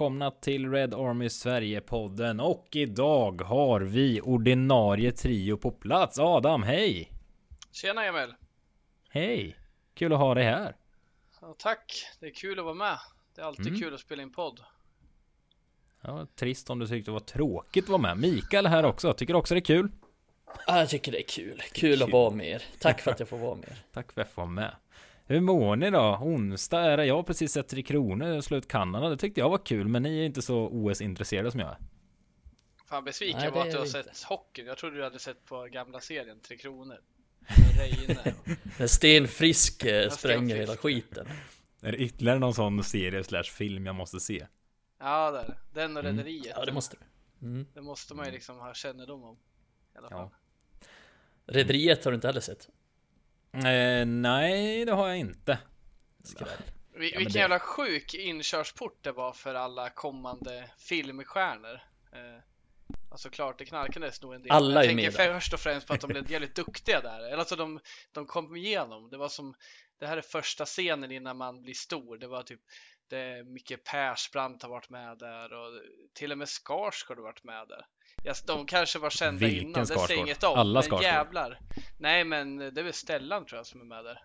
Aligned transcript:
välkomna 0.00 0.30
till 0.30 0.70
Red 0.70 0.94
Army 0.94 1.28
Sverige-podden 1.28 2.40
och 2.40 2.68
idag 2.72 3.42
har 3.42 3.80
vi 3.80 4.20
ordinarie 4.20 5.12
trio 5.12 5.56
på 5.56 5.70
plats. 5.70 6.18
Adam, 6.18 6.62
hej! 6.62 7.12
Tjena 7.72 8.04
Emil! 8.04 8.34
Hej! 9.10 9.56
Kul 9.94 10.12
att 10.12 10.18
ha 10.18 10.34
dig 10.34 10.44
här. 10.44 10.76
Ja, 11.40 11.54
tack! 11.58 12.06
Det 12.20 12.26
är 12.26 12.30
kul 12.30 12.58
att 12.58 12.64
vara 12.64 12.74
med. 12.74 12.98
Det 13.34 13.40
är 13.40 13.44
alltid 13.44 13.66
mm. 13.66 13.80
kul 13.80 13.94
att 13.94 14.00
spela 14.00 14.22
in 14.22 14.32
podd. 14.32 14.60
Ja, 16.00 16.26
trist 16.34 16.70
om 16.70 16.78
du 16.78 16.86
tyckte 16.86 17.10
det 17.10 17.12
var 17.12 17.20
tråkigt 17.20 17.84
att 17.84 17.90
vara 17.90 18.02
med. 18.02 18.18
Mikael 18.18 18.66
här 18.66 18.84
också. 18.84 19.12
Tycker 19.12 19.34
också 19.34 19.54
det 19.54 19.58
är 19.58 19.64
kul? 19.64 19.88
Ja, 20.66 20.78
jag 20.78 20.88
tycker 20.88 21.12
det 21.12 21.20
är 21.20 21.28
kul. 21.28 21.62
Kul, 21.72 21.90
kul. 21.90 22.02
att 22.02 22.10
vara 22.10 22.30
med 22.30 22.46
er. 22.46 22.62
Tack 22.78 23.00
för 23.00 23.10
att 23.10 23.20
jag 23.20 23.28
får 23.28 23.38
vara 23.38 23.54
med 23.54 23.68
er. 23.68 23.78
Tack 23.92 24.12
för 24.12 24.20
att 24.20 24.26
jag 24.26 24.34
får 24.34 24.42
vara 24.42 24.50
med. 24.50 24.74
Hur 25.30 25.40
mår 25.40 25.76
ni 25.76 25.90
då? 25.90 26.18
Onsdag 26.20 26.80
är 26.80 26.96
det. 26.96 27.06
Jag 27.06 27.16
har 27.16 27.22
precis 27.22 27.52
sett 27.52 27.68
Tre 27.68 27.82
Kronor 27.82 28.36
och 28.36 28.44
slut 28.44 28.68
Kanada. 28.68 29.08
Det 29.08 29.16
tyckte 29.16 29.40
jag 29.40 29.50
var 29.50 29.58
kul, 29.58 29.88
men 29.88 30.02
ni 30.02 30.20
är 30.20 30.24
inte 30.24 30.42
så 30.42 30.68
OS-intresserade 30.68 31.50
som 31.50 31.60
jag 31.60 31.70
är. 31.70 31.76
Fan 32.88 33.04
besviken 33.04 33.40
jag 33.40 33.52
var 33.52 33.66
att 33.66 33.70
du 33.70 33.78
har 33.78 33.86
sett 33.86 34.22
hockeyn. 34.22 34.66
Jag 34.66 34.78
trodde 34.78 34.96
du 34.96 35.04
hade 35.04 35.18
sett 35.18 35.44
på 35.44 35.68
gamla 35.72 36.00
serien 36.00 36.40
Tre 36.40 36.56
Kronor. 36.56 37.00
När 38.78 38.86
Sten 38.86 39.28
Frisk 39.28 39.84
eh, 39.84 40.10
spränger 40.10 40.56
hela 40.56 40.76
skiten. 40.76 41.26
Är 41.80 41.92
det 41.92 41.98
ytterligare 41.98 42.38
någon 42.38 42.54
sån 42.54 42.84
serie 42.84 43.24
slash 43.24 43.42
film 43.42 43.86
jag 43.86 43.94
måste 43.94 44.20
se? 44.20 44.46
Ja, 44.98 45.30
det 45.30 45.38
är 45.38 45.58
Den 45.72 45.96
och 45.96 46.04
mm. 46.04 46.16
Rederiet. 46.16 46.54
Ja, 46.56 46.64
det 46.64 46.72
måste 46.72 46.96
du. 46.96 47.46
Mm. 47.46 47.66
Det 47.74 47.82
måste 47.82 48.14
man 48.14 48.26
ju 48.26 48.32
liksom 48.32 48.58
ha 48.58 48.74
kännedom 48.74 49.24
om. 49.24 49.36
I 49.94 49.98
alla 49.98 50.08
fall. 50.08 50.30
Ja. 50.30 50.86
Rederiet 51.46 52.04
har 52.04 52.12
du 52.12 52.14
inte 52.14 52.26
heller 52.26 52.40
sett? 52.40 52.68
Eh, 53.52 54.06
nej, 54.06 54.84
det 54.84 54.92
har 54.92 55.08
jag 55.08 55.18
inte. 55.18 55.58
Skräll. 56.24 56.48
Vil 56.92 57.00
vilken 57.00 57.32
det... 57.32 57.38
jävla 57.38 57.58
sjuk 57.58 58.14
inkörsport 58.14 58.98
det 59.02 59.12
var 59.12 59.32
för 59.32 59.54
alla 59.54 59.90
kommande 59.90 60.70
filmstjärnor. 60.78 61.80
Eh, 62.12 62.42
alltså 63.10 63.30
klart, 63.30 63.58
det 63.58 63.64
knarkades 63.64 64.22
nog 64.22 64.34
en 64.34 64.42
del. 64.42 64.52
Alla 64.52 64.84
jag 64.84 64.92
är 64.92 64.96
med 64.96 65.14
tänker 65.14 65.34
först 65.34 65.52
och 65.52 65.60
främst 65.60 65.86
på 65.86 65.92
att 65.94 66.00
de 66.00 66.06
blev 66.06 66.30
jävligt 66.30 66.54
duktiga 66.54 67.00
där. 67.00 67.20
Eller 67.20 67.36
alltså 67.36 67.56
de, 67.56 67.80
de 68.12 68.26
kom 68.26 68.56
igenom. 68.56 69.10
Det 69.10 69.16
var 69.16 69.28
som, 69.28 69.54
det 69.98 70.06
här 70.06 70.16
är 70.16 70.22
första 70.22 70.64
scenen 70.64 71.12
innan 71.12 71.36
man 71.36 71.62
blir 71.62 71.74
stor. 71.74 72.18
Det 72.18 72.26
var 72.26 72.42
typ 72.42 72.60
det 73.08 73.44
Micke 73.44 73.84
Persbrandt 73.84 74.62
har 74.62 74.70
varit 74.70 74.90
med 74.90 75.18
där 75.18 75.52
och 75.52 75.82
till 76.12 76.32
och 76.32 76.38
med 76.38 76.48
Skarsgård 76.48 77.16
har 77.16 77.24
varit 77.24 77.44
med 77.44 77.68
där. 77.68 77.86
Yes, 78.24 78.42
de 78.42 78.66
kanske 78.66 78.98
var 78.98 79.10
kända 79.10 79.46
Vilken 79.46 79.68
innan, 79.68 79.80
det 79.80 79.86
säger 79.86 80.20
inget 80.20 80.42
om. 80.42 80.58
Alla 80.58 80.82
men 80.90 81.02
jävlar. 81.02 81.58
Nej, 81.98 82.24
men 82.24 82.58
det 82.58 82.80
är 82.80 82.82
väl 82.82 82.92
Stellan 82.92 83.46
tror 83.46 83.58
jag 83.58 83.66
som 83.66 83.80
är 83.80 83.84
med 83.84 84.04
där. 84.04 84.24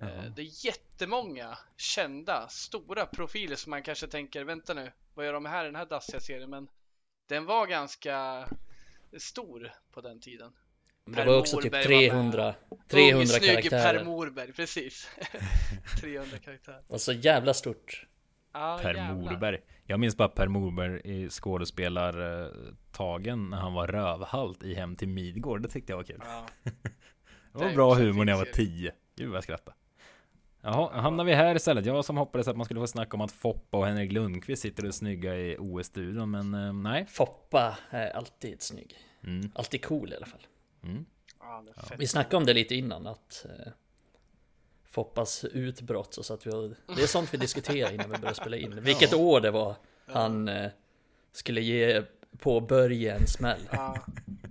Mm. 0.00 0.34
Det 0.34 0.42
är 0.42 0.66
jättemånga 0.66 1.58
kända, 1.76 2.48
stora 2.48 3.06
profiler 3.06 3.56
som 3.56 3.70
man 3.70 3.82
kanske 3.82 4.06
tänker, 4.06 4.44
vänta 4.44 4.74
nu, 4.74 4.92
vad 5.14 5.26
gör 5.26 5.32
de 5.32 5.44
här 5.44 5.64
i 5.64 5.68
den 5.68 5.76
här 5.76 5.86
dassiga 5.86 6.20
serien? 6.20 6.50
Men 6.50 6.68
den 7.28 7.44
var 7.44 7.66
ganska 7.66 8.48
stor 9.18 9.72
på 9.92 10.00
den 10.00 10.20
tiden. 10.20 10.52
Men 11.04 11.14
det 11.14 11.32
var 11.32 11.38
också 11.38 11.60
typ 11.60 11.72
300, 11.72 12.54
300 12.88 13.38
karaktärer. 13.38 13.98
Per 13.98 14.04
Morberg, 14.04 14.52
precis. 14.52 15.08
300 16.00 16.38
karaktärer. 16.38 16.82
Och 16.86 17.00
så 17.00 17.12
jävla 17.12 17.54
stort. 17.54 18.06
Ah, 18.54 18.78
per 18.78 18.94
jävlar. 18.94 19.14
Morberg. 19.14 19.60
Jag 19.86 20.00
minns 20.00 20.16
bara 20.16 20.28
Per 20.28 20.48
Morberg 20.48 21.00
i 21.04 21.30
skådespelartagen 21.30 23.50
när 23.50 23.56
han 23.56 23.74
var 23.74 23.86
rövhalt 23.86 24.62
i 24.62 24.74
Hem 24.74 24.96
till 24.96 25.08
Midgård. 25.08 25.62
Det 25.62 25.68
tyckte 25.68 25.92
jag 25.92 25.96
var 25.96 26.04
kul. 26.04 26.20
Ja. 26.24 26.46
det 27.52 27.58
var 27.64 27.74
bra 27.74 27.94
humor 27.94 28.24
när 28.24 28.32
jag 28.32 28.38
var 28.38 28.52
tio. 28.52 28.92
Gud 29.16 29.28
vad 29.28 29.36
jag 29.36 29.44
skrattade. 29.44 29.76
Jaha, 30.62 31.00
hamnar 31.00 31.24
vi 31.24 31.34
här 31.34 31.54
istället. 31.54 31.86
Jag 31.86 32.04
som 32.04 32.16
hoppades 32.16 32.48
att 32.48 32.56
man 32.56 32.64
skulle 32.64 32.80
få 32.80 32.86
snacka 32.86 33.16
om 33.16 33.20
att 33.20 33.32
Foppa 33.32 33.78
och 33.78 33.86
Henrik 33.86 34.12
Lundqvist 34.12 34.62
sitter 34.62 34.86
och 34.86 34.94
snygga 34.94 35.36
i 35.36 35.56
OS-studion, 35.58 36.30
men 36.30 36.54
eh, 36.54 36.72
nej. 36.72 37.06
Foppa 37.06 37.78
är 37.90 38.10
alltid 38.10 38.62
snygg. 38.62 38.96
Mm. 39.24 39.50
Alltid 39.54 39.84
cool 39.84 40.12
i 40.12 40.16
alla 40.16 40.26
fall. 40.26 40.46
Mm. 40.82 41.04
Ja, 41.40 41.64
vi 41.98 42.06
snackade 42.06 42.36
om 42.36 42.46
det 42.46 42.54
lite 42.54 42.74
innan, 42.74 43.06
att 43.06 43.46
eh, 43.48 43.72
Foppas 44.94 45.44
utbrott 45.44 46.18
så 46.20 46.34
att 46.34 46.46
vi 46.46 46.50
Det 46.96 47.02
är 47.02 47.06
sånt 47.06 47.34
vi 47.34 47.38
diskuterar 47.38 47.92
innan 47.92 48.10
vi 48.10 48.18
börjar 48.18 48.34
spela 48.34 48.56
in 48.56 48.80
Vilket 48.82 49.12
ja. 49.12 49.18
år 49.18 49.40
det 49.40 49.50
var 49.50 49.74
han 50.06 50.48
eh, 50.48 50.70
skulle 51.32 51.60
ge 51.60 52.02
på 52.38 52.60
Börje 52.60 53.14
en 53.14 53.26
smäll 53.26 53.68
ja. 53.70 53.96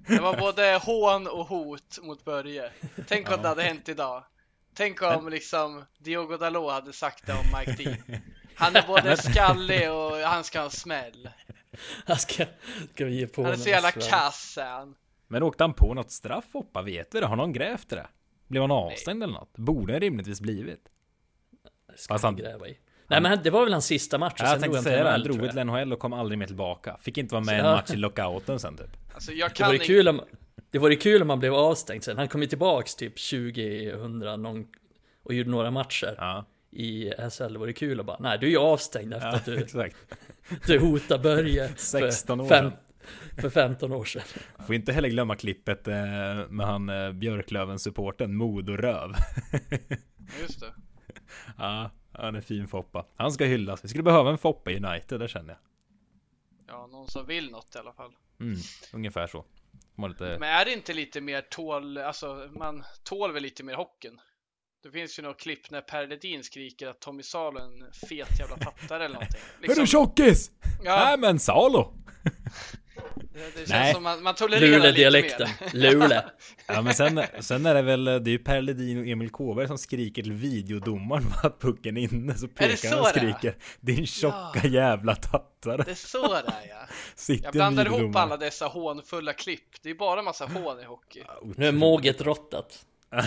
Det 0.08 0.20
var 0.20 0.38
både 0.38 0.80
hån 0.84 1.28
och 1.28 1.48
hot 1.48 2.00
mot 2.02 2.26
Börje 2.26 2.72
Tänk 3.08 3.28
om 3.28 3.34
ja. 3.34 3.42
det 3.42 3.48
hade 3.48 3.64
hänt 3.64 3.90
idag 3.90 4.24
Tänk 4.76 5.02
om 5.02 5.30
liksom 5.30 5.86
Diogo 5.98 6.38
Dalot 6.38 6.72
hade 6.72 6.94
sagt 6.94 7.26
det 7.28 7.34
om 7.34 7.60
Mike 7.60 7.84
Dean 7.84 8.22
Han 8.56 8.76
är 8.76 8.88
både 8.88 9.18
skallig 9.18 9.92
och 9.92 10.16
han 10.18 10.44
ska 10.44 10.60
ha 10.60 10.66
en 10.66 10.72
smäll 10.72 11.30
Han 12.06 12.18
ska, 12.18 12.46
ska 12.94 13.06
vi 13.06 13.20
ge 13.20 13.28
på 13.28 13.44
Han 13.44 13.52
är 13.52 13.58
så 13.58 13.70
jävla 13.70 13.92
kass 13.92 14.58
han 14.62 14.96
Men 15.28 15.44
åkte 15.44 15.64
han 15.64 15.74
på 15.74 15.94
något 15.94 16.12
straff 16.12 16.46
Foppa? 16.52 16.82
Vet 16.82 17.16
vi 17.16 17.20
det? 17.20 17.26
Har 17.26 17.36
någon 17.36 17.54
grävt 17.54 17.90
det? 17.90 18.08
Blev 18.48 18.62
han 18.62 18.72
avstängd 18.72 19.20
Nej. 19.20 19.26
eller 19.26 19.40
något? 19.40 19.58
Borde 19.58 19.94
han 19.94 20.00
rimligtvis 20.00 20.42
blivit. 20.42 20.90
Det 21.92 21.98
ska 21.98 22.14
Fast 22.14 22.24
han 22.24 22.36
gräva 22.36 22.68
i. 22.68 22.78
Nej 23.08 23.22
men 23.22 23.44
det 23.44 23.50
var 23.50 23.64
väl 23.64 23.74
hans 23.74 23.86
sista 23.86 24.18
match 24.18 24.34
och 24.34 24.40
ja, 24.40 24.46
sen 24.46 24.52
jag 24.54 24.62
tänkte 24.62 24.82
säga 24.82 25.04
det, 25.04 25.10
han 25.10 25.24
drog 25.24 25.52
till 25.52 25.64
NHL 25.64 25.94
och 25.94 26.00
kom 26.00 26.14
aldrig 26.14 26.40
mer 26.40 26.48
tillbaka. 26.48 26.98
Fick 27.02 27.18
inte 27.18 27.36
vara 27.36 27.44
med 27.44 27.56
i 27.56 27.60
en 27.60 27.66
match 27.66 27.92
i 27.92 27.96
lockouten 27.96 28.60
sen 28.60 28.78
typ. 28.78 28.98
Alltså, 29.14 29.32
jag 29.32 29.54
kan 29.54 29.68
det 29.68 29.78
vore 29.78 29.86
kul 29.86 30.08
om 30.08 30.22
Det 30.72 30.80
vore 30.80 30.96
kul 30.96 31.22
om 31.22 31.30
han 31.30 31.40
blev 31.40 31.54
avstängd 31.54 32.04
sen. 32.04 32.18
Han 32.18 32.28
kom 32.28 32.42
ju 32.42 32.48
tillbaks 32.48 32.96
typ 32.96 33.14
2000 33.30 34.20
någon 34.20 34.66
och 35.24 35.34
gjorde 35.34 35.50
några 35.50 35.72
matcher. 35.72 36.16
Ja. 36.18 36.46
I 36.72 37.12
SHL, 37.32 37.54
det 37.54 37.60
vore 37.60 37.74
kul 37.74 38.00
att 38.00 38.06
bara, 38.06 38.18
nej 38.20 38.38
du 38.40 38.46
är 38.46 38.52
ju 38.52 38.58
avstängd 38.58 39.14
efter 39.14 39.28
ja, 39.28 39.36
att 39.36 39.46
du, 39.46 39.58
exakt. 39.64 39.96
du 40.68 40.80
hotar 40.80 41.18
Börje 41.18 41.70
16 41.76 42.42
år 42.42 42.48
fem, 42.48 42.72
för 43.42 43.50
15 43.50 43.92
år 43.92 44.06
sedan. 44.06 44.22
Får 44.66 44.76
inte 44.76 44.94
heller 44.94 45.10
glömma 45.10 45.36
klippet 45.36 45.88
eh, 45.88 45.94
med 46.50 46.66
han 46.66 46.90
eh, 46.90 47.12
Björklöven-supporten 47.12 48.36
Modoröv. 48.36 49.14
Just 50.42 50.60
det. 50.60 50.74
Ja, 51.58 51.92
han 52.12 52.36
är 52.36 52.42
fin 52.42 52.68
Foppa. 52.68 53.06
Han 53.16 53.32
ska 53.32 53.46
hyllas. 53.46 53.84
Vi 53.84 53.88
skulle 53.88 54.04
behöva 54.04 54.32
en 54.32 54.38
Foppa 54.38 54.72
i 54.72 54.78
United, 54.78 55.20
det 55.20 55.28
känner 55.28 55.50
jag. 55.50 55.60
Ja, 56.68 56.88
någon 56.88 57.08
som 57.08 57.26
vill 57.26 57.52
något 57.52 57.76
i 57.76 57.78
alla 57.78 57.94
fall. 57.94 58.12
Mm, 58.40 58.58
ungefär 58.94 59.28
så. 59.28 59.46
Lite... 60.10 60.38
Men 60.40 60.50
är 60.50 60.66
det 60.66 60.74
inte 60.74 60.94
lite 60.94 61.22
mer 61.22 61.42
tål, 61.42 61.98
alltså 61.98 62.50
man 62.60 62.84
tål 63.04 63.34
väl 63.34 63.44
lite 63.44 63.64
mer 63.64 63.76
hockeyn? 63.76 64.20
Det 64.84 64.92
finns 64.92 65.20
ju 65.20 65.24
något 65.24 65.40
klipp 65.40 65.72
när 65.72 65.82
Per 65.82 66.08
Ledin 66.08 66.44
skriker 66.44 66.88
att 66.88 67.00
Tommy 67.00 67.24
Salo 67.24 67.60
är 67.60 67.64
en 67.64 67.92
fet 68.10 68.40
jävla 68.40 68.58
tattare 68.58 69.06
eller 69.06 69.14
någonting. 69.14 69.42
Liksom... 69.62 69.82
Du 69.82 69.88
tjockis? 69.88 70.52
Ja. 70.84 71.06
Nej 71.06 71.18
men 71.18 71.40
Salo! 71.40 71.94
Det, 73.34 73.56
känns 73.56 73.70
Nej. 73.70 73.94
som 73.94 74.04
man, 74.04 74.24
man 74.24 74.36
tolererar 74.36 74.68
Luleå-dialekten. 74.68 75.48
Luleå. 75.74 76.22
ja 76.68 76.82
men 76.82 76.94
sen, 76.94 77.22
sen 77.40 77.66
är 77.66 77.76
det 77.76 77.82
väl, 77.82 78.04
det 78.04 78.12
är 78.12 78.28
ju 78.28 78.40
Per 78.40 78.62
Ledin 78.62 79.00
och 79.00 79.08
Emil 79.08 79.30
Kåberg 79.30 79.68
som 79.68 79.78
skriker 79.78 80.24
till 80.24 80.32
videodomaren 80.32 81.34
att 81.44 81.60
pucken 81.60 81.98
är 81.98 82.14
inne. 82.14 82.36
Så 82.36 82.48
pekar 82.48 82.90
han 82.90 83.00
och 83.00 83.08
skriker. 83.08 83.56
Din 83.80 84.08
tjocka 84.08 84.62
ja. 84.64 84.70
jävla 84.70 85.16
tattare. 85.16 85.84
Det 85.84 85.92
är 85.92 85.96
så 85.96 86.28
det 86.28 86.38
är 86.38 86.70
ja. 86.70 86.88
Sitter 87.16 87.46
Jag 87.46 87.54
blandar 87.54 87.86
ihop 87.86 88.16
alla 88.16 88.38
dessa 88.38 88.66
hånfulla 88.66 89.34
klipp. 89.34 89.82
Det 89.82 89.90
är 89.90 89.96
bara 89.96 90.22
massa 90.22 90.46
hån 90.46 90.80
i 90.80 90.84
hockey. 90.84 91.24
Ja, 91.28 91.42
nu 91.56 91.68
är 91.68 91.72
måget 91.72 92.22
rottat. 92.22 92.86
ja, 93.10 93.24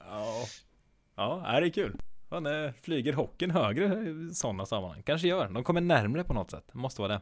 ja. 0.00 0.46
ja, 1.16 1.46
är 1.46 1.60
det 1.60 1.66
är 1.66 1.70
kul. 1.70 1.96
Fan, 2.34 2.72
flyger 2.82 3.12
hockeyn 3.12 3.50
högre 3.50 3.84
i 3.84 4.34
sådana 4.34 4.66
sammanhang? 4.66 5.02
Kanske 5.02 5.28
gör. 5.28 5.48
De 5.48 5.64
kommer 5.64 5.80
närmre 5.80 6.24
på 6.24 6.34
något 6.34 6.50
sätt. 6.50 6.74
Måste 6.74 7.02
vara 7.02 7.12
det. 7.12 7.20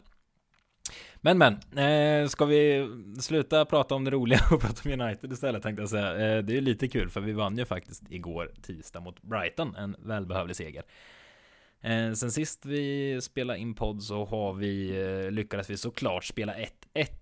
Men 1.17 1.39
men, 1.39 1.55
eh, 1.79 2.29
ska 2.29 2.45
vi 2.45 2.89
sluta 3.21 3.65
prata 3.65 3.95
om 3.95 4.05
det 4.05 4.11
roliga 4.11 4.41
och 4.51 4.61
prata 4.61 4.81
om 4.85 5.01
United 5.01 5.33
istället 5.33 5.63
tänkte 5.63 5.83
jag 5.83 5.91
säga. 5.91 6.37
Eh, 6.37 6.43
det 6.43 6.57
är 6.57 6.61
lite 6.61 6.89
kul 6.89 7.11
för 7.11 7.21
vi 7.21 7.33
vann 7.33 7.59
ju 7.59 7.65
faktiskt 7.65 8.03
igår 8.11 8.53
tisdag 8.63 9.01
mot 9.01 9.23
Brighton, 9.23 9.77
en 9.77 9.97
välbehövlig 9.99 10.57
seger. 10.57 10.83
Eh, 11.81 12.13
sen 12.13 12.33
sist 12.33 12.67
vi 12.67 13.19
spelade 13.23 13.59
in 13.59 13.75
podd 13.75 14.03
så 14.03 14.25
har 14.25 14.53
vi 14.53 15.03
eh, 15.03 15.31
lyckades 15.31 15.71
vi 15.71 15.77
såklart 15.77 16.25
spela 16.25 16.55
1-1 16.55 16.69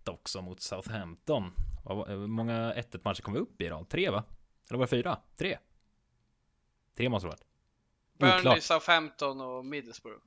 också 0.07 0.43
mot 0.43 0.61
Southampton. 0.61 1.45
Eh, 1.91 2.05
hur 2.07 2.27
många 2.27 2.73
1-1 2.73 3.01
matcher 3.05 3.23
kom 3.23 3.35
vi 3.35 3.41
upp 3.41 3.63
i 3.63 3.69
då? 3.69 3.87
Tre 3.91 4.11
va? 4.11 4.25
Eller 4.69 4.79
var 4.79 4.87
det 4.87 4.91
fyra? 4.91 5.19
Tre? 5.37 5.59
Tre 6.97 7.09
måste 7.09 7.27
det 7.27 7.31
varit. 7.31 7.50
Burnley, 8.21 8.61
Southampton 8.61 9.41
och 9.41 9.65
Middlesbrough. 9.65 10.23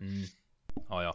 Mm. 0.00 0.24
Ja, 0.88 1.02
ja. 1.02 1.14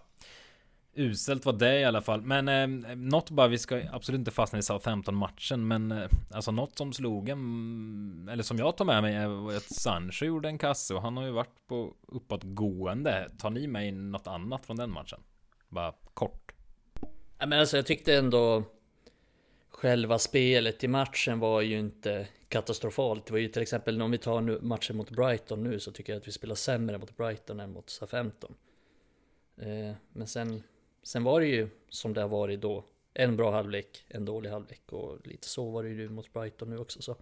Uselt 0.97 1.45
var 1.45 1.53
det 1.53 1.79
i 1.79 1.85
alla 1.85 2.01
fall. 2.01 2.21
Men 2.21 2.47
eh, 2.47 2.95
något 2.95 3.29
bara, 3.29 3.47
vi 3.47 3.57
ska 3.57 3.81
absolut 3.91 4.19
inte 4.19 4.31
fastna 4.31 4.59
i 4.59 4.63
Southampton-matchen. 4.63 5.67
Men 5.67 5.91
eh, 5.91 6.09
alltså 6.31 6.51
något 6.51 6.77
som 6.77 6.93
slog 6.93 7.29
en, 7.29 8.29
eller 8.31 8.43
som 8.43 8.57
jag 8.57 8.77
tar 8.77 8.85
med 8.85 9.01
mig 9.01 9.15
är 9.15 9.57
att 9.57 9.63
Sancho 9.63 10.25
gjorde 10.25 10.47
en 10.47 10.57
kasse 10.57 10.93
och 10.93 11.01
han 11.01 11.17
har 11.17 11.25
ju 11.25 11.31
varit 11.31 11.67
på 11.67 11.93
uppåtgående. 12.07 13.31
Tar 13.37 13.49
ni 13.49 13.67
med 13.67 13.87
in 13.87 14.11
något 14.11 14.27
annat 14.27 14.65
från 14.65 14.77
den 14.77 14.91
matchen? 14.91 15.19
Bara 15.69 15.93
kort. 16.13 16.51
Ja, 17.37 17.45
men 17.45 17.59
alltså 17.59 17.77
jag 17.77 17.85
tyckte 17.85 18.15
ändå 18.15 18.63
själva 19.69 20.19
spelet 20.19 20.83
i 20.83 20.87
matchen 20.87 21.39
var 21.39 21.61
ju 21.61 21.79
inte 21.79 22.27
katastrofalt. 22.55 23.25
Det 23.25 23.31
var 23.31 23.39
ju 23.39 23.47
till 23.47 23.61
exempel 23.61 24.01
om 24.01 24.11
vi 24.11 24.17
tar 24.17 24.41
nu 24.41 24.59
matchen 24.61 24.97
mot 24.97 25.09
Brighton 25.09 25.63
nu 25.63 25.79
så 25.79 25.91
tycker 25.91 26.13
jag 26.13 26.19
att 26.19 26.27
vi 26.27 26.31
spelar 26.31 26.55
sämre 26.55 26.97
mot 26.97 27.17
Brighton 27.17 27.59
än 27.59 27.71
mot 27.71 27.89
SA-15. 27.89 28.31
Eh, 29.57 29.95
men 30.13 30.27
sen, 30.27 30.63
sen 31.03 31.23
var 31.23 31.39
det 31.39 31.47
ju 31.47 31.69
som 31.89 32.13
det 32.13 32.21
har 32.21 32.27
varit 32.27 32.61
då. 32.61 32.85
En 33.13 33.37
bra 33.37 33.51
halvlek, 33.51 34.05
en 34.07 34.25
dålig 34.25 34.49
halvlek 34.49 34.81
och 34.91 35.27
lite 35.27 35.47
så 35.47 35.69
var 35.69 35.83
det 35.83 35.89
ju 35.89 36.09
mot 36.09 36.33
Brighton 36.33 36.69
nu 36.69 36.77
också. 36.77 37.01
Så, 37.01 37.15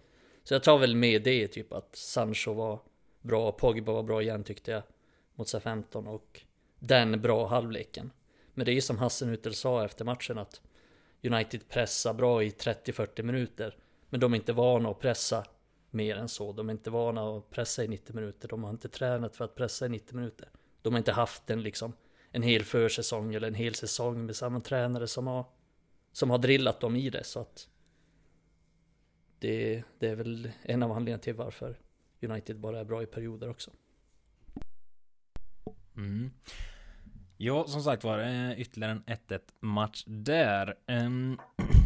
så 0.44 0.54
jag 0.54 0.62
tar 0.62 0.78
väl 0.78 0.96
med 0.96 1.22
det 1.22 1.48
typ 1.48 1.72
att 1.72 1.96
Sancho 1.96 2.52
var 2.52 2.80
bra, 3.20 3.52
Pogba 3.52 3.92
var 3.92 4.02
bra 4.02 4.22
igen 4.22 4.44
tyckte 4.44 4.70
jag 4.70 4.82
mot 5.34 5.48
SA-15 5.48 6.06
och 6.06 6.40
den 6.78 7.20
bra 7.20 7.46
halvleken. 7.46 8.10
Men 8.54 8.66
det 8.66 8.72
är 8.72 8.74
ju 8.74 8.80
som 8.80 8.98
Hassenutel 8.98 9.54
sa 9.54 9.84
efter 9.84 10.04
matchen 10.04 10.38
att 10.38 10.60
United 11.22 11.68
pressar 11.68 12.12
bra 12.14 12.42
i 12.42 12.50
30-40 12.50 13.22
minuter. 13.22 13.76
Men 14.14 14.20
de 14.20 14.32
är 14.32 14.36
inte 14.36 14.52
vana 14.52 14.90
att 14.90 15.00
pressa 15.00 15.44
mer 15.90 16.16
än 16.16 16.28
så. 16.28 16.52
De 16.52 16.68
är 16.68 16.72
inte 16.72 16.90
vana 16.90 17.36
att 17.36 17.50
pressa 17.50 17.84
i 17.84 17.88
90 17.88 18.14
minuter. 18.14 18.48
De 18.48 18.64
har 18.64 18.70
inte 18.70 18.88
tränat 18.88 19.36
för 19.36 19.44
att 19.44 19.54
pressa 19.54 19.86
i 19.86 19.88
90 19.88 20.16
minuter. 20.16 20.48
De 20.82 20.92
har 20.92 20.98
inte 20.98 21.12
haft 21.12 21.50
en, 21.50 21.62
liksom, 21.62 21.92
en 22.30 22.42
hel 22.42 22.64
försäsong 22.64 23.34
eller 23.34 23.48
en 23.48 23.54
hel 23.54 23.74
säsong 23.74 24.26
med 24.26 24.36
samma 24.36 24.60
tränare 24.60 25.06
som 25.06 25.26
har, 25.26 25.46
som 26.12 26.30
har 26.30 26.38
drillat 26.38 26.80
dem 26.80 26.96
i 26.96 27.10
det. 27.10 27.24
Så 27.24 27.40
att 27.40 27.68
det, 29.38 29.82
det 29.98 30.08
är 30.08 30.16
väl 30.16 30.50
en 30.62 30.82
av 30.82 30.92
anledningarna 30.92 31.22
till 31.22 31.34
varför 31.34 31.78
United 32.22 32.58
bara 32.58 32.80
är 32.80 32.84
bra 32.84 33.02
i 33.02 33.06
perioder 33.06 33.50
också. 33.50 33.70
Mm. 35.96 36.30
Ja, 37.36 37.66
som 37.66 37.82
sagt 37.82 38.04
var 38.04 38.18
det 38.18 38.54
ytterligare 38.58 38.92
en 38.92 39.04
1-1 39.04 39.40
match 39.60 40.04
där. 40.06 40.74
Um, 40.86 41.40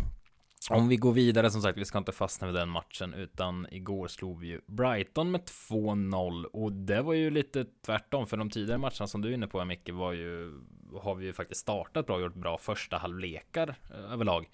om 0.70 0.88
vi 0.88 0.96
går 0.96 1.12
vidare, 1.12 1.50
som 1.50 1.62
sagt, 1.62 1.78
vi 1.78 1.84
ska 1.84 1.98
inte 1.98 2.12
fastna 2.12 2.46
vid 2.46 2.56
den 2.56 2.68
matchen, 2.68 3.14
utan 3.14 3.66
igår 3.70 4.08
slog 4.08 4.40
vi 4.40 4.46
ju 4.46 4.60
Brighton 4.66 5.30
med 5.30 5.40
2-0 5.40 6.44
och 6.44 6.72
det 6.72 7.02
var 7.02 7.12
ju 7.12 7.30
lite 7.30 7.66
tvärtom 7.86 8.26
för 8.26 8.36
de 8.36 8.50
tidigare 8.50 8.78
matcherna 8.78 9.06
som 9.06 9.20
du 9.20 9.28
är 9.28 9.32
inne 9.32 9.46
på, 9.46 9.64
Micke, 9.64 9.90
var 9.92 10.12
ju 10.12 10.60
har 10.96 11.14
vi 11.14 11.26
ju 11.26 11.32
faktiskt 11.32 11.60
startat 11.60 12.06
bra 12.06 12.16
och 12.16 12.22
gjort 12.22 12.34
bra 12.34 12.58
första 12.58 12.96
halvlekar 12.96 13.74
eh, 13.90 14.12
överlag. 14.12 14.50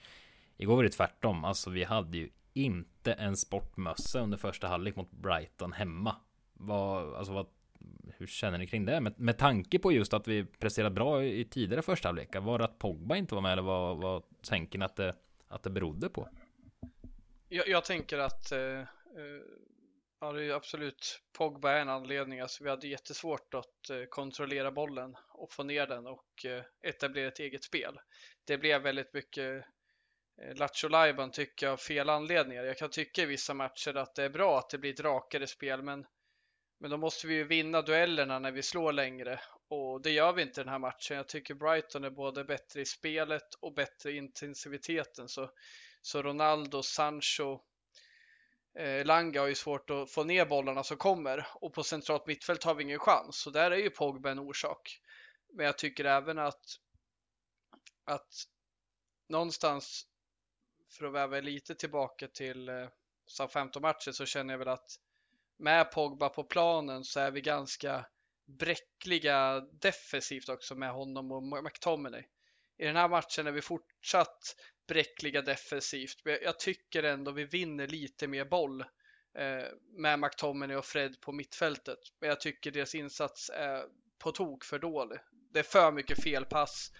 Igår 0.56 0.76
var 0.76 0.82
det 0.82 0.90
tvärtom, 0.90 1.44
alltså 1.44 1.70
vi 1.70 1.84
hade 1.84 2.18
ju 2.18 2.30
inte 2.52 3.12
en 3.12 3.36
sportmössa 3.36 4.20
under 4.20 4.38
första 4.38 4.68
halvlek 4.68 4.96
mot 4.96 5.10
Brighton 5.10 5.72
hemma. 5.72 6.16
Vad, 6.54 7.14
alltså 7.14 7.32
vad 7.32 7.46
hur 8.16 8.26
känner 8.26 8.58
ni 8.58 8.66
kring 8.66 8.84
det? 8.84 9.00
Med, 9.00 9.20
med 9.20 9.38
tanke 9.38 9.78
på 9.78 9.92
just 9.92 10.14
att 10.14 10.28
vi 10.28 10.44
presterat 10.44 10.92
bra 10.92 11.24
i 11.24 11.44
tidigare 11.44 11.82
första 11.82 12.08
halvlekar. 12.08 12.40
Var 12.40 12.58
det 12.58 12.64
att 12.64 12.78
Pogba 12.78 13.16
inte 13.16 13.34
var 13.34 13.42
med 13.42 13.52
eller 13.52 13.62
vad, 13.62 13.96
vad 13.96 14.22
tänker 14.42 14.78
ni 14.78 14.84
att 14.84 14.96
det, 14.96 15.14
att 15.48 15.62
det 15.62 15.70
berodde 15.70 16.08
på? 16.08 16.28
Jag, 17.48 17.68
jag 17.68 17.84
tänker 17.84 18.18
att 18.18 18.52
eh, 18.52 18.78
eh 18.78 18.84
ja, 20.20 20.32
det 20.32 20.44
är 20.44 20.50
absolut 20.50 21.20
Pogba 21.38 21.70
är 21.70 21.80
en 21.80 21.88
anledning. 21.88 22.40
Alltså, 22.40 22.64
vi 22.64 22.70
hade 22.70 22.88
jättesvårt 22.88 23.54
att 23.54 23.90
eh, 23.90 24.04
kontrollera 24.04 24.72
bollen 24.72 25.16
och 25.28 25.52
få 25.52 25.62
ner 25.62 25.86
den 25.86 26.06
och 26.06 26.44
eh, 26.44 26.62
etablera 26.82 27.28
ett 27.28 27.38
eget 27.38 27.64
spel. 27.64 28.00
Det 28.44 28.58
blev 28.58 28.82
väldigt 28.82 29.14
mycket 29.14 29.64
eh, 30.42 30.54
Lattjo 30.54 30.88
Lajban 30.88 31.30
tycker 31.30 31.66
jag 31.66 31.72
av 31.72 31.76
fel 31.76 32.08
anledningar. 32.08 32.64
Jag 32.64 32.78
kan 32.78 32.90
tycka 32.90 33.22
i 33.22 33.26
vissa 33.26 33.54
matcher 33.54 33.96
att 33.96 34.14
det 34.14 34.24
är 34.24 34.30
bra 34.30 34.58
att 34.58 34.70
det 34.70 34.78
blir 34.78 34.92
ett 34.92 35.00
rakare 35.00 35.46
spel, 35.46 35.82
men 35.82 36.06
men 36.78 36.90
då 36.90 36.96
måste 36.96 37.26
vi 37.26 37.34
ju 37.34 37.44
vinna 37.44 37.82
duellerna 37.82 38.38
när 38.38 38.52
vi 38.52 38.62
slår 38.62 38.92
längre 38.92 39.40
och 39.68 40.02
det 40.02 40.10
gör 40.10 40.32
vi 40.32 40.42
inte 40.42 40.60
den 40.60 40.68
här 40.68 40.78
matchen. 40.78 41.16
Jag 41.16 41.28
tycker 41.28 41.54
Brighton 41.54 42.04
är 42.04 42.10
både 42.10 42.44
bättre 42.44 42.80
i 42.80 42.86
spelet 42.86 43.54
och 43.54 43.74
bättre 43.74 44.10
i 44.10 44.16
intensiviteten. 44.16 45.28
Så, 45.28 45.50
så 46.02 46.22
Ronaldo, 46.22 46.82
Sancho, 46.82 47.60
eh, 48.78 49.04
Langa 49.04 49.40
har 49.40 49.48
ju 49.48 49.54
svårt 49.54 49.90
att 49.90 50.10
få 50.10 50.24
ner 50.24 50.46
bollarna 50.46 50.82
som 50.82 50.96
kommer 50.96 51.46
och 51.54 51.72
på 51.72 51.82
centralt 51.82 52.26
mittfält 52.26 52.64
har 52.64 52.74
vi 52.74 52.82
ingen 52.82 52.98
chans. 52.98 53.36
Så 53.36 53.50
där 53.50 53.70
är 53.70 53.76
ju 53.76 53.90
Pogba 53.90 54.30
en 54.30 54.38
orsak. 54.38 55.00
Men 55.52 55.66
jag 55.66 55.78
tycker 55.78 56.04
även 56.04 56.38
att, 56.38 56.64
att 58.04 58.44
någonstans 59.28 60.06
för 60.98 61.06
att 61.06 61.12
väva 61.12 61.40
lite 61.40 61.74
tillbaka 61.74 62.28
till 62.28 62.68
eh, 62.68 62.88
SA-15-matchen 63.26 64.14
så 64.14 64.26
känner 64.26 64.54
jag 64.54 64.58
väl 64.58 64.68
att 64.68 65.00
med 65.56 65.92
Pogba 65.92 66.28
på 66.28 66.44
planen 66.44 67.04
så 67.04 67.20
är 67.20 67.30
vi 67.30 67.40
ganska 67.40 68.06
bräckliga 68.46 69.60
defensivt 69.60 70.48
också 70.48 70.74
med 70.74 70.90
honom 70.90 71.32
och 71.32 71.64
McTominay. 71.64 72.24
I 72.78 72.84
den 72.84 72.96
här 72.96 73.08
matchen 73.08 73.46
är 73.46 73.52
vi 73.52 73.60
fortsatt 73.60 74.56
bräckliga 74.86 75.42
defensivt. 75.42 76.18
Jag 76.24 76.58
tycker 76.58 77.02
ändå 77.02 77.30
vi 77.30 77.44
vinner 77.44 77.86
lite 77.86 78.26
mer 78.28 78.44
boll 78.44 78.80
eh, 79.38 79.64
med 79.98 80.18
McTominay 80.18 80.76
och 80.76 80.84
Fred 80.84 81.20
på 81.20 81.32
mittfältet. 81.32 81.98
Men 82.20 82.28
jag 82.28 82.40
tycker 82.40 82.70
deras 82.70 82.94
insats 82.94 83.50
är 83.54 83.84
på 84.18 84.32
tok 84.32 84.64
för 84.64 84.78
dålig. 84.78 85.18
Det 85.52 85.58
är 85.58 85.62
för 85.62 85.92
mycket 85.92 86.22
felpass 86.22 86.92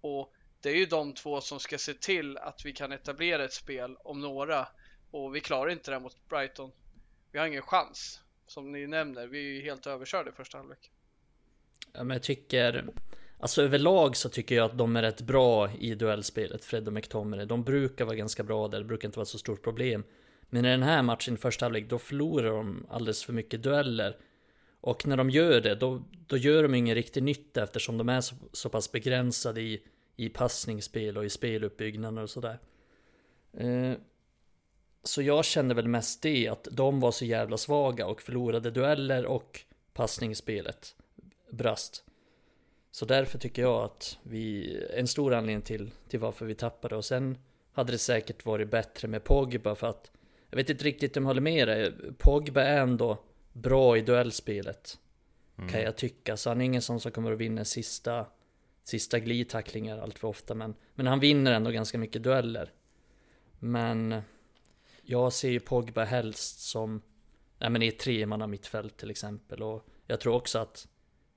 och 0.00 0.32
det 0.60 0.70
är 0.70 0.76
ju 0.76 0.86
de 0.86 1.14
två 1.14 1.40
som 1.40 1.60
ska 1.60 1.78
se 1.78 1.94
till 1.94 2.38
att 2.38 2.64
vi 2.64 2.72
kan 2.72 2.92
etablera 2.92 3.44
ett 3.44 3.52
spel 3.52 3.96
om 3.96 4.20
några 4.20 4.68
och 5.10 5.36
vi 5.36 5.40
klarar 5.40 5.70
inte 5.70 5.90
det 5.90 6.00
mot 6.00 6.28
Brighton 6.28 6.72
vi 7.32 7.38
har 7.38 7.46
ingen 7.46 7.62
chans. 7.62 8.21
Som 8.52 8.72
ni 8.72 8.86
nämner, 8.86 9.26
vi 9.26 9.38
är 9.38 9.52
ju 9.52 9.62
helt 9.62 9.86
överkörda 9.86 10.30
i 10.30 10.32
första 10.32 10.58
halvlek. 10.58 10.90
Ja, 11.92 12.04
men 12.04 12.14
jag 12.14 12.22
tycker, 12.22 12.86
alltså 13.38 13.62
överlag 13.62 14.16
så 14.16 14.28
tycker 14.28 14.54
jag 14.54 14.64
att 14.64 14.78
de 14.78 14.96
är 14.96 15.02
rätt 15.02 15.20
bra 15.20 15.70
i 15.78 15.94
duellspelet, 15.94 16.64
Fred 16.64 16.86
och 16.86 16.92
McTominay. 16.92 17.46
De 17.46 17.64
brukar 17.64 18.04
vara 18.04 18.16
ganska 18.16 18.42
bra 18.42 18.68
där, 18.68 18.78
det 18.78 18.84
brukar 18.84 19.08
inte 19.08 19.18
vara 19.18 19.26
så 19.26 19.38
stort 19.38 19.62
problem. 19.62 20.04
Men 20.42 20.64
i 20.64 20.68
den 20.68 20.82
här 20.82 21.02
matchen 21.02 21.34
i 21.34 21.36
första 21.36 21.64
halvlek, 21.64 21.88
då 21.88 21.98
förlorar 21.98 22.50
de 22.50 22.86
alldeles 22.90 23.24
för 23.24 23.32
mycket 23.32 23.62
dueller. 23.62 24.16
Och 24.80 25.06
när 25.06 25.16
de 25.16 25.30
gör 25.30 25.60
det, 25.60 25.74
då, 25.74 26.02
då 26.26 26.36
gör 26.36 26.62
de 26.62 26.74
ingen 26.74 26.94
riktig 26.94 27.22
nytta 27.22 27.62
eftersom 27.62 27.98
de 27.98 28.08
är 28.08 28.20
så, 28.20 28.34
så 28.52 28.68
pass 28.68 28.92
begränsade 28.92 29.60
i, 29.60 29.82
i 30.16 30.28
passningsspel 30.28 31.18
och 31.18 31.24
i 31.24 31.30
speluppbyggnader 31.30 32.22
och 32.22 32.30
sådär. 32.30 32.58
Eh, 33.52 33.92
så 35.04 35.22
jag 35.22 35.44
kände 35.44 35.74
väl 35.74 35.88
mest 35.88 36.22
det, 36.22 36.48
att 36.48 36.68
de 36.70 37.00
var 37.00 37.12
så 37.12 37.24
jävla 37.24 37.56
svaga 37.56 38.06
och 38.06 38.22
förlorade 38.22 38.70
dueller 38.70 39.26
och 39.26 39.60
passningsspelet 39.92 40.96
brast. 41.50 42.04
Så 42.90 43.04
därför 43.04 43.38
tycker 43.38 43.62
jag 43.62 43.84
att 43.84 44.18
vi, 44.22 44.76
en 44.94 45.06
stor 45.06 45.34
anledning 45.34 45.62
till, 45.62 45.90
till 46.08 46.20
varför 46.20 46.46
vi 46.46 46.54
tappade 46.54 46.96
och 46.96 47.04
sen 47.04 47.38
hade 47.72 47.92
det 47.92 47.98
säkert 47.98 48.44
varit 48.44 48.70
bättre 48.70 49.08
med 49.08 49.24
Pogba 49.24 49.74
för 49.74 49.86
att 49.86 50.10
jag 50.50 50.56
vet 50.56 50.70
inte 50.70 50.84
riktigt 50.84 51.16
om 51.16 51.22
jag 51.22 51.28
håller 51.28 51.40
med 51.40 51.68
dig. 51.68 51.92
Pogba 52.18 52.60
är 52.62 52.80
ändå 52.80 53.18
bra 53.52 53.96
i 53.96 54.00
duellspelet. 54.00 54.98
Mm. 55.58 55.70
Kan 55.70 55.82
jag 55.82 55.96
tycka. 55.96 56.36
Så 56.36 56.50
han 56.50 56.60
är 56.60 56.64
ingen 56.64 56.82
sån 56.82 57.00
som 57.00 57.12
kommer 57.12 57.32
att 57.32 57.38
vinna 57.38 57.64
sista, 57.64 58.26
sista 58.84 59.18
glidtacklingar 59.18 59.98
allt 59.98 60.18
för 60.18 60.28
ofta. 60.28 60.54
Men, 60.54 60.74
men 60.94 61.06
han 61.06 61.20
vinner 61.20 61.52
ändå 61.52 61.70
ganska 61.70 61.98
mycket 61.98 62.22
dueller. 62.22 62.72
Men 63.58 64.22
jag 65.02 65.32
ser 65.32 65.50
ju 65.50 65.60
Pogba 65.60 66.04
helst 66.04 66.60
som, 66.60 67.02
nej 67.58 67.70
men 67.70 67.82
i 67.82 67.88
ett 67.88 67.98
tremanna 67.98 68.46
mittfält 68.46 68.96
till 68.96 69.10
exempel. 69.10 69.62
Och 69.62 69.86
jag 70.06 70.20
tror 70.20 70.34
också 70.34 70.58
att 70.58 70.88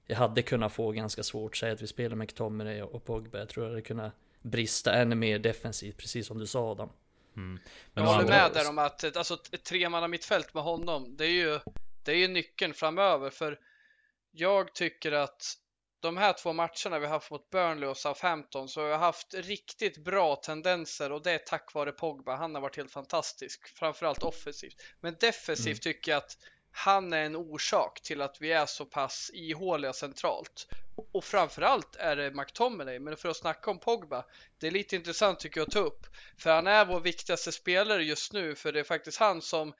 jag 0.07 0.17
hade 0.17 0.41
kunnat 0.41 0.73
få 0.73 0.91
ganska 0.91 1.23
svårt, 1.23 1.57
säg 1.57 1.71
att 1.71 1.81
vi 1.81 1.87
spelar 1.87 2.15
med 2.15 2.25
McTominay 2.25 2.81
och 2.81 3.05
Pogba. 3.05 3.37
Jag 3.37 3.49
tror 3.49 3.63
att 3.63 3.69
det 3.69 3.71
hade 3.71 3.81
kunnat 3.81 4.13
brista 4.41 4.93
ännu 4.93 5.15
mer 5.15 5.39
defensivt, 5.39 5.97
precis 5.97 6.27
som 6.27 6.37
du 6.37 6.47
sa 6.47 6.71
Adam. 6.71 6.89
Mm. 7.35 7.59
jag 7.93 8.03
håller 8.03 8.27
med 8.27 8.51
där 8.53 8.69
om 8.69 8.77
att 8.77 9.17
alltså, 9.17 9.37
ett 9.51 9.63
tremanna 9.63 10.07
mittfält 10.07 10.53
med 10.53 10.63
honom, 10.63 11.15
det 11.17 11.25
är 11.25 11.29
ju, 11.29 11.59
det 12.03 12.11
är 12.11 12.15
ju 12.15 12.27
nyckeln 12.27 12.73
framöver. 12.73 13.29
För 13.29 13.59
jag 14.31 14.75
tycker 14.75 15.11
att 15.11 15.57
de 16.05 16.17
här 16.17 16.33
två 16.33 16.53
matcherna 16.53 16.99
vi 16.99 17.07
haft 17.07 17.31
mot 17.31 17.49
Burnley 17.49 17.89
och 17.89 17.97
Southampton 17.97 18.69
så 18.69 18.81
har 18.81 18.87
jag 18.87 18.99
haft 18.99 19.33
riktigt 19.33 19.97
bra 19.97 20.35
tendenser 20.35 21.11
och 21.11 21.23
det 21.23 21.31
är 21.31 21.37
tack 21.37 21.73
vare 21.73 21.91
Pogba. 21.91 22.35
Han 22.35 22.55
har 22.55 22.61
varit 22.61 22.77
helt 22.77 22.91
fantastisk, 22.91 23.77
framförallt 23.77 24.23
offensivt. 24.23 24.75
Men 25.01 25.15
defensivt 25.19 25.85
mm. 25.85 25.93
tycker 25.93 26.11
jag 26.11 26.17
att 26.17 26.37
han 26.71 27.13
är 27.13 27.23
en 27.23 27.35
orsak 27.35 28.01
till 28.01 28.21
att 28.21 28.37
vi 28.39 28.51
är 28.51 28.65
så 28.65 28.85
pass 28.85 29.31
ihåliga 29.33 29.93
centralt. 29.93 30.67
Och 31.13 31.23
framförallt 31.23 31.95
är 31.95 32.15
det 32.15 32.31
McTominay, 32.31 32.99
men 32.99 33.17
för 33.17 33.29
att 33.29 33.37
snacka 33.37 33.71
om 33.71 33.79
Pogba, 33.79 34.25
det 34.59 34.67
är 34.67 34.71
lite 34.71 34.95
intressant 34.95 35.39
tycker 35.39 35.59
jag 35.59 35.67
att 35.67 35.73
ta 35.73 35.79
upp. 35.79 36.07
För 36.37 36.49
han 36.49 36.67
är 36.67 36.85
vår 36.85 36.99
viktigaste 36.99 37.51
spelare 37.51 38.03
just 38.03 38.33
nu, 38.33 38.55
för 38.55 38.71
det 38.71 38.79
är 38.79 38.83
faktiskt 38.83 39.19
han 39.19 39.41
som 39.41 39.73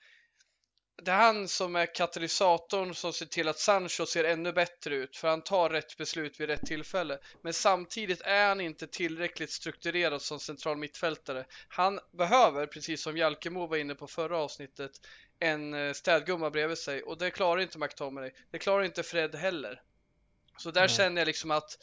det 1.02 1.12
är 1.12 1.16
han 1.16 1.48
som 1.48 1.76
är 1.76 1.96
katalysatorn 1.96 2.96
som 2.96 3.14
ser 3.14 3.26
till 3.26 3.48
att 3.48 3.60
Sancho 3.60 4.06
ser 4.06 4.24
ännu 4.24 4.52
bättre 4.54 4.96
ut 4.96 5.18
för 5.18 5.28
han 5.28 5.42
tar 5.42 5.70
rätt 5.70 5.98
beslut 5.98 6.40
vid 6.40 6.50
rätt 6.50 6.66
tillfälle. 6.66 7.20
Men 7.42 7.54
samtidigt 7.54 8.22
är 8.22 8.48
han 8.48 8.62
inte 8.62 8.88
tillräckligt 8.88 9.52
strukturerad 9.52 10.22
som 10.22 10.40
central 10.40 10.78
mittfältare. 10.78 11.46
Han 11.68 12.00
behöver, 12.12 12.68
precis 12.68 13.02
som 13.02 13.18
Jalkemo 13.18 13.68
var 13.68 13.78
inne 13.78 13.96
på 13.96 14.08
förra 14.08 14.38
avsnittet, 14.38 14.92
en 15.40 15.74
eh, 15.74 15.94
städgumma 15.94 16.50
bredvid 16.50 16.78
sig 16.78 17.04
och 17.04 17.18
det 17.18 17.32
klarar 17.32 17.62
inte 17.62 17.80
McTominay. 17.80 18.32
Det 18.52 18.60
klarar 18.60 18.84
inte 18.84 19.04
Fred 19.04 19.36
heller. 19.36 19.82
Så 20.58 20.72
där 20.72 20.82
mm. 20.82 20.90
känner 20.90 21.22
jag 21.22 21.26
liksom 21.26 21.52
att 21.52 21.78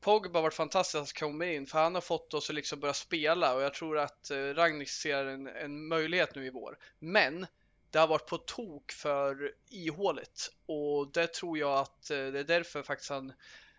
Pogba 0.00 0.38
har 0.38 0.42
varit 0.42 0.54
fantastisk 0.54 1.16
att 1.16 1.20
komma 1.20 1.46
in 1.46 1.66
för 1.66 1.78
han 1.78 1.94
har 1.94 2.02
fått 2.02 2.34
oss 2.34 2.50
att 2.50 2.54
liksom 2.54 2.80
börja 2.80 2.94
spela 2.94 3.54
och 3.54 3.62
jag 3.62 3.74
tror 3.74 3.98
att 3.98 4.30
eh, 4.30 4.36
Ragnik 4.36 4.88
ser 4.88 5.26
en, 5.26 5.46
en 5.46 5.88
möjlighet 5.88 6.34
nu 6.34 6.46
i 6.46 6.50
vår. 6.50 6.78
Men 6.98 7.46
det 7.90 7.98
har 7.98 8.06
varit 8.06 8.26
på 8.26 8.38
tok 8.38 8.92
för 8.92 9.52
ihåligt 9.70 10.52
och 10.66 11.12
det 11.12 11.26
tror 11.26 11.58
jag 11.58 11.78
att 11.78 12.10
eh, 12.10 12.26
det 12.26 12.40
är 12.40 12.44
därför 12.44 12.82
faktiskt 12.82 13.10
han, 13.10 13.32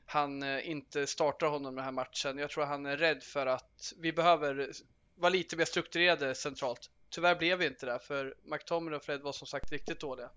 han 0.06 0.44
eh, 0.44 0.70
inte 0.70 1.08
startar 1.08 1.48
honom 1.48 1.76
den 1.76 1.84
här 1.84 1.92
matchen. 1.92 2.38
Jag 2.38 2.50
tror 2.50 2.66
han 2.66 2.86
är 2.86 2.98
rädd 2.98 3.24
för 3.24 3.46
att 3.46 3.94
vi 3.98 4.14
behöver 4.14 4.72
vara 5.16 5.30
lite 5.30 5.58
mer 5.58 5.66
strukturerade 5.66 6.36
centralt. 6.36 6.90
Tyvärr 7.10 7.36
blev 7.36 7.58
vi 7.58 7.66
inte 7.66 7.86
det 7.86 8.00
för 8.00 8.36
McTominay 8.44 8.98
och 8.98 9.04
Fred 9.04 9.22
var 9.22 9.32
som 9.32 9.48
sagt 9.48 9.72
riktigt 9.72 10.00
dåliga. 10.00 10.30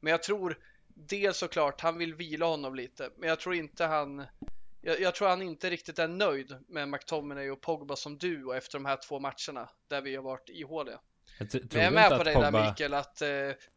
Men 0.00 0.10
jag 0.10 0.22
tror 0.22 0.58
dels 0.94 1.38
såklart 1.38 1.80
han 1.80 1.98
vill 1.98 2.14
vila 2.14 2.46
honom 2.46 2.74
lite, 2.74 3.10
men 3.16 3.28
jag 3.28 3.40
tror 3.40 3.54
inte 3.54 3.84
han 3.84 4.26
jag, 4.82 5.00
jag, 5.00 5.14
tror 5.14 5.28
han 5.28 5.42
inte 5.42 5.70
riktigt 5.70 5.98
är 5.98 6.08
nöjd 6.08 6.56
med 6.68 6.88
McTominay 6.88 7.50
och 7.50 7.60
Pogba 7.60 7.96
som 7.96 8.18
duo 8.18 8.52
efter 8.52 8.78
de 8.78 8.84
här 8.84 8.96
två 8.96 9.18
matcherna 9.18 9.68
där 9.88 10.00
vi 10.00 10.16
har 10.16 10.22
varit 10.22 10.48
ihåliga. 10.48 11.00
Jag, 11.40 11.62
jag 11.72 11.84
är 11.84 11.90
med 11.90 12.10
på 12.10 12.24
dig 12.24 12.34
Pogba... 12.34 12.50
där 12.50 12.70
Mikael 12.70 12.94
att 12.94 13.22
eh, 13.22 13.28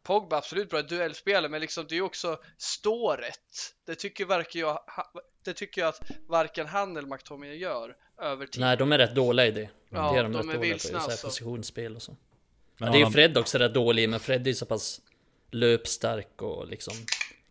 Pogba 0.02 0.36
absolut 0.36 0.70
bra 0.70 0.82
duellspelare 0.82 1.48
men 1.48 1.60
liksom 1.60 1.86
det 1.88 1.94
är 1.94 1.96
ju 1.96 2.02
också 2.02 2.38
ståret. 2.56 3.74
Det 3.86 3.94
tycker, 3.94 4.24
verkar 4.24 4.60
jag, 4.60 4.80
det 5.44 5.52
tycker 5.52 5.80
jag 5.80 5.88
att 5.88 6.00
varken 6.26 6.66
han 6.66 6.96
eller 6.96 7.08
McTominay 7.08 7.56
gör 7.56 7.96
över 8.18 8.46
tid. 8.46 8.60
Nej, 8.60 8.76
de 8.76 8.92
är 8.92 8.98
rätt 8.98 9.14
dåliga 9.14 9.46
i 9.46 9.50
det. 9.50 9.70
Ja, 9.88 10.12
det 10.12 10.18
är 10.18 10.22
de, 10.22 10.32
de 10.32 10.48
rätt 10.48 10.56
är 10.56 10.60
vilsna 10.60 10.98
på, 10.98 11.04
alltså. 11.04 11.26
positionsspel 11.26 11.96
och 11.96 12.02
så. 12.02 12.16
Men 12.78 12.86
ja, 12.86 12.92
det 12.92 12.98
är 12.98 13.06
ju 13.06 13.12
Fred 13.12 13.38
också 13.38 13.58
rätt 13.58 13.74
dålig, 13.74 14.08
men 14.08 14.20
Fred 14.20 14.46
är 14.46 14.52
så 14.52 14.66
pass 14.66 15.00
löpstark 15.50 16.42
och 16.42 16.68
liksom 16.68 16.94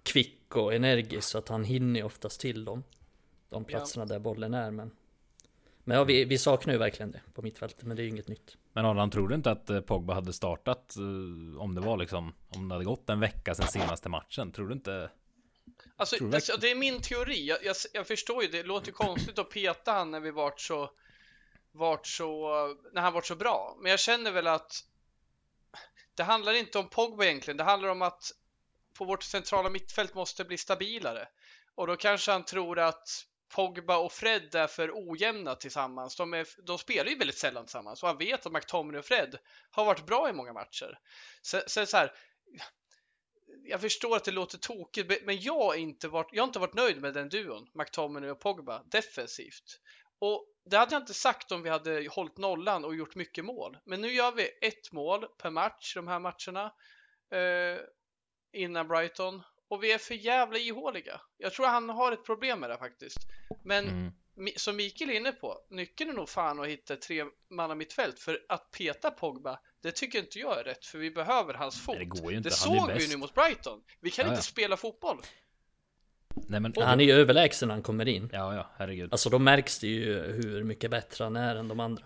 kvick 0.04 0.56
och 0.56 0.74
energisk 0.74 1.28
så 1.28 1.38
att 1.38 1.50
han 1.50 1.64
hinner 1.64 2.04
oftast 2.04 2.42
till 2.42 2.66
dem. 2.66 2.84
De 3.50 3.66
platserna 3.66 4.06
ja. 4.06 4.14
där 4.14 4.20
bollen 4.20 4.54
är, 4.54 4.72
men 4.72 4.92
men 5.84 5.98
ja, 5.98 6.04
vi, 6.04 6.26
vi 6.26 6.38
saknar 6.38 6.74
ju 6.74 6.80
verkligen 6.80 7.12
det 7.12 7.22
på 7.34 7.42
mittfältet, 7.42 7.84
men 7.84 7.98
det 7.98 8.02
är 8.02 8.04
ju 8.04 8.10
inget 8.10 8.28
nytt. 8.28 8.58
Men 8.74 8.86
Adam, 8.86 9.12
tror 9.12 9.28
du 9.28 9.36
inte 9.36 9.52
att 9.52 9.70
eh, 9.70 9.82
Pogba 9.82 10.14
hade 10.14 10.34
startat 10.34 10.96
eh, 10.96 11.62
om 11.62 11.76
det 11.76 11.82
var 11.82 11.98
liksom, 11.98 12.34
om 12.50 12.68
det 12.68 12.76
hade 12.76 12.86
gått 12.86 13.10
en 13.10 13.20
vecka 13.20 13.56
sedan 13.56 13.68
senaste 13.68 14.10
matchen? 14.10 14.52
Tror 14.52 14.68
du 14.68 14.74
inte? 14.74 15.10
Alltså, 15.96 16.26
det, 16.26 16.36
alltså, 16.36 16.58
det 16.58 16.72
är 16.72 16.76
min 16.76 17.02
teori. 17.02 17.48
Jag, 17.48 17.66
jag, 17.66 17.76
jag, 17.94 18.08
förstår 18.08 18.44
ju, 18.44 18.50
det 18.50 18.64
låter 18.64 18.88
ju 18.88 18.94
konstigt 18.94 19.40
att 19.40 19.50
peta 19.50 19.92
han 19.92 20.12
när 20.12 20.20
vi 20.20 20.32
vart 20.32 20.62
så, 20.62 20.92
vart 21.72 22.08
så, 22.08 22.50
när 22.94 23.02
han 23.02 23.14
vart 23.14 23.26
så 23.26 23.36
bra. 23.36 23.78
Men 23.82 23.92
jag 23.92 24.00
känner 24.00 24.32
väl 24.32 24.48
att 24.48 24.84
det 26.16 26.24
handlar 26.24 26.54
inte 26.54 26.80
om 26.80 26.90
Pogba 26.90 27.26
egentligen. 27.26 27.58
Det 27.58 27.64
handlar 27.64 27.90
om 27.90 28.02
att 28.02 28.32
på 28.98 29.06
vårt 29.06 29.24
centrala 29.24 29.70
mittfält 29.70 30.16
måste 30.16 30.46
bli 30.46 30.58
stabilare. 30.58 31.28
Och 31.76 31.88
då 31.88 31.96
kanske 31.96 32.32
han 32.32 32.46
tror 32.46 32.80
att 32.80 33.26
Pogba 33.56 33.98
och 33.98 34.12
Fred 34.12 34.56
är 34.56 34.68
för 34.68 34.92
ojämna 34.94 35.56
tillsammans. 35.56 36.16
De, 36.16 36.34
är, 36.34 36.48
de 36.64 36.78
spelar 36.78 37.10
ju 37.10 37.18
väldigt 37.18 37.38
sällan 37.38 37.66
tillsammans 37.66 38.04
och 38.04 38.10
han 38.10 38.18
vet 38.18 38.46
att 38.46 38.52
McTominay 38.52 39.00
och 39.00 39.06
Fred 39.06 39.38
har 39.72 39.86
varit 39.86 40.06
bra 40.06 40.30
i 40.30 40.34
många 40.34 40.54
matcher. 40.54 41.00
Så, 41.42 41.62
så, 41.68 41.86
så 41.86 41.98
här, 41.98 42.14
jag 43.64 43.82
förstår 43.82 44.16
att 44.16 44.24
det 44.24 44.32
låter 44.32 44.58
tokigt, 44.58 45.26
men 45.26 45.42
jag 45.42 45.64
har 45.64 45.76
inte 45.76 46.08
varit, 46.08 46.30
jag 46.32 46.44
har 46.44 46.48
inte 46.48 46.60
varit 46.60 46.74
nöjd 46.74 47.02
med 47.02 47.14
den 47.14 47.30
duon, 47.30 47.70
McTominay 47.74 48.30
och 48.30 48.40
Pogba, 48.40 48.84
defensivt. 48.84 49.80
Och 50.20 50.46
det 50.66 50.78
hade 50.78 50.96
jag 50.96 51.02
inte 51.02 51.14
sagt 51.14 51.52
om 51.52 51.62
vi 51.62 51.70
hade 51.70 52.08
hållit 52.12 52.38
nollan 52.38 52.86
och 52.86 52.96
gjort 52.96 53.16
mycket 53.16 53.46
mål. 53.46 53.78
Men 53.86 54.02
nu 54.02 54.14
gör 54.14 54.32
vi 54.32 54.50
ett 54.62 54.92
mål 54.92 55.26
per 55.38 55.50
match 55.50 55.96
de 55.96 56.08
här 56.08 56.20
matcherna 56.20 56.74
eh, 57.32 57.80
innan 58.54 58.88
Brighton 58.88 59.42
och 59.68 59.84
vi 59.84 59.92
är 59.92 59.98
för 59.98 60.14
jävla 60.14 60.58
ihåliga. 60.58 61.22
Jag 61.38 61.54
tror 61.54 61.66
han 61.66 61.90
har 61.90 62.12
ett 62.12 62.26
problem 62.26 62.60
med 62.60 62.70
det 62.70 62.78
faktiskt. 62.78 63.20
Men 63.64 63.88
mm. 63.88 64.12
som 64.56 64.76
Mikael 64.76 65.10
är 65.10 65.14
inne 65.14 65.32
på, 65.32 65.58
nyckeln 65.70 66.10
är 66.10 66.14
nog 66.14 66.30
fan 66.30 66.60
att 66.60 66.68
hitta 66.68 66.96
tre 66.96 67.24
manna 67.50 67.76
mittfält 67.76 68.20
för 68.20 68.40
att 68.50 68.72
peta 68.72 69.12
Pogba. 69.12 69.60
Det 69.82 69.92
tycker 69.92 70.20
inte 70.20 70.40
jag 70.40 70.60
är 70.60 70.64
rätt 70.64 70.86
för 70.86 70.98
vi 70.98 71.12
behöver 71.12 71.54
hans 71.54 71.82
fot. 71.82 71.96
Nej, 71.96 72.06
det, 72.06 72.22
går 72.22 72.32
ju 72.32 72.38
inte. 72.38 72.50
det 72.50 72.56
såg 72.56 72.92
vi 72.92 73.08
nu 73.08 73.18
mot 73.18 73.34
Brighton. 73.34 73.82
Vi 74.02 74.10
kan 74.10 74.26
ja, 74.26 74.32
inte 74.32 74.40
ja. 74.40 74.44
spela 74.44 74.78
fotboll. 74.78 75.18
Nej, 76.36 76.60
men, 76.60 76.74
han 76.78 77.00
är 77.00 77.04
ju 77.04 77.12
överlägsen 77.12 77.68
när 77.68 77.76
han 77.76 77.84
kommer 77.84 78.08
in. 78.08 78.30
Ja, 78.34 78.56
ja, 78.56 78.72
herregud. 78.78 79.12
Alltså 79.12 79.30
då 79.30 79.40
märks 79.40 79.80
det 79.80 79.88
ju 79.88 80.22
hur 80.22 80.64
mycket 80.64 80.92
bättre 80.92 81.24
han 81.24 81.36
är 81.36 81.56
än 81.56 81.68
de 81.68 81.80
andra. 81.80 82.04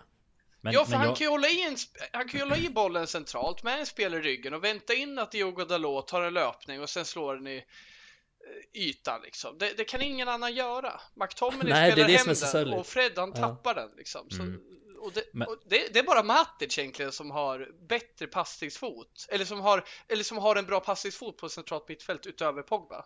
Men, 0.68 0.74
ja, 0.74 0.84
för 0.84 0.96
han, 0.96 1.06
jag... 1.06 1.16
kan 1.16 1.24
ju 1.24 1.30
hålla 1.30 1.48
i 1.48 1.62
en, 1.62 1.76
han 2.12 2.28
kan 2.28 2.40
ju 2.40 2.44
hålla 2.44 2.56
i 2.56 2.70
bollen 2.70 3.06
centralt 3.06 3.62
med 3.62 3.80
en 3.80 3.86
spelare 3.86 4.20
i 4.20 4.22
ryggen 4.22 4.54
och 4.54 4.64
vänta 4.64 4.94
in 4.94 5.18
att 5.18 5.30
Diogo 5.30 5.64
Dalot 5.64 6.08
tar 6.08 6.22
en 6.22 6.34
löpning 6.34 6.80
och 6.80 6.90
sen 6.90 7.04
slår 7.04 7.34
den 7.34 7.46
i 7.46 7.56
eh, 7.56 8.82
ytan 8.82 9.20
liksom. 9.22 9.58
Det, 9.58 9.76
det 9.76 9.84
kan 9.84 10.02
ingen 10.02 10.28
annan 10.28 10.54
göra. 10.54 11.00
McTominay 11.14 11.72
Nej, 11.72 11.92
spelar 11.92 12.08
hem 12.08 12.68
den 12.68 12.78
och 12.78 12.86
Fred 12.86 13.12
han 13.16 13.32
ja. 13.34 13.40
tappar 13.40 13.74
den 13.74 13.90
liksom. 13.96 14.30
Så, 14.30 14.42
mm. 14.42 14.60
och 15.00 15.12
det, 15.12 15.22
Men... 15.32 15.48
och 15.48 15.56
det, 15.68 15.92
det, 15.92 15.98
är 15.98 16.04
bara 16.04 16.22
Matic 16.22 16.78
egentligen 16.78 17.12
som 17.12 17.30
har 17.30 17.68
bättre 17.88 18.26
passningsfot 18.26 19.26
eller 19.28 19.44
som 19.44 19.60
har, 19.60 19.84
eller 20.08 20.24
som 20.24 20.38
har 20.38 20.56
en 20.56 20.66
bra 20.66 20.80
passningsfot 20.80 21.36
på 21.36 21.48
centralt 21.48 21.88
mittfält 21.88 22.26
utöver 22.26 22.62
Pogba. 22.62 23.04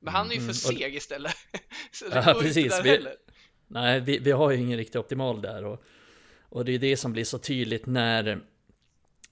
Men 0.00 0.14
han 0.14 0.30
är 0.30 0.34
ju 0.34 0.40
för 0.40 0.70
mm. 0.70 0.78
seg 0.80 0.94
istället. 0.94 1.34
så 1.92 2.08
det 2.08 2.24
ja, 2.26 2.34
precis. 2.40 2.80
Vi, 2.84 3.06
nej, 3.66 4.00
vi, 4.00 4.18
vi 4.18 4.30
har 4.30 4.50
ju 4.50 4.58
ingen 4.58 4.78
riktigt 4.78 4.96
optimal 4.96 5.42
där 5.42 5.64
och 5.64 5.84
och 6.52 6.64
det 6.64 6.72
är 6.72 6.78
det 6.78 6.96
som 6.96 7.12
blir 7.12 7.24
så 7.24 7.38
tydligt 7.38 7.86
när 7.86 8.40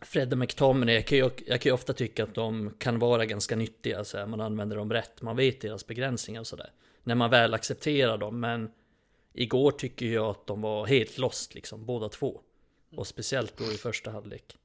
Fred 0.02 0.32
och 0.32 0.38
McTominay, 0.38 0.94
jag 0.94 1.06
kan, 1.06 1.18
ju, 1.18 1.30
jag 1.46 1.60
kan 1.60 1.70
ju 1.70 1.74
ofta 1.74 1.92
tycka 1.92 2.24
att 2.24 2.34
de 2.34 2.74
kan 2.78 2.98
vara 2.98 3.26
ganska 3.26 3.56
nyttiga, 3.56 4.04
så 4.04 4.18
här, 4.18 4.26
man 4.26 4.40
använder 4.40 4.76
dem 4.76 4.92
rätt, 4.92 5.22
man 5.22 5.36
vet 5.36 5.60
deras 5.60 5.86
begränsningar 5.86 6.40
och 6.40 6.46
sådär. 6.46 6.70
När 7.02 7.14
man 7.14 7.30
väl 7.30 7.54
accepterar 7.54 8.18
dem, 8.18 8.40
men 8.40 8.70
igår 9.32 9.70
tycker 9.70 10.06
jag 10.06 10.26
att 10.26 10.46
de 10.46 10.60
var 10.60 10.86
helt 10.86 11.18
lost 11.18 11.54
liksom, 11.54 11.86
båda 11.86 12.08
två. 12.08 12.40
Och 12.96 13.06
speciellt 13.06 13.56
då 13.56 13.64
i 13.64 13.76
första 13.76 14.10
halvlek. 14.10 14.56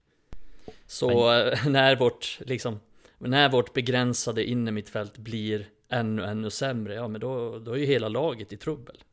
Så 0.87 1.27
men... 1.27 1.53
när 1.71 1.95
vårt, 1.95 2.39
liksom, 2.45 2.79
när 3.17 3.49
vårt 3.49 3.73
begränsade 3.73 4.45
innermittfält 4.45 5.17
blir 5.17 5.69
ännu, 5.89 6.23
ännu 6.23 6.49
sämre, 6.49 6.93
ja 6.93 7.07
men 7.07 7.21
då, 7.21 7.59
då 7.59 7.71
är 7.71 7.77
ju 7.77 7.85
hela 7.85 8.09
laget 8.09 8.53
i 8.53 8.57
trubbel. 8.57 9.03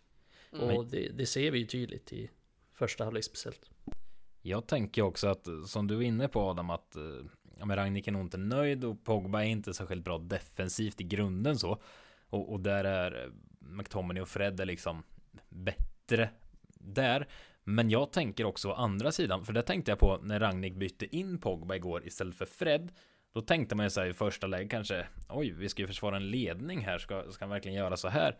Mm. 0.53 0.77
Och 0.77 0.87
det, 0.87 1.09
det 1.09 1.27
ser 1.27 1.51
vi 1.51 1.59
ju 1.59 1.67
tydligt 1.67 2.13
i 2.13 2.31
första 2.75 3.05
halvlek 3.05 3.25
speciellt. 3.25 3.71
Jag 4.43 4.67
tänker 4.67 5.03
också 5.03 5.29
att, 5.29 5.49
som 5.67 5.87
du 5.87 5.97
är 5.97 6.03
inne 6.03 6.29
på 6.29 6.41
Adam, 6.41 6.71
att 6.71 6.97
eh, 6.97 7.03
ja, 7.59 7.65
men 7.65 7.77
Ragnik 7.77 8.09
är 8.09 8.13
nog 8.13 8.23
inte 8.23 8.39
nöjd 8.39 8.85
och 8.85 9.05
Pogba 9.05 9.41
är 9.41 9.47
inte 9.47 9.75
särskilt 9.75 10.05
bra 10.05 10.19
defensivt 10.19 11.01
i 11.01 11.05
grunden 11.05 11.59
så. 11.59 11.83
Och, 12.29 12.53
och 12.53 12.61
där 12.61 12.85
är 12.85 13.25
eh, 13.25 13.33
McTominay 13.59 14.23
och 14.23 14.29
Fred 14.29 14.61
är 14.61 14.65
liksom 14.65 15.03
bättre 15.49 16.31
där. 16.75 17.29
Men 17.65 17.91
jag 17.91 18.13
tänker 18.13 18.45
också 18.45 18.69
å 18.69 18.75
andra 18.75 19.13
sidan, 19.13 19.45
för 19.45 19.53
det 19.53 19.63
tänkte 19.63 19.91
jag 19.91 19.99
på 19.99 20.19
när 20.23 20.41
Ragnik 20.41 20.75
bytte 20.75 21.17
in 21.17 21.41
Pogba 21.41 21.75
igår 21.75 22.07
istället 22.07 22.37
för 22.37 22.47
Fred. 22.47 22.93
Då 23.33 23.41
tänkte 23.41 23.75
man 23.75 23.87
ju 23.87 23.91
så 23.91 24.05
i 24.05 24.13
första 24.13 24.47
läget 24.47 24.71
kanske, 24.71 25.07
oj, 25.29 25.51
vi 25.51 25.69
ska 25.69 25.83
ju 25.83 25.89
försvara 25.89 26.17
en 26.17 26.31
ledning 26.31 26.81
här, 26.81 26.99
ska, 26.99 27.33
ska 27.33 27.45
han 27.45 27.51
verkligen 27.51 27.79
göra 27.79 27.97
så 27.97 28.09
här? 28.09 28.39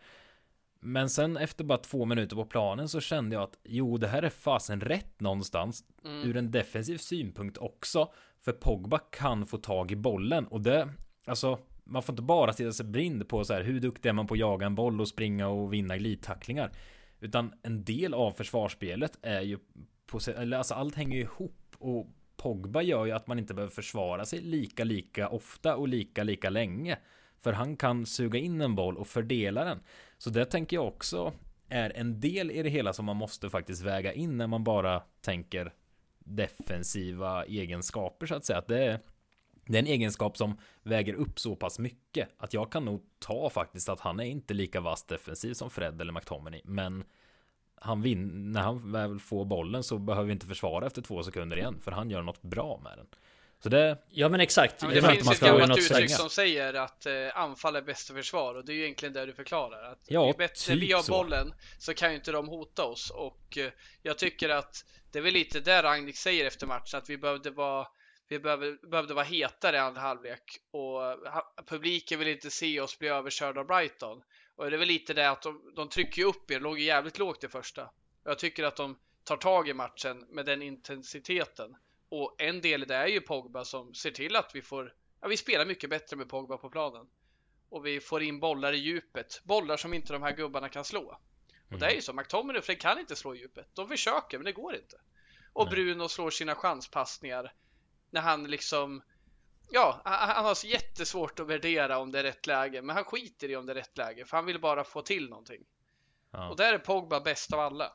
Men 0.85 1.09
sen 1.09 1.37
efter 1.37 1.63
bara 1.63 1.77
två 1.77 2.05
minuter 2.05 2.35
på 2.35 2.45
planen 2.45 2.89
så 2.89 3.01
kände 3.01 3.35
jag 3.35 3.43
att 3.43 3.57
jo, 3.63 3.97
det 3.97 4.07
här 4.07 4.23
är 4.23 4.29
fasen 4.29 4.81
rätt 4.81 5.19
någonstans 5.19 5.83
mm. 6.05 6.29
ur 6.29 6.37
en 6.37 6.51
defensiv 6.51 6.97
synpunkt 6.97 7.57
också. 7.57 8.11
För 8.39 8.51
Pogba 8.51 8.99
kan 8.99 9.45
få 9.45 9.57
tag 9.57 9.91
i 9.91 9.95
bollen 9.95 10.47
och 10.47 10.61
det, 10.61 10.89
alltså, 11.25 11.59
man 11.83 12.03
får 12.03 12.13
inte 12.13 12.21
bara 12.21 12.53
stirra 12.53 12.71
sig 12.71 12.85
blind 12.85 13.29
på 13.29 13.43
så 13.43 13.53
här 13.53 13.63
hur 13.63 13.79
duktig 13.79 14.09
är 14.09 14.13
man 14.13 14.27
på 14.27 14.33
att 14.33 14.39
jaga 14.39 14.65
en 14.65 14.75
boll 14.75 15.01
och 15.01 15.07
springa 15.07 15.47
och 15.47 15.73
vinna 15.73 15.97
glidtacklingar. 15.97 16.71
Utan 17.19 17.53
en 17.61 17.83
del 17.83 18.13
av 18.13 18.31
försvarsspelet 18.31 19.19
är 19.21 19.41
ju 19.41 19.59
på, 20.05 20.19
eller 20.37 20.57
alltså 20.57 20.73
allt 20.73 20.95
hänger 20.95 21.15
ju 21.15 21.21
ihop 21.21 21.75
och 21.77 22.07
Pogba 22.35 22.81
gör 22.81 23.05
ju 23.05 23.11
att 23.11 23.27
man 23.27 23.39
inte 23.39 23.53
behöver 23.53 23.73
försvara 23.73 24.25
sig 24.25 24.41
lika, 24.41 24.83
lika 24.83 25.29
ofta 25.29 25.75
och 25.75 25.87
lika, 25.87 26.23
lika 26.23 26.49
länge. 26.49 26.97
För 27.43 27.53
han 27.53 27.77
kan 27.77 28.05
suga 28.05 28.39
in 28.39 28.61
en 28.61 28.75
boll 28.75 28.97
och 28.97 29.07
fördela 29.07 29.63
den. 29.63 29.79
Så 30.17 30.29
det 30.29 30.45
tänker 30.45 30.77
jag 30.77 30.87
också 30.87 31.33
är 31.69 31.89
en 31.95 32.19
del 32.19 32.51
i 32.51 32.63
det 32.63 32.69
hela 32.69 32.93
som 32.93 33.05
man 33.05 33.15
måste 33.15 33.49
faktiskt 33.49 33.81
väga 33.81 34.13
in 34.13 34.37
när 34.37 34.47
man 34.47 34.63
bara 34.63 35.03
tänker 35.21 35.73
defensiva 36.19 37.45
egenskaper 37.45 38.25
så 38.25 38.35
att 38.35 38.45
säga. 38.45 38.59
Att 38.59 38.67
det 38.67 38.85
är, 38.85 38.99
det 39.65 39.77
är 39.77 39.81
en 39.81 39.87
egenskap 39.87 40.37
som 40.37 40.57
väger 40.83 41.13
upp 41.13 41.39
så 41.39 41.55
pass 41.55 41.79
mycket 41.79 42.29
att 42.37 42.53
jag 42.53 42.71
kan 42.71 42.85
nog 42.85 43.03
ta 43.19 43.49
faktiskt 43.49 43.89
att 43.89 43.99
han 43.99 44.19
är 44.19 44.23
inte 44.23 44.53
lika 44.53 44.81
vass 44.81 45.03
defensiv 45.03 45.53
som 45.53 45.69
Fred 45.69 46.01
eller 46.01 46.13
McTominay. 46.13 46.61
Men 46.63 47.03
han 47.75 48.01
vinner, 48.01 48.33
när 48.33 48.61
han 48.61 48.91
väl 48.91 49.19
får 49.19 49.45
bollen 49.45 49.83
så 49.83 49.97
behöver 49.97 50.27
vi 50.27 50.33
inte 50.33 50.45
försvara 50.45 50.87
efter 50.87 51.01
två 51.01 51.23
sekunder 51.23 51.57
igen 51.57 51.79
för 51.79 51.91
han 51.91 52.09
gör 52.09 52.21
något 52.21 52.41
bra 52.41 52.79
med 52.83 52.97
den. 52.97 53.07
Så 53.63 53.69
det... 53.69 53.97
Ja 54.09 54.29
men 54.29 54.39
exakt. 54.39 54.75
Ja, 54.81 54.87
men 54.87 54.95
det, 54.95 55.01
det 55.01 55.15
finns 55.15 55.31
ett 55.31 55.39
gammalt 55.39 55.77
uttryck 55.77 56.11
som 56.11 56.29
säger 56.29 56.73
att 56.73 57.05
eh, 57.05 57.13
anfall 57.35 57.75
är 57.75 57.81
bästa 57.81 58.13
försvar 58.13 58.55
och 58.55 58.65
det 58.65 58.71
är 58.71 58.75
ju 58.75 58.83
egentligen 58.83 59.13
det 59.13 59.25
du 59.25 59.33
förklarar. 59.33 59.91
Att 59.91 59.99
ja, 60.07 60.33
bättre, 60.37 60.73
typ 60.73 60.83
vi 60.83 60.91
har 60.91 61.09
bollen 61.09 61.49
så. 61.49 61.81
så 61.81 61.93
kan 61.93 62.09
ju 62.09 62.15
inte 62.15 62.31
de 62.31 62.47
hota 62.47 62.83
oss 62.83 63.09
och 63.09 63.57
eh, 63.57 63.71
jag 64.01 64.17
tycker 64.17 64.49
att 64.49 64.85
det 65.11 65.19
är 65.19 65.23
väl 65.23 65.33
lite 65.33 65.59
där 65.59 65.83
Ragnik 65.83 66.17
säger 66.17 66.45
efter 66.45 66.67
matchen 66.67 66.97
att 66.97 67.09
vi 67.09 67.17
behövde 67.17 67.51
vara 67.51 67.87
vi 68.27 68.39
behövde, 68.39 68.77
behövde 68.87 69.13
vara 69.13 69.25
hetare 69.25 69.75
i 69.75 69.79
andra 69.79 70.01
halvlek 70.01 70.43
och 70.71 70.81
ha, 70.81 71.53
publiken 71.67 72.19
vill 72.19 72.27
inte 72.27 72.49
se 72.49 72.79
oss 72.79 72.99
bli 72.99 73.07
överkörda 73.07 73.61
av 73.61 73.67
Brighton. 73.67 74.21
Och 74.55 74.69
det 74.69 74.75
är 74.75 74.79
väl 74.79 74.87
lite 74.87 75.13
det 75.13 75.29
att 75.29 75.41
de, 75.41 75.73
de 75.75 75.89
trycker 75.89 76.25
upp 76.25 76.51
er, 76.51 76.59
låg 76.59 76.79
jävligt 76.79 77.17
lågt 77.17 77.43
i 77.43 77.47
första. 77.47 77.89
Jag 78.23 78.39
tycker 78.39 78.63
att 78.63 78.75
de 78.75 78.97
tar 79.23 79.37
tag 79.37 79.69
i 79.69 79.73
matchen 79.73 80.25
med 80.29 80.45
den 80.45 80.61
intensiteten. 80.61 81.75
Och 82.15 82.35
en 82.37 82.61
del 82.61 82.83
i 82.83 82.85
det 82.85 82.95
är 82.95 83.07
ju 83.07 83.21
Pogba 83.21 83.65
som 83.65 83.93
ser 83.93 84.11
till 84.11 84.35
att 84.35 84.55
vi 84.55 84.61
får, 84.61 84.93
ja 85.21 85.27
vi 85.27 85.37
spelar 85.37 85.65
mycket 85.65 85.89
bättre 85.89 86.17
med 86.17 86.29
Pogba 86.29 86.57
på 86.57 86.69
planen. 86.69 87.07
Och 87.69 87.85
vi 87.85 87.99
får 87.99 88.23
in 88.23 88.39
bollar 88.39 88.73
i 88.73 88.77
djupet, 88.77 89.41
bollar 89.43 89.77
som 89.77 89.93
inte 89.93 90.13
de 90.13 90.23
här 90.23 90.35
gubbarna 90.35 90.69
kan 90.69 90.85
slå. 90.85 91.01
Mm. 91.01 91.73
Och 91.73 91.79
det 91.79 91.85
är 91.85 91.95
ju 91.95 92.01
så, 92.01 92.13
McTominay 92.13 92.59
och 92.59 92.65
Fred 92.65 92.81
kan 92.81 92.99
inte 92.99 93.15
slå 93.15 93.35
i 93.35 93.39
djupet. 93.39 93.67
De 93.73 93.87
försöker 93.87 94.37
men 94.37 94.45
det 94.45 94.51
går 94.51 94.75
inte. 94.75 95.01
Och 95.53 95.65
Nej. 95.65 95.75
Bruno 95.75 96.07
slår 96.07 96.29
sina 96.29 96.55
chanspassningar 96.55 97.53
när 98.09 98.21
han 98.21 98.43
liksom 98.43 99.03
Ja, 99.69 100.01
han 100.03 100.45
har 100.45 100.53
så 100.53 100.67
jättesvårt 100.67 101.39
att 101.39 101.47
värdera 101.47 101.97
om 101.97 102.11
det 102.11 102.19
är 102.19 102.23
rätt 102.23 102.47
läge, 102.47 102.81
men 102.81 102.95
han 102.95 103.05
skiter 103.05 103.49
i 103.49 103.55
om 103.55 103.65
det 103.65 103.73
är 103.73 103.75
rätt 103.75 103.97
läge, 103.97 104.25
för 104.25 104.37
han 104.37 104.45
vill 104.45 104.61
bara 104.61 104.83
få 104.83 105.01
till 105.01 105.29
någonting. 105.29 105.65
Ja. 106.31 106.49
Och 106.49 106.55
där 106.55 106.73
är 106.73 106.77
Pogba 106.77 107.19
bäst 107.19 107.53
av 107.53 107.59
alla. 107.59 107.93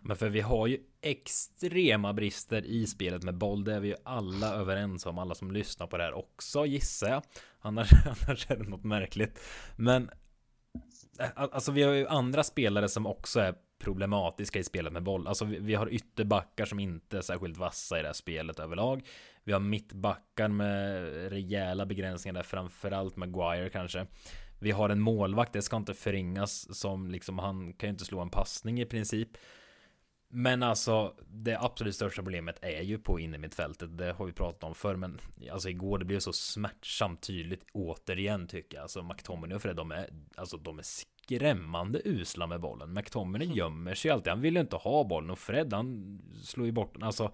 Men 0.00 0.16
för 0.16 0.28
vi 0.28 0.40
har 0.40 0.66
ju 0.66 0.78
extrema 1.00 2.12
brister 2.12 2.64
i 2.64 2.86
spelet 2.86 3.22
med 3.22 3.34
boll. 3.34 3.64
Det 3.64 3.74
är 3.74 3.80
vi 3.80 3.88
ju 3.88 3.96
alla 4.04 4.54
överens 4.54 5.06
om. 5.06 5.18
Alla 5.18 5.34
som 5.34 5.50
lyssnar 5.50 5.86
på 5.86 5.96
det 5.96 6.04
här 6.04 6.12
också 6.12 6.66
gissar 6.66 7.08
jag. 7.08 7.22
Annars, 7.60 7.90
annars 8.06 8.50
är 8.50 8.56
det 8.56 8.68
något 8.68 8.84
märkligt. 8.84 9.40
Men 9.76 10.10
eh, 11.18 11.30
alltså 11.34 11.72
vi 11.72 11.82
har 11.82 11.92
ju 11.92 12.06
andra 12.06 12.42
spelare 12.42 12.88
som 12.88 13.06
också 13.06 13.40
är 13.40 13.54
problematiska 13.78 14.58
i 14.58 14.64
spelet 14.64 14.92
med 14.92 15.02
boll. 15.02 15.26
Alltså 15.26 15.44
vi, 15.44 15.58
vi 15.58 15.74
har 15.74 15.92
ytterbackar 15.92 16.64
som 16.64 16.78
inte 16.78 17.18
är 17.18 17.22
särskilt 17.22 17.56
vassa 17.56 17.98
i 17.98 18.02
det 18.02 18.08
här 18.08 18.12
spelet 18.12 18.60
överlag. 18.60 19.06
Vi 19.44 19.52
har 19.52 19.60
mittbackar 19.60 20.48
med 20.48 21.02
rejäla 21.32 21.86
begränsningar 21.86 22.34
där, 22.34 22.42
framförallt 22.42 23.16
Maguire 23.16 23.68
kanske. 23.68 24.06
Vi 24.60 24.70
har 24.70 24.90
en 24.90 25.00
målvakt, 25.00 25.52
det 25.52 25.62
ska 25.62 25.76
inte 25.76 25.94
förringas 25.94 26.78
som 26.78 27.10
liksom 27.10 27.38
han 27.38 27.72
kan 27.72 27.88
ju 27.88 27.92
inte 27.92 28.04
slå 28.04 28.20
en 28.20 28.30
passning 28.30 28.80
i 28.80 28.86
princip. 28.86 29.28
Men 30.34 30.62
alltså 30.62 31.14
det 31.28 31.56
absolut 31.60 31.94
största 31.94 32.22
problemet 32.22 32.58
är 32.62 32.82
ju 32.82 32.98
på 32.98 33.20
innermittfältet. 33.20 33.98
Det 33.98 34.12
har 34.12 34.26
vi 34.26 34.32
pratat 34.32 34.64
om 34.64 34.74
förr, 34.74 34.96
men 34.96 35.20
alltså 35.52 35.68
igår 35.68 35.98
det 35.98 36.04
blev 36.04 36.20
så 36.20 36.32
smärtsamt 36.32 37.22
tydligt 37.22 37.64
återigen 37.72 38.46
tycker 38.46 38.76
jag. 38.76 38.82
Alltså 38.82 39.02
McTominay 39.02 39.56
och 39.56 39.62
Fred, 39.62 39.76
de 39.76 39.90
är 39.90 40.10
alltså 40.36 40.56
de 40.56 40.78
är 40.78 40.82
skrämmande 40.82 42.02
usla 42.04 42.46
med 42.46 42.60
bollen. 42.60 42.94
McTominay 42.94 43.46
mm. 43.46 43.58
gömmer 43.58 43.94
sig 43.94 44.10
alltid. 44.10 44.30
Han 44.30 44.40
vill 44.40 44.54
ju 44.54 44.60
inte 44.60 44.76
ha 44.76 45.04
bollen 45.04 45.30
och 45.30 45.38
Fred 45.38 45.72
han 45.72 46.20
slår 46.42 46.66
ju 46.66 46.72
bort 46.72 46.94
den. 46.94 47.02
Alltså 47.02 47.32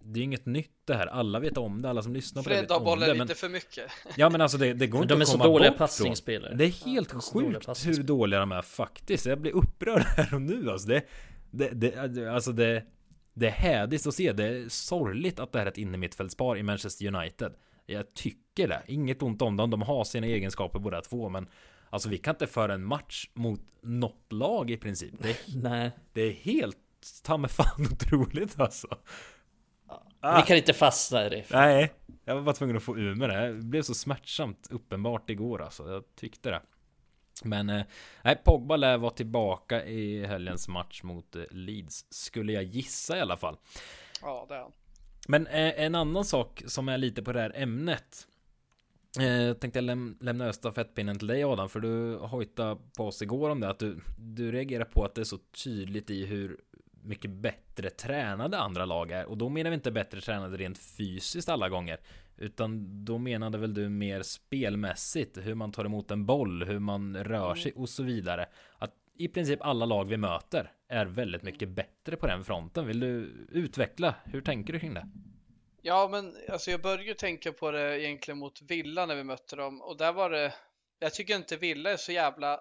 det 0.00 0.20
är 0.20 0.24
inget 0.24 0.46
nytt 0.46 0.70
det 0.84 0.94
här. 0.94 1.06
Alla 1.06 1.40
vet 1.40 1.56
om 1.56 1.82
det. 1.82 1.90
Alla 1.90 2.02
som 2.02 2.12
lyssnar 2.12 2.42
på 2.42 2.48
det 2.48 2.60
vet 2.60 2.70
om 2.70 2.84
bollen 2.84 3.08
det. 3.08 3.14
Men, 3.14 3.26
lite 3.26 3.40
för 3.40 3.48
mycket. 3.48 3.90
Ja, 4.16 4.30
men 4.30 4.40
alltså 4.40 4.58
det, 4.58 4.72
det 4.72 4.86
går 4.86 5.02
inte 5.02 5.14
de 5.14 5.22
att 5.22 5.30
komma 5.30 5.44
bort 5.44 5.60
De 5.60 5.66
är 5.66 5.68
så 5.68 5.68
dåliga 5.68 5.78
passningsspelare. 5.78 6.54
Det 6.54 6.64
är 6.64 6.86
helt 6.86 7.10
ja, 7.12 7.20
sjukt 7.20 7.86
hur 7.86 8.02
dåliga 8.02 8.40
de 8.40 8.52
är 8.52 8.62
faktiskt. 8.62 9.26
Jag 9.26 9.40
blir 9.40 9.52
upprörd 9.52 10.02
här 10.16 10.34
och 10.34 10.42
nu 10.42 10.70
alltså. 10.70 10.88
Det, 10.88 11.02
det, 11.50 11.68
det, 11.68 12.26
alltså 12.34 12.52
det, 12.52 12.84
det 13.34 13.46
är 13.46 13.50
hädiskt 13.50 14.06
att 14.06 14.14
se. 14.14 14.32
Det 14.32 14.44
är 14.44 14.68
sorgligt 14.68 15.40
att 15.40 15.52
det 15.52 15.58
här 15.58 15.66
är 15.66 15.70
ett 15.70 15.78
innermittfältspar 15.78 16.56
i 16.56 16.62
Manchester 16.62 17.14
United. 17.14 17.52
Jag 17.86 18.14
tycker 18.14 18.68
det. 18.68 18.82
Inget 18.86 19.22
ont 19.22 19.42
om 19.42 19.56
dem. 19.56 19.70
De 19.70 19.82
har 19.82 20.04
sina 20.04 20.26
egenskaper 20.26 20.78
båda 20.78 21.00
två, 21.00 21.28
men 21.28 21.48
alltså 21.90 22.08
vi 22.08 22.18
kan 22.18 22.34
inte 22.34 22.46
föra 22.46 22.74
en 22.74 22.84
match 22.84 23.28
mot 23.34 23.60
något 23.82 24.32
lag 24.32 24.70
i 24.70 24.76
princip. 24.76 25.14
Det, 25.18 25.36
Nej. 25.62 25.90
det 26.12 26.22
är 26.22 26.32
helt 26.32 26.76
ta 27.22 27.36
mig 27.36 27.50
fan 27.50 27.86
otroligt 27.92 28.60
alltså. 28.60 28.88
Ah. 30.20 30.36
Vi 30.40 30.46
kan 30.46 30.56
inte 30.56 30.72
fastna 30.72 31.26
i 31.26 31.28
det. 31.28 31.44
Nej, 31.50 31.92
jag 32.24 32.34
var 32.34 32.42
bara 32.42 32.54
tvungen 32.54 32.76
att 32.76 32.82
få 32.82 32.98
ur 32.98 33.14
med 33.14 33.30
det. 33.30 33.52
Det 33.52 33.62
blev 33.62 33.82
så 33.82 33.94
smärtsamt 33.94 34.68
uppenbart 34.70 35.30
igår 35.30 35.62
alltså. 35.62 35.92
Jag 35.92 36.04
tyckte 36.16 36.50
det. 36.50 36.62
Men 37.44 37.70
eh, 37.70 37.82
nej, 38.22 38.36
Pogba 38.44 38.76
lär 38.76 38.98
vara 38.98 39.10
tillbaka 39.10 39.84
i 39.84 40.26
helgens 40.26 40.68
match 40.68 41.02
mot 41.02 41.36
eh, 41.36 41.42
Leeds. 41.50 42.06
Skulle 42.10 42.52
jag 42.52 42.62
gissa 42.62 43.18
i 43.18 43.20
alla 43.20 43.36
fall. 43.36 43.56
Ja, 44.22 44.46
det 44.48 44.54
är 44.54 44.58
han. 44.58 44.72
Men 45.28 45.46
eh, 45.46 45.84
en 45.84 45.94
annan 45.94 46.24
sak 46.24 46.62
som 46.66 46.88
är 46.88 46.98
lite 46.98 47.22
på 47.22 47.32
det 47.32 47.40
här 47.40 47.52
ämnet. 47.54 48.26
Eh, 49.18 49.54
tänkte 49.54 49.78
jag 49.78 49.84
läm 49.84 50.18
lämna 50.20 50.44
över 50.44 50.52
stafettpinnen 50.52 51.18
till 51.18 51.28
dig 51.28 51.44
Adam, 51.44 51.68
för 51.68 51.80
du 51.80 52.16
hojtade 52.16 52.80
på 52.96 53.06
oss 53.06 53.22
igår 53.22 53.50
om 53.50 53.60
det, 53.60 53.68
att 53.68 53.78
du, 53.78 54.00
du 54.18 54.52
reagerar 54.52 54.84
på 54.84 55.04
att 55.04 55.14
det 55.14 55.20
är 55.20 55.24
så 55.24 55.38
tydligt 55.64 56.10
i 56.10 56.26
hur 56.26 56.60
mycket 57.02 57.30
bättre 57.30 57.90
tränade 57.90 58.58
andra 58.58 58.84
lag 58.84 59.10
är. 59.10 59.26
Och 59.26 59.38
då 59.38 59.48
menar 59.48 59.70
vi 59.70 59.74
inte 59.74 59.90
bättre 59.90 60.20
tränade 60.20 60.56
rent 60.56 60.78
fysiskt 60.78 61.48
alla 61.48 61.68
gånger. 61.68 62.00
Utan 62.40 63.04
då 63.04 63.18
menade 63.18 63.58
väl 63.58 63.74
du 63.74 63.88
mer 63.88 64.22
spelmässigt, 64.22 65.38
hur 65.38 65.54
man 65.54 65.72
tar 65.72 65.84
emot 65.84 66.10
en 66.10 66.26
boll, 66.26 66.64
hur 66.64 66.78
man 66.78 67.24
rör 67.24 67.54
sig 67.54 67.72
och 67.72 67.88
så 67.88 68.02
vidare. 68.02 68.46
Att 68.78 68.94
i 69.14 69.28
princip 69.28 69.62
alla 69.62 69.86
lag 69.86 70.04
vi 70.04 70.16
möter 70.16 70.72
är 70.88 71.06
väldigt 71.06 71.42
mycket 71.42 71.68
bättre 71.68 72.16
på 72.16 72.26
den 72.26 72.44
fronten. 72.44 72.86
Vill 72.86 73.00
du 73.00 73.46
utveckla? 73.50 74.14
Hur 74.24 74.40
tänker 74.40 74.72
du 74.72 74.80
kring 74.80 74.94
det? 74.94 75.08
Ja, 75.82 76.08
men 76.10 76.36
alltså 76.48 76.70
jag 76.70 76.82
började 76.82 77.04
ju 77.04 77.14
tänka 77.14 77.52
på 77.52 77.70
det 77.70 78.02
egentligen 78.02 78.38
mot 78.38 78.62
Villa 78.62 79.06
när 79.06 79.16
vi 79.16 79.24
mötte 79.24 79.56
dem 79.56 79.82
och 79.82 79.96
där 79.96 80.12
var 80.12 80.30
det. 80.30 80.54
Jag 80.98 81.14
tycker 81.14 81.36
inte 81.36 81.56
Villa 81.56 81.90
är 81.90 81.96
så 81.96 82.12
jävla 82.12 82.60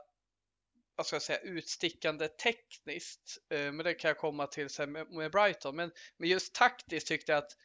vad 0.96 1.06
ska 1.06 1.16
jag 1.16 1.24
säga, 1.24 1.40
utstickande 1.40 2.28
tekniskt. 2.28 3.38
Eh, 3.50 3.72
men 3.72 3.78
det 3.78 3.94
kan 3.94 4.10
jag 4.10 4.18
komma 4.18 4.48
till 4.48 4.70
sen 4.70 4.92
med 4.92 5.32
Brighton. 5.32 5.76
Men, 5.76 5.92
men 6.18 6.30
just 6.30 6.56
taktiskt 6.56 7.08
tyckte 7.08 7.32
jag 7.32 7.44
att 7.44 7.58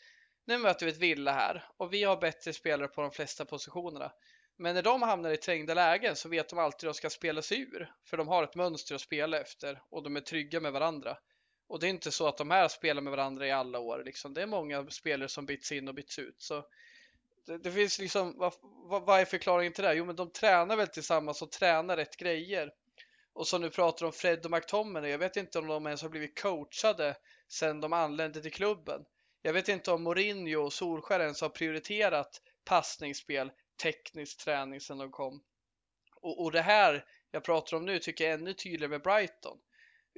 nu 0.45 0.59
möter 0.59 0.87
vi 0.87 0.93
ett 0.93 0.99
Villa 0.99 1.33
här 1.33 1.65
och 1.77 1.93
vi 1.93 2.05
har 2.05 2.17
bättre 2.17 2.53
spelare 2.53 2.89
på 2.89 3.01
de 3.01 3.11
flesta 3.11 3.45
positionerna. 3.45 4.13
Men 4.57 4.75
när 4.75 4.83
de 4.83 5.03
hamnar 5.03 5.31
i 5.31 5.37
trängda 5.37 5.75
lägen 5.75 6.17
så 6.17 6.29
vet 6.29 6.49
de 6.49 6.59
alltid 6.59 6.83
hur 6.83 6.89
de 6.89 6.95
ska 6.95 7.11
spela 7.11 7.43
sig 7.43 7.61
ur. 7.61 7.93
För 8.05 8.17
de 8.17 8.29
har 8.29 8.43
ett 8.43 8.55
mönster 8.55 8.95
att 8.95 9.01
spela 9.01 9.41
efter 9.41 9.83
och 9.91 10.03
de 10.03 10.17
är 10.17 10.21
trygga 10.21 10.61
med 10.61 10.73
varandra. 10.73 11.17
Och 11.67 11.81
det 11.81 11.87
är 11.87 11.91
inte 11.91 12.11
så 12.11 12.27
att 12.27 12.37
de 12.37 12.51
här 12.51 12.69
spelar 12.69 13.03
med 13.03 13.11
varandra 13.11 13.47
i 13.47 13.51
alla 13.51 13.79
år. 13.79 14.03
Liksom. 14.05 14.35
Det 14.35 14.43
är 14.43 14.47
många 14.47 14.91
spelare 14.91 15.29
som 15.29 15.47
byts 15.47 15.73
in 15.73 15.89
och 15.89 15.95
byts 15.95 16.19
ut. 16.19 16.43
Så 16.43 16.65
det, 17.47 17.59
det 17.59 17.73
finns 17.73 17.99
liksom, 17.99 18.39
vad, 18.39 18.53
vad, 18.63 19.03
vad, 19.03 19.21
är 19.21 19.25
förklaringen 19.25 19.73
till 19.73 19.85
det? 19.85 19.95
Jo, 19.95 20.05
men 20.05 20.17
de 20.17 20.31
tränar 20.31 20.77
väl 20.77 20.89
tillsammans 20.89 21.43
och 21.43 21.51
tränar 21.51 21.97
rätt 21.97 22.17
grejer. 22.17 22.73
Och 23.33 23.47
som 23.47 23.63
du 23.63 23.71
pratar 23.71 24.07
om 24.07 24.13
Fred 24.13 24.45
och 24.45 24.51
McTominay, 24.51 25.11
jag 25.11 25.19
vet 25.19 25.37
inte 25.37 25.59
om 25.59 25.67
de 25.67 25.87
ens 25.87 26.03
har 26.03 26.09
blivit 26.09 26.43
coachade 26.43 27.17
sedan 27.49 27.81
de 27.81 27.93
anlände 27.93 28.43
till 28.43 28.53
klubben. 28.53 29.05
Jag 29.47 29.53
vet 29.53 29.69
inte 29.69 29.93
om 29.93 30.03
Mourinho 30.03 30.61
och 30.61 30.73
Solskär 30.73 31.21
ens 31.21 31.41
har 31.41 31.49
prioriterat 31.49 32.43
passningsspel, 32.65 33.53
teknisk 33.83 34.45
träning 34.45 34.81
sedan 34.81 34.99
de 34.99 35.11
kom. 35.11 35.43
Och, 36.21 36.43
och 36.43 36.53
det 36.53 36.61
här 36.61 37.05
jag 37.31 37.45
pratar 37.45 37.77
om 37.77 37.85
nu 37.85 37.99
tycker 37.99 38.25
jag 38.25 38.31
är 38.31 38.39
ännu 38.39 38.53
tydligare 38.53 38.91
med 38.91 39.03
Brighton. 39.03 39.59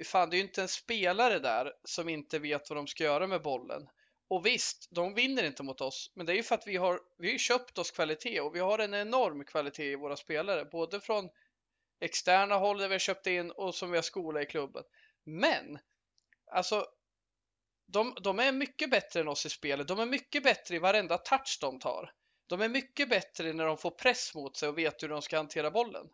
Fan, 0.05 0.31
det 0.31 0.37
är 0.37 0.39
ju 0.39 0.45
inte 0.45 0.63
en 0.63 0.69
spelare 0.69 1.39
där 1.39 1.73
som 1.85 2.09
inte 2.09 2.39
vet 2.39 2.71
vad 2.71 2.77
de 2.77 2.87
ska 2.87 3.05
göra 3.05 3.27
med 3.27 3.43
bollen. 3.43 3.89
Och 4.29 4.47
visst, 4.47 4.89
de 4.91 5.15
vinner 5.15 5.45
inte 5.45 5.63
mot 5.63 5.81
oss, 5.81 6.13
men 6.15 6.27
det 6.27 6.33
är 6.33 6.37
ju 6.37 6.43
för 6.43 6.55
att 6.55 6.67
vi 6.67 6.77
har, 6.77 7.01
vi 7.19 7.31
har 7.31 7.39
köpt 7.39 7.79
oss 7.79 7.91
kvalitet 7.91 8.41
och 8.41 8.55
vi 8.55 8.61
har 8.61 8.79
en 8.79 8.95
enorm 8.95 9.45
kvalitet 9.45 9.93
i 9.93 9.97
våra 9.97 10.17
spelare, 10.17 10.65
både 10.65 11.01
från 11.01 11.29
externa 12.01 12.55
håll 12.55 12.79
där 12.79 12.89
vi 12.89 12.95
har 12.95 12.99
köpt 12.99 13.27
in 13.27 13.51
och 13.51 13.75
som 13.75 13.91
vi 13.91 13.97
har 13.97 14.03
skola 14.03 14.43
i 14.43 14.47
klubben. 14.47 14.85
Men, 15.25 15.79
alltså, 16.53 16.87
de, 17.87 18.17
de 18.21 18.39
är 18.39 18.53
mycket 18.53 18.91
bättre 18.91 19.21
än 19.21 19.29
oss 19.29 19.47
i 19.47 19.51
spelet. 19.51 19.89
De 19.89 19.99
är 19.99 20.07
mycket 20.07 20.43
bättre 20.43 20.77
i 20.77 20.79
varenda 20.79 21.19
touch 21.19 21.59
de 21.61 21.79
tar. 21.79 22.13
De 22.47 22.61
är 22.61 22.69
mycket 22.69 23.09
bättre 23.09 23.53
när 23.53 23.65
de 23.65 23.79
får 23.79 23.91
press 23.91 24.35
mot 24.35 24.57
sig 24.57 24.69
och 24.69 24.79
vet 24.79 25.03
hur 25.03 25.09
de 25.09 25.23
ska 25.23 25.37
hantera 25.37 25.71
bollen. 25.71 26.07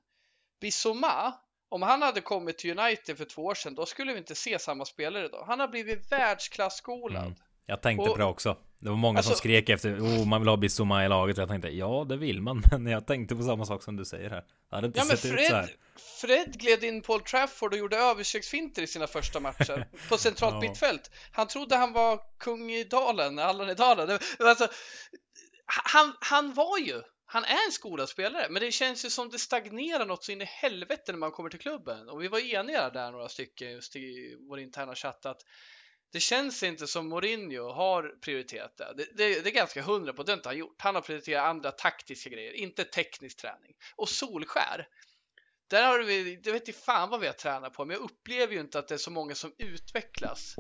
Bissoma, 0.61 1.35
om 1.69 1.83
han 1.83 2.03
hade 2.03 2.21
kommit 2.21 2.59
till 2.59 2.79
United 2.79 3.19
för 3.19 3.25
två 3.25 3.45
år 3.45 3.55
sedan, 3.55 3.75
då 3.75 3.87
skulle 3.87 4.13
vi 4.13 4.19
inte 4.19 4.35
se 4.35 4.59
samma 4.59 4.85
spelare 4.85 5.25
idag. 5.25 5.45
Han 5.47 5.61
har 5.61 5.69
blivit 5.69 6.13
världsklassskolad. 6.13 7.25
Mm. 7.25 7.35
Jag 7.67 7.83
tänkte 7.83 8.03
och, 8.03 8.17
på 8.17 8.19
det 8.19 8.25
också. 8.25 8.57
Det 8.83 8.89
var 8.91 8.97
många 8.97 9.19
alltså, 9.19 9.31
som 9.31 9.39
skrek 9.39 9.69
efter, 9.69 10.01
oh 10.01 10.27
man 10.27 10.41
vill 10.41 10.49
ha 10.49 10.57
Bissoma 10.57 11.05
i 11.05 11.09
laget. 11.09 11.37
Jag 11.37 11.49
tänkte, 11.49 11.69
ja 11.69 12.07
det 12.09 12.17
vill 12.17 12.43
man, 12.43 12.63
men 12.71 12.87
jag 12.87 13.07
tänkte 13.07 13.37
på 13.37 13.43
samma 13.43 13.65
sak 13.65 13.83
som 13.83 13.97
du 13.97 14.05
säger 14.05 14.31
här. 14.31 14.45
Det 14.71 14.77
hade 14.77 14.87
inte 14.87 14.99
ja, 14.99 15.05
sett 15.05 15.21
Fred, 15.21 15.41
ut 15.41 15.47
så 15.47 15.55
här. 15.55 15.77
Fred 16.21 16.61
gled 16.61 16.85
in 16.85 17.03
Paul 17.03 17.21
Trafford 17.21 17.73
och 17.73 17.79
gjorde 17.79 17.97
överstegsfinter 17.97 18.83
i 18.83 18.87
sina 18.87 19.07
första 19.07 19.41
matcher 19.41 19.89
på 20.09 20.19
centralt 20.19 20.55
ja. 20.55 20.61
mittfält. 20.61 21.11
Han 21.33 21.47
trodde 21.47 21.77
han 21.77 21.93
var 21.93 22.21
kung 22.39 22.71
i 22.71 22.85
dalen, 22.85 23.39
Allan 23.39 23.71
i 23.71 23.75
dalen. 23.75 24.19
Alltså, 24.39 24.69
han, 25.67 26.13
han 26.21 26.55
var 26.55 26.79
ju, 26.79 27.03
han 27.27 27.45
är 27.45 27.67
en 27.67 27.73
skolad 27.73 28.09
spelare, 28.09 28.47
men 28.51 28.63
det 28.63 28.73
känns 28.73 29.05
ju 29.05 29.11
som 29.11 29.31
det 29.31 29.39
stagnerar 29.39 30.07
något 30.07 30.25
så 30.25 30.33
in 30.33 30.43
i 30.43 30.45
helvete 30.45 31.13
när 31.13 31.19
man 31.19 31.31
kommer 31.31 31.51
till 31.51 31.61
klubben. 31.61 32.09
Och 32.09 32.23
vi 32.23 32.29
var 32.29 32.55
eniga 32.55 32.91
där 32.91 33.11
några 33.11 33.29
stycken 33.29 33.71
just 33.71 33.97
i 33.97 34.37
vår 34.49 34.61
interna 34.61 34.95
chatt 34.95 35.27
att 35.27 35.43
det 36.13 36.21
känns 36.21 36.63
inte 36.63 36.87
som 36.87 37.09
Mourinho 37.09 37.69
har 37.73 38.15
prioriterat 38.21 38.77
det. 38.77 38.95
Det, 38.97 39.05
det, 39.17 39.41
det 39.41 39.51
är 39.51 39.55
ganska 39.55 39.83
hundra 39.83 40.13
på 40.13 40.23
det 40.23 40.33
inte 40.33 40.49
han 40.49 40.59
gjort. 40.59 40.77
Han 40.79 40.95
har 40.95 41.03
prioriterat 41.03 41.45
andra 41.45 41.71
taktiska 41.71 42.31
grejer, 42.31 42.53
inte 42.53 42.85
teknisk 42.85 43.37
träning. 43.37 43.75
Och 43.97 44.09
Solskär, 44.09 44.89
där 45.69 45.87
har 45.87 45.99
vi, 45.99 46.37
det 46.37 46.53
vet 46.53 46.69
inte 46.69 46.81
fan 46.81 47.11
vad 47.11 47.21
vi 47.21 47.27
har 47.27 47.35
tränat 47.35 47.73
på, 47.73 47.85
men 47.85 47.97
jag 47.97 48.05
upplever 48.05 48.55
ju 48.55 48.61
inte 48.61 48.79
att 48.79 48.89
det 48.89 48.95
är 48.95 48.99
så 48.99 49.11
många 49.11 49.35
som 49.35 49.55
utvecklas 49.59 50.57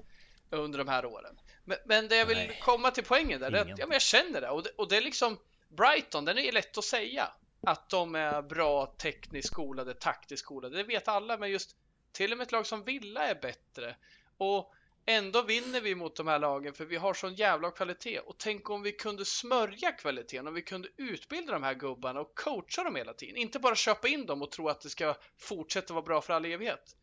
under 0.50 0.78
de 0.78 0.88
här 0.88 1.04
åren. 1.04 1.38
Men, 1.64 1.78
men 1.86 2.08
det 2.08 2.16
jag 2.16 2.26
vill 2.26 2.36
Nej, 2.36 2.60
komma 2.62 2.90
till 2.90 3.04
poängen 3.04 3.40
där, 3.40 3.50
det, 3.50 3.58
ja, 3.58 3.86
men 3.86 3.90
jag 3.90 4.02
känner 4.02 4.40
det 4.40 4.50
och, 4.50 4.62
det 4.62 4.70
och 4.70 4.88
det 4.88 4.96
är 4.96 5.02
liksom 5.02 5.38
Brighton, 5.68 6.24
den 6.24 6.38
är 6.38 6.52
lätt 6.52 6.78
att 6.78 6.84
säga. 6.84 7.32
att 7.66 7.88
de 7.88 8.14
är 8.14 8.42
bra 8.42 8.86
tekniskt 8.86 9.48
skolade, 9.48 9.94
taktiskt 9.94 10.42
skolade. 10.42 10.76
Det 10.76 10.82
vet 10.82 11.08
alla, 11.08 11.38
men 11.38 11.50
just 11.50 11.76
till 12.12 12.32
och 12.32 12.38
med 12.38 12.44
ett 12.44 12.52
lag 12.52 12.66
som 12.66 12.84
Villa 12.84 13.26
är 13.26 13.34
bättre. 13.34 13.96
Och 14.36 14.74
ändå 15.06 15.42
vinner 15.42 15.80
vi 15.80 15.94
mot 15.94 16.16
de 16.16 16.26
här 16.26 16.38
lagen 16.38 16.74
för 16.74 16.84
vi 16.84 16.96
har 16.96 17.14
sån 17.14 17.34
jävla 17.34 17.70
kvalitet. 17.70 18.20
Och 18.20 18.38
tänk 18.38 18.70
om 18.70 18.82
vi 18.82 18.92
kunde 18.92 19.24
smörja 19.24 19.92
kvaliteten, 19.92 20.46
om 20.46 20.54
vi 20.54 20.62
kunde 20.62 20.88
utbilda 20.96 21.52
de 21.52 21.62
här 21.62 21.74
gubbarna 21.74 22.20
och 22.20 22.34
coacha 22.34 22.84
dem 22.84 22.96
hela 22.96 23.14
tiden. 23.14 23.36
Inte 23.36 23.58
bara 23.58 23.74
köpa 23.74 24.08
in 24.08 24.26
dem 24.26 24.42
och 24.42 24.50
tro 24.50 24.68
att 24.68 24.80
det 24.80 24.90
ska 24.90 25.14
fortsätta 25.38 25.94
vara 25.94 26.04
bra 26.04 26.20
för 26.20 26.32
all 26.32 26.44
evighet. 26.44 26.96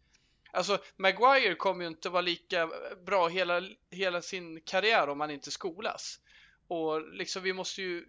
Alltså, 0.52 0.78
Maguire 0.98 1.56
kommer 1.56 1.82
ju 1.84 1.88
inte 1.88 2.10
vara 2.10 2.22
lika 2.22 2.70
bra 3.06 3.28
hela, 3.28 3.62
hela 3.92 4.22
sin 4.22 4.62
karriär 4.62 5.10
om 5.10 5.20
han 5.20 5.32
inte 5.32 5.52
skolas. 5.52 6.20
Och 6.68 7.14
liksom, 7.14 7.44
vi 7.44 7.54
måste 7.54 7.82
ju 7.82 8.06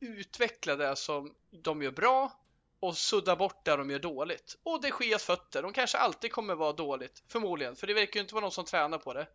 utveckla 0.00 0.76
det 0.76 0.96
som 0.96 1.34
de 1.50 1.82
gör 1.82 1.90
bra 1.90 2.43
och 2.84 2.96
sudda 2.96 3.36
bort 3.36 3.64
det 3.64 3.76
de 3.76 3.90
gör 3.90 3.98
dåligt. 3.98 4.58
Och 4.62 4.80
det 4.82 4.90
sker 4.90 5.18
fötter, 5.18 5.62
de 5.62 5.72
kanske 5.72 5.98
alltid 5.98 6.32
kommer 6.32 6.54
vara 6.54 6.72
dåligt, 6.72 7.22
förmodligen, 7.28 7.76
för 7.76 7.86
det 7.86 7.94
verkar 7.94 8.14
ju 8.14 8.20
inte 8.20 8.34
vara 8.34 8.42
någon 8.42 8.52
som 8.52 8.64
tränar 8.64 8.98
på 8.98 9.12
det. 9.14 9.26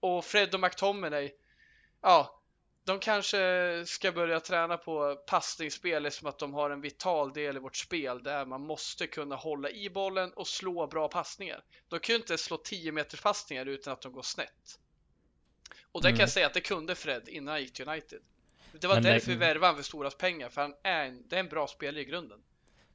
Och 0.00 0.24
Fred 0.24 0.54
och 0.54 0.60
McTominay, 0.60 1.32
ja, 2.02 2.42
de 2.84 2.98
kanske 2.98 3.38
ska 3.86 4.12
börja 4.12 4.40
träna 4.40 4.76
på 4.76 5.14
passningsspel 5.26 6.12
som 6.12 6.28
att 6.28 6.38
de 6.38 6.54
har 6.54 6.70
en 6.70 6.80
vital 6.80 7.32
del 7.32 7.56
i 7.56 7.60
vårt 7.60 7.76
spel 7.76 8.22
där 8.22 8.46
man 8.46 8.60
måste 8.60 9.06
kunna 9.06 9.36
hålla 9.36 9.70
i 9.70 9.90
bollen 9.90 10.32
och 10.32 10.48
slå 10.48 10.86
bra 10.86 11.08
passningar. 11.08 11.64
De 11.88 12.00
kan 12.00 12.12
ju 12.12 12.20
inte 12.20 12.38
slå 12.38 12.56
10 12.56 12.92
meters 12.92 13.20
passningar 13.20 13.66
utan 13.66 13.92
att 13.92 14.00
de 14.00 14.12
går 14.12 14.22
snett. 14.22 14.78
Och 15.92 16.02
det 16.02 16.08
mm. 16.08 16.16
kan 16.16 16.22
jag 16.22 16.30
säga 16.30 16.46
att 16.46 16.54
det 16.54 16.60
kunde 16.60 16.94
Fred 16.94 17.28
innan 17.28 17.52
han 17.52 17.62
gick 17.62 17.72
till 17.72 17.88
United. 17.88 18.20
Det 18.72 18.86
var 18.86 18.94
Men 18.94 19.02
därför 19.02 19.26
vi 19.26 19.36
värvade 19.36 19.66
han 19.66 19.76
för 19.76 19.82
stora 19.82 20.10
pengar, 20.10 20.48
för 20.48 20.60
han 20.60 20.74
är 20.82 21.04
en, 21.04 21.28
det 21.28 21.36
är 21.36 21.40
en 21.40 21.48
bra 21.48 21.66
spelare 21.66 22.00
i 22.00 22.04
grunden. 22.04 22.42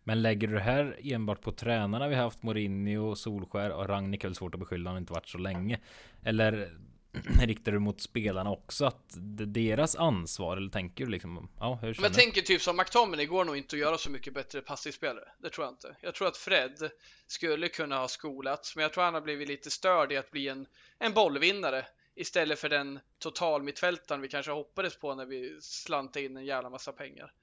Men 0.03 0.21
lägger 0.21 0.47
du 0.47 0.53
det 0.53 0.59
här 0.59 0.99
enbart 1.03 1.41
på 1.41 1.51
tränarna 1.51 2.07
vi 2.07 2.15
haft 2.15 2.43
Mourinho, 2.43 3.15
Solskär 3.15 3.71
och 3.71 3.87
Rangnick 3.89 4.23
är 4.23 4.27
väl 4.27 4.35
svårt 4.35 4.53
att 4.53 4.59
beskylla, 4.59 4.89
han 4.89 4.99
inte 4.99 5.13
varit 5.13 5.27
så 5.27 5.37
länge. 5.37 5.79
Eller 6.23 6.77
riktar 7.41 7.71
du 7.71 7.79
mot 7.79 8.01
spelarna 8.01 8.51
också 8.51 8.85
att 8.85 9.15
det 9.15 9.43
är 9.43 9.47
deras 9.47 9.95
ansvar? 9.95 10.57
Eller 10.57 10.69
tänker 10.69 11.05
du 11.05 11.11
liksom, 11.11 11.49
ja 11.59 11.79
hur 11.81 11.87
Men 11.87 12.03
jag 12.03 12.13
tänker 12.13 12.41
typ 12.41 12.61
som 12.61 12.77
McTominay 12.77 13.25
går 13.25 13.45
nog 13.45 13.57
inte 13.57 13.75
att 13.75 13.79
göra 13.79 13.97
så 13.97 14.11
mycket 14.11 14.33
bättre 14.33 14.61
passningsspelare. 14.61 15.27
Det 15.39 15.49
tror 15.49 15.65
jag 15.65 15.73
inte. 15.73 15.95
Jag 16.01 16.15
tror 16.15 16.27
att 16.27 16.37
Fred 16.37 16.89
skulle 17.27 17.67
kunna 17.67 17.97
ha 17.97 18.07
skolats, 18.07 18.75
men 18.75 18.83
jag 18.83 18.93
tror 18.93 19.03
han 19.03 19.13
har 19.13 19.21
blivit 19.21 19.47
lite 19.47 19.71
störd 19.71 20.11
i 20.11 20.17
att 20.17 20.31
bli 20.31 20.47
en, 20.47 20.65
en 20.99 21.13
bollvinnare 21.13 21.85
istället 22.15 22.59
för 22.59 22.69
den 22.69 22.99
total 23.19 23.63
mittfältaren 23.63 24.21
vi 24.21 24.27
kanske 24.27 24.51
hoppades 24.51 24.99
på 24.99 25.15
när 25.15 25.25
vi 25.25 25.57
slantade 25.61 26.25
in 26.25 26.37
en 26.37 26.45
jävla 26.45 26.69
massa 26.69 26.91
pengar. 26.91 27.33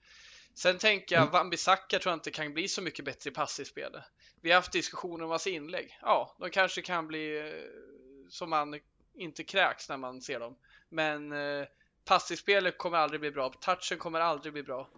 Sen 0.55 0.79
tänker 0.79 1.15
jag, 1.15 1.23
mm. 1.23 1.33
Wan-Bissaka 1.33 1.99
tror 1.99 2.13
jag 2.13 2.17
inte 2.17 2.31
kan 2.31 2.55
bli 2.55 2.69
så 2.69 2.83
mycket 2.83 3.05
bättre 3.05 3.31
i 3.31 3.33
passivspelet. 3.33 4.05
Vi 4.41 4.51
har 4.51 4.57
haft 4.57 4.73
diskussioner 4.73 5.25
om 5.25 5.31
hans 5.31 5.47
inlägg. 5.47 5.99
Ja, 6.03 6.37
de 6.39 6.51
kanske 6.51 6.83
kan 6.83 7.07
bli 7.07 7.39
eh, 7.39 7.55
som 8.29 8.51
man 8.51 8.81
inte 9.15 9.45
kräks 9.45 9.89
när 9.89 9.97
man 9.97 10.21
ser 10.21 10.41
dem. 10.41 10.57
Men 10.89 11.33
eh, 11.33 11.67
passivspelet 12.05 12.79
kommer 12.79 12.99
aldrig 12.99 13.21
bli 13.21 13.31
bra. 13.31 13.49
Touchen 13.49 13.99
kommer 13.99 14.21
aldrig 14.21 14.53
bli 14.53 14.63
bra. 14.63 14.89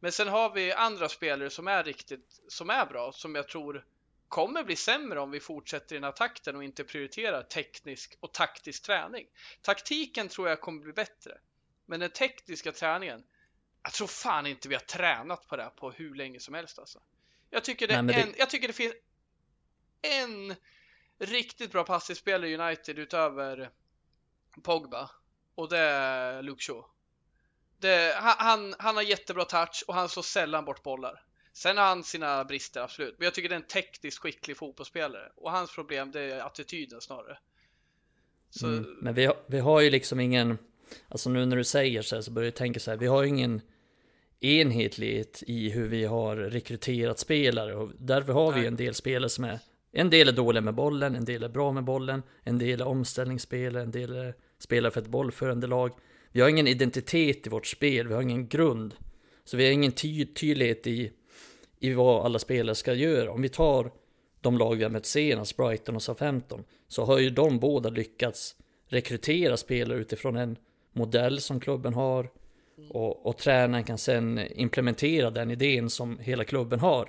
Men 0.00 0.12
sen 0.12 0.28
har 0.28 0.50
vi 0.54 0.72
andra 0.72 1.08
spelare 1.08 1.50
som 1.50 1.68
är 1.68 1.84
riktigt, 1.84 2.40
som 2.48 2.70
är 2.70 2.86
bra, 2.86 3.12
som 3.12 3.34
jag 3.34 3.48
tror 3.48 3.84
kommer 4.28 4.64
bli 4.64 4.76
sämre 4.76 5.20
om 5.20 5.30
vi 5.30 5.40
fortsätter 5.40 5.94
i 5.94 5.98
den 5.98 6.04
här 6.04 6.12
takten 6.12 6.56
och 6.56 6.64
inte 6.64 6.84
prioriterar 6.84 7.42
teknisk 7.42 8.16
och 8.20 8.32
taktisk 8.32 8.82
träning. 8.82 9.26
Taktiken 9.62 10.28
tror 10.28 10.48
jag 10.48 10.60
kommer 10.60 10.82
bli 10.82 10.92
bättre. 10.92 11.38
Men 11.86 12.00
den 12.00 12.10
tekniska 12.10 12.72
träningen, 12.72 13.24
jag 13.86 13.92
tror 13.92 14.06
fan 14.06 14.46
inte 14.46 14.68
vi 14.68 14.74
har 14.74 14.82
tränat 14.82 15.48
på 15.48 15.56
det 15.56 15.70
på 15.76 15.90
hur 15.90 16.14
länge 16.14 16.40
som 16.40 16.54
helst 16.54 16.78
alltså. 16.78 16.98
Jag 17.50 17.64
tycker 17.64 17.88
det, 17.88 18.02
Nej, 18.02 18.22
en, 18.22 18.32
det... 18.32 18.38
jag 18.38 18.50
tycker 18.50 18.68
det 18.68 18.74
finns 18.74 18.94
en 20.02 20.54
riktigt 21.18 21.72
bra 21.72 21.84
passningsspelare 21.84 22.50
i 22.50 22.56
United 22.56 22.98
utöver 22.98 23.70
Pogba 24.62 25.10
och 25.54 25.68
det 25.68 25.78
är 25.78 26.42
Luke 26.42 26.62
Shaw. 26.62 26.84
Det, 27.78 28.14
han, 28.18 28.74
han 28.78 28.96
har 28.96 29.02
jättebra 29.02 29.44
touch 29.44 29.84
och 29.88 29.94
han 29.94 30.08
slår 30.08 30.22
sällan 30.22 30.64
bort 30.64 30.82
bollar. 30.82 31.22
Sen 31.52 31.76
har 31.76 31.84
han 31.84 32.04
sina 32.04 32.44
brister, 32.44 32.80
absolut. 32.80 33.14
Men 33.18 33.24
jag 33.24 33.34
tycker 33.34 33.48
det 33.48 33.54
är 33.54 33.60
en 33.60 33.66
tekniskt 33.66 34.18
skicklig 34.18 34.56
fotbollsspelare. 34.56 35.32
Och 35.36 35.50
hans 35.50 35.74
problem, 35.74 36.10
det 36.10 36.20
är 36.20 36.40
attityden 36.40 37.00
snarare. 37.00 37.38
Så... 38.50 38.66
Mm, 38.66 38.96
men 39.00 39.14
vi 39.14 39.26
har, 39.26 39.36
vi 39.46 39.58
har 39.58 39.80
ju 39.80 39.90
liksom 39.90 40.20
ingen... 40.20 40.58
Alltså 41.08 41.30
nu 41.30 41.46
när 41.46 41.56
du 41.56 41.64
säger 41.64 42.02
så 42.02 42.14
här 42.14 42.22
så 42.22 42.30
börjar 42.30 42.46
jag 42.46 42.54
tänka 42.54 42.80
så 42.80 42.90
här. 42.90 42.98
Vi 42.98 43.06
har 43.06 43.22
ju 43.22 43.28
ingen 43.28 43.62
enhetlighet 44.40 45.42
i 45.46 45.70
hur 45.70 45.88
vi 45.88 46.04
har 46.04 46.36
rekryterat 46.36 47.18
spelare. 47.18 47.74
Och 47.74 47.90
därför 47.98 48.32
har 48.32 48.52
vi 48.52 48.66
en 48.66 48.76
del 48.76 48.94
spelare 48.94 49.28
som 49.28 49.44
är... 49.44 49.58
En 49.92 50.10
del 50.10 50.28
är 50.28 50.32
dåliga 50.32 50.60
med 50.60 50.74
bollen, 50.74 51.16
en 51.16 51.24
del 51.24 51.42
är 51.42 51.48
bra 51.48 51.72
med 51.72 51.84
bollen. 51.84 52.22
En 52.42 52.58
del 52.58 52.80
är 52.80 52.86
omställningsspelare, 52.86 53.82
en 53.82 53.90
del 53.90 54.16
är 54.16 54.34
spelare 54.58 54.92
för 54.92 55.00
ett 55.00 55.08
bollförande 55.08 55.66
lag. 55.66 55.92
Vi 56.32 56.40
har 56.40 56.48
ingen 56.48 56.66
identitet 56.66 57.46
i 57.46 57.50
vårt 57.50 57.66
spel, 57.66 58.08
vi 58.08 58.14
har 58.14 58.22
ingen 58.22 58.48
grund. 58.48 58.94
Så 59.44 59.56
vi 59.56 59.64
har 59.64 59.72
ingen 59.72 59.92
ty 59.92 60.26
tydlighet 60.26 60.86
i 60.86 61.12
i 61.78 61.94
vad 61.94 62.24
alla 62.24 62.38
spelare 62.38 62.74
ska 62.74 62.94
göra. 62.94 63.32
Om 63.32 63.42
vi 63.42 63.48
tar 63.48 63.90
de 64.40 64.58
lag 64.58 64.76
vi 64.76 64.82
har 64.82 64.90
mött 64.90 65.06
senast, 65.06 65.56
Brighton 65.56 65.96
och 65.96 66.02
Southampton, 66.02 66.64
så 66.88 67.04
har 67.04 67.18
ju 67.18 67.30
de 67.30 67.58
båda 67.58 67.90
lyckats 67.90 68.56
rekrytera 68.86 69.56
spelare 69.56 69.98
utifrån 69.98 70.36
en 70.36 70.56
modell 70.92 71.40
som 71.40 71.60
klubben 71.60 71.94
har 71.94 72.30
och, 72.88 73.26
och 73.26 73.36
tränaren 73.36 73.84
kan 73.84 73.98
sen 73.98 74.38
implementera 74.38 75.30
den 75.30 75.50
idén 75.50 75.90
som 75.90 76.18
hela 76.18 76.44
klubben 76.44 76.80
har. 76.80 77.08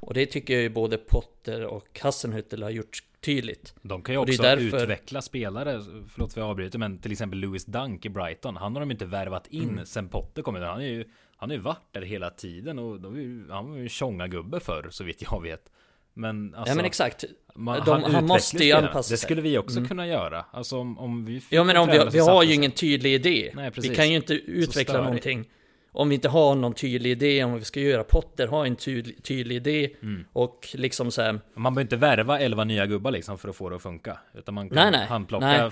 Och 0.00 0.14
det 0.14 0.26
tycker 0.26 0.54
jag 0.54 0.62
ju 0.62 0.68
både 0.68 0.98
Potter 0.98 1.64
och 1.64 2.00
Hassenhüttel 2.02 2.62
har 2.62 2.70
gjort 2.70 2.98
tydligt. 3.20 3.74
De 3.82 4.02
kan 4.02 4.14
ju 4.14 4.18
också 4.18 4.42
därför... 4.42 4.82
utveckla 4.82 5.22
spelare, 5.22 5.80
förlåt 6.12 6.32
för 6.32 6.40
jag 6.40 6.50
avbryter, 6.50 6.78
men 6.78 6.98
till 6.98 7.12
exempel 7.12 7.38
Louis 7.38 7.64
Dunk 7.64 8.06
i 8.06 8.08
Brighton. 8.08 8.56
Han 8.56 8.72
har 8.72 8.80
de 8.80 8.90
inte 8.90 9.06
värvat 9.06 9.46
in 9.46 9.68
mm. 9.68 9.86
sen 9.86 10.08
Potter 10.08 10.42
kom. 10.42 10.54
Han 10.54 10.80
är 10.80 10.86
ju 10.86 11.04
han 11.36 11.50
har 11.50 11.56
ju 11.56 11.62
varit 11.62 11.92
där 11.92 12.02
hela 12.02 12.30
tiden 12.30 12.78
och 12.78 13.18
ju, 13.18 13.50
han 13.50 13.70
var 13.70 13.76
ju 13.76 13.82
en 13.82 13.88
tjonga-gubbe 13.88 14.60
förr 14.60 14.88
så 14.90 15.04
vitt 15.04 15.22
jag 15.22 15.42
vet. 15.42 15.70
Men 16.14 16.54
alltså, 16.54 16.70
Ja 16.70 16.76
men 16.76 16.84
exakt. 16.84 17.24
Man, 17.54 17.82
De, 17.84 18.02
han, 18.02 18.14
han 18.14 18.26
måste 18.26 18.64
ju 18.64 18.72
anpassa 18.72 19.02
sig. 19.02 19.14
Det 19.14 19.18
skulle 19.18 19.42
vi 19.42 19.58
också 19.58 19.76
mm. 19.76 19.88
kunna 19.88 20.06
göra. 20.06 20.44
Alltså 20.50 20.78
om, 20.78 20.98
om 20.98 21.24
vi 21.24 21.42
Ja 21.48 21.64
men 21.64 21.76
om 21.76 21.88
vi, 21.88 22.08
vi 22.12 22.18
har 22.18 22.42
ju 22.42 22.54
ingen 22.54 22.70
tydlig 22.70 23.14
idé. 23.14 23.52
Nej, 23.54 23.70
precis. 23.70 23.90
Vi 23.90 23.94
kan 23.94 24.10
ju 24.10 24.16
inte 24.16 24.34
utveckla 24.34 25.02
någonting. 25.02 25.48
Om 25.92 26.08
vi 26.08 26.14
inte 26.14 26.28
har 26.28 26.54
någon 26.54 26.74
tydlig 26.74 27.10
idé 27.10 27.44
om 27.44 27.50
vad 27.50 27.58
vi 27.58 27.64
ska 27.64 27.80
göra. 27.80 28.04
Potter 28.04 28.46
har 28.46 28.66
en 28.66 28.76
tydlig, 28.76 29.24
tydlig 29.24 29.56
idé. 29.56 29.90
Mm. 30.02 30.24
Och 30.32 30.68
liksom 30.74 31.10
så 31.10 31.22
här, 31.22 31.40
Man 31.54 31.74
behöver 31.74 31.82
inte 31.82 31.96
värva 31.96 32.40
11 32.40 32.64
nya 32.64 32.86
gubbar 32.86 33.10
liksom 33.10 33.38
för 33.38 33.48
att 33.48 33.56
få 33.56 33.68
det 33.68 33.76
att 33.76 33.82
funka. 33.82 34.18
Utan 34.34 34.54
man 34.54 34.68
kan 34.68 34.76
nej, 34.76 34.90
nej, 34.90 35.06
handplocka 35.06 35.70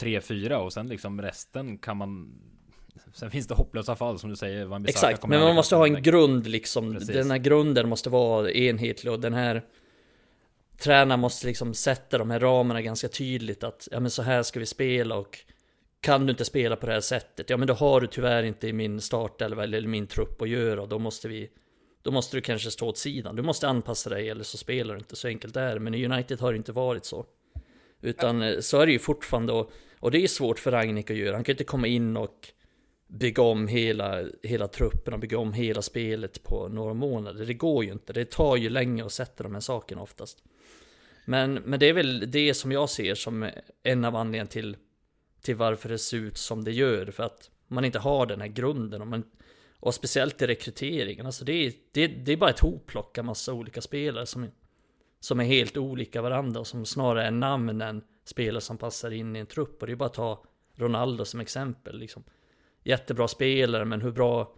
3-4 0.00 0.54
och 0.54 0.72
sen 0.72 0.88
liksom 0.88 1.22
resten 1.22 1.78
kan 1.78 1.96
man 1.96 2.40
Sen 3.12 3.30
finns 3.30 3.46
det 3.46 3.54
hopplösa 3.54 3.96
fall 3.96 4.18
som 4.18 4.30
du 4.30 4.36
säger. 4.36 4.64
Van 4.64 4.86
Exakt, 4.86 5.26
men 5.26 5.40
man 5.40 5.54
måste 5.54 5.76
ha 5.76 5.86
en 5.86 6.02
grund 6.02 6.46
liksom. 6.46 6.92
Precis. 6.92 7.14
Den 7.14 7.30
här 7.30 7.38
grunden 7.38 7.88
måste 7.88 8.10
vara 8.10 8.50
enhetlig 8.50 9.12
och 9.12 9.20
den 9.20 9.34
här 9.34 9.64
Tränaren 10.78 11.20
måste 11.20 11.46
liksom 11.46 11.74
sätta 11.74 12.18
de 12.18 12.30
här 12.30 12.40
ramarna 12.40 12.82
ganska 12.82 13.08
tydligt 13.08 13.64
att 13.64 13.88
ja 13.90 14.00
men 14.00 14.10
så 14.10 14.22
här 14.22 14.42
ska 14.42 14.60
vi 14.60 14.66
spela 14.66 15.16
och 15.16 15.38
kan 16.00 16.26
du 16.26 16.30
inte 16.30 16.44
spela 16.44 16.76
på 16.76 16.86
det 16.86 16.92
här 16.92 17.00
sättet, 17.00 17.50
ja 17.50 17.56
men 17.56 17.68
då 17.68 17.74
har 17.74 18.00
du 18.00 18.06
tyvärr 18.06 18.42
inte 18.42 18.68
i 18.68 18.72
min 18.72 19.00
startelva 19.00 19.64
eller 19.64 19.80
min 19.88 20.06
trupp 20.06 20.42
att 20.42 20.48
göra 20.48 20.82
och 20.82 20.88
då 20.88 20.98
måste 20.98 21.28
vi 21.28 21.50
Då 22.02 22.10
måste 22.10 22.36
du 22.36 22.40
kanske 22.40 22.70
stå 22.70 22.88
åt 22.88 22.98
sidan, 22.98 23.36
du 23.36 23.42
måste 23.42 23.68
anpassa 23.68 24.10
dig 24.10 24.30
eller 24.30 24.44
så 24.44 24.58
spelar 24.58 24.94
du 24.94 24.98
inte, 24.98 25.16
så 25.16 25.28
enkelt 25.28 25.56
är 25.56 25.74
det. 25.74 25.80
Men 25.80 25.94
i 25.94 26.04
United 26.04 26.40
har 26.40 26.52
det 26.52 26.56
inte 26.56 26.72
varit 26.72 27.04
så. 27.04 27.26
Utan 28.00 28.42
eh, 28.42 28.60
så 28.60 28.80
är 28.80 28.86
det 28.86 28.92
ju 28.92 28.98
fortfarande 28.98 29.52
och, 29.52 29.70
och 30.00 30.10
det 30.10 30.18
är 30.18 30.28
svårt 30.28 30.58
för 30.58 30.70
Ragnik 30.70 31.10
att 31.10 31.16
göra, 31.16 31.34
han 31.34 31.44
kan 31.44 31.52
inte 31.52 31.64
komma 31.64 31.86
in 31.86 32.16
och 32.16 32.48
bygga 33.08 33.42
om 33.42 33.68
hela, 33.68 34.24
hela 34.42 34.68
truppen 34.68 35.14
och 35.14 35.20
bygga 35.20 35.38
om 35.38 35.52
hela 35.52 35.82
spelet 35.82 36.42
på 36.42 36.68
några 36.68 36.94
månader. 36.94 37.46
Det 37.46 37.54
går 37.54 37.84
ju 37.84 37.92
inte. 37.92 38.12
Det 38.12 38.30
tar 38.30 38.56
ju 38.56 38.70
länge 38.70 39.04
att 39.04 39.12
sätta 39.12 39.42
de 39.42 39.54
här 39.54 39.60
sakerna 39.60 40.02
oftast. 40.02 40.42
Men, 41.24 41.54
men 41.54 41.80
det 41.80 41.86
är 41.86 41.92
väl 41.92 42.30
det 42.30 42.54
som 42.54 42.72
jag 42.72 42.90
ser 42.90 43.14
som 43.14 43.50
en 43.82 44.04
av 44.04 44.16
anledningarna 44.16 44.48
till, 44.48 44.76
till 45.40 45.56
varför 45.56 45.88
det 45.88 45.98
ser 45.98 46.16
ut 46.16 46.36
som 46.36 46.64
det 46.64 46.72
gör. 46.72 47.06
För 47.06 47.22
att 47.22 47.50
man 47.66 47.84
inte 47.84 47.98
har 47.98 48.26
den 48.26 48.40
här 48.40 48.48
grunden. 48.48 49.00
Och, 49.00 49.06
man, 49.06 49.24
och 49.80 49.94
speciellt 49.94 50.42
i 50.42 50.46
rekryteringen. 50.46 51.26
Alltså 51.26 51.44
det, 51.44 51.52
är, 51.52 51.72
det, 51.92 52.06
det 52.06 52.32
är 52.32 52.36
bara 52.36 52.50
ett 52.50 52.60
hopplock 52.60 53.18
av 53.18 53.24
massa 53.24 53.52
olika 53.52 53.80
spelare 53.80 54.26
som, 54.26 54.46
som 55.20 55.40
är 55.40 55.44
helt 55.44 55.76
olika 55.76 56.22
varandra. 56.22 56.60
Och 56.60 56.66
som 56.66 56.84
snarare 56.84 57.26
är 57.26 57.30
namn 57.30 57.80
än 57.80 58.02
spelare 58.24 58.60
som 58.60 58.78
passar 58.78 59.10
in 59.10 59.36
i 59.36 59.38
en 59.38 59.46
trupp. 59.46 59.80
Och 59.80 59.86
det 59.86 59.92
är 59.92 59.96
bara 59.96 60.06
att 60.06 60.14
ta 60.14 60.44
Ronaldo 60.74 61.24
som 61.24 61.40
exempel. 61.40 61.98
Liksom 61.98 62.24
jättebra 62.88 63.28
spelare, 63.28 63.84
men 63.84 64.02
hur 64.02 64.12
bra... 64.12 64.54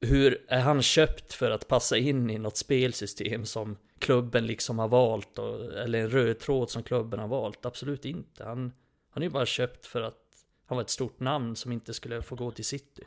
Hur 0.00 0.46
är 0.48 0.60
han 0.60 0.82
köpt 0.82 1.32
för 1.32 1.50
att 1.50 1.68
passa 1.68 1.96
in 1.96 2.30
i 2.30 2.38
något 2.38 2.56
spelsystem 2.56 3.44
som 3.44 3.76
klubben 3.98 4.46
liksom 4.46 4.78
har 4.78 4.88
valt? 4.88 5.38
Och, 5.38 5.72
eller 5.72 5.98
en 5.98 6.10
röd 6.10 6.38
tråd 6.38 6.70
som 6.70 6.82
klubben 6.82 7.20
har 7.20 7.28
valt? 7.28 7.66
Absolut 7.66 8.04
inte. 8.04 8.44
Han, 8.44 8.72
han 9.10 9.22
är 9.22 9.26
ju 9.26 9.30
bara 9.30 9.46
köpt 9.46 9.86
för 9.86 10.02
att 10.02 10.22
han 10.66 10.76
var 10.76 10.82
ett 10.82 10.90
stort 10.90 11.20
namn 11.20 11.56
som 11.56 11.72
inte 11.72 11.94
skulle 11.94 12.22
få 12.22 12.34
gå 12.34 12.50
till 12.50 12.64
City. 12.64 13.02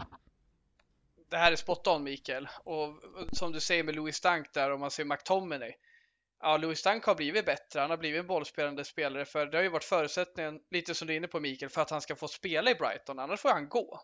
det 1.29 1.37
här 1.37 1.51
är 1.51 1.55
spot 1.55 1.87
on 1.87 2.03
Mikael. 2.03 2.47
Och 2.63 2.89
som 3.31 3.51
du 3.51 3.59
säger 3.59 3.83
med 3.83 3.95
Louis 3.95 4.15
Stank 4.15 4.53
där, 4.53 4.71
om 4.71 4.79
man 4.79 4.91
ser 4.91 5.05
McTominay. 5.05 5.73
Ja, 6.43 6.57
Louis 6.57 6.83
Dunk 6.83 7.05
har 7.05 7.15
blivit 7.15 7.45
bättre. 7.45 7.79
Han 7.79 7.89
har 7.89 7.97
blivit 7.97 8.19
en 8.19 8.27
bollspelande 8.27 8.85
spelare 8.85 9.25
för 9.25 9.45
det 9.45 9.57
har 9.57 9.63
ju 9.63 9.69
varit 9.69 9.83
förutsättningen, 9.83 10.59
lite 10.71 10.95
som 10.95 11.07
du 11.07 11.13
är 11.13 11.17
inne 11.17 11.27
på 11.27 11.39
Mikael, 11.39 11.69
för 11.69 11.81
att 11.81 11.89
han 11.89 12.01
ska 12.01 12.15
få 12.15 12.27
spela 12.27 12.71
i 12.71 12.75
Brighton. 12.75 13.19
Annars 13.19 13.39
får 13.39 13.49
han 13.49 13.69
gå. 13.69 14.01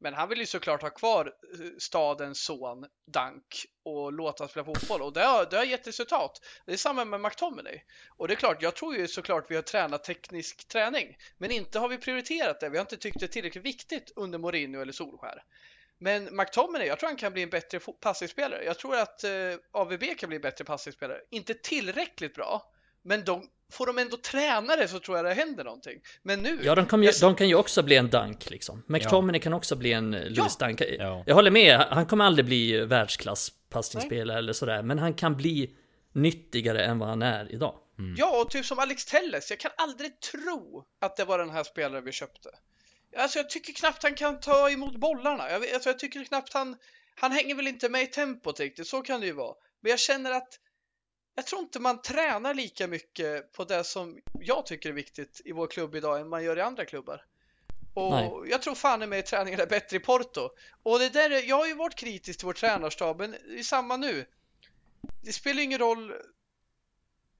Men 0.00 0.14
han 0.14 0.28
vill 0.28 0.38
ju 0.38 0.46
såklart 0.46 0.82
ha 0.82 0.90
kvar 0.90 1.26
eh, 1.26 1.70
stadens 1.78 2.44
son 2.44 2.86
Dunk 3.12 3.66
och 3.84 4.12
låta 4.12 4.42
honom 4.42 4.50
spela 4.50 4.64
fotboll 4.64 5.02
och 5.02 5.12
det 5.12 5.24
har, 5.24 5.46
det 5.50 5.56
har 5.56 5.64
gett 5.64 5.86
resultat. 5.86 6.40
Det 6.66 6.72
är 6.72 6.76
samma 6.76 7.04
med 7.04 7.20
McTominay. 7.20 7.80
Och 8.16 8.28
det 8.28 8.34
är 8.34 8.36
klart, 8.36 8.62
jag 8.62 8.74
tror 8.74 8.96
ju 8.96 9.08
såklart 9.08 9.50
vi 9.50 9.54
har 9.54 9.62
tränat 9.62 10.04
teknisk 10.04 10.68
träning, 10.68 11.16
men 11.38 11.50
inte 11.50 11.78
har 11.78 11.88
vi 11.88 11.98
prioriterat 11.98 12.60
det. 12.60 12.68
Vi 12.68 12.76
har 12.76 12.82
inte 12.82 12.96
tyckt 12.96 13.20
det 13.20 13.26
är 13.26 13.28
tillräckligt 13.28 13.64
viktigt 13.64 14.12
under 14.16 14.38
Mourinho 14.38 14.80
eller 14.80 14.92
Solskär. 14.92 15.42
Men 15.98 16.36
McTominay, 16.36 16.86
jag 16.86 16.98
tror 16.98 17.08
han 17.08 17.16
kan 17.16 17.32
bli 17.32 17.42
en 17.42 17.50
bättre 17.50 17.80
passningsspelare. 18.00 18.64
Jag 18.64 18.78
tror 18.78 18.96
att 18.96 19.24
eh, 19.24 19.30
AVB 19.72 20.02
kan 20.18 20.28
bli 20.28 20.36
en 20.36 20.42
bättre 20.42 20.64
passningsspelare. 20.64 21.18
Inte 21.30 21.54
tillräckligt 21.54 22.34
bra, 22.34 22.62
men 23.04 23.24
de, 23.24 23.46
får 23.72 23.86
de 23.86 23.98
ändå 23.98 24.16
träna 24.16 24.76
det 24.76 24.88
så 24.88 24.98
tror 24.98 25.16
jag 25.16 25.26
det 25.26 25.34
händer 25.34 25.64
någonting. 25.64 26.00
Men 26.22 26.42
nu... 26.42 26.58
Ja, 26.62 26.74
de 26.74 26.86
kan 26.86 27.02
ju, 27.02 27.10
de 27.20 27.34
kan 27.34 27.48
ju 27.48 27.54
också 27.54 27.82
bli 27.82 27.96
en 27.96 28.10
Dunk 28.10 28.50
liksom. 28.50 28.82
McTominay 28.86 29.38
ja. 29.38 29.42
kan 29.42 29.52
också 29.52 29.76
bli 29.76 29.92
en 29.92 30.10
Louis 30.10 30.56
ja. 30.60 30.66
Dunk. 30.66 30.80
Ja. 30.98 31.24
Jag 31.26 31.34
håller 31.34 31.50
med, 31.50 31.80
han 31.90 32.06
kommer 32.06 32.24
aldrig 32.24 32.46
bli 32.46 32.80
världsklass 32.80 33.52
passningsspelare 33.70 34.38
eller 34.38 34.52
sådär. 34.52 34.82
Men 34.82 34.98
han 34.98 35.14
kan 35.14 35.36
bli 35.36 35.76
nyttigare 36.12 36.84
än 36.84 36.98
vad 36.98 37.08
han 37.08 37.22
är 37.22 37.52
idag. 37.52 37.74
Mm. 37.98 38.14
Ja, 38.18 38.42
och 38.42 38.50
typ 38.50 38.64
som 38.64 38.78
Alex 38.78 39.04
Telles. 39.04 39.50
Jag 39.50 39.60
kan 39.60 39.70
aldrig 39.76 40.20
tro 40.20 40.84
att 41.00 41.16
det 41.16 41.24
var 41.24 41.38
den 41.38 41.50
här 41.50 41.64
spelaren 41.64 42.04
vi 42.04 42.12
köpte. 42.12 42.48
Alltså 43.16 43.38
jag 43.38 43.50
tycker 43.50 43.72
knappt 43.72 44.02
han 44.02 44.14
kan 44.14 44.40
ta 44.40 44.70
emot 44.70 44.96
bollarna. 44.96 45.50
Jag, 45.50 45.70
alltså, 45.70 45.88
jag 45.88 45.98
tycker 45.98 46.24
knappt 46.24 46.52
han... 46.52 46.76
Han 47.14 47.32
hänger 47.32 47.54
väl 47.54 47.66
inte 47.66 47.88
med 47.88 48.02
i 48.02 48.06
tempot 48.06 48.60
riktigt, 48.60 48.86
så 48.86 49.02
kan 49.02 49.20
det 49.20 49.26
ju 49.26 49.32
vara. 49.32 49.54
Men 49.80 49.90
jag 49.90 49.98
känner 49.98 50.30
att 50.30 50.58
jag 51.34 51.46
tror 51.46 51.62
inte 51.62 51.80
man 51.80 52.02
tränar 52.02 52.54
lika 52.54 52.86
mycket 52.86 53.52
på 53.52 53.64
det 53.64 53.84
som 53.84 54.18
jag 54.40 54.66
tycker 54.66 54.88
är 54.88 54.92
viktigt 54.92 55.40
i 55.44 55.52
vår 55.52 55.66
klubb 55.66 55.94
idag 55.94 56.20
än 56.20 56.28
man 56.28 56.44
gör 56.44 56.58
i 56.58 56.60
andra 56.60 56.84
klubbar. 56.84 57.24
Och 57.94 58.10
Nej. 58.10 58.30
jag 58.50 58.62
tror 58.62 58.74
fan 58.74 59.02
är 59.02 59.06
med 59.06 59.26
träningen 59.26 59.60
är 59.60 59.66
bättre 59.66 59.96
i 59.96 60.00
Porto. 60.00 60.50
Och 60.82 60.98
det 60.98 61.08
där, 61.08 61.48
jag 61.48 61.56
har 61.56 61.66
ju 61.66 61.74
varit 61.74 61.94
kritisk 61.94 62.38
till 62.38 62.46
vår 62.46 62.52
tränarstab, 62.52 63.18
men 63.18 63.30
det 63.30 63.58
är 63.58 63.62
samma 63.62 63.96
nu. 63.96 64.26
Det 65.24 65.32
spelar 65.32 65.62
ingen 65.62 65.78
roll. 65.78 66.12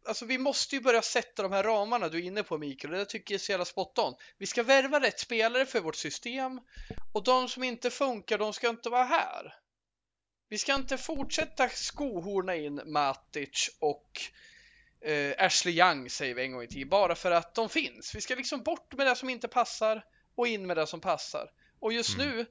Alltså 0.06 0.24
vi 0.24 0.38
måste 0.38 0.76
ju 0.76 0.80
börja 0.80 1.02
sätta 1.02 1.42
de 1.42 1.52
här 1.52 1.62
ramarna 1.62 2.08
du 2.08 2.18
är 2.18 2.22
inne 2.22 2.42
på 2.42 2.58
Mikael 2.58 2.92
och 2.92 2.98
det 2.98 3.04
tycker 3.04 3.34
jag 3.34 3.38
är 3.38 3.44
så 3.44 3.52
jävla 3.52 3.64
spot 3.64 3.98
on. 3.98 4.14
Vi 4.38 4.46
ska 4.46 4.62
värva 4.62 5.00
rätt 5.00 5.20
spelare 5.20 5.66
för 5.66 5.80
vårt 5.80 5.96
system 5.96 6.60
och 7.12 7.24
de 7.24 7.48
som 7.48 7.62
inte 7.62 7.90
funkar, 7.90 8.38
de 8.38 8.52
ska 8.52 8.68
inte 8.68 8.90
vara 8.90 9.04
här. 9.04 9.54
Vi 10.48 10.58
ska 10.58 10.74
inte 10.74 10.98
fortsätta 10.98 11.68
skohorna 11.68 12.56
in 12.56 12.80
Matic 12.86 13.70
och 13.78 14.20
eh, 15.00 15.44
Ashley 15.44 15.74
Young 15.74 16.10
säger 16.10 16.34
vi 16.34 16.42
en 16.42 16.52
gång 16.52 16.62
i 16.62 16.68
tiden 16.68 16.88
bara 16.88 17.14
för 17.14 17.30
att 17.30 17.54
de 17.54 17.68
finns. 17.68 18.14
Vi 18.14 18.20
ska 18.20 18.34
liksom 18.34 18.62
bort 18.62 18.94
med 18.96 19.06
det 19.06 19.16
som 19.16 19.30
inte 19.30 19.48
passar 19.48 20.04
och 20.34 20.46
in 20.46 20.66
med 20.66 20.76
det 20.76 20.86
som 20.86 21.00
passar. 21.00 21.50
Och 21.80 21.92
just 21.92 22.18
mm. 22.18 22.28
nu, 22.28 22.46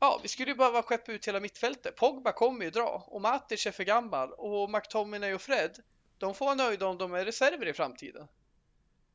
ja, 0.00 0.20
vi 0.22 0.28
skulle 0.28 0.50
ju 0.50 0.56
behöva 0.56 0.82
skeppa 0.82 1.12
ut 1.12 1.28
hela 1.28 1.40
mittfältet. 1.40 1.96
Pogba 1.96 2.32
kommer 2.32 2.64
ju 2.64 2.70
dra 2.70 3.04
och 3.06 3.20
Matic 3.20 3.66
är 3.66 3.70
för 3.70 3.84
gammal 3.84 4.32
och 4.32 4.70
McTominay 4.70 5.34
och 5.34 5.42
Fred, 5.42 5.78
de 6.24 6.34
får 6.34 6.44
vara 6.44 6.54
nöjda 6.54 6.86
om 6.86 6.98
de 6.98 7.14
är 7.14 7.24
reserver 7.24 7.68
i 7.68 7.72
framtiden. 7.72 8.26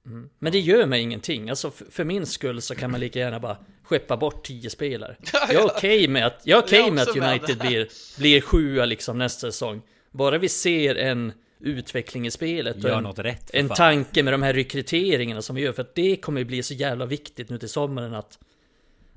Mm. 0.05 0.29
Men 0.39 0.51
det 0.51 0.59
gör 0.59 0.85
mig 0.85 1.01
ingenting. 1.01 1.49
Alltså 1.49 1.71
för, 1.71 1.85
för, 1.85 2.03
min 2.03 2.25
skull 2.25 2.61
så 2.61 2.75
kan 2.75 2.91
man 2.91 2.99
lika 2.99 3.19
gärna 3.19 3.39
bara 3.39 3.57
skeppa 3.83 4.17
bort 4.17 4.45
tio 4.45 4.69
spelare. 4.69 5.15
Jag 5.33 5.51
är 5.51 5.65
okej 5.65 5.97
okay 5.97 6.07
med 6.07 6.25
att, 6.25 6.41
jag 6.43 6.59
är 6.59 6.63
okay 6.63 6.91
med 6.91 7.03
att 7.03 7.17
United 7.17 7.57
med 7.57 7.67
blir, 7.67 7.87
blir 8.19 8.41
sjua 8.41 8.85
liksom 8.85 9.17
nästa 9.17 9.51
säsong. 9.51 9.81
Bara 10.11 10.37
vi 10.37 10.49
ser 10.49 10.95
en 10.95 11.33
utveckling 11.59 12.27
i 12.27 12.31
spelet. 12.31 12.83
Gör 12.83 12.97
en, 12.97 13.03
något 13.03 13.19
rätt. 13.19 13.49
En 13.53 13.67
fan. 13.67 13.77
tanke 13.77 14.23
med 14.23 14.33
de 14.33 14.43
här 14.43 14.53
rekryteringarna 14.53 15.41
som 15.41 15.55
vi 15.55 15.61
gör. 15.61 15.71
För 15.71 15.81
att 15.81 15.95
det 15.95 16.15
kommer 16.15 16.43
bli 16.43 16.63
så 16.63 16.73
jävla 16.73 17.05
viktigt 17.05 17.49
nu 17.49 17.57
till 17.57 17.69
sommaren 17.69 18.13
att 18.13 18.39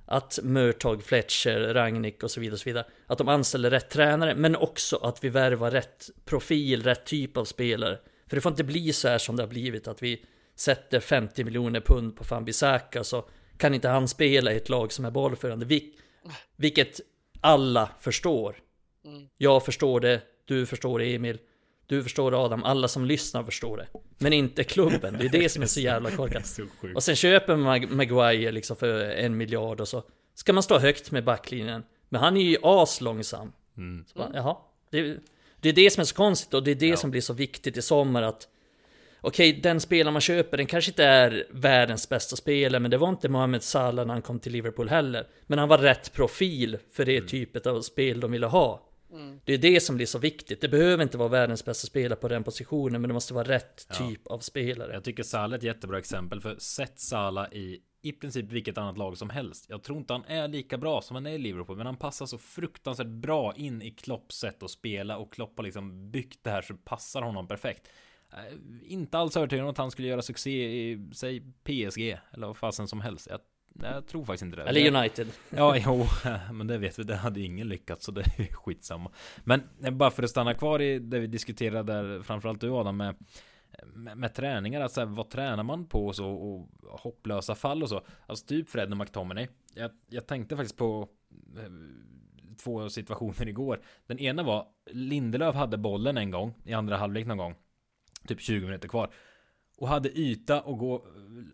att 0.07 0.39
Murtog, 0.43 1.05
Fletcher, 1.05 1.75
Ragnik 1.75 2.23
och 2.23 2.31
så 2.31 2.41
vidare, 2.41 2.55
och 2.55 2.61
så 2.61 2.69
vidare 2.69 2.85
Att 3.07 3.19
de 3.19 3.29
anställer 3.29 3.71
rätt 3.71 3.91
tränare 3.91 4.35
men 4.35 4.57
också 4.57 4.97
att 4.97 5.25
vi 5.25 5.29
värvar 5.29 5.71
rätt 5.71 6.11
profil, 6.25 6.83
rätt 6.83 7.07
typ 7.07 7.37
av 7.37 7.45
spelare 7.45 7.99
För 8.27 8.37
det 8.37 8.41
får 8.41 8.53
inte 8.53 8.65
bli 8.65 8.93
så 8.93 9.09
här 9.09 9.19
som 9.19 9.37
det 9.37 9.43
har 9.43 9.49
blivit 9.49 9.89
att 9.89 10.03
vi 10.03 10.25
sätter 10.57 11.01
50 11.01 11.45
miljoner 11.45 11.81
pund 11.81 12.17
på 12.17 12.25
Fan 12.25 12.45
Bissaka 12.45 13.05
så 13.05 13.25
kan 13.57 13.75
inte 13.75 13.89
han 13.89 14.09
spela 14.09 14.53
i 14.53 14.57
ett 14.57 14.69
lag 14.69 14.93
som 14.93 15.05
är 15.05 15.11
bollförande. 15.11 15.67
Vil 15.67 15.93
vilket 16.57 17.01
alla 17.41 17.91
förstår. 18.01 18.57
Mm. 19.05 19.29
Jag 19.37 19.65
förstår 19.65 20.01
det, 20.01 20.23
du 20.45 20.67
förstår 20.67 20.99
det 20.99 21.15
Emil, 21.15 21.39
du 21.93 22.03
förstår 22.03 22.31
det 22.31 22.37
Adam, 22.37 22.65
alla 22.65 22.89
som 22.89 23.05
lyssnar 23.05 23.45
förstår 23.45 23.77
det. 23.77 23.87
Men 24.19 24.33
inte 24.33 24.65
klubben, 24.65 25.17
det 25.19 25.25
är 25.25 25.29
det 25.29 25.49
som 25.49 25.63
är 25.63 25.67
så 25.67 25.81
jävla 25.81 26.11
korkat. 26.11 26.59
Och 26.95 27.03
sen 27.03 27.17
köper 27.17 27.57
man 27.57 27.97
Maguire 27.97 28.53
liksom 28.53 28.77
för 28.77 29.05
en 29.05 29.37
miljard 29.37 29.81
och 29.81 29.89
så 29.89 30.03
ska 30.35 30.53
man 30.53 30.63
stå 30.63 30.79
högt 30.79 31.11
med 31.11 31.25
backlinjen. 31.25 31.83
Men 32.09 32.21
han 32.21 32.37
är 32.37 32.43
ju 32.43 32.57
aslångsam. 32.63 33.53
Mm. 33.77 34.05
Så 34.07 34.19
bara, 34.19 34.31
jaha, 34.35 34.57
det, 34.91 35.17
det 35.61 35.69
är 35.69 35.73
det 35.73 35.91
som 35.91 36.01
är 36.01 36.05
så 36.05 36.15
konstigt 36.15 36.55
och 36.55 36.63
det 36.63 36.71
är 36.71 36.75
det 36.75 36.87
ja. 36.87 36.97
som 36.97 37.11
blir 37.11 37.21
så 37.21 37.33
viktigt 37.33 37.77
i 37.77 37.83
sommar 37.83 38.23
att 38.23 38.49
okej, 39.21 39.51
okay, 39.51 39.61
den 39.61 39.81
spelaren 39.81 40.13
man 40.13 40.21
köper, 40.21 40.57
den 40.57 40.67
kanske 40.67 40.91
inte 40.91 41.05
är 41.05 41.47
världens 41.51 42.09
bästa 42.09 42.37
spelare, 42.37 42.81
men 42.81 42.91
det 42.91 42.99
var 42.99 43.09
inte 43.09 43.29
Mohamed 43.29 43.63
Salah 43.63 44.07
när 44.07 44.15
han 44.15 44.23
kom 44.23 44.39
till 44.39 44.53
Liverpool 44.53 44.89
heller. 44.89 45.27
Men 45.47 45.59
han 45.59 45.69
var 45.69 45.79
rätt 45.79 46.13
profil 46.13 46.79
för 46.91 47.05
det 47.05 47.17
mm. 47.17 47.29
typet 47.29 47.67
av 47.67 47.81
spel 47.81 48.21
de 48.21 48.33
ville 48.33 48.47
ha. 48.47 48.89
Mm. 49.13 49.41
Det 49.45 49.55
är 49.55 49.59
det 49.59 49.81
som 49.81 49.97
blir 49.97 50.07
så 50.07 50.19
viktigt. 50.19 50.61
Det 50.61 50.69
behöver 50.69 51.03
inte 51.03 51.19
vara 51.19 51.29
världens 51.29 51.65
bästa 51.65 51.87
spelare 51.87 52.19
på 52.19 52.29
den 52.29 52.45
positionen, 52.45 53.01
men 53.01 53.09
det 53.09 53.15
måste 53.15 53.35
vara 53.35 53.49
rätt 53.49 53.87
ja. 53.89 53.95
typ 53.95 54.27
av 54.27 54.39
spelare. 54.39 54.93
Jag 54.93 55.05
tycker 55.05 55.23
Salah 55.23 55.53
är 55.53 55.59
ett 55.59 55.63
jättebra 55.63 55.99
exempel, 55.99 56.41
för 56.41 56.57
sätt 56.59 57.01
Salah 57.01 57.53
i 57.53 57.81
i 58.03 58.13
princip 58.13 58.53
vilket 58.53 58.79
annat 58.79 58.99
lag 58.99 59.19
som 59.19 59.31
helst. 59.31 59.67
Jag 59.69 59.83
tror 59.83 59.99
inte 59.99 60.13
han 60.13 60.25
är 60.25 60.49
lika 60.49 60.79
bra 60.79 61.03
som 61.03 61.17
han 61.17 61.27
är 61.27 61.31
i 61.31 61.39
Liverpool, 61.39 61.77
men 61.77 61.87
han 61.87 61.97
passar 61.97 62.27
så 62.27 62.39
fruktansvärt 62.39 63.07
bra 63.07 63.55
in 63.57 63.83
i 63.83 63.91
Klopps 63.91 64.37
sätt 64.37 64.63
att 64.63 64.71
spela 64.71 65.17
och 65.17 65.33
Klopp 65.33 65.57
har 65.57 65.65
liksom 65.65 66.11
byggt 66.11 66.45
det 66.45 66.51
här 66.51 66.63
så 66.63 66.75
passar 66.75 67.23
honom 67.23 67.49
perfekt. 67.49 67.89
Eh, 68.33 68.57
inte 68.83 69.19
alls 69.19 69.37
övertygad 69.37 69.65
om 69.65 69.71
att 69.71 69.79
han 69.79 69.91
skulle 69.91 70.09
göra 70.09 70.23
succé 70.23 70.65
i, 70.65 71.09
säg 71.15 71.41
PSG, 71.41 72.19
eller 72.33 72.47
vad 72.47 72.57
fasen 72.57 72.89
som 72.89 73.01
helst. 73.01 73.27
Jag, 73.31 73.41
jag 73.81 74.07
tror 74.07 74.25
faktiskt 74.25 74.43
inte 74.43 74.57
det. 74.57 74.63
Eller 74.63 74.97
United. 74.97 75.29
Ja, 75.51 75.77
jo, 75.77 76.07
men 76.53 76.67
det 76.67 76.79
vet 76.79 76.99
vi, 76.99 77.03
det 77.03 77.17
hade 77.17 77.41
ingen 77.41 77.69
lyckats, 77.69 78.05
så 78.05 78.13
det 78.13 78.21
är 78.21 78.55
skitsamma. 78.55 79.11
Men 79.45 79.63
eh, 79.85 79.91
bara 79.91 80.11
för 80.11 80.23
att 80.23 80.31
stanna 80.31 80.55
kvar 80.55 80.83
i 80.83 80.99
det 80.99 81.19
vi 81.19 81.27
diskuterade 81.27 82.23
framförallt 82.23 82.61
du 82.61 82.71
Adam, 82.71 82.97
med, 82.97 83.15
med, 83.95 84.19
med 84.19 84.35
träningar, 84.35 84.81
alltså 84.81 85.05
vad 85.05 85.31
tränar 85.31 85.63
man 85.63 85.87
på 85.87 86.07
och 86.07 86.17
så, 86.17 86.27
och 86.29 86.69
hopplösa 87.01 87.55
fall 87.55 87.83
och 87.83 87.89
så. 87.89 88.03
Alltså 88.27 88.47
typ 88.47 88.69
Fred 88.69 88.91
och 88.91 88.97
McTominay. 88.97 89.49
Jag, 89.75 89.91
jag 90.09 90.27
tänkte 90.27 90.57
faktiskt 90.57 90.77
på 90.77 91.09
eh, 91.59 91.71
två 92.63 92.91
situationer 92.91 93.49
igår. 93.49 93.81
Den 94.07 94.19
ena 94.19 94.43
var 94.43 94.67
Lindelöf 94.91 95.55
hade 95.55 95.79
bollen 95.79 96.17
en 96.17 96.31
gång 96.31 96.55
i 96.65 96.73
andra 96.73 96.97
halvlek 96.97 97.27
någon 97.27 97.39
gång 97.39 97.55
typ 98.29 98.41
20 98.41 98.67
minuter 98.67 98.89
kvar. 98.89 99.11
Och 99.83 99.89
hade 99.89 100.19
yta 100.19 100.61
och 100.61 100.79
gå, 100.79 101.07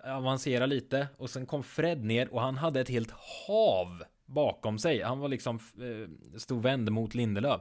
avancera 0.04 0.66
lite. 0.66 1.08
Och 1.16 1.30
sen 1.30 1.46
kom 1.46 1.62
Fred 1.62 2.04
ner 2.04 2.34
och 2.34 2.40
han 2.40 2.56
hade 2.56 2.80
ett 2.80 2.88
helt 2.88 3.10
hav 3.46 4.02
bakom 4.26 4.78
sig. 4.78 5.02
Han 5.02 5.18
var 5.18 5.28
liksom, 5.28 5.56
eh, 5.56 6.38
stod 6.38 6.62
vänd 6.62 6.92
mot 6.92 7.14
Lindelöf. 7.14 7.60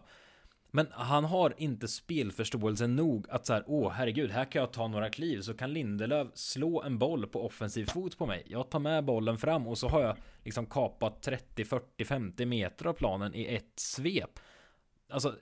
Men 0.72 0.88
han 0.92 1.26
har 1.26 1.54
inte 1.58 1.88
spelförståelse 1.88 2.88
nog 2.88 3.30
att 3.30 3.46
så 3.46 3.54
här, 3.54 3.64
åh 3.68 3.92
herregud, 3.92 4.32
här 4.32 4.46
kan 4.46 4.60
jag 4.60 4.74
ta 4.74 4.88
några 4.88 5.10
kliv 5.10 5.42
så 5.42 5.54
kan 5.54 5.74
Lindelöf 5.74 6.28
slå 6.34 6.84
en 6.84 6.98
boll 6.98 7.28
på 7.28 7.46
offensiv 7.46 7.86
fot 7.86 8.18
på 8.18 8.26
mig. 8.26 8.44
Jag 8.46 8.70
tar 8.70 8.80
med 8.80 9.06
bollen 9.06 9.38
fram 9.38 9.68
och 9.68 9.78
så 9.78 9.88
har 9.88 10.02
jag 10.02 10.18
liksom 10.44 10.66
kapat 10.66 11.22
30, 11.22 11.66
40, 11.66 12.06
50 12.06 12.46
meter 12.46 12.86
av 12.86 12.94
planen 12.94 13.36
i 13.36 13.56
ett 13.56 13.80
svep. 13.80 14.40
Alltså 15.10 15.30
eh, 15.30 15.34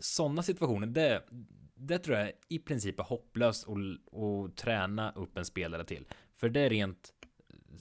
sådana 0.00 0.42
situationer, 0.42 0.86
det, 0.86 1.22
det 1.80 1.98
tror 1.98 2.18
jag 2.18 2.32
i 2.48 2.58
princip 2.58 3.00
är 3.00 3.04
hopplöst 3.04 3.66
att 3.68 4.56
träna 4.56 5.12
upp 5.12 5.38
en 5.38 5.44
spelare 5.44 5.84
till. 5.84 6.06
För 6.36 6.48
det 6.48 6.60
är 6.60 6.70
rent 6.70 7.12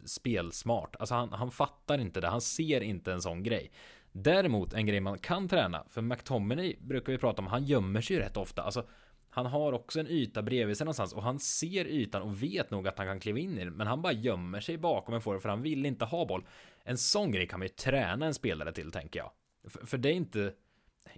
spelsmart. 0.05 0.95
Alltså 0.99 1.15
han, 1.15 1.33
han 1.33 1.51
fattar 1.51 1.99
inte 1.99 2.21
det. 2.21 2.27
Han 2.27 2.41
ser 2.41 2.81
inte 2.81 3.13
en 3.13 3.21
sån 3.21 3.43
grej. 3.43 3.71
Däremot 4.11 4.73
en 4.73 4.85
grej 4.85 4.99
man 4.99 5.19
kan 5.19 5.47
träna. 5.47 5.85
För 5.89 6.01
McTominay 6.01 6.75
brukar 6.79 7.11
vi 7.11 7.17
prata 7.17 7.41
om. 7.41 7.47
Han 7.47 7.65
gömmer 7.65 8.01
sig 8.01 8.15
ju 8.15 8.21
rätt 8.21 8.37
ofta. 8.37 8.61
Alltså 8.61 8.87
han 9.29 9.45
har 9.45 9.73
också 9.73 9.99
en 9.99 10.07
yta 10.07 10.41
bredvid 10.41 10.77
sig 10.77 10.85
någonstans 10.85 11.13
och 11.13 11.23
han 11.23 11.39
ser 11.39 11.85
ytan 11.85 12.21
och 12.21 12.43
vet 12.43 12.71
nog 12.71 12.87
att 12.87 12.97
han 12.97 13.07
kan 13.07 13.19
kliva 13.19 13.39
in 13.39 13.57
i 13.57 13.65
den. 13.65 13.73
Men 13.73 13.87
han 13.87 14.01
bara 14.01 14.13
gömmer 14.13 14.59
sig 14.59 14.77
bakom 14.77 15.13
en 15.13 15.21
forward 15.21 15.41
för 15.41 15.49
han 15.49 15.61
vill 15.61 15.85
inte 15.85 16.05
ha 16.05 16.25
boll. 16.25 16.45
En 16.83 16.97
sån 16.97 17.31
grej 17.31 17.47
kan 17.47 17.59
man 17.59 17.67
ju 17.67 17.73
träna 17.73 18.25
en 18.25 18.33
spelare 18.33 18.71
till 18.71 18.91
tänker 18.91 19.19
jag. 19.19 19.31
För, 19.67 19.85
för 19.85 19.97
det 19.97 20.09
är 20.09 20.13
inte... 20.13 20.53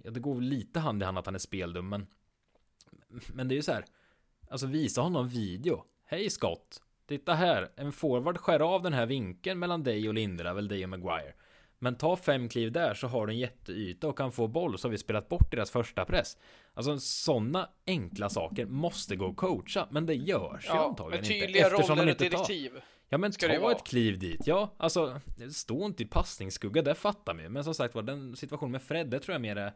Ja, 0.02 0.10
det 0.10 0.20
går 0.20 0.40
lite 0.40 0.80
hand 0.80 1.02
i 1.02 1.04
hand 1.04 1.18
att 1.18 1.26
han 1.26 1.34
är 1.34 1.38
speldum 1.38 1.88
men 1.88 2.06
men 3.32 3.48
det 3.48 3.54
är 3.54 3.56
ju 3.56 3.62
så 3.62 3.72
här. 3.72 3.84
Alltså 4.50 4.66
visa 4.66 5.00
honom 5.00 5.28
video. 5.28 5.84
Hej 6.06 6.30
Scott. 6.30 6.82
Titta 7.08 7.34
här. 7.34 7.70
En 7.76 7.92
forward 7.92 8.38
skär 8.38 8.60
av 8.60 8.82
den 8.82 8.92
här 8.92 9.06
vinkeln 9.06 9.58
mellan 9.58 9.82
dig 9.82 10.08
och 10.08 10.14
Lindelöf 10.14 10.58
eller 10.58 10.68
dig 10.68 10.84
och 10.84 10.90
Maguire. 10.90 11.34
Men 11.78 11.94
ta 11.94 12.16
fem 12.16 12.48
kliv 12.48 12.72
där 12.72 12.94
så 12.94 13.06
har 13.06 13.26
du 13.26 13.32
en 13.32 13.38
jätteyta 13.38 14.08
och 14.08 14.18
kan 14.18 14.32
få 14.32 14.48
boll 14.48 14.78
så 14.78 14.88
har 14.88 14.90
vi 14.90 14.98
spelat 14.98 15.28
bort 15.28 15.50
deras 15.50 15.70
första 15.70 16.04
press. 16.04 16.36
Alltså 16.74 16.98
sådana 16.98 17.68
enkla 17.86 18.28
saker 18.28 18.66
måste 18.66 19.16
gå 19.16 19.28
att 19.28 19.36
coacha, 19.36 19.88
men 19.90 20.06
det 20.06 20.14
görs 20.14 20.64
ja, 20.68 20.74
ju 20.74 20.80
antagligen 20.80 21.24
inte. 21.24 21.40
Tydliga 21.40 21.68
roller 21.68 22.08
inte 22.08 22.24
direktiv. 22.24 22.70
Tar. 22.70 22.82
Ja 23.08 23.18
men 23.18 23.32
ta 23.32 23.72
ett 23.72 23.84
kliv 23.84 24.18
dit, 24.18 24.46
ja 24.46 24.74
alltså 24.76 25.20
Stå 25.52 25.86
inte 25.86 26.02
i 26.02 26.06
passningsskugga, 26.06 26.82
det 26.82 26.94
fattar 26.94 27.34
vi 27.34 27.48
Men 27.48 27.64
som 27.64 27.74
sagt 27.74 27.94
var 27.94 28.02
den 28.02 28.36
situationen 28.36 28.72
med 28.72 28.82
Fred, 28.82 29.10
det 29.10 29.20
tror 29.20 29.34
jag 29.34 29.40
mer 29.40 29.56
är 29.56 29.72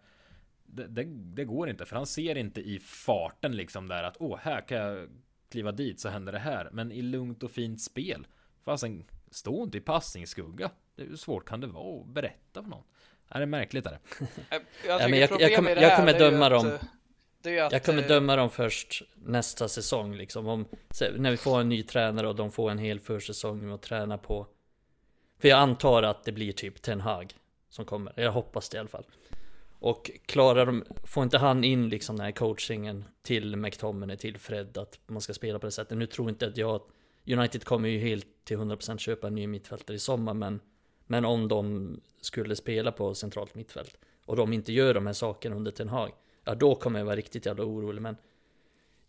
det, 0.76 0.86
det, 0.86 1.04
det, 1.34 1.44
går 1.44 1.68
inte, 1.68 1.86
för 1.86 1.96
han 1.96 2.06
ser 2.06 2.38
inte 2.38 2.60
i 2.60 2.78
farten 2.78 3.56
liksom 3.56 3.88
där 3.88 4.02
att 4.02 4.16
åh, 4.18 4.38
här 4.42 4.60
kan 4.68 4.78
jag 4.78 5.08
kliva 5.50 5.72
dit 5.72 6.00
så 6.00 6.08
händer 6.08 6.32
det 6.32 6.38
här. 6.38 6.68
Men 6.72 6.92
i 6.92 7.02
lugnt 7.02 7.42
och 7.42 7.50
fint 7.50 7.80
spel, 7.80 8.26
fasen, 8.64 9.04
stå 9.30 9.62
inte 9.62 9.78
i 9.78 9.80
passningsskugga. 9.80 10.70
Hur 10.96 11.16
svårt 11.16 11.48
kan 11.48 11.60
det 11.60 11.66
vara 11.66 12.00
att 12.00 12.06
berätta 12.06 12.62
för 12.62 12.70
någon? 12.70 12.82
Är 13.28 13.40
det 13.40 13.46
märkligt 13.46 13.86
är 13.86 13.90
det? 13.90 14.26
jag, 14.86 15.00
ja, 15.00 15.08
men 15.08 15.18
jag, 15.18 15.40
jag, 15.40 15.56
kommer, 15.56 15.76
jag 15.76 15.96
kommer 15.96 16.18
döma 16.18 16.48
dem. 16.48 16.66
Att, 16.66 17.72
jag 17.72 17.84
kommer 17.84 18.02
eh, 18.02 18.08
döma 18.08 18.36
dem 18.36 18.50
först 18.50 19.02
nästa 19.14 19.68
säsong 19.68 20.14
liksom. 20.14 20.46
Om, 20.46 20.68
när 21.18 21.30
vi 21.30 21.36
får 21.36 21.60
en 21.60 21.68
ny 21.68 21.82
tränare 21.82 22.28
och 22.28 22.36
de 22.36 22.52
får 22.52 22.70
en 22.70 22.78
hel 22.78 23.00
försäsong 23.00 23.70
att 23.70 23.82
träna 23.82 24.18
på. 24.18 24.46
För 25.38 25.48
jag 25.48 25.58
antar 25.58 26.02
att 26.02 26.24
det 26.24 26.32
blir 26.32 26.52
typ 26.52 26.82
Ten 26.82 27.00
Hag 27.00 27.34
som 27.68 27.84
kommer. 27.84 28.12
Jag 28.16 28.32
hoppas 28.32 28.68
det 28.68 28.76
i 28.76 28.80
alla 28.80 28.88
fall. 28.88 29.04
Och 29.78 30.10
klarar 30.26 30.66
de, 30.66 30.84
får 31.04 31.24
inte 31.24 31.38
han 31.38 31.64
in 31.64 31.88
liksom 31.88 32.16
den 32.16 32.24
här 32.24 32.32
coachingen 32.32 33.04
till 33.22 33.56
McTominay, 33.56 34.16
till 34.16 34.38
Fred 34.38 34.78
att 34.78 34.98
man 35.06 35.20
ska 35.20 35.34
spela 35.34 35.58
på 35.58 35.66
det 35.66 35.72
sättet. 35.72 35.98
Nu 35.98 36.06
tror 36.06 36.28
inte 36.28 36.46
att 36.46 36.56
jag, 36.56 36.82
United 37.26 37.64
kommer 37.64 37.88
ju 37.88 37.98
helt 37.98 38.26
till 38.44 38.58
100% 38.58 38.98
köpa 38.98 39.26
en 39.26 39.34
ny 39.34 39.46
mittfältare 39.46 39.96
i 39.96 39.98
sommar 39.98 40.34
men 40.34 40.60
Men 41.06 41.24
om 41.24 41.48
de 41.48 42.00
skulle 42.20 42.56
spela 42.56 42.92
på 42.92 43.14
centralt 43.14 43.54
mittfält 43.54 43.98
och 44.26 44.36
de 44.36 44.52
inte 44.52 44.72
gör 44.72 44.94
de 44.94 45.06
här 45.06 45.12
sakerna 45.12 45.56
under 45.56 45.70
Ten 45.70 45.88
Hag 45.88 46.12
Ja 46.44 46.54
då 46.54 46.74
kommer 46.74 46.98
jag 46.98 47.06
vara 47.06 47.16
riktigt 47.16 47.46
jävla 47.46 47.64
orolig 47.64 48.02
men 48.02 48.16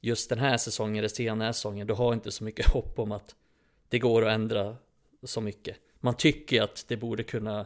Just 0.01 0.29
den 0.29 0.39
här 0.39 0.57
säsongen, 0.57 1.01
resterande 1.01 1.45
här 1.45 1.51
säsongen, 1.51 1.87
då 1.87 1.93
har 1.93 2.05
jag 2.05 2.13
inte 2.13 2.31
så 2.31 2.43
mycket 2.43 2.69
hopp 2.69 2.99
om 2.99 3.11
att 3.11 3.35
Det 3.89 3.99
går 3.99 4.25
att 4.25 4.33
ändra 4.33 4.75
så 5.23 5.41
mycket 5.41 5.77
Man 5.99 6.13
tycker 6.13 6.61
att 6.61 6.85
det 6.87 6.97
borde 6.97 7.23
kunna 7.23 7.65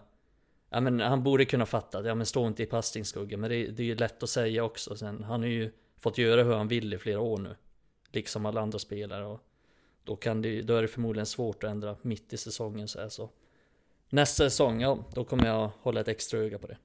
Ja 0.74 0.82
men 0.82 1.00
han 1.00 1.24
borde 1.24 1.46
kunna 1.46 1.66
fatta, 1.66 2.08
ja 2.08 2.16
men 2.16 2.26
stå 2.26 2.48
inte 2.48 2.64
i 2.64 2.66
passningsskugga 2.66 3.38
Men 3.38 3.50
det, 3.50 3.68
det 3.68 3.84
är 3.84 3.88
ju 3.88 3.96
lätt 3.96 4.24
att 4.24 4.30
säga 4.30 4.64
också 4.64 4.96
sen. 4.96 5.24
Han 5.24 5.42
har 5.42 5.48
ju 5.48 5.72
fått 5.98 6.18
göra 6.18 6.44
hur 6.44 6.54
han 6.54 6.68
vill 6.68 6.94
i 6.94 6.98
flera 6.98 7.20
år 7.20 7.38
nu. 7.38 7.56
Liksom 8.12 8.46
alla 8.46 8.62
andra 8.62 8.80
spelare 8.80 9.26
och 9.26 9.42
Då 10.04 10.16
kan 10.16 10.42
det 10.42 10.62
då 10.62 10.76
är 10.76 10.82
det 10.82 10.88
förmodligen 10.88 11.26
svårt 11.26 11.64
att 11.64 11.70
ändra 11.70 11.98
mitt 12.02 12.34
i 12.34 12.38
säsongen 12.38 12.88
så 12.88 13.00
här 13.00 13.10
så. 13.10 13.30
Nästa 14.10 14.44
säsong, 14.44 14.82
ja 14.82 15.06
då 15.14 15.24
kommer 15.24 15.48
jag 15.48 15.72
hålla 15.82 16.02
ett 16.02 16.08
extra 16.08 16.40
öga 16.40 16.60
på 16.60 16.68
det. 16.68 16.78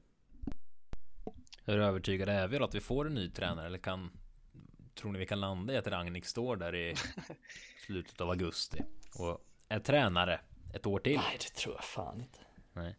Hur 1.64 1.78
övertygade 1.78 2.32
är 2.32 2.48
vi 2.48 2.58
då 2.58 2.64
att 2.64 2.74
vi 2.74 2.80
får 2.80 3.06
en 3.06 3.14
ny 3.14 3.30
tränare? 3.30 3.66
Eller 3.66 3.78
kan 3.78 4.10
Tror 4.94 5.12
ni 5.12 5.18
vi 5.18 5.26
kan 5.26 5.40
landa 5.40 5.74
i 5.74 5.76
att 5.76 5.86
Ragnik 5.86 6.26
står 6.26 6.56
där 6.56 6.74
i 6.74 6.94
slutet 7.86 8.20
av 8.20 8.30
augusti? 8.30 8.82
Och 9.18 9.44
är 9.68 9.78
tränare 9.78 10.40
ett 10.74 10.86
år 10.86 10.98
till? 10.98 11.16
Nej 11.16 11.38
det 11.38 11.60
tror 11.60 11.74
jag 11.74 11.84
fan 11.84 12.20
inte. 12.20 12.38
Nej 12.72 12.96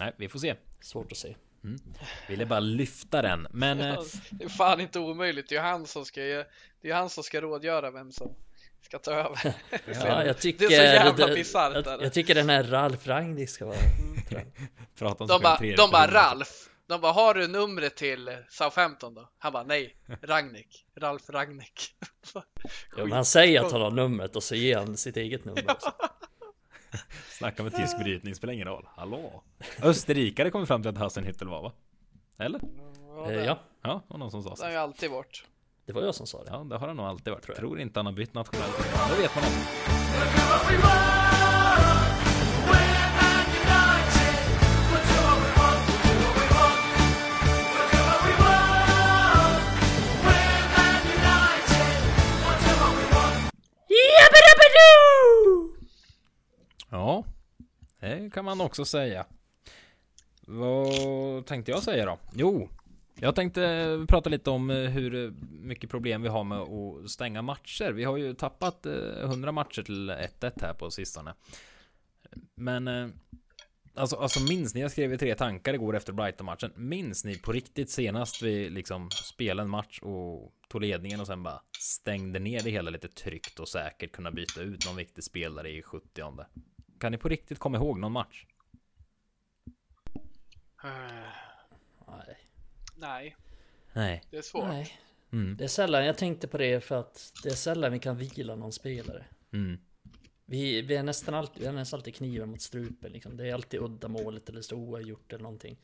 Nej, 0.00 0.14
vi 0.18 0.28
får 0.28 0.38
se. 0.38 0.54
Svårt 0.80 1.12
att 1.12 1.18
se. 1.18 1.34
Mm. 1.64 1.80
Ville 2.28 2.46
bara 2.46 2.60
lyfta 2.60 3.22
den, 3.22 3.46
men... 3.50 3.78
Ja, 3.78 3.94
eh, 3.94 4.02
det 4.30 4.44
är 4.44 4.48
fan 4.48 4.80
inte 4.80 4.98
omöjligt. 4.98 5.48
Det 5.48 5.56
är 5.56 5.62
han 5.62 5.86
som 5.86 6.04
ska, 6.04 6.20
det 6.20 6.90
är 6.90 6.94
han 6.94 7.10
som 7.10 7.24
ska 7.24 7.40
rådgöra 7.40 7.90
vem 7.90 8.12
som 8.12 8.34
ska 8.82 8.98
ta 8.98 9.12
över. 9.12 9.54
Ja, 9.86 10.24
jag 10.24 10.38
tycker, 10.40 10.68
det 10.68 10.74
är 10.74 10.98
så 10.98 11.04
jävla 11.04 11.34
bisarrt. 11.34 11.86
Jag, 11.86 12.02
jag, 12.02 12.12
tycker 12.12 12.34
den 12.34 12.48
här 12.48 12.64
Ralf 12.64 13.06
Rangnick 13.06 13.50
ska 13.50 13.66
vara... 13.66 13.76
Mm. 13.76 14.46
Prata 14.98 15.24
om 15.24 15.28
de 15.28 15.42
bara, 15.42 15.58
de 15.76 15.90
bara 15.90 16.06
Ralf. 16.06 16.68
De 16.86 17.00
bara, 17.00 17.12
har 17.12 17.34
du 17.34 17.48
numret 17.48 17.96
till 17.96 18.36
Southampton 18.48 19.14
då? 19.14 19.30
Han 19.38 19.52
bara, 19.52 19.62
nej, 19.62 19.96
Ragnik, 20.22 20.86
Ralf 20.96 21.30
Ragnik. 21.30 21.94
ja, 22.34 22.42
men 22.96 23.12
han 23.12 23.24
säger 23.24 23.60
att 23.60 23.72
han 23.72 23.80
har 23.80 23.90
numret 23.90 24.36
och 24.36 24.42
så 24.42 24.54
ger 24.54 24.76
han 24.76 24.96
sitt 24.96 25.16
eget 25.16 25.44
nummer 25.44 25.70
också. 25.70 25.92
Snacka 27.28 27.62
med 27.62 27.76
tysk 27.76 27.98
brytning, 27.98 28.34
spelar 28.34 28.54
ingen 28.54 28.68
roll. 28.68 28.88
Hallå? 28.96 29.42
Österrikare 29.82 30.50
kommer 30.50 30.66
fram 30.66 30.82
till 30.82 30.88
att 30.88 30.98
Hassenhüttel 30.98 31.48
var 31.48 31.62
va? 31.62 31.72
Eller? 32.38 32.60
Ja, 33.16 33.30
eh, 33.30 33.44
ja. 33.44 33.58
Ja, 33.82 34.02
och 34.08 34.18
någon 34.18 34.30
som 34.30 34.42
sa 34.42 34.56
så. 34.56 34.62
Det 34.62 34.68
har 34.68 34.72
ju 34.72 34.78
alltid 34.78 35.10
varit. 35.10 35.44
Det 35.86 35.92
var 35.92 36.02
jag 36.02 36.14
som 36.14 36.26
sa 36.26 36.44
det. 36.44 36.50
Ja, 36.50 36.58
det 36.58 36.76
har 36.76 36.88
han 36.88 36.96
nog 36.96 37.06
alltid 37.06 37.32
varit. 37.32 37.44
Tror, 37.44 37.54
jag. 37.56 37.60
tror 37.60 37.80
inte 37.80 37.98
han 37.98 38.06
har 38.06 38.12
bytt 38.12 38.34
nationalitet. 38.34 38.86
Det 39.16 39.22
vet 39.22 39.34
man 39.34 39.44
inte. 39.44 41.33
Ja, 56.94 57.24
det 58.00 58.30
kan 58.32 58.44
man 58.44 58.60
också 58.60 58.84
säga. 58.84 59.26
Vad 60.46 61.46
tänkte 61.46 61.70
jag 61.70 61.82
säga 61.82 62.06
då? 62.06 62.18
Jo, 62.32 62.68
jag 63.14 63.34
tänkte 63.34 64.04
prata 64.08 64.30
lite 64.30 64.50
om 64.50 64.70
eh, 64.70 64.76
hur 64.76 65.34
mycket 65.50 65.90
problem 65.90 66.22
vi 66.22 66.28
har 66.28 66.44
med 66.44 66.58
att 66.58 67.10
stänga 67.10 67.42
matcher. 67.42 67.92
Vi 67.92 68.04
har 68.04 68.16
ju 68.16 68.34
tappat 68.34 68.86
eh, 68.86 68.92
100 69.22 69.52
matcher 69.52 69.82
till 69.82 70.10
1-1 70.10 70.52
här 70.60 70.74
på 70.74 70.90
sistone. 70.90 71.34
Men 72.54 72.88
eh, 72.88 73.08
Alltså, 73.96 74.16
alltså 74.16 74.40
minns 74.40 74.74
ni, 74.74 74.80
jag 74.80 74.90
skrev 74.90 75.16
tre 75.16 75.34
tankar 75.34 75.74
igår 75.74 75.96
efter 75.96 76.12
Brighton-matchen. 76.12 76.72
Minns 76.76 77.24
ni 77.24 77.38
på 77.38 77.52
riktigt 77.52 77.90
senast 77.90 78.42
vi 78.42 78.70
liksom 78.70 79.10
spelade 79.10 79.66
en 79.66 79.70
match 79.70 79.98
och 80.02 80.52
tog 80.68 80.80
ledningen 80.80 81.20
och 81.20 81.26
sen 81.26 81.42
bara 81.42 81.62
stängde 81.78 82.38
ner 82.38 82.60
det 82.62 82.70
hela 82.70 82.90
lite 82.90 83.08
tryggt 83.08 83.60
och 83.60 83.68
säkert 83.68 84.12
kunna 84.12 84.30
byta 84.30 84.60
ut 84.60 84.86
någon 84.86 84.96
viktig 84.96 85.24
spelare 85.24 85.70
i 85.70 85.82
70 85.82 86.22
kan 86.98 87.12
ni 87.12 87.18
på 87.18 87.28
riktigt 87.28 87.58
komma 87.58 87.78
ihåg 87.78 87.98
någon 87.98 88.12
match? 88.12 88.46
nej. 92.06 92.38
Nej. 92.96 93.36
Nej. 93.92 94.22
Det 94.30 94.36
är 94.36 94.42
svårt. 94.42 94.68
Nej. 94.68 94.98
Mm. 95.32 95.56
Det 95.56 95.64
är 95.64 95.68
sällan 95.68 96.06
jag 96.06 96.18
tänkte 96.18 96.48
på 96.48 96.58
det 96.58 96.80
för 96.80 97.00
att 97.00 97.32
det 97.42 97.48
är 97.48 97.54
sällan 97.54 97.92
vi 97.92 97.98
kan 97.98 98.16
vila 98.16 98.56
någon 98.56 98.72
spelare. 98.72 99.26
Mm. 99.52 99.78
Vi, 100.46 100.82
vi 100.82 100.96
är 100.96 101.02
nästan 101.02 101.34
alltid, 101.34 101.60
vi 101.60 101.66
har 101.66 101.74
nästan 101.74 101.98
alltid 101.98 102.14
kniven 102.14 102.50
mot 102.50 102.62
strupen 102.62 103.12
liksom. 103.12 103.36
Det 103.36 103.48
är 103.48 103.54
alltid 103.54 103.80
udda 103.80 104.08
målet 104.08 104.48
eller 104.48 104.62
står 104.62 104.76
oavgjort 104.76 105.32
eller 105.32 105.42
någonting. 105.42 105.76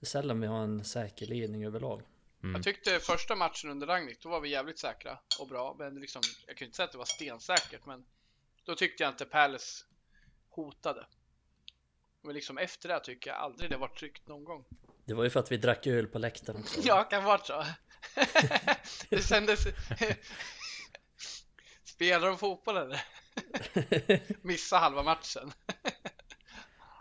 Det 0.00 0.04
är 0.04 0.06
sällan 0.06 0.40
vi 0.40 0.46
har 0.46 0.62
en 0.62 0.84
säker 0.84 1.26
ledning 1.26 1.64
överlag. 1.64 2.02
Mm. 2.42 2.54
Jag 2.54 2.64
tyckte 2.64 2.98
första 3.00 3.36
matchen 3.36 3.70
under 3.70 3.86
Ragnik, 3.86 4.22
då 4.22 4.28
var 4.28 4.40
vi 4.40 4.48
jävligt 4.48 4.78
säkra 4.78 5.18
och 5.40 5.48
bra. 5.48 5.76
Men 5.78 6.00
liksom, 6.00 6.22
jag 6.46 6.56
kan 6.56 6.66
inte 6.66 6.76
säga 6.76 6.84
att 6.84 6.92
det 6.92 6.98
var 6.98 7.04
stensäkert, 7.04 7.86
men 7.86 8.04
då 8.64 8.74
tyckte 8.74 9.02
jag 9.02 9.12
inte 9.12 9.24
Palace 9.24 9.84
hotade. 10.64 11.06
Men 12.22 12.34
liksom 12.34 12.58
efter 12.58 12.88
det 12.88 13.00
tycker 13.00 13.30
jag 13.30 13.38
aldrig 13.38 13.70
det 13.70 13.76
var 13.76 13.88
tryggt 13.88 14.28
någon 14.28 14.44
gång. 14.44 14.64
Det 15.04 15.14
var 15.14 15.24
ju 15.24 15.30
för 15.30 15.40
att 15.40 15.52
vi 15.52 15.56
drack 15.56 15.86
öl 15.86 16.06
på 16.06 16.18
läktaren 16.18 16.60
också. 16.60 16.80
ja, 16.84 17.04
kan 17.04 17.24
vara 17.24 17.38
så. 17.38 17.64
det 19.08 19.28
kändes... 19.28 19.60
Spelar 21.84 22.26
de 22.26 22.38
fotboll 22.38 22.76
eller? 22.76 23.04
Missa 24.42 24.78
halva 24.78 25.02
matchen. 25.02 25.52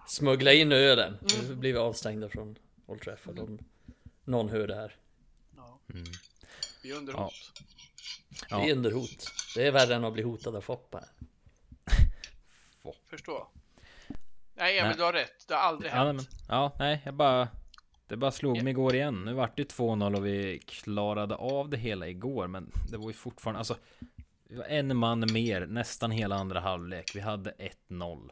Smuggla 0.07 0.53
in 0.53 0.71
ölen. 0.71 1.17
Nu 1.21 1.55
blir 1.55 1.73
vi 1.73 1.79
avstängda 1.79 2.29
från 2.29 2.57
Old 2.85 3.01
Trafford 3.01 3.39
om 3.39 3.59
någon 4.23 4.49
hör 4.49 4.67
det 4.67 4.75
här. 4.75 4.95
Ja. 5.55 5.79
Mm. 5.93 6.03
Vi 6.83 6.91
är 6.91 6.95
under 6.95 7.13
hot. 7.13 7.33
Ja. 8.49 8.61
Vi 8.61 8.69
är 8.69 8.75
under 8.75 8.91
hot. 8.91 9.27
Det 9.55 9.67
är 9.67 9.71
värre 9.71 9.95
än 9.95 10.05
att 10.05 10.13
bli 10.13 10.23
hotad 10.23 10.55
av 10.55 10.61
Foppa 10.61 11.03
få. 12.93 12.95
Förstå. 13.09 13.47
Nej, 14.55 14.79
Emil, 14.79 14.97
du 14.97 15.03
har 15.03 15.13
rätt. 15.13 15.47
Det 15.47 15.53
har 15.53 15.61
aldrig 15.61 15.91
hänt. 15.91 16.07
Ja, 16.07 16.13
men, 16.13 16.25
ja, 16.57 16.75
nej, 16.79 17.01
jag 17.05 17.13
bara... 17.13 17.47
Det 18.07 18.17
bara 18.17 18.31
slog 18.31 18.63
mig 18.63 18.71
igår 18.71 18.95
igen. 18.95 19.25
Nu 19.25 19.33
vart 19.33 19.57
det 19.57 19.73
2-0 19.73 20.15
och 20.15 20.25
vi 20.25 20.59
klarade 20.59 21.35
av 21.35 21.69
det 21.69 21.77
hela 21.77 22.07
igår. 22.07 22.47
Men 22.47 22.71
det 22.91 22.97
var 22.97 23.07
ju 23.07 23.13
fortfarande, 23.13 23.59
alltså... 23.59 23.77
Vi 24.49 24.55
var 24.55 24.65
en 24.65 24.97
man 24.97 25.19
mer 25.33 25.65
nästan 25.65 26.11
hela 26.11 26.35
andra 26.35 26.59
halvlek. 26.59 27.11
Vi 27.15 27.19
hade 27.19 27.53
1-0. 27.89 28.29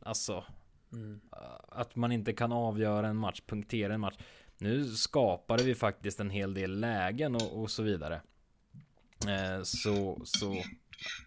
Alltså... 0.00 0.44
Mm. 0.92 1.20
Att 1.68 1.96
man 1.96 2.12
inte 2.12 2.32
kan 2.32 2.52
avgöra 2.52 3.08
en 3.08 3.16
match, 3.16 3.40
punktera 3.46 3.94
en 3.94 4.00
match. 4.00 4.16
Nu 4.58 4.84
skapade 4.84 5.62
vi 5.62 5.74
faktiskt 5.74 6.20
en 6.20 6.30
hel 6.30 6.54
del 6.54 6.80
lägen 6.80 7.34
och, 7.34 7.62
och 7.62 7.70
så 7.70 7.82
vidare. 7.82 8.20
Eh, 9.28 9.62
så, 9.62 10.20
så 10.24 10.62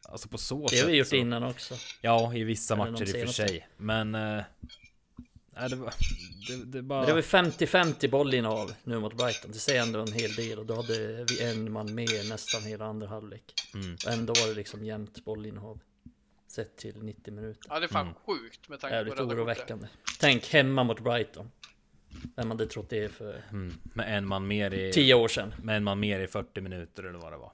Alltså 0.03 0.30
på 0.30 0.38
så 0.38 0.67
sätt. 0.67 0.78
Det 0.78 0.84
har 0.84 0.91
vi 0.91 0.97
gjort 0.97 1.07
så... 1.07 1.15
innan 1.15 1.43
också. 1.43 1.76
Ja, 2.01 2.36
i 2.36 2.43
vissa 2.43 2.74
Eller 2.74 2.91
matcher 2.91 3.15
i 3.15 3.24
och 3.24 3.28
för 3.28 3.34
sig. 3.34 3.67
Men... 3.78 4.15
Äh, 4.15 4.43
det 5.69 5.76
var... 5.76 5.93
Det, 6.47 6.65
det, 6.65 6.82
bara... 6.82 7.05
det 7.05 7.13
var 7.13 7.22
50-50 7.22 8.09
bollinnehav 8.09 8.74
nu 8.84 8.99
mot 8.99 9.17
Brighton. 9.17 9.51
Det 9.51 9.59
säger 9.59 9.82
ändå 9.82 9.99
en 9.99 10.13
hel 10.13 10.36
del. 10.36 10.59
Och 10.59 10.65
då 10.65 10.76
hade 10.76 11.26
vi 11.30 11.43
en 11.43 11.72
man 11.72 11.95
mer 11.95 12.30
nästan 12.30 12.63
hela 12.63 12.86
andra 12.86 13.07
halvlek. 13.07 13.43
Mm. 13.74 13.97
Och 14.05 14.11
ändå 14.11 14.34
var 14.34 14.47
det 14.47 14.53
liksom 14.53 14.86
jämnt 14.86 15.26
bollinnehav. 15.26 15.80
Sett 16.47 16.78
till 16.78 17.03
90 17.03 17.34
minuter. 17.34 17.69
Ja, 17.69 17.80
det 17.80 17.86
är 17.86 17.88
fan 17.88 18.07
mm. 18.07 18.15
sjukt 18.26 18.69
med 18.69 18.80
tanke 18.80 18.95
Jävligt 18.95 19.15
på 19.15 19.22
Jävligt 19.22 19.38
oroväckande. 19.38 19.88
Tänk 20.19 20.47
hemma 20.47 20.84
mot 20.84 20.99
Brighton. 20.99 21.51
Vem 22.36 22.51
hade 22.51 22.67
trott 22.67 22.89
det 22.89 23.09
för... 23.09 23.43
Mm. 23.51 23.74
Med 23.84 24.17
en 24.17 24.28
man 24.28 24.47
mer 24.47 24.74
i... 24.74 24.91
10 24.91 25.13
år 25.13 25.28
sedan. 25.28 25.53
Med 25.63 25.78
en 25.78 25.84
man 25.84 25.99
mer 25.99 26.19
i 26.19 26.28
40 26.28 26.61
minuter 26.61 27.03
eller 27.03 27.19
vad 27.19 27.34
det 27.34 27.38
var. 27.38 27.51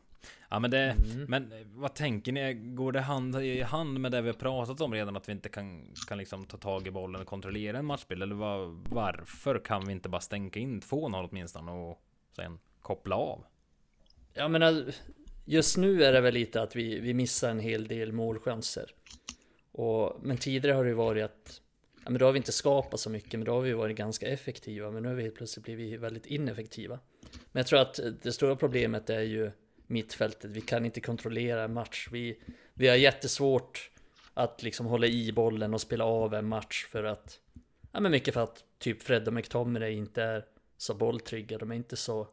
Ja 0.49 0.59
men 0.59 0.71
det, 0.71 0.80
mm. 0.80 1.23
men 1.23 1.53
vad 1.75 1.95
tänker 1.95 2.32
ni? 2.32 2.53
Går 2.53 2.91
det 2.91 3.01
hand 3.01 3.36
i 3.36 3.61
hand 3.61 3.99
med 3.99 4.11
det 4.11 4.21
vi 4.21 4.28
har 4.28 4.34
pratat 4.34 4.82
om 4.82 4.93
redan? 4.93 5.15
Att 5.15 5.30
vi 5.30 5.32
inte 5.32 5.49
kan, 5.49 5.93
kan 6.07 6.17
liksom 6.17 6.45
ta 6.45 6.57
tag 6.57 6.88
i 6.88 6.91
bollen 6.91 7.21
och 7.21 7.28
kontrollera 7.28 7.78
en 7.78 7.86
matchbild? 7.86 8.23
Eller 8.23 8.36
var, 8.36 8.84
varför 8.89 9.59
kan 9.59 9.86
vi 9.86 9.91
inte 9.91 10.09
bara 10.09 10.21
stänka 10.21 10.59
in 10.59 10.82
2-0 10.82 11.30
åtminstone 11.30 11.71
och 11.71 12.01
sen 12.36 12.59
koppla 12.82 13.15
av? 13.15 13.45
Jag 14.34 14.51
menar, 14.51 14.86
just 15.45 15.78
nu 15.78 16.03
är 16.03 16.13
det 16.13 16.21
väl 16.21 16.34
lite 16.34 16.61
att 16.61 16.75
vi, 16.75 16.99
vi 16.99 17.13
missar 17.13 17.49
en 17.49 17.59
hel 17.59 17.88
del 17.88 18.11
målchanser. 18.11 18.91
Och, 19.71 20.17
men 20.21 20.38
tidigare 20.38 20.75
har 20.75 20.86
det 20.86 20.93
varit 20.93 21.23
att 21.23 21.61
ja, 22.03 22.09
men 22.09 22.19
då 22.19 22.25
har 22.25 22.32
vi 22.32 22.38
inte 22.38 22.51
skapat 22.51 22.99
så 22.99 23.09
mycket, 23.09 23.34
men 23.34 23.43
då 23.43 23.53
har 23.53 23.61
vi 23.61 23.73
varit 23.73 23.97
ganska 23.97 24.28
effektiva. 24.28 24.91
Men 24.91 25.03
nu 25.03 25.09
har 25.09 25.15
vi 25.15 25.23
helt 25.23 25.36
plötsligt 25.36 25.65
blivit 25.65 25.99
väldigt 25.99 26.25
ineffektiva. 26.25 26.99
Men 27.51 27.59
jag 27.59 27.67
tror 27.67 27.80
att 27.80 27.99
det 28.21 28.32
stora 28.32 28.55
problemet 28.55 29.09
är 29.09 29.21
ju 29.21 29.51
mittfältet. 29.88 30.52
Vi 30.52 30.62
kan 30.62 30.86
inte 30.86 31.02
kontrollera 31.02 31.64
en 31.64 31.74
match. 31.74 32.08
Vi, 32.12 32.40
vi 32.74 32.88
har 32.88 32.96
jättesvårt 32.96 33.92
att 34.34 34.64
liksom 34.64 34.86
hålla 34.86 35.08
i 35.08 35.32
bollen 35.32 35.74
och 35.74 35.82
spela 35.82 36.06
av 36.06 36.34
en 36.34 36.48
match 36.48 36.86
för 36.90 37.04
att 37.04 37.40
Ja 37.92 38.00
men 38.00 38.12
mycket 38.12 38.34
för 38.34 38.44
att 38.44 38.64
typ 38.78 39.04
Fred 39.04 39.28
och 39.28 39.34
McTominay 39.34 39.94
inte 39.94 40.24
är 40.24 40.46
så 40.78 40.94
bolltrygga. 40.94 41.58
De 41.58 41.72
är 41.72 41.76
inte 41.76 41.96
så 41.96 42.28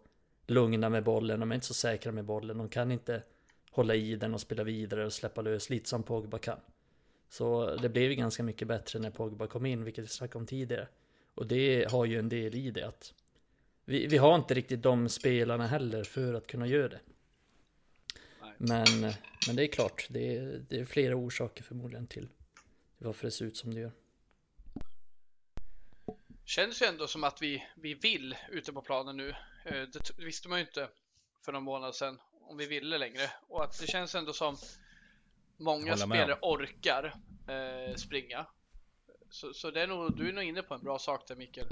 lugna 0.47 0.89
med 0.89 1.05
bollen. 1.05 1.41
De 1.41 1.51
är 1.51 1.55
inte 1.55 1.67
så 1.67 1.75
säkra 1.75 2.13
med 2.13 2.25
bollen. 2.25 2.59
De 2.59 2.69
kan 2.69 2.93
inte 2.93 3.23
hålla 3.71 3.95
i 3.95 4.17
den 4.17 4.35
och 4.35 4.41
spela 4.41 4.65
vidare 4.65 5.05
och 5.05 5.13
släppa 5.13 5.43
lös 5.43 5.71
lite 5.71 5.89
som 5.89 6.03
Pogba 6.03 6.39
kan. 6.39 6.59
Så 7.29 7.77
det 7.77 7.89
blev 7.89 8.11
ju 8.11 8.15
ganska 8.15 8.43
mycket 8.43 8.69
bättre 8.69 8.99
när 8.99 9.11
Pogba 9.11 9.47
kom 9.47 9.67
in, 9.67 9.85
vilket 9.85 10.05
vi 10.05 10.09
snackade 10.09 10.39
om 10.39 10.47
tidigare. 10.47 10.89
Och 11.35 11.47
det 11.47 11.91
har 11.91 12.05
ju 12.05 12.19
en 12.19 12.29
del 12.29 12.55
i 12.55 12.71
det 12.71 12.83
att 12.83 13.15
vi, 13.85 14.07
vi 14.07 14.17
har 14.17 14.35
inte 14.35 14.55
riktigt 14.55 14.83
de 14.83 15.09
spelarna 15.09 15.67
heller 15.67 16.05
för 16.05 16.35
att 16.35 16.47
kunna 16.47 16.67
göra 16.67 16.89
det. 16.89 17.01
Men, 18.59 18.87
men 19.47 19.57
det 19.57 19.65
är 19.65 19.67
klart, 19.67 20.07
det 20.11 20.37
är, 20.37 20.65
det 20.69 20.81
är 20.81 20.85
flera 20.85 21.17
orsaker 21.17 21.63
förmodligen 21.63 22.07
till 22.07 22.29
varför 22.99 23.25
det 23.25 23.31
ser 23.31 23.45
ut 23.45 23.57
som 23.57 23.75
det 23.75 23.81
gör. 23.81 23.93
Känns 26.45 26.83
ju 26.83 26.87
ändå 26.87 27.07
som 27.07 27.25
att 27.25 27.43
vi, 27.43 27.65
vi 27.77 27.95
vill 27.95 28.37
ute 28.51 28.73
på 28.73 28.83
planen 28.83 29.17
nu. 29.17 29.29
Eh, 29.65 29.83
det 29.83 30.19
visste 30.19 30.49
man 30.49 30.59
ju 30.59 30.65
inte 30.65 30.89
för 31.45 31.53
någon 31.53 31.63
månad 31.63 31.95
sedan 31.95 32.19
om 32.49 32.57
vi 32.57 32.67
ville 32.67 32.99
längre. 32.99 33.31
Och 33.49 33.65
att 33.65 33.81
det 33.81 33.87
känns 33.87 34.15
ändå 34.15 34.33
som 34.33 34.57
många 35.57 35.97
spelare 35.97 36.39
orkar 36.43 37.15
eh, 37.49 37.95
springa. 37.95 38.47
Så, 39.31 39.55
så 39.55 39.71
det 39.71 39.83
är 39.83 39.87
nog, 39.87 40.17
du 40.17 40.29
är 40.29 40.33
nog 40.33 40.45
inne 40.45 40.63
på 40.63 40.75
en 40.75 40.81
bra 40.81 40.99
sak 40.99 41.29
där 41.29 41.37
Mikael. 41.37 41.67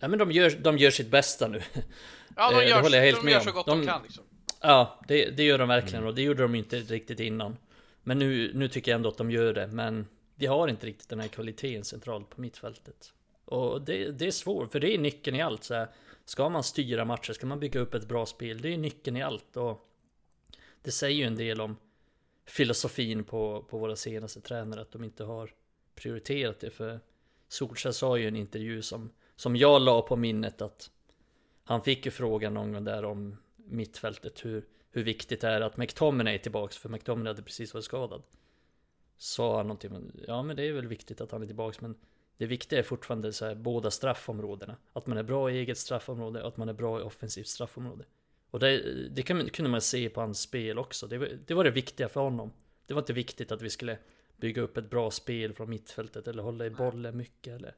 Ja 0.00 0.08
men 0.08 0.18
de 0.18 0.32
gör, 0.32 0.50
de 0.50 0.78
gör 0.78 0.90
sitt 0.90 1.10
bästa 1.10 1.48
nu. 1.48 1.62
Ja 2.36 2.50
de 2.50 2.62
eh, 2.62 2.68
gör, 2.68 3.22
de 3.22 3.28
gör 3.28 3.40
så 3.40 3.52
gott 3.52 3.66
de, 3.66 3.80
de 3.80 3.86
kan 3.86 4.02
liksom. 4.02 4.24
Ja, 4.66 5.00
det, 5.08 5.30
det 5.30 5.42
gör 5.44 5.58
de 5.58 5.68
verkligen 5.68 5.98
mm. 5.98 6.08
och 6.08 6.14
det 6.14 6.22
gjorde 6.22 6.42
de 6.42 6.54
inte 6.54 6.76
riktigt 6.76 7.20
innan. 7.20 7.56
Men 8.02 8.18
nu, 8.18 8.52
nu 8.54 8.68
tycker 8.68 8.90
jag 8.90 8.96
ändå 8.96 9.08
att 9.08 9.16
de 9.16 9.30
gör 9.30 9.54
det. 9.54 9.66
Men 9.66 10.06
vi 10.34 10.46
har 10.46 10.68
inte 10.68 10.86
riktigt 10.86 11.08
den 11.08 11.20
här 11.20 11.28
kvaliteten 11.28 11.84
centralt 11.84 12.30
på 12.30 12.40
mittfältet. 12.40 13.12
Och 13.44 13.82
det, 13.82 14.10
det 14.10 14.26
är 14.26 14.30
svårt, 14.30 14.72
för 14.72 14.80
det 14.80 14.94
är 14.94 14.98
nyckeln 14.98 15.36
i 15.36 15.42
allt. 15.42 15.64
Så 15.64 15.74
här, 15.74 15.88
ska 16.24 16.48
man 16.48 16.64
styra 16.64 17.04
matcher, 17.04 17.32
ska 17.32 17.46
man 17.46 17.60
bygga 17.60 17.80
upp 17.80 17.94
ett 17.94 18.08
bra 18.08 18.26
spel, 18.26 18.60
det 18.60 18.74
är 18.74 18.78
nyckeln 18.78 19.16
i 19.16 19.22
allt. 19.22 19.56
Och 19.56 19.88
det 20.82 20.90
säger 20.90 21.16
ju 21.16 21.24
en 21.24 21.36
del 21.36 21.60
om 21.60 21.76
filosofin 22.46 23.24
på, 23.24 23.64
på 23.70 23.78
våra 23.78 23.96
senaste 23.96 24.40
tränare, 24.40 24.80
att 24.80 24.92
de 24.92 25.04
inte 25.04 25.24
har 25.24 25.50
prioriterat 25.94 26.60
det. 26.60 26.70
För 26.70 27.00
Solskjaer 27.48 27.92
sa 27.92 28.16
ju 28.18 28.24
i 28.24 28.28
en 28.28 28.36
intervju 28.36 28.82
som, 28.82 29.10
som 29.36 29.56
jag 29.56 29.82
la 29.82 30.02
på 30.02 30.16
minnet 30.16 30.62
att 30.62 30.90
han 31.64 31.82
fick 31.82 32.04
ju 32.04 32.10
frågan 32.10 32.54
någon 32.54 32.72
gång 32.72 32.84
där 32.84 33.04
om 33.04 33.36
mittfältet, 33.64 34.44
hur, 34.44 34.64
hur 34.90 35.02
viktigt 35.02 35.40
det 35.40 35.48
är 35.48 35.60
att 35.60 35.76
McTominay 35.76 36.34
är 36.34 36.38
tillbaks, 36.38 36.76
för 36.76 36.88
McTominay 36.88 37.30
hade 37.30 37.42
precis 37.42 37.74
varit 37.74 37.84
skadad. 37.84 38.22
Sa 39.16 39.56
han 39.56 39.66
någonting, 39.66 40.12
ja 40.26 40.42
men 40.42 40.56
det 40.56 40.62
är 40.62 40.72
väl 40.72 40.86
viktigt 40.86 41.20
att 41.20 41.30
han 41.30 41.42
är 41.42 41.46
tillbaks, 41.46 41.80
men 41.80 41.94
det 42.36 42.46
viktiga 42.46 42.78
är 42.78 42.82
fortfarande 42.82 43.32
så 43.32 43.44
här, 43.44 43.54
båda 43.54 43.90
straffområdena. 43.90 44.76
Att 44.92 45.06
man 45.06 45.18
är 45.18 45.22
bra 45.22 45.50
i 45.50 45.58
eget 45.58 45.78
straffområde 45.78 46.42
och 46.42 46.48
att 46.48 46.56
man 46.56 46.68
är 46.68 46.72
bra 46.72 47.00
i 47.00 47.02
offensivt 47.02 47.46
straffområde. 47.46 48.04
Och 48.50 48.60
det, 48.60 48.78
det 49.08 49.22
kan, 49.22 49.48
kunde 49.48 49.70
man 49.70 49.80
se 49.80 50.08
på 50.08 50.20
hans 50.20 50.40
spel 50.40 50.78
också. 50.78 51.06
Det 51.06 51.18
var, 51.18 51.28
det 51.46 51.54
var 51.54 51.64
det 51.64 51.70
viktiga 51.70 52.08
för 52.08 52.20
honom. 52.20 52.52
Det 52.86 52.94
var 52.94 53.02
inte 53.02 53.12
viktigt 53.12 53.52
att 53.52 53.62
vi 53.62 53.70
skulle 53.70 53.98
bygga 54.36 54.62
upp 54.62 54.76
ett 54.76 54.90
bra 54.90 55.10
spel 55.10 55.52
från 55.52 55.70
mittfältet 55.70 56.28
eller 56.28 56.42
hålla 56.42 56.66
i 56.66 56.70
bollen 56.70 57.16
mycket 57.16 57.54
eller... 57.54 57.74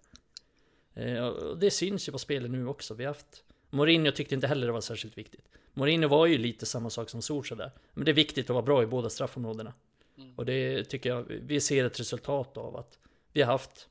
Eh, 0.94 1.26
och 1.26 1.58
det 1.58 1.70
syns 1.70 2.08
ju 2.08 2.12
på 2.12 2.18
spelet 2.18 2.50
nu 2.50 2.66
också. 2.66 2.94
Vi 2.94 3.04
har 3.04 3.10
haft... 3.10 3.44
Mourinho 3.70 4.12
tyckte 4.12 4.34
inte 4.34 4.46
heller 4.46 4.66
det 4.66 4.72
var 4.72 4.80
särskilt 4.80 5.18
viktigt. 5.18 5.48
Mourinho 5.74 6.08
var 6.08 6.26
ju 6.26 6.38
lite 6.38 6.66
samma 6.66 6.90
sak 6.90 7.10
som 7.10 7.22
Solskjaer 7.22 7.58
där. 7.58 7.70
Men 7.94 8.04
det 8.04 8.10
är 8.10 8.14
viktigt 8.14 8.50
att 8.50 8.54
vara 8.54 8.64
bra 8.64 8.82
i 8.82 8.86
båda 8.86 9.10
straffområdena. 9.10 9.74
Mm. 10.18 10.34
Och 10.36 10.46
det 10.46 10.84
tycker 10.84 11.08
jag 11.08 11.22
vi 11.22 11.60
ser 11.60 11.84
ett 11.84 12.00
resultat 12.00 12.56
av 12.56 12.76
att 12.76 12.98
vi 13.32 13.42
har 13.42 13.52
haft 13.52 13.88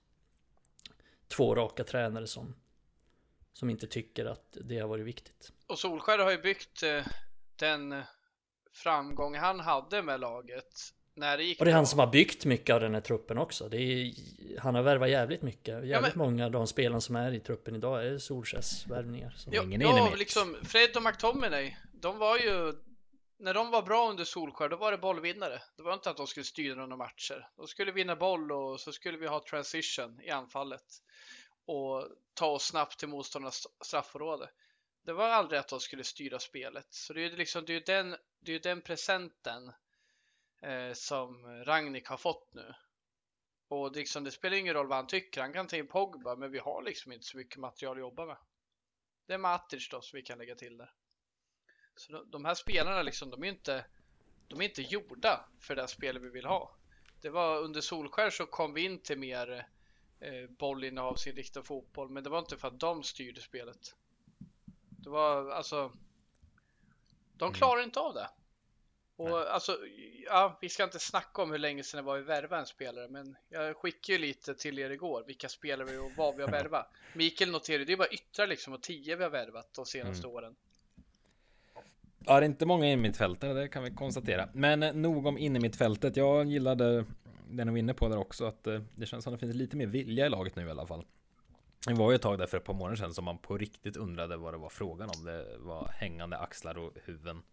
två 1.27 1.55
raka 1.55 1.83
tränare 1.83 2.27
som, 2.27 2.55
som 3.53 3.69
inte 3.69 3.87
tycker 3.87 4.25
att 4.25 4.57
det 4.61 4.79
har 4.79 4.87
varit 4.87 5.05
viktigt. 5.05 5.51
Och 5.67 5.79
Solskjaer 5.79 6.19
har 6.19 6.31
ju 6.31 6.37
byggt 6.37 6.83
eh, 6.83 7.05
den 7.55 8.03
framgång 8.71 9.35
han 9.35 9.59
hade 9.59 10.01
med 10.01 10.19
laget 10.19 10.93
det 11.15 11.43
gick 11.43 11.59
Och 11.59 11.65
det 11.65 11.71
är 11.71 11.75
han 11.75 11.87
som 11.87 11.99
har 11.99 12.07
byggt 12.07 12.45
mycket 12.45 12.73
av 12.73 12.81
den 12.81 12.93
här 12.93 13.01
truppen 13.01 13.37
också. 13.37 13.69
Det 13.69 13.77
är, 13.77 14.13
han 14.59 14.75
har 14.75 14.81
värvat 14.81 15.09
jävligt 15.09 15.41
mycket. 15.41 15.67
Jävligt 15.67 15.91
ja, 15.91 16.01
men... 16.01 16.11
många 16.15 16.45
av 16.45 16.51
de 16.51 16.67
spelarna 16.67 17.01
som 17.01 17.15
är 17.15 17.33
i 17.33 17.39
truppen 17.39 17.75
idag 17.75 18.05
är 18.05 18.17
Solskjaers 18.17 18.87
värvningar. 18.87 19.33
Så. 19.37 19.49
Ja, 19.53 19.63
ja 19.63 20.15
liksom 20.15 20.57
Fred 20.63 20.97
och 20.97 21.03
McTominay, 21.03 21.75
de 21.93 22.17
var 22.17 22.37
ju 22.37 22.73
när 23.37 23.53
de 23.53 23.71
var 23.71 23.81
bra 23.81 24.09
under 24.09 24.23
Solskär, 24.23 24.69
då 24.69 24.75
var 24.75 24.91
det 24.91 24.97
bollvinnare. 24.97 25.61
Det 25.77 25.83
var 25.83 25.93
inte 25.93 26.09
att 26.09 26.17
de 26.17 26.27
skulle 26.27 26.43
styra 26.43 26.75
några 26.75 26.95
matcher. 26.95 27.49
De 27.57 27.67
skulle 27.67 27.91
vinna 27.91 28.15
boll 28.15 28.51
och 28.51 28.79
så 28.79 28.91
skulle 28.91 29.17
vi 29.17 29.27
ha 29.27 29.43
transition 29.49 30.21
i 30.21 30.29
anfallet 30.29 30.83
och 31.65 32.07
ta 32.33 32.47
oss 32.47 32.65
snabbt 32.65 32.99
till 32.99 33.07
motståndarnas 33.07 33.67
straffområde. 33.85 34.49
Det 35.05 35.13
var 35.13 35.29
aldrig 35.29 35.59
att 35.59 35.67
de 35.67 35.79
skulle 35.79 36.03
styra 36.03 36.39
spelet. 36.39 36.87
Så 36.89 37.13
det 37.13 37.21
är 37.21 37.29
ju 37.29 37.35
liksom, 37.35 37.65
det 37.65 37.75
är 37.75 37.83
den, 37.85 38.15
det 38.41 38.55
är 38.55 38.59
den 38.59 38.81
presenten 38.81 39.71
eh, 40.65 40.93
som 40.93 41.45
Ragnik 41.65 42.07
har 42.07 42.17
fått 42.17 42.53
nu. 42.53 42.73
Och 43.67 43.91
det, 43.91 43.99
liksom, 43.99 44.23
det 44.23 44.31
spelar 44.31 44.57
ingen 44.57 44.73
roll 44.73 44.87
vad 44.87 44.97
han 44.97 45.07
tycker. 45.07 45.41
Han 45.41 45.53
kan 45.53 45.67
ta 45.67 45.77
in 45.77 45.87
Pogba, 45.87 46.35
men 46.35 46.51
vi 46.51 46.59
har 46.59 46.83
liksom 46.83 47.11
inte 47.11 47.25
så 47.25 47.37
mycket 47.37 47.59
material 47.59 47.97
att 47.97 48.01
jobba 48.01 48.25
med. 48.25 48.37
Det 49.27 49.33
är 49.33 49.37
Matic 49.37 49.89
då 49.89 50.01
som 50.01 50.17
vi 50.17 50.23
kan 50.23 50.37
lägga 50.37 50.55
till 50.55 50.77
där. 50.77 50.93
Så 51.95 52.23
de 52.23 52.45
här 52.45 52.53
spelarna 52.53 53.01
liksom, 53.01 53.29
de 53.29 53.43
är 53.43 53.47
inte, 53.47 53.85
de 54.47 54.61
är 54.61 54.65
inte 54.65 54.81
gjorda 54.81 55.45
för 55.59 55.75
det 55.75 55.87
spel 55.87 56.19
vi 56.19 56.29
vill 56.29 56.45
ha. 56.45 56.75
Det 57.21 57.29
var 57.29 57.59
under 57.59 57.81
Solskär 57.81 58.29
så 58.29 58.45
kom 58.45 58.73
vi 58.73 58.85
in 58.85 59.01
till 59.01 59.19
mer 59.19 59.67
eh, 60.19 60.49
bollinnehavsinriktad 60.49 61.63
fotboll, 61.63 62.09
men 62.09 62.23
det 62.23 62.29
var 62.29 62.39
inte 62.39 62.57
för 62.57 62.67
att 62.67 62.79
de 62.79 63.03
styrde 63.03 63.41
spelet. 63.41 63.95
Det 64.89 65.09
var 65.09 65.49
alltså, 65.49 65.91
de 67.33 67.45
mm. 67.45 67.53
klarar 67.53 67.83
inte 67.83 67.99
av 67.99 68.13
det. 68.13 68.29
Och 69.17 69.29
Nej. 69.29 69.47
alltså, 69.47 69.77
ja, 70.25 70.57
vi 70.61 70.69
ska 70.69 70.83
inte 70.83 70.99
snacka 70.99 71.41
om 71.41 71.51
hur 71.51 71.57
länge 71.57 71.83
sedan 71.83 71.97
det 71.97 72.03
var 72.03 72.17
vi 72.17 72.23
värvade 72.23 72.61
en 72.61 72.65
spelare, 72.65 73.07
men 73.07 73.35
jag 73.49 73.77
skickade 73.77 74.13
ju 74.13 74.17
lite 74.27 74.55
till 74.55 74.79
er 74.79 74.89
igår 74.89 75.23
vilka 75.27 75.49
spelare 75.49 75.91
vi 75.91 75.97
och 75.97 76.11
vad 76.17 76.35
vi 76.35 76.41
har 76.41 76.51
värvat. 76.51 76.91
Mikael 77.13 77.51
noterade, 77.51 77.85
det 77.85 77.93
är 77.93 77.97
bara 77.97 78.07
yttrar 78.07 78.47
liksom 78.47 78.73
och 78.73 78.81
tio 78.81 79.15
vi 79.15 79.23
har 79.23 79.29
värvat 79.29 79.73
de 79.73 79.85
senaste 79.85 80.27
mm. 80.27 80.35
åren. 80.35 80.55
Ja, 82.19 82.39
det 82.39 82.45
är 82.45 82.49
inte 82.49 82.65
många 82.65 82.85
innermittfältare, 82.85 83.53
det 83.53 83.67
kan 83.67 83.83
vi 83.83 83.91
konstatera. 83.91 84.49
Men 84.53 84.83
eh, 84.83 84.93
nog 84.93 85.25
om 85.25 85.37
innermittfältet. 85.37 86.17
Jag 86.17 86.45
gillade 86.45 87.05
den 87.49 87.71
var 87.71 87.77
inne 87.77 87.93
på 87.93 88.09
där 88.09 88.17
också, 88.17 88.45
att 88.45 88.67
eh, 88.67 88.81
det 88.95 89.05
känns 89.05 89.23
som 89.23 89.33
det 89.33 89.39
finns 89.39 89.55
lite 89.55 89.77
mer 89.77 89.87
vilja 89.87 90.25
i 90.25 90.29
laget 90.29 90.55
nu 90.55 90.67
i 90.67 90.69
alla 90.69 90.87
fall. 90.87 91.05
Det 91.87 91.93
var 91.93 92.11
ju 92.11 92.15
ett 92.15 92.21
tag 92.21 92.37
där 92.37 92.47
för 92.47 92.57
ett 92.57 92.63
par 92.63 92.73
månader 92.73 92.95
sedan 92.95 93.13
som 93.13 93.25
man 93.25 93.37
på 93.37 93.57
riktigt 93.57 93.97
undrade 93.97 94.37
vad 94.37 94.53
det 94.53 94.57
var 94.57 94.69
frågan 94.69 95.09
om. 95.17 95.25
Det 95.25 95.57
var 95.57 95.87
hängande 95.87 96.37
axlar 96.37 96.77
och 96.77 96.91
huvuden. 97.05 97.43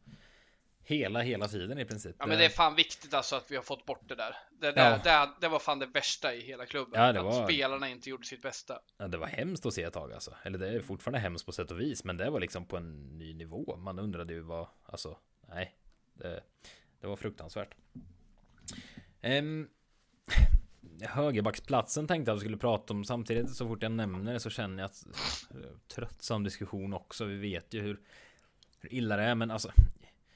Hela, 0.84 1.20
hela 1.22 1.48
tiden 1.48 1.78
i 1.78 1.84
princip. 1.84 2.16
Ja 2.18 2.26
men 2.26 2.38
det 2.38 2.44
är 2.44 2.48
fan 2.48 2.74
viktigt 2.74 3.14
alltså 3.14 3.36
att 3.36 3.50
vi 3.50 3.56
har 3.56 3.62
fått 3.62 3.86
bort 3.86 4.08
det 4.08 4.14
där. 4.14 4.36
Det, 4.60 4.72
där, 4.72 5.00
ja. 5.04 5.26
det, 5.26 5.32
det 5.40 5.48
var 5.48 5.58
fan 5.58 5.78
det 5.78 5.86
värsta 5.86 6.34
i 6.34 6.40
hela 6.40 6.66
klubben. 6.66 7.00
Ja, 7.00 7.08
att 7.08 7.24
var... 7.24 7.44
spelarna 7.44 7.88
inte 7.88 8.10
gjorde 8.10 8.24
sitt 8.24 8.42
bästa. 8.42 8.78
Ja, 8.98 9.08
det 9.08 9.18
var 9.18 9.26
hemskt 9.26 9.66
att 9.66 9.74
se 9.74 9.82
ett 9.82 9.92
tag 9.92 10.12
alltså. 10.12 10.34
Eller 10.42 10.58
det 10.58 10.68
är 10.68 10.80
fortfarande 10.80 11.18
hemskt 11.18 11.46
på 11.46 11.52
sätt 11.52 11.70
och 11.70 11.80
vis. 11.80 12.04
Men 12.04 12.16
det 12.16 12.30
var 12.30 12.40
liksom 12.40 12.64
på 12.64 12.76
en 12.76 13.18
ny 13.18 13.34
nivå. 13.34 13.76
Man 13.76 13.98
undrade 13.98 14.32
ju 14.32 14.40
vad, 14.40 14.66
alltså, 14.86 15.18
nej. 15.48 15.76
Det, 16.14 16.42
det 17.00 17.06
var 17.06 17.16
fruktansvärt. 17.16 17.74
Um, 19.22 19.68
högerbacksplatsen 21.00 22.06
tänkte 22.06 22.30
jag 22.30 22.36
att 22.36 22.40
vi 22.40 22.44
skulle 22.44 22.56
prata 22.56 22.94
om. 22.94 23.04
Samtidigt 23.04 23.50
så 23.50 23.68
fort 23.68 23.82
jag 23.82 23.92
nämner 23.92 24.32
det 24.32 24.40
så 24.40 24.50
känner 24.50 24.82
jag 24.82 24.86
att 24.86 25.04
tröttsam 25.88 26.44
diskussion 26.44 26.94
också. 26.94 27.24
Vi 27.24 27.36
vet 27.36 27.74
ju 27.74 27.80
hur, 27.80 28.00
hur 28.80 28.94
illa 28.94 29.16
det 29.16 29.22
är. 29.22 29.34
Men 29.34 29.50
alltså 29.50 29.72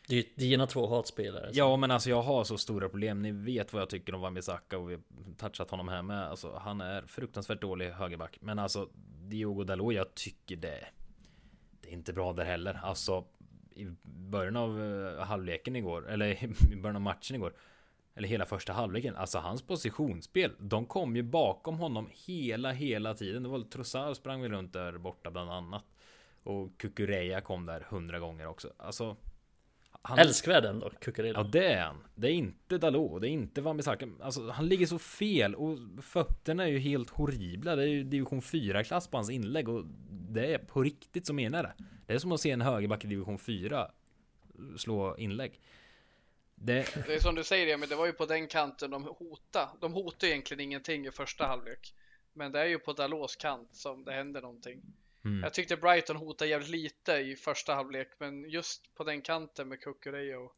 det 0.07 0.15
är 0.15 0.17
ju 0.17 0.25
dina 0.35 0.67
två 0.67 0.87
hatspelare. 0.87 1.53
Så. 1.53 1.59
Ja, 1.59 1.77
men 1.77 1.91
alltså 1.91 2.11
jag 2.11 2.23
har 2.23 2.45
så 2.45 2.59
stora 2.59 2.89
problem. 2.89 3.23
Ni 3.23 3.33
vet 3.33 3.73
vad 3.73 3.83
jag 3.83 3.91
tycker 3.91 4.15
om 4.15 4.25
Wan-Bissaka 4.25 4.77
och 4.77 4.91
vi 4.91 4.95
har 4.95 5.03
touchat 5.39 5.71
honom 5.71 5.89
här 5.89 6.03
med. 6.03 6.27
Alltså, 6.27 6.61
han 6.63 6.81
är 6.81 7.03
fruktansvärt 7.03 7.61
dålig 7.61 7.91
högerback. 7.91 8.39
Men 8.41 8.59
alltså, 8.59 8.89
Diogo 9.21 9.65
Dalot, 9.65 9.95
jag 9.95 10.15
tycker 10.15 10.57
det. 10.57 10.87
Det 11.81 11.89
är 11.89 11.93
inte 11.93 12.13
bra 12.13 12.33
där 12.33 12.45
heller. 12.45 12.81
Alltså, 12.83 13.25
i 13.75 13.87
början 14.03 14.57
av 14.57 14.83
eh, 14.83 15.25
halvleken 15.25 15.77
igår, 15.77 16.09
eller 16.09 16.45
i 16.73 16.77
början 16.77 16.97
av 16.97 17.03
matchen 17.03 17.37
igår. 17.37 17.53
Eller 18.15 18.29
hela 18.29 18.47
första 18.47 18.73
halvleken. 18.73 19.17
Alltså 19.17 19.39
hans 19.39 19.63
positionsspel. 19.63 20.53
De 20.59 20.87
kom 20.87 21.17
ju 21.17 21.23
bakom 21.23 21.79
honom 21.79 22.09
hela, 22.13 22.73
hela 22.73 23.15
tiden. 23.15 23.43
Det 23.43 23.49
var 23.49 23.61
Trossard 23.61 24.17
sprang 24.17 24.43
väl 24.43 24.51
runt 24.51 24.73
där 24.73 24.99
borta 24.99 25.31
bland 25.31 25.51
annat. 25.51 25.85
Och 26.43 26.79
Kukureya 26.79 27.41
kom 27.41 27.67
där 27.67 27.81
hundra 27.81 28.19
gånger 28.19 28.47
också. 28.47 28.73
Alltså 28.77 29.17
han... 30.07 30.19
Älskvärd 30.19 30.65
ändå, 30.65 30.91
Kukureya. 31.01 31.33
Ja 31.37 31.43
det 31.43 31.67
är 31.67 31.83
han. 31.83 31.97
Det 32.15 32.29
är 32.29 32.33
inte 32.33 32.79
Dalot, 32.79 33.21
det 33.21 33.29
är 33.29 33.31
inte 33.31 33.61
Wan-Bissaka. 33.61 34.13
Alltså 34.21 34.49
han 34.51 34.69
ligger 34.69 34.87
så 34.87 34.99
fel 34.99 35.55
och 35.55 35.79
fötterna 36.03 36.65
är 36.65 36.69
ju 36.69 36.79
helt 36.79 37.11
horribla. 37.11 37.77
Det 37.77 37.83
är 37.83 37.87
ju 37.87 38.05
division 38.05 38.41
4-klass 38.41 39.09
på 39.09 39.17
hans 39.17 39.31
inlägg 39.31 39.69
och 39.69 39.85
det 40.11 40.55
är 40.55 40.59
på 40.59 40.83
riktigt 40.83 41.27
som 41.27 41.37
menar 41.37 41.63
det. 41.63 41.73
Det 42.07 42.15
är 42.15 42.19
som 42.19 42.33
att 42.33 42.41
se 42.41 42.51
en 42.51 42.61
högerback 42.61 43.05
i 43.05 43.09
division 43.09 43.39
4 43.39 43.91
slå 44.77 45.17
inlägg. 45.17 45.61
Det... 46.55 47.05
det 47.07 47.15
är 47.15 47.21
som 47.21 47.35
du 47.35 47.45
säger, 47.45 47.77
men 47.77 47.89
det 47.89 47.97
var 47.97 48.07
ju 48.07 48.13
på 48.13 48.27
den 48.27 48.47
kanten 48.47 48.91
de 48.91 49.05
hotade. 49.05 49.69
De 49.81 49.93
hotade 49.93 50.31
egentligen 50.33 50.61
ingenting 50.61 51.07
i 51.07 51.11
första 51.11 51.47
halvlek. 51.47 51.95
Men 52.33 52.53
det 52.53 52.61
är 52.61 52.67
ju 52.67 52.79
på 52.79 52.93
Dalos 52.93 53.37
kant 53.37 53.69
som 53.73 54.05
det 54.05 54.13
händer 54.13 54.43
någonting. 54.43 54.83
Mm. 55.27 55.43
Jag 55.43 55.55
tyckte 55.55 55.77
Brighton 55.77 56.17
hotade 56.17 56.51
jävligt 56.51 56.71
lite 56.71 57.13
i 57.13 57.37
första 57.37 57.75
halvlek, 57.75 58.09
men 58.19 58.51
just 58.51 58.95
på 58.95 59.05
den 59.05 59.23
kanten 59.23 59.69
med 59.69 59.81
Kukureya 59.81 60.39
och 60.39 60.53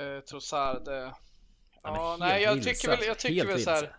eh, 0.00 0.20
Trossard. 0.20 0.84
Det... 0.84 1.14
Ja, 1.82 2.16
nej, 2.20 2.42
jag 2.42 2.62
tycker 2.62 2.88
väl, 2.88 3.06
jag 3.06 3.18
tycker 3.18 3.46
väl 3.46 3.62
så 3.62 3.70
här. 3.70 3.96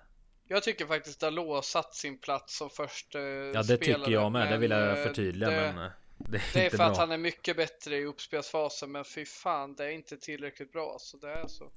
Jag 0.48 0.64
tycker 0.64 0.86
faktiskt 0.86 1.20
Dalot 1.20 1.66
satt 1.66 1.96
sin 1.96 2.18
plats 2.18 2.58
som 2.58 2.70
första 2.70 3.20
Ja, 3.20 3.64
det 3.64 3.78
tycker 3.78 4.12
jag 4.12 4.32
med. 4.32 4.52
Det 4.52 4.58
vill 4.58 4.72
jag 4.72 5.00
eh, 5.00 5.04
förtydliga, 5.04 5.50
det, 5.50 5.56
men. 5.56 5.86
Eh, 5.86 5.92
det 6.18 6.38
är, 6.38 6.42
det 6.54 6.66
är 6.66 6.70
för 6.70 6.78
bra. 6.78 6.86
att 6.86 6.98
han 6.98 7.12
är 7.12 7.18
mycket 7.18 7.58
bättre 7.58 7.98
i 7.98 8.06
uppspelsfasen, 8.06 8.92
men 8.92 9.06
fy 9.06 9.26
fan, 9.26 9.76
det 9.76 9.86
är 9.86 9.90
inte 9.90 10.18
tillräckligt 10.18 10.72
bra. 10.72 10.98
Så 11.00 11.18
det 11.18 11.32
är 11.32 11.48
så. 11.48 11.72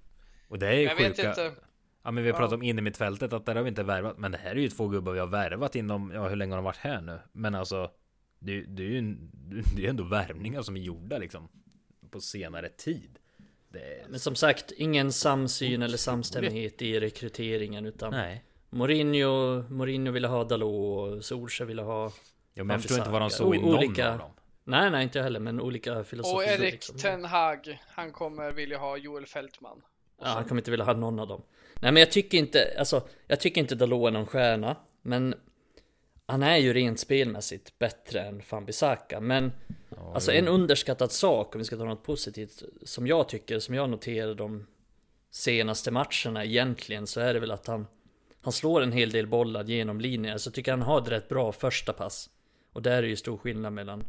Och 0.48 0.58
det 0.58 0.68
är 0.68 0.72
ju 0.72 0.82
jag 0.82 0.96
sjuka. 0.96 1.08
Vet 1.08 1.18
inte. 1.18 1.54
Ja 2.02 2.10
men 2.10 2.24
vi 2.24 2.30
har 2.30 2.36
pratat 2.36 2.52
ja. 2.52 2.56
om 2.56 2.62
innermittfältet 2.62 3.32
att 3.32 3.46
där 3.46 3.54
har 3.54 3.62
vi 3.62 3.68
inte 3.68 3.82
värvat. 3.82 4.18
Men 4.18 4.32
det 4.32 4.38
här 4.38 4.50
är 4.50 4.60
ju 4.60 4.68
två 4.68 4.88
gubbar 4.88 5.12
vi 5.12 5.18
har 5.18 5.26
värvat 5.26 5.76
inom, 5.76 6.10
ja 6.14 6.28
hur 6.28 6.36
länge 6.36 6.52
har 6.52 6.56
de 6.56 6.64
varit 6.64 6.76
här 6.76 7.00
nu? 7.00 7.18
Men 7.32 7.54
alltså 7.54 7.90
Det, 8.38 8.60
det 8.60 8.82
är 8.82 8.88
ju 8.88 9.00
det 9.76 9.86
är 9.86 9.90
ändå 9.90 10.04
värvningar 10.04 10.62
som 10.62 10.76
är 10.76 10.80
gjorda 10.80 11.18
liksom 11.18 11.48
På 12.10 12.20
senare 12.20 12.68
tid 12.68 13.18
är... 13.74 14.08
Men 14.08 14.20
som 14.20 14.34
sagt, 14.34 14.70
ingen 14.70 15.12
samsyn 15.12 15.82
eller 15.82 15.96
samstämmighet 15.96 16.82
i 16.82 17.00
rekryteringen 17.00 17.86
utan 17.86 18.10
Nej. 18.10 18.44
Mourinho, 18.70 19.62
Mourinho 19.68 20.12
ville 20.12 20.28
ha 20.28 20.44
Dalot 20.44 21.16
och 21.16 21.24
Solskjaer 21.24 21.68
ville 21.68 21.82
ha 21.82 22.12
Ja 22.54 22.64
men 22.64 22.74
jag 22.74 22.82
förstår 22.82 22.98
inte 22.98 23.10
vad 23.10 23.22
de 23.22 23.30
såg 23.30 23.56
i 23.56 23.58
någon 23.58 23.74
olika... 23.74 24.12
av 24.12 24.18
dem 24.18 24.30
Nej, 24.64 24.90
nej, 24.90 25.02
inte 25.02 25.18
jag 25.18 25.24
heller, 25.24 25.40
men 25.40 25.60
olika 25.60 26.04
filosofier. 26.04 26.58
Och 26.58 26.60
Erik 26.60 26.72
liksom. 26.72 26.98
Ten 26.98 27.24
Hag, 27.24 27.80
han 27.88 28.12
kommer 28.12 28.52
vilja 28.52 28.78
ha 28.78 28.96
Joel 28.96 29.26
Fältman. 29.26 29.82
Ja, 30.20 30.28
han 30.28 30.44
kommer 30.44 30.60
inte 30.60 30.70
vilja 30.70 30.86
ha 30.86 30.92
någon 30.92 31.18
av 31.18 31.28
dem. 31.28 31.42
Nej, 31.82 31.92
men 31.92 32.00
jag 32.00 32.10
tycker 32.10 32.38
inte, 32.38 32.74
alltså, 32.78 33.02
jag 33.26 33.40
tycker 33.40 33.60
inte 33.60 33.74
Dalot 33.74 34.08
är 34.08 34.10
någon 34.10 34.26
stjärna, 34.26 34.76
men 35.02 35.34
han 36.26 36.42
är 36.42 36.56
ju 36.56 36.72
rent 36.72 37.00
spelmässigt 37.00 37.78
bättre 37.78 38.20
än 38.20 38.42
Fambisaka, 38.42 39.20
men 39.20 39.52
ja, 39.88 40.14
alltså 40.14 40.32
en 40.32 40.48
underskattad 40.48 41.12
sak, 41.12 41.54
om 41.54 41.58
vi 41.58 41.64
ska 41.64 41.76
ta 41.76 41.84
något 41.84 42.04
positivt, 42.04 42.62
som 42.82 43.06
jag 43.06 43.28
tycker, 43.28 43.58
som 43.58 43.74
jag 43.74 43.90
noterade 43.90 44.34
de 44.34 44.66
senaste 45.30 45.90
matcherna 45.90 46.44
egentligen, 46.44 47.06
så 47.06 47.20
är 47.20 47.34
det 47.34 47.40
väl 47.40 47.50
att 47.50 47.66
han 47.66 47.86
han 48.42 48.52
slår 48.52 48.82
en 48.82 48.92
hel 48.92 49.10
del 49.10 49.26
bollar 49.26 49.64
genom 49.64 50.00
linjen, 50.00 50.38
så 50.38 50.48
jag 50.48 50.54
tycker 50.54 50.70
han 50.70 50.82
har 50.82 51.00
ett 51.00 51.08
rätt 51.08 51.28
bra 51.28 51.52
första 51.52 51.92
pass. 51.92 52.30
Och 52.72 52.82
där 52.82 53.02
är 53.02 53.06
ju 53.06 53.16
stor 53.16 53.36
skillnad 53.36 53.72
mellan 53.72 54.04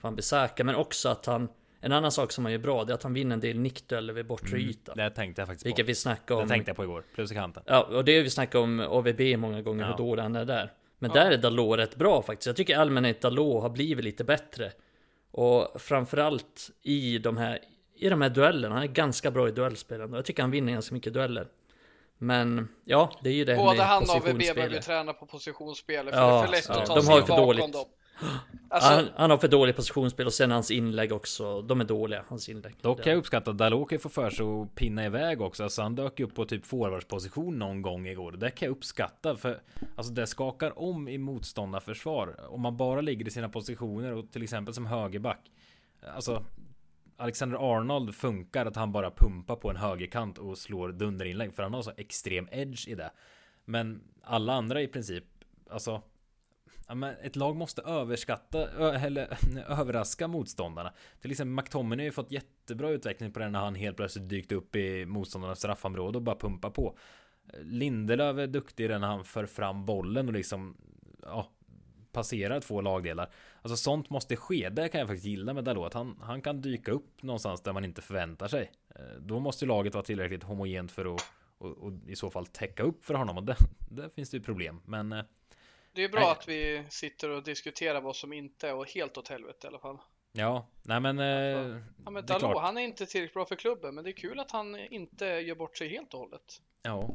Van 0.00 0.16
Bissaka, 0.16 0.64
men 0.64 0.74
också 0.74 1.08
att 1.08 1.26
han 1.26 1.48
en 1.80 1.92
annan 1.92 2.12
sak 2.12 2.32
som 2.32 2.44
han 2.44 2.52
gör 2.52 2.58
bra, 2.58 2.84
det 2.84 2.92
är 2.92 2.94
att 2.94 3.02
han 3.02 3.14
vinner 3.14 3.34
en 3.34 3.40
del 3.40 3.58
nickdueller 3.58 4.12
vid 4.12 4.26
bortre 4.26 4.56
mm. 4.58 4.74
Det 4.94 5.10
tänkte 5.10 5.40
jag 5.40 5.48
faktiskt 5.48 5.66
Vilket 5.66 5.86
på. 5.86 5.86
vi 5.86 5.94
snackade 5.94 6.40
om. 6.40 6.48
Det 6.48 6.54
tänkte 6.54 6.70
jag 6.70 6.76
på 6.76 6.84
igår, 6.84 7.04
plus 7.14 7.32
i 7.32 7.34
kanten. 7.34 7.62
Ja, 7.66 7.82
och 7.82 8.04
det 8.04 8.16
har 8.16 8.22
vi 8.22 8.30
snackat 8.30 8.54
om 8.54 8.80
AVB 8.80 9.20
många 9.38 9.62
gånger, 9.62 9.84
ja. 9.84 9.90
hur 9.90 9.96
dålig 9.96 10.22
han 10.22 10.36
är 10.36 10.44
där. 10.44 10.72
Men 10.98 11.10
ja. 11.14 11.24
där 11.24 11.30
är 11.30 11.36
Dalot 11.36 11.78
rätt 11.78 11.96
bra 11.96 12.22
faktiskt. 12.22 12.46
Jag 12.46 12.56
tycker 12.56 12.76
allmänhet 12.76 13.20
Dalot 13.20 13.62
har 13.62 13.70
blivit 13.70 14.04
lite 14.04 14.24
bättre. 14.24 14.72
Och 15.30 15.80
framförallt 15.80 16.70
i 16.82 17.18
de 17.18 17.36
här, 17.36 17.58
i 17.96 18.08
de 18.08 18.22
här 18.22 18.28
duellerna. 18.28 18.74
Han 18.74 18.84
är 18.84 18.88
ganska 18.88 19.30
bra 19.30 19.48
i 19.48 19.50
duellspelande. 19.50 20.18
Jag 20.18 20.24
tycker 20.24 20.42
han 20.42 20.50
vinner 20.50 20.72
ganska 20.72 20.94
mycket 20.94 21.14
dueller. 21.14 21.48
Men 22.18 22.68
ja, 22.84 23.12
det 23.22 23.30
är 23.30 23.34
ju 23.34 23.44
det 23.44 23.56
Både 23.56 23.82
han 23.82 24.02
och 24.02 24.16
AVB 24.16 24.38
behöver 24.38 24.80
träna 24.80 25.12
på 25.12 25.26
positionsspelet. 25.26 26.14
För 26.14 26.20
ja, 26.20 26.28
det 26.28 26.38
är 26.38 26.44
för 26.44 26.52
lätt 26.52 26.66
ja, 26.68 26.80
att 26.80 26.86
ta 26.86 26.94
de 26.94 27.02
sig 27.02 27.14
har 27.14 27.22
för 27.22 27.36
dåligt. 27.36 27.72
dem. 27.72 27.84
Alltså... 28.68 28.90
Han, 28.90 29.08
han, 29.16 29.30
har 29.30 29.38
för 29.38 29.48
dåligt 29.48 29.76
positionsspel 29.76 30.26
och 30.26 30.32
sen 30.32 30.50
hans 30.50 30.70
inlägg 30.70 31.12
också. 31.12 31.62
De 31.62 31.80
är 31.80 31.84
dåliga, 31.84 32.24
hans 32.28 32.48
inlägg. 32.48 32.74
Dock 32.80 33.02
kan 33.02 33.12
jag 33.12 33.18
uppskatta 33.18 33.50
att 33.50 33.58
Dalot 33.58 33.90
kan 33.90 33.98
få 33.98 34.08
för 34.08 34.30
sig 34.30 34.46
att 34.46 34.74
pinna 34.74 35.06
iväg 35.06 35.40
också. 35.40 35.62
Alltså 35.62 35.82
han 35.82 35.94
dök 35.94 36.20
upp 36.20 36.34
på 36.34 36.44
typ 36.44 36.66
forwardsposition 36.66 37.58
någon 37.58 37.82
gång 37.82 38.06
igår. 38.06 38.32
Det 38.32 38.50
kan 38.50 38.66
jag 38.66 38.76
uppskatta 38.76 39.36
för 39.36 39.60
alltså 39.96 40.12
det 40.12 40.26
skakar 40.26 40.78
om 40.78 41.08
i 41.08 41.18
motståndarförsvar. 41.18 42.40
Om 42.48 42.60
man 42.60 42.76
bara 42.76 43.00
ligger 43.00 43.28
i 43.28 43.30
sina 43.30 43.48
positioner 43.48 44.12
och 44.12 44.30
till 44.30 44.42
exempel 44.42 44.74
som 44.74 44.86
högerback. 44.86 45.50
Alltså 46.14 46.44
Alexander 47.16 47.76
Arnold 47.76 48.14
funkar 48.14 48.66
att 48.66 48.76
han 48.76 48.92
bara 48.92 49.10
pumpar 49.10 49.56
på 49.56 49.70
en 49.70 49.76
högerkant 49.76 50.38
och 50.38 50.58
slår 50.58 50.88
dunderinlägg 50.88 51.54
för 51.54 51.62
han 51.62 51.74
har 51.74 51.82
så 51.82 51.92
extrem 51.96 52.48
edge 52.52 52.88
i 52.88 52.94
det. 52.94 53.10
Men 53.64 54.00
alla 54.22 54.52
andra 54.52 54.82
i 54.82 54.88
princip, 54.88 55.24
alltså 55.70 56.02
Ja, 56.88 56.94
men 56.94 57.14
ett 57.22 57.36
lag 57.36 57.56
måste 57.56 57.82
överskatta 57.82 58.68
eller 59.00 59.38
överraska 59.68 60.28
motståndarna. 60.28 60.92
Till 61.20 61.30
exempel 61.30 61.54
McTominay 61.54 62.04
har 62.04 62.08
ju 62.08 62.12
fått 62.12 62.32
jättebra 62.32 62.90
utveckling 62.90 63.32
på 63.32 63.38
den 63.38 63.52
när 63.52 63.60
han 63.60 63.74
helt 63.74 63.96
plötsligt 63.96 64.28
dykt 64.28 64.52
upp 64.52 64.76
i 64.76 65.06
motståndarnas 65.06 65.58
straffområde 65.58 66.18
och 66.18 66.22
bara 66.22 66.36
pumpar 66.36 66.70
på. 66.70 66.98
Lindelöf 67.62 68.38
är 68.38 68.46
duktig 68.46 68.84
i 68.84 68.88
den 68.88 69.00
när 69.00 69.08
han 69.08 69.24
för 69.24 69.46
fram 69.46 69.86
bollen 69.86 70.28
och 70.28 70.34
liksom 70.34 70.76
ja, 71.22 71.50
passerar 72.12 72.60
två 72.60 72.80
lagdelar. 72.80 73.30
Alltså 73.62 73.76
sånt 73.76 74.10
måste 74.10 74.36
ske. 74.36 74.68
Det 74.68 74.88
kan 74.88 74.98
jag 74.98 75.08
faktiskt 75.08 75.26
gilla 75.26 75.54
med 75.54 75.64
Dalot. 75.64 75.94
Han, 75.94 76.18
han 76.22 76.42
kan 76.42 76.60
dyka 76.60 76.92
upp 76.92 77.22
någonstans 77.22 77.62
där 77.62 77.72
man 77.72 77.84
inte 77.84 78.02
förväntar 78.02 78.48
sig. 78.48 78.72
Eh, 78.94 79.20
då 79.20 79.40
måste 79.40 79.66
laget 79.66 79.94
vara 79.94 80.04
tillräckligt 80.04 80.42
homogent 80.42 80.92
för 80.92 81.14
att 81.14 81.22
och, 81.58 81.78
och 81.78 81.92
i 82.06 82.16
så 82.16 82.30
fall 82.30 82.46
täcka 82.46 82.82
upp 82.82 83.04
för 83.04 83.14
honom. 83.14 83.36
Och 83.36 83.44
det, 83.44 83.56
där 83.90 84.08
finns 84.08 84.30
det 84.30 84.36
ju 84.36 84.42
problem. 84.42 84.80
Men 84.84 85.12
eh, 85.12 85.24
det 85.98 86.04
är 86.04 86.08
bra 86.08 86.20
nej. 86.20 86.30
att 86.30 86.48
vi 86.48 86.84
sitter 86.88 87.30
och 87.30 87.42
diskuterar 87.42 88.00
vad 88.00 88.16
som 88.16 88.32
inte 88.32 88.68
är 88.68 88.94
helt 88.94 89.18
åt 89.18 89.28
helvete 89.28 89.66
i 89.66 89.68
alla 89.68 89.78
fall. 89.78 89.98
Ja, 90.32 90.66
nej 90.82 91.00
men... 91.00 91.18
Alltså, 91.18 91.80
ja 92.04 92.10
men 92.10 92.26
Dalot, 92.26 92.62
han 92.62 92.78
är 92.78 92.82
inte 92.82 93.06
tillräckligt 93.06 93.34
bra 93.34 93.46
för 93.46 93.56
klubben, 93.56 93.94
men 93.94 94.04
det 94.04 94.10
är 94.10 94.12
kul 94.12 94.40
att 94.40 94.50
han 94.50 94.76
inte 94.76 95.26
gör 95.26 95.54
bort 95.54 95.76
sig 95.78 95.88
helt 95.88 96.14
och 96.14 96.20
hållet. 96.20 96.60
Ja. 96.82 97.14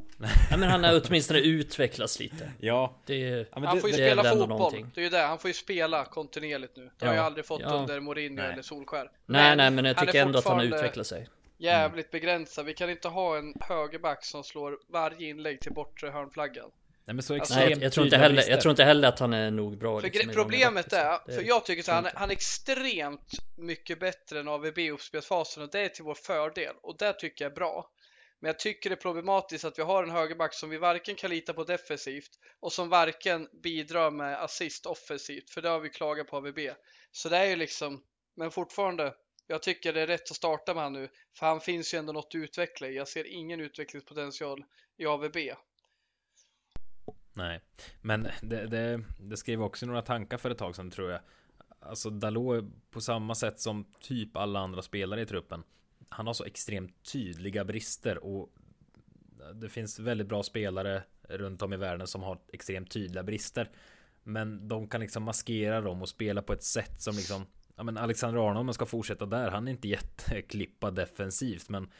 ja 0.50 0.56
men 0.56 0.70
han 0.70 0.84
har 0.84 1.02
åtminstone 1.06 1.40
utvecklats 1.40 2.20
lite. 2.20 2.52
Ja. 2.60 2.94
Det, 3.06 3.18
ja, 3.18 3.46
han 3.52 3.80
får 3.80 3.90
ju 3.90 3.96
det, 3.96 4.06
spela 4.06 4.22
det 4.22 4.28
fotboll. 4.28 4.48
Någonting. 4.48 4.90
Det 4.94 5.00
är 5.00 5.04
ju 5.04 5.10
det, 5.10 5.22
han 5.22 5.38
får 5.38 5.48
ju 5.48 5.54
spela 5.54 6.04
kontinuerligt 6.04 6.76
nu. 6.76 6.84
Det 6.84 6.90
ja. 6.98 7.06
har 7.06 7.14
jag 7.14 7.24
aldrig 7.24 7.46
fått 7.46 7.60
ja. 7.60 7.74
under 7.74 8.00
Mourinho 8.00 8.42
nej. 8.42 8.52
eller 8.52 8.62
Solskär. 8.62 9.10
Nej, 9.26 9.56
nej, 9.56 9.70
men 9.70 9.84
jag 9.84 9.98
tycker 9.98 10.22
ändå 10.22 10.38
att 10.38 10.44
han 10.44 10.56
har 10.56 10.64
utvecklat 10.64 11.06
sig. 11.06 11.28
Jävligt 11.56 12.12
mm. 12.12 12.20
begränsad. 12.20 12.66
Vi 12.66 12.74
kan 12.74 12.90
inte 12.90 13.08
ha 13.08 13.38
en 13.38 13.54
högerback 13.60 14.24
som 14.24 14.44
slår 14.44 14.78
varje 14.88 15.28
inlägg 15.28 15.60
till 15.60 15.72
bortre 15.72 16.08
hörnflaggan. 16.10 16.70
Nej 17.06 17.14
men 17.14 17.22
så 17.22 17.34
alltså, 17.34 17.54
extremt 17.54 17.76
Nej, 17.76 17.84
jag, 17.84 17.92
tror 17.92 18.06
inte 18.06 18.16
heller, 18.16 18.44
jag 18.48 18.60
tror 18.60 18.70
inte 18.70 18.84
heller 18.84 19.08
att 19.08 19.18
han 19.18 19.32
är 19.32 19.50
nog 19.50 19.78
bra. 19.78 20.00
För 20.00 20.08
liksom, 20.08 20.32
problemet 20.32 20.92
är, 20.92 21.32
för 21.34 21.42
jag 21.42 21.64
tycker 21.64 21.82
att 21.82 22.04
han, 22.04 22.12
han 22.14 22.30
är 22.30 22.32
extremt 22.32 23.30
mycket 23.56 24.00
bättre 24.00 24.40
än 24.40 24.48
AVB 24.48 24.78
i 24.78 24.90
uppspelsfasen 24.90 25.62
och 25.62 25.70
det 25.70 25.80
är 25.80 25.88
till 25.88 26.04
vår 26.04 26.14
fördel 26.14 26.74
och 26.82 26.96
det 26.98 27.12
tycker 27.12 27.44
jag 27.44 27.50
är 27.50 27.54
bra. 27.54 27.90
Men 28.40 28.48
jag 28.48 28.58
tycker 28.58 28.90
det 28.90 28.94
är 28.94 29.00
problematiskt 29.00 29.64
att 29.64 29.78
vi 29.78 29.82
har 29.82 30.02
en 30.02 30.10
högerback 30.10 30.54
som 30.54 30.70
vi 30.70 30.78
varken 30.78 31.14
kan 31.14 31.30
lita 31.30 31.52
på 31.52 31.64
defensivt 31.64 32.30
och 32.60 32.72
som 32.72 32.88
varken 32.88 33.48
bidrar 33.62 34.10
med 34.10 34.42
assist 34.42 34.86
offensivt, 34.86 35.50
för 35.50 35.62
det 35.62 35.68
har 35.68 35.80
vi 35.80 35.88
klagat 35.88 36.26
på 36.26 36.36
AVB. 36.36 36.58
Så 37.12 37.28
det 37.28 37.36
är 37.36 37.44
ju 37.44 37.56
liksom, 37.56 38.02
men 38.36 38.50
fortfarande, 38.50 39.14
jag 39.46 39.62
tycker 39.62 39.92
det 39.92 40.00
är 40.00 40.06
rätt 40.06 40.30
att 40.30 40.36
starta 40.36 40.74
med 40.74 40.82
han 40.82 40.92
nu, 40.92 41.08
för 41.38 41.46
han 41.46 41.60
finns 41.60 41.94
ju 41.94 41.98
ändå 41.98 42.12
något 42.12 42.26
att 42.30 42.34
utveckla 42.34 42.88
i. 42.88 42.96
Jag 42.96 43.08
ser 43.08 43.26
ingen 43.26 43.60
utvecklingspotential 43.60 44.64
i 44.96 45.06
AVB. 45.06 45.36
Nej, 47.34 47.60
men 48.00 48.28
det, 48.42 48.66
det, 48.66 49.04
det 49.18 49.36
skrev 49.36 49.62
också 49.62 49.86
några 49.86 50.02
tankar 50.02 50.38
för 50.38 50.50
ett 50.50 50.58
tag 50.58 50.76
sedan 50.76 50.90
tror 50.90 51.10
jag. 51.10 51.20
Alltså 51.80 52.10
Dalot 52.10 52.64
på 52.90 53.00
samma 53.00 53.34
sätt 53.34 53.60
som 53.60 53.84
typ 54.00 54.36
alla 54.36 54.60
andra 54.60 54.82
spelare 54.82 55.20
i 55.20 55.26
truppen. 55.26 55.62
Han 56.08 56.26
har 56.26 56.34
så 56.34 56.44
extremt 56.44 57.12
tydliga 57.12 57.64
brister 57.64 58.24
och 58.24 58.52
det 59.54 59.68
finns 59.68 59.98
väldigt 59.98 60.26
bra 60.26 60.42
spelare 60.42 61.02
runt 61.22 61.62
om 61.62 61.72
i 61.72 61.76
världen 61.76 62.06
som 62.06 62.22
har 62.22 62.38
extremt 62.52 62.90
tydliga 62.90 63.22
brister. 63.22 63.70
Men 64.22 64.68
de 64.68 64.88
kan 64.88 65.00
liksom 65.00 65.22
maskera 65.22 65.80
dem 65.80 66.02
och 66.02 66.08
spela 66.08 66.42
på 66.42 66.52
ett 66.52 66.62
sätt 66.62 67.02
som 67.02 67.16
liksom 67.16 67.46
ja 67.76 67.82
men 67.82 67.96
Alexander 67.96 68.48
Arnold, 68.48 68.66
man 68.66 68.74
ska 68.74 68.86
fortsätta 68.86 69.26
där. 69.26 69.50
Han 69.50 69.68
är 69.68 69.72
inte 69.72 69.88
jätteklippad 69.98 70.94
defensivt, 70.94 71.68
men 71.68 71.90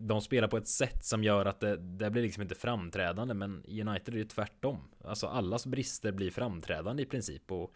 de 0.00 0.20
spelar 0.20 0.48
på 0.48 0.56
ett 0.56 0.68
sätt 0.68 1.04
som 1.04 1.24
gör 1.24 1.46
att 1.46 1.60
det, 1.60 1.76
det 1.76 2.10
blir 2.10 2.22
liksom 2.22 2.42
inte 2.42 2.54
framträdande. 2.54 3.34
Men 3.34 3.64
United 3.68 4.14
är 4.14 4.18
ju 4.18 4.24
tvärtom. 4.24 4.88
Alltså 5.04 5.26
allas 5.26 5.66
brister 5.66 6.12
blir 6.12 6.30
framträdande 6.30 7.02
i 7.02 7.06
princip. 7.06 7.52
Och 7.52 7.74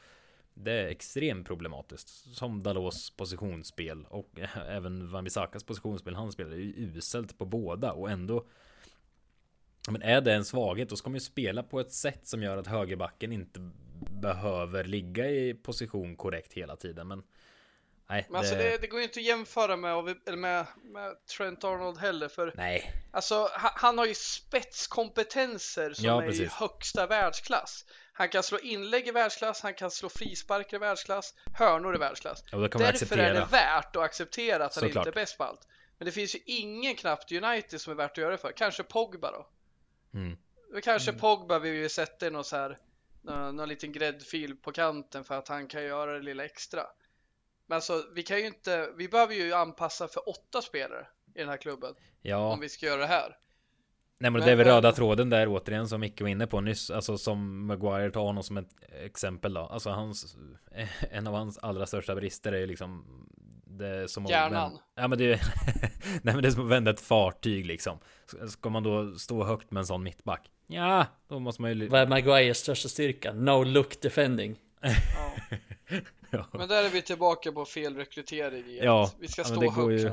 det 0.55 0.73
är 0.73 0.87
extremt 0.87 1.47
problematiskt. 1.47 2.09
Som 2.37 2.63
Dalos 2.63 3.11
positionsspel 3.11 4.07
och 4.09 4.41
även 4.69 5.09
Wan-Bissakas 5.09 5.67
positionsspel. 5.67 6.15
Han 6.15 6.33
spelar 6.33 6.57
ju 6.57 6.75
uselt 6.77 7.39
på 7.39 7.45
båda 7.45 7.93
och 7.93 8.11
ändå 8.11 8.47
men 9.91 10.03
är 10.03 10.21
det 10.21 10.35
en 10.35 10.45
svaghet 10.45 10.89
då 10.89 10.97
ska 10.97 11.11
man 11.11 11.17
ju 11.17 11.21
spela 11.21 11.63
på 11.63 11.81
ett 11.81 11.93
sätt 11.93 12.27
som 12.27 12.43
gör 12.43 12.57
att 12.57 12.67
högerbacken 12.67 13.33
inte 13.33 13.71
behöver 14.11 14.85
ligga 14.85 15.31
i 15.31 15.55
position 15.55 16.17
korrekt 16.17 16.53
hela 16.53 16.77
tiden. 16.77 17.09
Men 17.09 17.23
nej, 18.09 18.27
men 18.29 18.39
alltså 18.39 18.55
det, 18.55 18.81
det 18.81 18.87
går 18.87 19.01
ju 19.01 19.05
inte 19.05 19.21
att 19.21 19.27
jämföra 19.27 19.77
med, 19.77 20.17
med, 20.27 20.67
med 20.83 21.27
Trent 21.27 21.65
Arnold 21.65 21.99
heller. 21.99 22.29
För 22.29 22.53
nej. 22.57 22.93
Alltså, 23.11 23.49
han 23.55 23.99
har 23.99 24.07
ju 24.07 24.15
spetskompetenser 24.15 25.93
som 25.93 26.05
ja, 26.05 26.23
är 26.23 26.43
i 26.43 26.47
högsta 26.47 27.07
världsklass. 27.07 27.85
Han 28.13 28.29
kan 28.29 28.43
slå 28.43 28.59
inlägg 28.59 29.09
i 29.09 29.11
världsklass, 29.11 29.63
han 29.63 29.75
kan 29.75 29.91
slå 29.91 30.09
frisparkar 30.09 30.77
i 30.77 30.81
världsklass, 30.81 31.35
hörnor 31.55 31.95
i 31.95 31.99
världsklass. 31.99 32.45
Ja, 32.51 32.59
Därför 32.59 33.19
är 33.19 33.35
det 33.35 33.47
värt 33.51 33.97
att 33.97 34.03
acceptera 34.03 34.65
att 34.65 34.75
han 34.75 34.85
Såklart. 34.85 35.07
inte 35.07 35.21
är 35.21 35.23
bäst 35.23 35.39
på 35.39 35.45
allt. 35.45 35.69
Men 35.99 36.07
det 36.07 36.13
finns 36.13 36.35
ju 36.35 36.39
ingen 36.47 36.95
knappt 36.95 37.33
United 37.33 37.81
som 37.81 37.91
är 37.91 37.95
värt 37.95 38.11
att 38.11 38.19
göra 38.19 38.31
det 38.31 38.39
för. 38.39 38.53
Kanske 38.53 38.83
Pogba 38.83 39.31
då. 39.31 39.47
Mm. 40.19 40.39
Kanske 40.83 41.11
mm. 41.11 41.21
Pogba 41.21 41.59
vill 41.59 41.75
ju 41.75 41.89
sätta 41.89 42.31
någon 42.31 42.45
så 42.45 42.57
här 42.57 42.79
någon, 43.23 43.57
någon 43.57 43.69
liten 43.69 43.93
gräddfil 43.93 44.57
på 44.57 44.73
kanten 44.73 45.25
för 45.25 45.39
att 45.39 45.49
han 45.49 45.69
kan 45.69 45.85
göra 45.85 46.13
det 46.13 46.23
lilla 46.23 46.45
extra. 46.45 46.83
Men 47.67 47.77
alltså, 47.77 48.05
vi 48.15 48.23
kan 48.23 48.39
ju 48.39 48.47
inte, 48.47 48.89
vi 48.97 49.09
behöver 49.09 49.35
ju 49.35 49.53
anpassa 49.53 50.09
för 50.09 50.29
åtta 50.29 50.63
spelare 50.63 51.07
i 51.35 51.39
den 51.39 51.49
här 51.49 51.57
klubben. 51.57 51.95
Ja. 52.23 52.53
Om 52.53 52.61
vi 52.61 52.69
ska 52.69 52.87
göra 52.87 53.01
det 53.01 53.07
här. 53.07 53.37
Nej 54.19 54.31
men, 54.31 54.33
men 54.33 54.47
det 54.47 54.53
är 54.53 54.57
väl 54.57 54.67
röda 54.67 54.93
tråden 54.93 55.31
där 55.31 55.49
återigen 55.49 55.89
som 55.89 56.01
Micke 56.01 56.21
var 56.21 56.29
inne 56.29 56.47
på 56.47 56.61
nyss. 56.61 56.91
Alltså 56.91 57.19
som 57.19 57.67
Maguire 57.67 58.11
tar 58.11 58.21
honom 58.21 58.43
som 58.43 58.57
ett 58.57 58.71
exempel 59.05 59.55
då. 59.55 59.61
Alltså 59.61 59.91
hans, 59.91 60.37
en 61.11 61.27
av 61.27 61.35
hans 61.35 61.59
allra 61.59 61.87
största 61.87 62.15
brister 62.15 62.53
är 62.53 62.59
ju 62.59 62.67
liksom 62.67 63.05
det 63.79 63.87
är 63.87 64.07
som 64.07 64.27
Hjärnan. 64.27 64.79
ja 64.95 65.09
men 65.09 65.19
det 65.19 65.33
är, 65.33 65.41
nej 66.23 66.35
men 66.35 66.43
det 66.43 66.49
är 66.49 66.51
som 66.51 66.65
att 66.65 66.71
vända 66.71 66.91
ett 66.91 67.01
fartyg 67.01 67.67
liksom. 67.67 67.99
Ska 68.49 68.71
man 68.71 68.83
då 68.83 69.15
stå 69.15 69.45
högt 69.45 69.71
med 69.71 69.81
en 69.81 69.87
sån 69.87 70.03
mittback? 70.03 70.51
Ja, 70.67 71.07
då 71.29 71.39
måste 71.39 71.63
man 71.63 71.79
ju... 71.79 71.89
Vad 71.89 72.01
är 72.01 72.07
Maguires 72.07 72.57
största 72.57 72.89
styrka? 72.89 73.33
No 73.33 73.65
look 73.65 74.01
defending. 74.01 74.59
Ja. 76.31 76.47
Men 76.53 76.69
där 76.69 76.85
är 76.85 76.91
vi 76.91 77.03
tillbaka 77.03 77.53
på 77.53 77.65
fel 77.65 77.97
rekrytering 77.97 78.65
igen. 78.65 78.85
Ja, 78.85 79.11
vi 79.21 79.29
ska 79.29 79.45
stå 79.45 79.71
högt. 79.71 80.01
Ju, 80.03 80.11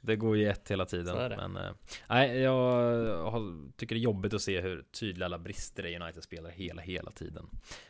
det 0.00 0.16
går 0.16 0.36
ju 0.36 0.48
ett 0.48 0.70
hela 0.70 0.86
tiden. 0.86 1.16
Men 1.36 1.56
äh, 1.56 1.70
nej, 2.08 2.38
jag 2.38 3.32
tycker 3.76 3.94
det 3.94 3.98
är 3.98 4.02
jobbigt 4.02 4.34
att 4.34 4.42
se 4.42 4.60
hur 4.60 4.82
tydliga 4.82 5.26
alla 5.26 5.38
brister 5.38 5.86
i 5.86 5.96
United 5.96 6.22
spelar 6.22 6.50
hela, 6.50 6.82
hela 6.82 7.10
tiden. 7.10 7.48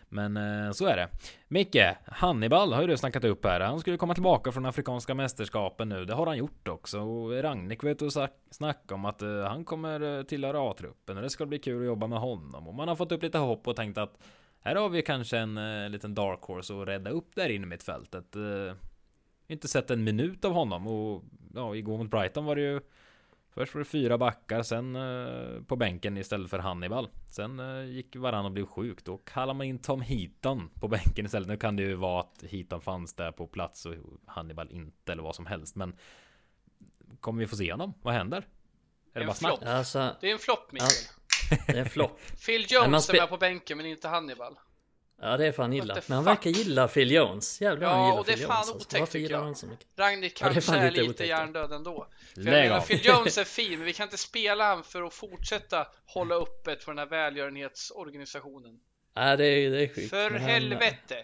Men 0.08 0.36
äh, 0.36 0.72
så 0.72 0.86
är 0.86 0.96
det. 0.96 1.08
Micke, 1.48 1.96
Hannibal 2.06 2.72
har 2.72 2.80
ju 2.80 2.86
du 2.86 2.96
snackat 2.96 3.24
upp 3.24 3.44
här. 3.44 3.60
Han 3.60 3.80
skulle 3.80 3.96
komma 3.96 4.14
tillbaka 4.14 4.52
från 4.52 4.66
Afrikanska 4.66 5.14
mästerskapen 5.14 5.88
nu. 5.88 6.04
Det 6.04 6.14
har 6.14 6.26
han 6.26 6.38
gjort 6.38 6.68
också. 6.68 7.00
Och 7.00 7.42
Ragnik 7.42 7.84
vet 7.84 7.98
du 7.98 8.08
snacka 8.50 8.94
om 8.94 9.04
att 9.04 9.22
äh, 9.22 9.42
han 9.42 9.64
kommer 9.64 10.22
tillhöra 10.22 10.70
A-truppen. 10.70 11.16
Och 11.16 11.22
det 11.22 11.30
ska 11.30 11.46
bli 11.46 11.58
kul 11.58 11.80
att 11.80 11.86
jobba 11.86 12.06
med 12.06 12.18
honom. 12.18 12.68
Och 12.68 12.74
man 12.74 12.88
har 12.88 12.96
fått 12.96 13.12
upp 13.12 13.22
lite 13.22 13.38
hopp 13.38 13.68
och 13.68 13.76
tänkt 13.76 13.98
att 13.98 14.18
här 14.60 14.76
har 14.76 14.88
vi 14.88 15.02
kanske 15.02 15.38
en 15.38 15.58
uh, 15.58 15.90
liten 15.90 16.14
dark 16.14 16.42
horse 16.42 16.74
att 16.74 16.88
rädda 16.88 17.10
upp 17.10 17.34
där 17.34 17.48
inne 17.48 17.66
i 17.66 17.68
mittfältet. 17.68 18.36
Uh, 18.36 18.72
inte 19.46 19.68
sett 19.68 19.90
en 19.90 20.04
minut 20.04 20.44
av 20.44 20.52
honom 20.52 20.86
och 20.86 21.24
ja, 21.54 21.76
igår 21.76 21.98
mot 21.98 22.10
Brighton 22.10 22.44
var 22.44 22.56
det 22.56 22.62
ju 22.62 22.80
Först 23.58 23.74
var 23.74 23.78
det 23.78 23.84
fyra 23.84 24.18
backar, 24.18 24.62
sen 24.62 24.96
uh, 24.96 25.62
på 25.62 25.76
bänken 25.76 26.16
istället 26.16 26.50
för 26.50 26.58
Hannibal. 26.58 27.08
Sen 27.30 27.60
uh, 27.60 27.84
gick 27.84 28.16
varann 28.16 28.44
och 28.44 28.52
blev 28.52 28.66
sjuk. 28.66 29.04
Då 29.04 29.18
kallar 29.18 29.54
man 29.54 29.66
in 29.66 29.78
Tom 29.78 30.00
Heaton 30.00 30.70
på 30.80 30.88
bänken 30.88 31.26
istället. 31.26 31.48
Nu 31.48 31.56
kan 31.56 31.76
det 31.76 31.82
ju 31.82 31.94
vara 31.94 32.20
att 32.20 32.44
Heaton 32.50 32.80
fanns 32.80 33.14
där 33.14 33.32
på 33.32 33.46
plats 33.46 33.86
och 33.86 33.94
Hannibal 34.26 34.70
inte 34.70 35.12
eller 35.12 35.22
vad 35.22 35.34
som 35.34 35.46
helst. 35.46 35.76
Men 35.76 35.96
kommer 37.20 37.40
vi 37.40 37.46
få 37.46 37.56
se 37.56 37.72
honom? 37.72 37.94
Vad 38.02 38.14
händer? 38.14 38.46
Är 39.14 39.20
det, 39.20 39.26
bara 39.26 39.34
snack? 39.34 39.62
Alltså, 39.62 40.16
det 40.20 40.28
är 40.28 40.32
en 40.32 40.38
flopp 40.38 40.72
Mikael. 40.72 40.90
Ja, 41.50 41.56
det 41.66 41.72
är 41.72 41.76
en 41.76 41.88
flopp. 41.88 42.20
Phil 42.46 42.66
Jones 42.68 43.08
är 43.08 43.12
med 43.12 43.28
på 43.28 43.36
bänken 43.36 43.76
men 43.76 43.86
inte 43.86 44.08
Hannibal. 44.08 44.58
Ja 45.20 45.36
det 45.36 45.46
är 45.46 45.52
fan 45.52 45.72
illa. 45.72 46.02
Men 46.06 46.16
han 46.16 46.24
verkar 46.24 46.50
gilla 46.50 46.88
Phil 46.88 47.10
Jones. 47.10 47.60
Jävlar 47.60 47.88
ja, 47.88 47.94
han 47.94 48.06
gillar 48.06 48.18
och 48.18 48.26
det 48.26 48.32
är 48.32 48.36
fan 48.36 48.64
Jones, 48.66 48.70
otäckt 48.70 48.82
alltså. 48.82 48.98
Varför 48.98 49.18
gillar 49.18 49.38
han 49.38 49.56
så 49.56 49.66
mycket? 49.66 49.86
Ragnhild 49.96 50.34
kanske 50.34 50.72
ja, 50.72 50.78
är, 50.78 50.90
lite, 50.90 51.02
lite 51.02 51.24
hjärndöd 51.24 51.72
ändå. 51.72 52.08
Lägg 52.34 52.70
av. 52.70 52.80
Phil 52.80 53.00
Jones 53.02 53.38
är 53.38 53.44
fin, 53.44 53.78
men 53.78 53.84
vi 53.84 53.92
kan 53.92 54.04
inte 54.04 54.16
spela 54.16 54.64
han 54.64 54.84
för 54.84 55.02
att 55.02 55.14
fortsätta 55.14 55.86
hålla 56.06 56.34
öppet 56.34 56.84
för 56.84 56.92
den 56.92 56.98
här 56.98 57.06
välgörenhetsorganisationen. 57.06 58.80
Nej 59.16 59.36
det 59.36 59.46
är, 59.46 59.70
det 59.70 59.82
är 59.82 59.94
sjukt. 59.94 60.10
För 60.10 60.30
men 60.30 60.40
helvete! 60.40 61.16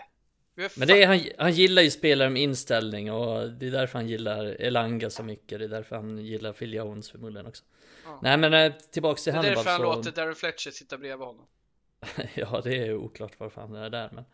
Han, 0.57 0.69
men 0.77 0.89
det 0.89 1.03
är, 1.03 1.07
han, 1.07 1.21
han 1.39 1.53
gillar 1.53 1.83
ju 1.83 1.91
spelare 1.91 2.31
med 2.31 2.43
inställning 2.43 3.13
och 3.13 3.51
det 3.51 3.67
är 3.67 3.71
därför 3.71 3.99
han 3.99 4.09
gillar 4.09 4.45
Elanga 4.61 5.11
så 5.11 5.23
mycket. 5.23 5.59
Det 5.59 5.65
är 5.65 5.69
därför 5.69 5.97
han 5.97 6.19
gillar 6.19 6.53
Phil 6.53 6.75
Jones 6.75 7.11
förmodligen 7.11 7.47
också. 7.47 7.65
Ja. 8.05 8.19
Nej 8.23 8.39
men 8.39 8.55
eh, 8.55 8.73
tillbaks 8.91 9.25
till 9.25 9.33
Hannibal 9.33 9.57
så... 9.57 9.63
Det 9.65 9.71
är 9.71 9.73
därför 9.73 9.85
han 9.85 9.97
låter 9.97 10.13
Darren 10.13 10.35
Fletcher 10.35 10.71
sitta 10.71 10.99
bredvid 10.99 11.27
honom. 11.27 11.47
ja, 12.35 12.61
det 12.65 12.77
är 12.77 12.95
oklart 12.95 13.33
varför 13.39 13.61
han 13.61 13.75
är 13.75 13.91
där. 13.91 14.11
Men... 14.13 14.25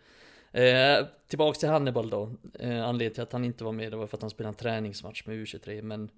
Eh, 0.52 1.06
tillbaks 1.28 1.58
till 1.58 1.68
Hannibal 1.68 2.10
då. 2.10 2.22
Eh, 2.58 2.84
anledningen 2.84 3.14
till 3.14 3.22
att 3.22 3.32
han 3.32 3.44
inte 3.44 3.64
var 3.64 3.72
med 3.72 3.92
det 3.92 3.96
var 3.96 4.06
för 4.06 4.16
att 4.16 4.22
han 4.22 4.30
spelade 4.30 4.50
en 4.50 4.54
träningsmatch 4.54 5.26
med 5.26 5.36
U23. 5.36 5.82
Men 5.82 6.10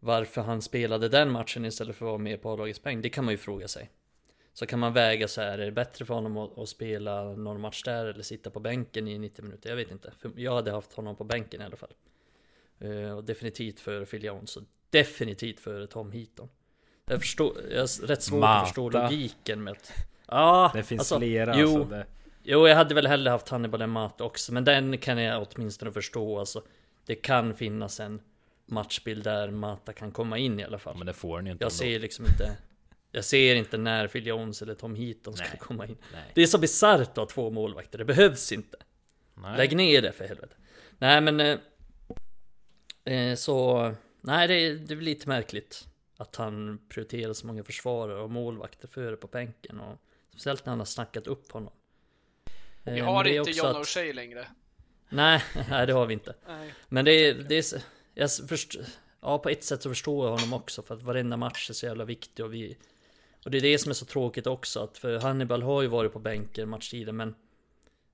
varför 0.00 0.42
han 0.42 0.62
spelade 0.62 1.08
den 1.08 1.30
matchen 1.30 1.64
istället 1.64 1.96
för 1.96 2.06
att 2.06 2.10
vara 2.10 2.18
med 2.18 2.42
på 2.42 2.52
A-lagets 2.52 2.78
poäng, 2.78 3.02
det 3.02 3.10
kan 3.10 3.24
man 3.24 3.34
ju 3.34 3.38
fråga 3.38 3.68
sig. 3.68 3.90
Så 4.52 4.66
kan 4.66 4.78
man 4.78 4.92
väga 4.92 5.28
så 5.28 5.40
här, 5.40 5.58
är 5.58 5.64
det 5.64 5.72
bättre 5.72 6.04
för 6.04 6.14
honom 6.14 6.36
att, 6.36 6.58
att, 6.58 6.68
spela 6.68 7.24
någon 7.24 7.60
match 7.60 7.82
där 7.82 8.06
eller 8.06 8.22
sitta 8.22 8.50
på 8.50 8.60
bänken 8.60 9.08
i 9.08 9.18
90 9.18 9.44
minuter? 9.44 9.70
Jag 9.70 9.76
vet 9.76 9.90
inte. 9.90 10.12
För 10.18 10.32
jag 10.36 10.54
hade 10.54 10.70
haft 10.70 10.92
honom 10.92 11.16
på 11.16 11.24
bänken 11.24 11.60
i 11.60 11.64
alla 11.64 11.76
fall. 11.76 11.94
Eh, 12.78 13.16
och 13.16 13.24
definitivt 13.24 13.80
för 13.80 14.04
Phil 14.04 14.24
Jones 14.24 14.56
och 14.56 14.62
definitivt 14.90 15.60
för 15.60 15.86
Tom 15.86 16.12
Heaton. 16.12 16.48
Jag 17.06 17.20
förstår, 17.20 17.56
jag 17.70 17.80
har 17.80 18.06
rätt 18.06 18.22
svårt 18.22 18.40
Mata. 18.40 18.60
att 18.60 18.66
förstå 18.68 18.90
logiken 18.90 19.64
med 19.64 19.72
att 19.72 19.92
Ja, 20.26 20.70
Det 20.74 20.82
finns 20.82 21.00
alltså, 21.00 21.18
flera 21.18 21.58
jo, 21.58 21.68
alltså 21.68 21.84
det... 21.84 22.06
jo, 22.42 22.68
jag 22.68 22.76
hade 22.76 22.94
väl 22.94 23.06
hellre 23.06 23.30
haft 23.30 23.48
Hannibal 23.48 23.82
än 23.82 23.90
Mat 23.90 24.20
också 24.20 24.52
Men 24.52 24.64
den 24.64 24.98
kan 24.98 25.18
jag 25.18 25.46
åtminstone 25.50 25.92
förstå 25.92 26.38
alltså 26.38 26.62
Det 27.06 27.14
kan 27.14 27.54
finnas 27.54 28.00
en 28.00 28.20
matchbild 28.66 29.24
där 29.24 29.50
Mata 29.50 29.92
kan 29.92 30.12
komma 30.12 30.38
in 30.38 30.60
i 30.60 30.64
alla 30.64 30.78
fall 30.78 30.96
Men 30.96 31.06
det 31.06 31.12
får 31.12 31.42
ni 31.42 31.50
inte 31.50 31.64
Jag 31.64 31.72
ändå. 31.72 31.78
ser 31.78 31.98
liksom 32.00 32.26
inte 32.26 32.56
Jag 33.12 33.24
ser 33.24 33.54
inte 33.54 33.78
när 33.78 34.08
Phil 34.08 34.26
Jones 34.26 34.62
eller 34.62 34.74
Tom 34.74 34.94
Heaton 34.94 35.36
ska 35.36 35.56
komma 35.56 35.86
in 35.86 35.96
nej. 36.12 36.32
Det 36.34 36.42
är 36.42 36.46
så 36.46 36.58
bisarrt 36.58 37.08
att 37.08 37.16
ha 37.16 37.26
två 37.26 37.50
målvakter, 37.50 37.98
det 37.98 38.04
behövs 38.04 38.52
inte 38.52 38.76
nej. 39.34 39.56
Lägg 39.56 39.76
ner 39.76 40.02
det 40.02 40.12
för 40.12 40.24
helvete 40.24 40.56
Nej 40.98 41.20
men 41.20 41.40
eh, 41.40 41.58
eh 43.04 43.34
Så 43.34 43.94
Nej 44.20 44.48
det, 44.48 44.74
det 44.74 44.94
är 44.94 45.00
lite 45.00 45.28
märkligt 45.28 45.88
Att 46.16 46.36
han 46.36 46.80
prioriterar 46.88 47.32
så 47.32 47.46
många 47.46 47.64
försvarare 47.64 48.20
och 48.20 48.30
målvakter 48.30 48.88
före 48.88 49.16
på 49.16 49.26
bänken 49.26 49.80
och 49.80 49.98
Speciellt 50.34 50.66
när 50.66 50.70
han 50.70 50.78
har 50.78 50.86
snackat 50.86 51.26
upp 51.26 51.52
honom. 51.52 51.72
Vi 52.82 52.98
eh, 52.98 53.04
har 53.04 53.24
inte 53.24 53.50
John 53.50 53.66
att... 53.66 53.76
O'Shea 53.76 54.12
längre. 54.12 54.46
Nej, 55.08 55.42
nej, 55.70 55.86
det 55.86 55.92
har 55.92 56.06
vi 56.06 56.14
inte. 56.14 56.34
Nej. 56.46 56.74
Men 56.88 57.04
det 57.04 57.12
är, 57.12 57.34
det 57.34 57.72
är 57.72 57.82
jag 58.14 58.30
först, 58.48 58.76
ja, 59.20 59.38
på 59.38 59.48
ett 59.48 59.64
sätt 59.64 59.82
så 59.82 59.88
förstår 59.88 60.26
jag 60.26 60.32
honom 60.32 60.52
också 60.52 60.82
för 60.82 60.94
att 60.94 61.02
varenda 61.02 61.36
match 61.36 61.70
är 61.70 61.74
så 61.74 61.86
jävla 61.86 62.04
viktig 62.04 62.44
och 62.44 62.54
vi 62.54 62.76
och 63.44 63.50
det 63.50 63.58
är 63.58 63.62
det 63.62 63.78
som 63.78 63.90
är 63.90 63.94
så 63.94 64.04
tråkigt 64.04 64.46
också 64.46 64.80
att 64.80 64.98
för 64.98 65.18
Hannibal 65.18 65.62
har 65.62 65.82
ju 65.82 65.88
varit 65.88 66.12
på 66.12 66.18
bänken 66.18 66.68
matchtiden 66.68 67.16
men 67.16 67.34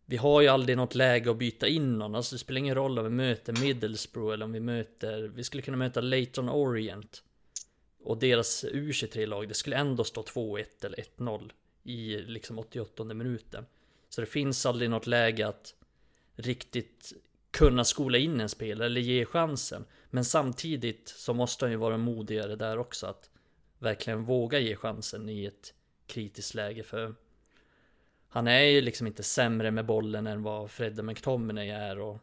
vi 0.06 0.16
har 0.16 0.40
ju 0.40 0.48
aldrig 0.48 0.76
något 0.76 0.94
läge 0.94 1.30
att 1.30 1.36
byta 1.36 1.68
in 1.68 1.98
någon. 1.98 2.14
Alltså 2.14 2.34
det 2.34 2.38
spelar 2.38 2.58
ingen 2.58 2.74
roll 2.74 2.98
om 2.98 3.04
vi 3.04 3.10
möter 3.10 3.52
Middlesbrough 3.52 4.34
eller 4.34 4.44
om 4.44 4.52
vi 4.52 4.60
möter... 4.60 5.22
Vi 5.22 5.44
skulle 5.44 5.62
kunna 5.62 5.76
möta 5.76 6.00
Leighton 6.00 6.48
Orient. 6.48 7.22
Och 8.02 8.18
deras 8.18 8.64
U23-lag, 8.64 9.48
det 9.48 9.54
skulle 9.54 9.76
ändå 9.76 10.04
stå 10.04 10.22
2-1 10.22 10.64
eller 10.84 11.04
1-0 11.18 11.50
i 11.82 12.16
liksom 12.16 12.58
88 12.58 13.04
minuten. 13.04 13.66
Så 14.08 14.20
det 14.20 14.26
finns 14.26 14.66
aldrig 14.66 14.90
något 14.90 15.06
läge 15.06 15.46
att 15.48 15.74
riktigt 16.34 17.12
kunna 17.50 17.84
skola 17.84 18.18
in 18.18 18.40
en 18.40 18.48
spelare 18.48 18.86
eller 18.86 19.00
ge 19.00 19.24
chansen. 19.24 19.84
Men 20.10 20.24
samtidigt 20.24 21.08
så 21.08 21.34
måste 21.34 21.64
han 21.64 21.72
ju 21.72 21.76
vara 21.76 21.96
modigare 21.96 22.56
där 22.56 22.78
också 22.78 23.06
att 23.06 23.30
verkligen 23.78 24.24
våga 24.24 24.58
ge 24.58 24.76
chansen 24.76 25.28
i 25.28 25.44
ett 25.44 25.74
kritiskt 26.06 26.54
läge 26.54 26.82
för 26.82 27.14
han 28.28 28.46
är 28.46 28.60
ju 28.60 28.80
liksom 28.80 29.06
inte 29.06 29.22
sämre 29.22 29.70
med 29.70 29.86
bollen 29.86 30.26
än 30.26 30.42
vad 30.42 30.70
Fredde 30.70 31.02
McTominay 31.02 31.68
är 31.68 31.98
och 31.98 32.18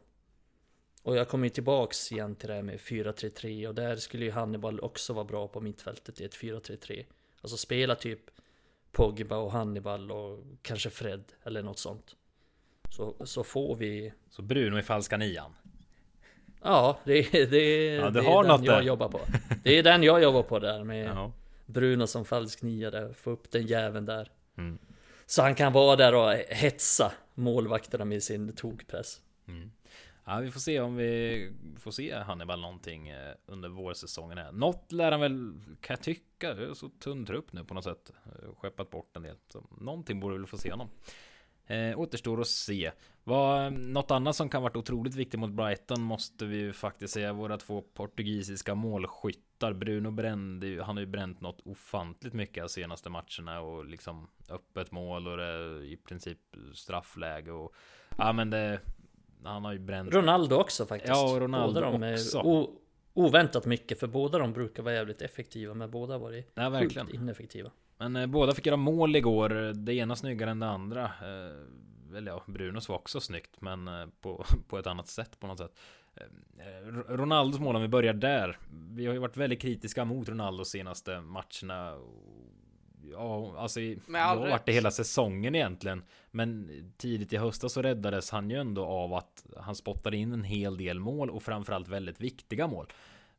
och 1.02 1.16
jag 1.16 1.28
kommer 1.28 1.46
ju 1.46 1.50
tillbaks 1.50 2.12
igen 2.12 2.34
till 2.34 2.48
det 2.48 2.54
här 2.54 2.62
med 2.62 2.78
4-3-3 2.78 3.66
och 3.66 3.74
där 3.74 3.96
skulle 3.96 4.24
ju 4.24 4.30
Hannibal 4.30 4.80
också 4.80 5.12
vara 5.12 5.24
bra 5.24 5.48
på 5.48 5.60
mittfältet 5.60 6.20
i 6.20 6.24
ett 6.24 6.36
4-3-3. 6.36 7.04
Alltså 7.40 7.56
spela 7.56 7.94
typ 7.94 8.20
Pogba 8.92 9.36
och 9.36 9.52
Hannibal 9.52 10.12
och 10.12 10.38
kanske 10.62 10.90
Fred 10.90 11.24
eller 11.44 11.62
något 11.62 11.78
sånt. 11.78 12.16
Så, 12.90 13.14
så 13.24 13.44
får 13.44 13.76
vi... 13.76 14.12
Så 14.30 14.42
Bruno 14.42 14.78
i 14.78 14.82
falska 14.82 15.16
nian? 15.16 15.52
Ja, 16.62 16.98
det, 17.04 17.22
det, 17.32 17.94
ja, 17.94 18.10
det 18.10 18.20
är 18.20 18.42
den 18.42 18.64
jag 18.64 18.64
där. 18.64 18.82
jobbar 18.82 19.08
på. 19.08 19.20
Det 19.64 19.78
är 19.78 19.82
den 19.82 20.02
jag 20.02 20.22
jobbar 20.22 20.42
på 20.42 20.58
där 20.58 20.84
med 20.84 21.06
Jaha. 21.06 21.32
Bruno 21.66 22.06
som 22.06 22.24
falsk 22.24 22.62
nia 22.62 22.90
där, 22.90 23.12
få 23.12 23.30
upp 23.30 23.50
den 23.50 23.66
jäveln 23.66 24.06
där. 24.06 24.30
Mm. 24.58 24.78
Så 25.26 25.42
han 25.42 25.54
kan 25.54 25.72
vara 25.72 25.96
där 25.96 26.14
och 26.14 26.32
hetsa 26.32 27.12
målvakterna 27.34 28.04
med 28.04 28.22
sin 28.22 28.52
tokpress. 28.56 29.20
Mm. 29.48 29.70
Ja, 30.30 30.40
vi 30.40 30.50
får 30.50 30.60
se 30.60 30.80
om 30.80 30.96
vi 30.96 31.52
får 31.78 31.90
se 31.90 32.14
Hannibal 32.14 32.60
någonting 32.60 33.08
eh, 33.08 33.34
under 33.46 33.68
vårsäsongen 33.68 34.38
här. 34.38 34.52
Något 34.52 34.92
lär 34.92 35.10
han 35.10 35.20
väl, 35.20 35.60
kan 35.80 35.94
jag 35.94 36.02
tycka. 36.02 36.54
Det 36.54 36.64
är 36.64 36.74
så 36.74 36.88
tunn 36.88 37.26
trupp 37.26 37.52
nu 37.52 37.64
på 37.64 37.74
något 37.74 37.84
sätt. 37.84 38.12
Eh, 38.26 38.54
skeppat 38.54 38.90
bort 38.90 39.16
en 39.16 39.22
del. 39.22 39.36
Så 39.48 39.64
någonting 39.80 40.20
borde 40.20 40.34
vi 40.34 40.38
väl 40.38 40.46
få 40.46 40.58
se 40.58 40.70
honom. 40.70 40.88
Eh, 41.66 41.98
återstår 41.98 42.40
att 42.40 42.48
se. 42.48 42.90
Vad, 43.24 43.64
eh, 43.64 43.70
något 43.70 44.10
annat 44.10 44.36
som 44.36 44.48
kan 44.48 44.62
varit 44.62 44.76
otroligt 44.76 45.14
viktigt 45.14 45.40
mot 45.40 45.50
Brighton 45.50 46.02
måste 46.02 46.46
vi 46.46 46.56
ju 46.56 46.72
faktiskt 46.72 47.14
säga. 47.14 47.32
Våra 47.32 47.56
två 47.56 47.82
portugisiska 47.82 48.74
målskyttar. 48.74 49.72
Bruno 49.72 50.10
brände 50.10 50.84
han 50.84 50.96
har 50.96 51.00
ju 51.00 51.06
bränt 51.06 51.40
något 51.40 51.60
ofantligt 51.64 52.34
mycket 52.34 52.64
de 52.64 52.68
senaste 52.68 53.10
matcherna 53.10 53.60
och 53.60 53.84
liksom 53.84 54.28
öppet 54.48 54.90
mål 54.90 55.28
och 55.28 55.36
det 55.36 55.84
i 55.84 55.96
princip 55.96 56.38
straffläge 56.74 57.52
och 57.52 57.74
ja 58.18 58.32
men 58.32 58.50
det 58.50 58.80
han 59.44 59.64
har 59.64 59.72
ju 59.72 59.78
bränt 59.78 60.14
Ronaldo 60.14 60.56
också 60.56 60.86
faktiskt. 60.86 61.14
Ja 61.14 61.36
Ronaldo 61.40 61.80
båda 61.80 62.12
också. 62.12 62.40
o, 62.40 62.70
Oväntat 63.14 63.66
mycket 63.66 64.00
för 64.00 64.06
båda 64.06 64.38
de 64.38 64.52
brukar 64.52 64.82
vara 64.82 64.94
jävligt 64.94 65.22
effektiva 65.22 65.74
men 65.74 65.90
båda 65.90 66.14
har 66.14 66.20
varit 66.20 66.52
ja, 66.54 66.70
verkligen. 66.70 67.14
ineffektiva. 67.14 67.70
Men 67.98 68.16
eh, 68.16 68.26
båda 68.26 68.54
fick 68.54 68.66
göra 68.66 68.76
mål 68.76 69.16
igår. 69.16 69.48
Det 69.74 69.94
ena 69.94 70.16
snyggare 70.16 70.50
än 70.50 70.58
det 70.58 70.66
andra. 70.68 71.04
Eh, 71.04 72.16
Eller 72.16 72.32
ja, 72.32 72.42
Brunos 72.46 72.88
var 72.88 72.96
också 72.96 73.20
snyggt 73.20 73.60
men 73.60 73.88
eh, 73.88 74.06
på, 74.20 74.44
på 74.68 74.78
ett 74.78 74.86
annat 74.86 75.08
sätt 75.08 75.40
på 75.40 75.46
något 75.46 75.58
sätt. 75.58 75.78
Eh, 76.16 76.86
Ronaldos 77.08 77.60
mål 77.60 77.76
om 77.76 77.82
vi 77.82 77.88
börjar 77.88 78.14
där. 78.14 78.58
Vi 78.90 79.06
har 79.06 79.14
ju 79.14 79.20
varit 79.20 79.36
väldigt 79.36 79.60
kritiska 79.60 80.04
mot 80.04 80.28
Ronaldo 80.28 80.64
senaste 80.64 81.20
matcherna 81.20 81.96
Ja, 83.12 83.54
alltså 83.58 83.80
det 83.80 84.18
har 84.18 84.36
varit 84.36 84.66
det 84.66 84.72
hela 84.72 84.90
säsongen 84.90 85.54
egentligen. 85.54 86.02
Men 86.30 86.70
tidigt 86.96 87.32
i 87.32 87.36
höstas 87.36 87.72
så 87.72 87.82
räddades 87.82 88.30
han 88.30 88.50
ju 88.50 88.56
ändå 88.56 88.84
av 88.84 89.14
att 89.14 89.46
han 89.56 89.74
spottade 89.74 90.16
in 90.16 90.32
en 90.32 90.44
hel 90.44 90.76
del 90.76 90.98
mål 90.98 91.30
och 91.30 91.42
framförallt 91.42 91.88
väldigt 91.88 92.20
viktiga 92.20 92.66
mål. 92.66 92.86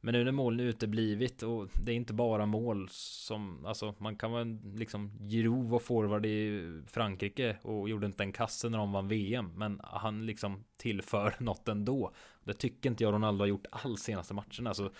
Men 0.02 0.14
nu 0.14 0.24
när 0.24 0.32
målen 0.32 0.60
uteblivit 0.60 1.44
och 1.44 1.68
det 1.86 1.92
är 1.92 1.96
inte 1.96 2.14
bara 2.14 2.46
mål 2.46 2.88
som, 2.92 3.66
alltså 3.66 3.96
man 3.98 4.16
kan 4.16 4.32
vara 4.32 4.44
liksom 4.76 5.12
grov 5.20 5.76
och 5.76 5.82
forward 5.82 6.26
i 6.26 6.72
Frankrike 6.88 7.58
och 7.62 7.90
gjorde 7.90 8.06
inte 8.06 8.24
en 8.24 8.32
kasse 8.32 8.70
när 8.70 8.78
de 8.78 8.92
vann 8.92 9.08
VM. 9.08 9.52
Men 9.56 9.82
han 9.84 10.26
liksom 10.26 10.64
tillför 10.78 11.36
något 11.40 11.68
ändå. 11.68 12.12
Det 12.44 12.54
tycker 12.54 12.90
inte 12.90 13.04
jag 13.04 13.14
Ronaldo 13.14 13.42
har 13.42 13.48
gjort 13.48 13.68
alls 13.72 14.02
senaste 14.02 14.34
matcherna. 14.34 14.70
Alltså, 14.70 14.92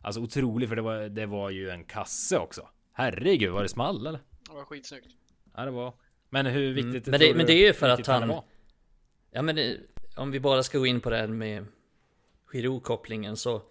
alltså 0.00 0.20
otroligt 0.20 0.68
för 0.68 0.76
det 0.76 0.82
var, 0.82 1.08
det 1.08 1.26
var 1.26 1.50
ju 1.50 1.70
en 1.70 1.84
kasse 1.84 2.38
också. 2.38 2.68
Herregud, 2.96 3.52
var 3.52 3.62
det 3.62 3.68
small 3.68 4.06
eller? 4.06 4.20
Det 4.48 4.54
var 4.54 4.64
skitsnyggt. 4.64 5.08
Ja, 5.56 5.64
det 5.64 5.70
var. 5.70 5.94
Men 6.30 6.46
hur 6.46 6.62
mm. 6.62 6.74
viktigt 6.74 7.08
mm. 7.08 7.10
men, 7.10 7.20
det, 7.20 7.34
men 7.36 7.46
det 7.46 7.52
är 7.52 7.66
ju 7.66 7.72
för 7.72 7.88
att 7.88 8.06
han... 8.06 8.40
Ja, 9.30 9.42
men 9.42 9.56
det, 9.56 9.80
om 10.16 10.30
vi 10.30 10.40
bara 10.40 10.62
ska 10.62 10.78
gå 10.78 10.86
in 10.86 11.00
på 11.00 11.10
det 11.10 11.16
här 11.16 11.26
med 11.26 11.66
Giroud-kopplingen 12.52 13.36
så... 13.36 13.62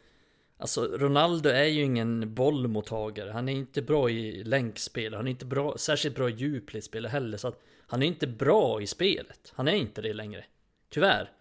Alltså 0.58 0.98
Ronaldo 0.98 1.50
är 1.50 1.64
ju 1.64 1.82
ingen 1.82 2.34
bollmottagare. 2.34 3.32
Han 3.32 3.50
är 3.50 3.54
inte 3.54 3.82
bra 3.82 4.10
i 4.10 4.44
länkspel. 4.44 5.14
Han 5.14 5.28
är 5.28 5.32
inte 5.32 5.46
bra, 5.46 5.78
särskilt 5.78 6.16
bra 6.16 6.30
i 6.30 6.34
djupledsspel 6.34 7.06
heller. 7.06 7.38
Så 7.38 7.48
att 7.48 7.62
han 7.88 8.04
är 8.04 8.08
inte 8.08 8.28
bra 8.28 8.82
i 8.82 8.88
spelet. 8.88 9.54
Han 9.56 9.68
är 9.68 9.76
inte 9.76 10.02
det 10.02 10.14
längre. 10.14 10.46
Tyvärr. 10.90 11.32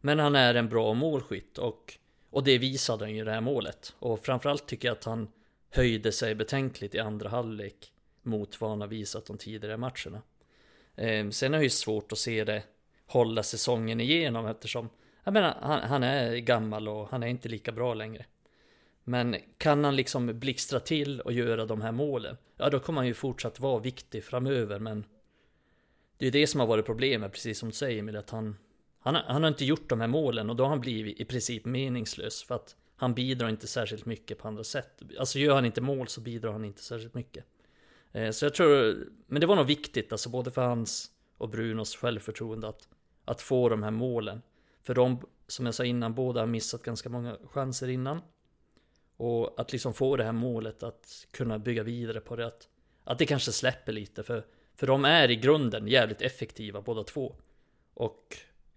Men 0.00 0.18
han 0.18 0.34
är 0.34 0.54
en 0.54 0.68
bra 0.68 0.94
målskytt 0.94 1.58
och, 1.58 1.98
och 2.30 2.44
det 2.44 2.58
visade 2.58 3.04
han 3.04 3.14
ju 3.14 3.20
i 3.20 3.24
det 3.24 3.32
här 3.32 3.40
målet. 3.40 3.94
Och 3.98 4.24
framförallt 4.24 4.66
tycker 4.66 4.88
jag 4.88 4.96
att 4.96 5.04
han 5.04 5.28
höjde 5.70 6.12
sig 6.12 6.34
betänkligt 6.34 6.94
i 6.94 6.98
andra 6.98 7.28
halvlek 7.28 7.92
mot 8.22 8.60
vad 8.60 8.70
han 8.70 8.80
har 8.80 8.88
visat 8.88 9.26
de 9.26 9.38
tidigare 9.38 9.76
matcherna. 9.76 10.22
Ehm, 10.96 11.32
sen 11.32 11.54
är 11.54 11.58
det 11.58 11.64
ju 11.64 11.70
svårt 11.70 12.12
att 12.12 12.18
se 12.18 12.44
det 12.44 12.62
hålla 13.06 13.42
säsongen 13.42 14.00
igenom 14.00 14.46
eftersom 14.46 14.88
jag 15.24 15.32
menar, 15.32 15.56
han, 15.60 15.82
han, 15.82 16.02
är 16.02 16.36
gammal 16.36 16.88
och 16.88 17.08
han 17.08 17.22
är 17.22 17.26
inte 17.26 17.48
lika 17.48 17.72
bra 17.72 17.94
längre. 17.94 18.26
Men 19.04 19.36
kan 19.58 19.84
han 19.84 19.96
liksom 19.96 20.38
blixtra 20.38 20.80
till 20.80 21.20
och 21.20 21.32
göra 21.32 21.66
de 21.66 21.80
här 21.80 21.92
målen, 21.92 22.36
ja 22.56 22.70
då 22.70 22.80
kommer 22.80 23.00
han 23.00 23.06
ju 23.06 23.14
fortsatt 23.14 23.60
vara 23.60 23.78
viktig 23.78 24.24
framöver 24.24 24.78
men 24.78 25.04
det 26.18 26.26
är 26.26 26.30
det 26.30 26.46
som 26.46 26.60
har 26.60 26.66
varit 26.66 26.86
problemet, 26.86 27.32
precis 27.32 27.58
som 27.58 27.68
du 27.68 27.74
säger 27.74 28.02
med 28.02 28.16
att 28.16 28.30
han, 28.30 28.56
han, 28.98 29.14
han 29.14 29.42
har 29.42 29.48
inte 29.48 29.64
gjort 29.64 29.88
de 29.88 30.00
här 30.00 30.08
målen 30.08 30.50
och 30.50 30.56
då 30.56 30.64
har 30.64 30.70
han 30.70 30.80
blivit 30.80 31.20
i 31.20 31.24
princip 31.24 31.64
meningslös 31.64 32.42
för 32.42 32.54
att 32.54 32.76
han 32.98 33.14
bidrar 33.14 33.48
inte 33.48 33.66
särskilt 33.66 34.06
mycket 34.06 34.38
på 34.38 34.48
andra 34.48 34.64
sätt. 34.64 35.02
Alltså 35.18 35.38
gör 35.38 35.54
han 35.54 35.64
inte 35.64 35.80
mål 35.80 36.08
så 36.08 36.20
bidrar 36.20 36.52
han 36.52 36.64
inte 36.64 36.82
särskilt 36.82 37.14
mycket. 37.14 37.44
Eh, 38.12 38.30
så 38.30 38.44
jag 38.44 38.54
tror, 38.54 38.96
men 39.26 39.40
det 39.40 39.46
var 39.46 39.56
nog 39.56 39.66
viktigt 39.66 40.12
alltså 40.12 40.28
både 40.28 40.50
för 40.50 40.62
hans 40.62 41.10
och 41.38 41.48
Brunos 41.48 41.96
självförtroende 41.96 42.68
att, 42.68 42.88
att 43.24 43.42
få 43.42 43.68
de 43.68 43.82
här 43.82 43.90
målen. 43.90 44.42
För 44.82 44.94
de, 44.94 45.20
som 45.46 45.66
jag 45.66 45.74
sa 45.74 45.84
innan, 45.84 46.14
båda 46.14 46.40
har 46.40 46.46
missat 46.46 46.82
ganska 46.82 47.08
många 47.08 47.36
chanser 47.44 47.88
innan. 47.88 48.20
Och 49.16 49.60
att 49.60 49.72
liksom 49.72 49.94
få 49.94 50.16
det 50.16 50.24
här 50.24 50.32
målet 50.32 50.82
att 50.82 51.26
kunna 51.30 51.58
bygga 51.58 51.82
vidare 51.82 52.20
på 52.20 52.36
det. 52.36 52.46
Att, 52.46 52.68
att 53.04 53.18
det 53.18 53.26
kanske 53.26 53.52
släpper 53.52 53.92
lite 53.92 54.22
för, 54.22 54.46
för 54.74 54.86
de 54.86 55.04
är 55.04 55.30
i 55.30 55.36
grunden 55.36 55.88
jävligt 55.88 56.22
effektiva 56.22 56.82
båda 56.82 57.04
två. 57.04 57.36
Och 57.94 58.36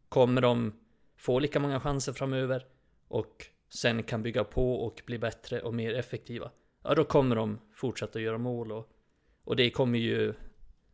kommer 0.09 0.41
de 0.41 0.73
få 1.15 1.39
lika 1.39 1.59
många 1.59 1.79
chanser 1.79 2.13
framöver 2.13 2.65
och 3.07 3.45
sen 3.73 4.03
kan 4.03 4.23
bygga 4.23 4.43
på 4.43 4.75
och 4.75 5.01
bli 5.05 5.19
bättre 5.19 5.61
och 5.61 5.73
mer 5.73 5.93
effektiva. 5.93 6.51
Ja, 6.83 6.95
då 6.95 7.03
kommer 7.03 7.35
de 7.35 7.59
fortsätta 7.73 8.19
göra 8.19 8.37
mål 8.37 8.71
och, 8.71 8.89
och 9.43 9.55
det 9.55 9.69
kommer 9.69 9.99
ju 9.99 10.33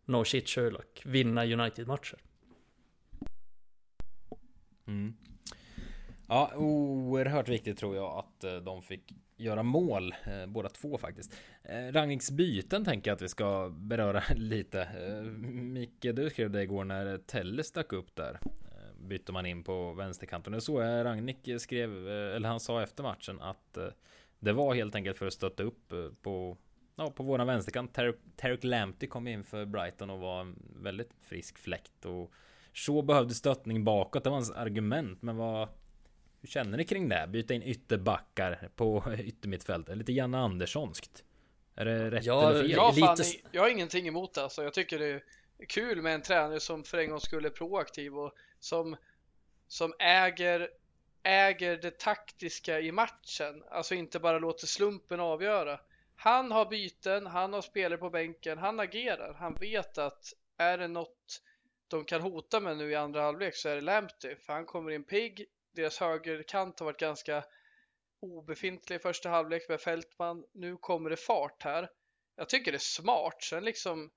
No 0.05 0.25
shit 0.25 0.49
Sherlock 0.49 1.01
vinna 1.05 1.45
United-matcher. 1.45 2.17
Mm. 4.88 5.13
Ja, 6.28 6.51
oerhört 6.55 7.49
viktigt 7.49 7.78
tror 7.78 7.95
jag 7.95 8.17
att 8.17 8.43
eh, 8.43 8.55
de 8.55 8.82
fick 8.82 9.13
göra 9.38 9.63
mål, 9.63 10.15
eh, 10.25 10.45
båda 10.47 10.69
två 10.69 10.97
faktiskt. 10.97 11.36
Eh, 11.63 11.91
Rangningsbyten 11.91 12.86
tänker 12.86 13.11
jag 13.11 13.15
att 13.15 13.21
vi 13.21 13.28
ska 13.28 13.69
beröra 13.69 14.23
lite. 14.36 14.82
Eh, 14.82 15.23
Micke, 15.51 16.07
du 16.13 16.30
skrev 16.30 16.51
det 16.51 16.63
igår 16.63 16.84
när 16.84 17.17
Telle 17.17 17.63
stack 17.63 17.93
upp 17.93 18.15
där 18.15 18.39
bytte 19.08 19.32
man 19.32 19.45
in 19.45 19.64
på 19.64 19.93
vänsterkanten. 19.93 20.53
Det 20.53 20.62
så 20.62 20.82
jag 20.82 21.05
Ragnik 21.05 21.49
skrev, 21.60 22.08
eh, 22.10 22.36
eller 22.36 22.49
han 22.49 22.60
sa 22.60 22.84
efter 22.84 23.03
matchen 23.03 23.41
att 23.41 23.78
eh, 23.78 23.88
det 24.39 24.53
var 24.53 24.76
helt 24.76 24.95
enkelt 24.95 25.18
för 25.18 25.28
att 25.28 25.34
stötta 25.34 25.64
upp 25.64 25.91
eh, 25.91 26.10
på 26.22 26.58
Ja, 26.99 27.12
på 27.12 27.24
våran 27.24 27.47
vänsterkant. 27.47 27.97
Tarek 28.36 28.64
Lamptey 28.64 29.10
kom 29.10 29.28
in 29.28 29.43
för 29.43 29.66
Brighton 29.66 30.10
och 30.10 30.20
var 30.20 30.41
en 30.41 30.55
väldigt 30.82 31.10
frisk 31.22 31.58
fläkt 31.58 32.05
och 32.05 32.32
så 32.74 33.01
behövde 33.01 33.34
stöttning 33.34 33.84
bakåt. 33.84 34.24
Det 34.24 34.30
var 34.30 34.38
hans 34.38 34.51
argument. 34.51 35.22
Men 35.22 35.38
vad 35.38 35.70
hur 36.41 36.47
känner 36.47 36.78
ni 36.78 36.84
kring 36.84 37.10
det? 37.10 37.28
Byta 37.30 37.53
in 37.53 37.64
ytterbackar 37.64 38.70
på 38.76 39.03
yttermittfältet. 39.20 39.97
Lite 39.97 40.12
Janne 40.12 40.38
Anderssonskt. 40.38 41.24
Är 41.76 41.86
det 41.86 42.12
rätt 42.12 42.26
ja, 42.26 42.49
eller 42.49 42.62
fel? 42.62 42.72
Ja, 42.72 42.93
fan, 42.93 43.18
jag 43.51 43.62
har 43.62 43.70
ingenting 43.70 44.08
emot 44.08 44.34
det. 44.34 44.43
Alltså, 44.43 44.64
jag 44.64 44.74
tycker 44.74 44.99
det 44.99 45.05
är 45.05 45.24
kul 45.68 46.01
med 46.01 46.14
en 46.14 46.22
tränare 46.22 46.60
som 46.60 46.84
för 46.84 46.97
en 46.97 47.10
gång 47.10 47.20
skulle 47.20 47.47
är 47.47 47.51
proaktiv 47.51 48.18
och 48.18 48.34
som, 48.60 48.95
som 49.68 49.93
äger, 49.99 50.70
äger 51.24 51.78
det 51.78 51.99
taktiska 51.99 52.80
i 52.80 52.91
matchen. 52.91 53.64
Alltså 53.70 53.95
inte 53.95 54.20
bara 54.20 54.39
låter 54.39 54.68
slumpen 54.68 55.20
avgöra. 55.20 55.80
Han 56.16 56.51
har 56.51 56.66
byten, 56.66 57.28
han 57.28 57.53
har 57.53 57.62
spelare 57.62 57.97
på 57.97 58.10
bänken, 58.10 58.58
han 58.58 58.80
agerar. 58.80 59.34
Han 59.34 59.53
vet 59.53 59.97
att 59.97 60.34
är 60.58 60.78
det 60.78 60.88
något 60.88 61.41
de 61.88 62.05
kan 62.05 62.22
hota 62.22 62.60
med 62.60 62.78
nu 62.78 62.91
i 62.91 62.95
andra 62.95 63.22
halvlek 63.22 63.55
så 63.55 63.70
är 63.70 63.76
det 63.76 63.82
Lamptey. 63.82 64.36
För 64.36 64.53
han 64.53 64.66
kommer 64.66 64.91
in 64.91 65.03
pigg. 65.03 65.45
Deras 65.72 65.99
högerkant 65.99 66.80
har 66.80 66.86
varit 66.86 66.99
ganska 66.99 67.43
obefintlig 68.20 68.95
i 68.95 68.99
första 68.99 69.30
halvlek 69.30 69.70
med 69.70 69.82
Fältman. 69.82 70.45
Nu 70.53 70.78
kommer 70.78 71.10
det 71.10 71.18
fart 71.18 71.64
här. 71.64 71.89
Jag 72.36 72.49
tycker 72.49 72.72
det 72.72 72.76
är 72.76 72.80
smart. 72.80 73.43
Sen 73.43 73.66
liksom 73.66 74.12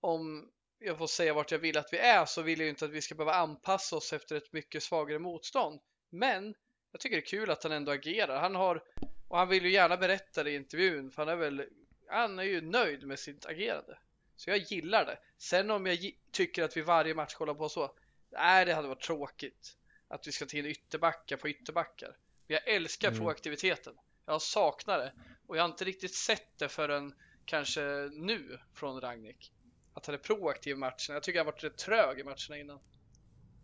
om 0.00 0.50
jag 0.84 0.98
får 0.98 1.06
säga 1.06 1.34
vart 1.34 1.50
jag 1.50 1.58
vill 1.58 1.78
att 1.78 1.92
vi 1.92 1.98
är 1.98 2.24
så 2.24 2.42
vill 2.42 2.60
jag 2.60 2.68
inte 2.68 2.84
att 2.84 2.90
vi 2.90 3.02
ska 3.02 3.14
behöva 3.14 3.34
anpassa 3.34 3.96
oss 3.96 4.12
efter 4.12 4.36
ett 4.36 4.52
mycket 4.52 4.82
svagare 4.82 5.18
motstånd. 5.18 5.80
Men 6.10 6.54
jag 6.92 7.00
tycker 7.00 7.16
det 7.16 7.22
är 7.22 7.26
kul 7.26 7.50
att 7.50 7.62
han 7.62 7.72
ändå 7.72 7.92
agerar. 7.92 8.40
Han 8.40 8.54
har, 8.54 8.82
och 9.28 9.38
han 9.38 9.48
vill 9.48 9.64
ju 9.64 9.72
gärna 9.72 9.96
berätta 9.96 10.42
det 10.42 10.50
i 10.50 10.56
intervjun 10.56 11.10
för 11.10 11.22
han 11.22 11.28
är 11.28 11.36
väl, 11.36 11.64
han 12.08 12.38
är 12.38 12.42
ju 12.42 12.60
nöjd 12.60 13.06
med 13.06 13.18
sitt 13.18 13.46
agerande. 13.46 13.98
Så 14.36 14.50
jag 14.50 14.58
gillar 14.58 15.06
det. 15.06 15.18
Sen 15.38 15.70
om 15.70 15.86
jag 15.86 15.98
tycker 16.30 16.62
att 16.62 16.76
vi 16.76 16.80
varje 16.80 17.14
match 17.14 17.34
kollar 17.34 17.54
på 17.54 17.68
så, 17.68 17.94
nej 18.30 18.64
det 18.64 18.74
hade 18.74 18.88
varit 18.88 19.02
tråkigt. 19.02 19.76
Att 20.08 20.26
vi 20.26 20.32
ska 20.32 20.46
ta 20.46 20.56
in 20.56 20.66
ytterbackar 20.66 21.36
på 21.36 21.48
ytterbackar. 21.48 22.16
Men 22.46 22.54
jag 22.54 22.74
älskar 22.74 23.08
mm. 23.08 23.20
proaktiviteten. 23.20 23.94
Jag 24.26 24.42
saknar 24.42 24.98
det. 24.98 25.12
Och 25.46 25.56
jag 25.56 25.62
har 25.62 25.68
inte 25.68 25.84
riktigt 25.84 26.14
sett 26.14 26.58
det 26.58 26.68
förrän 26.68 27.14
kanske 27.44 27.82
nu 28.12 28.58
från 28.74 29.00
Ragnik 29.00 29.52
att 29.94 30.06
han 30.06 30.14
är 30.14 30.18
proaktiv 30.18 30.72
i 30.72 30.78
matchen. 30.78 31.14
Jag 31.14 31.22
tycker 31.22 31.38
han 31.38 31.46
varit 31.46 31.64
rätt 31.64 31.76
trög 31.76 32.18
i 32.18 32.24
matcherna 32.24 32.58
innan. 32.58 32.78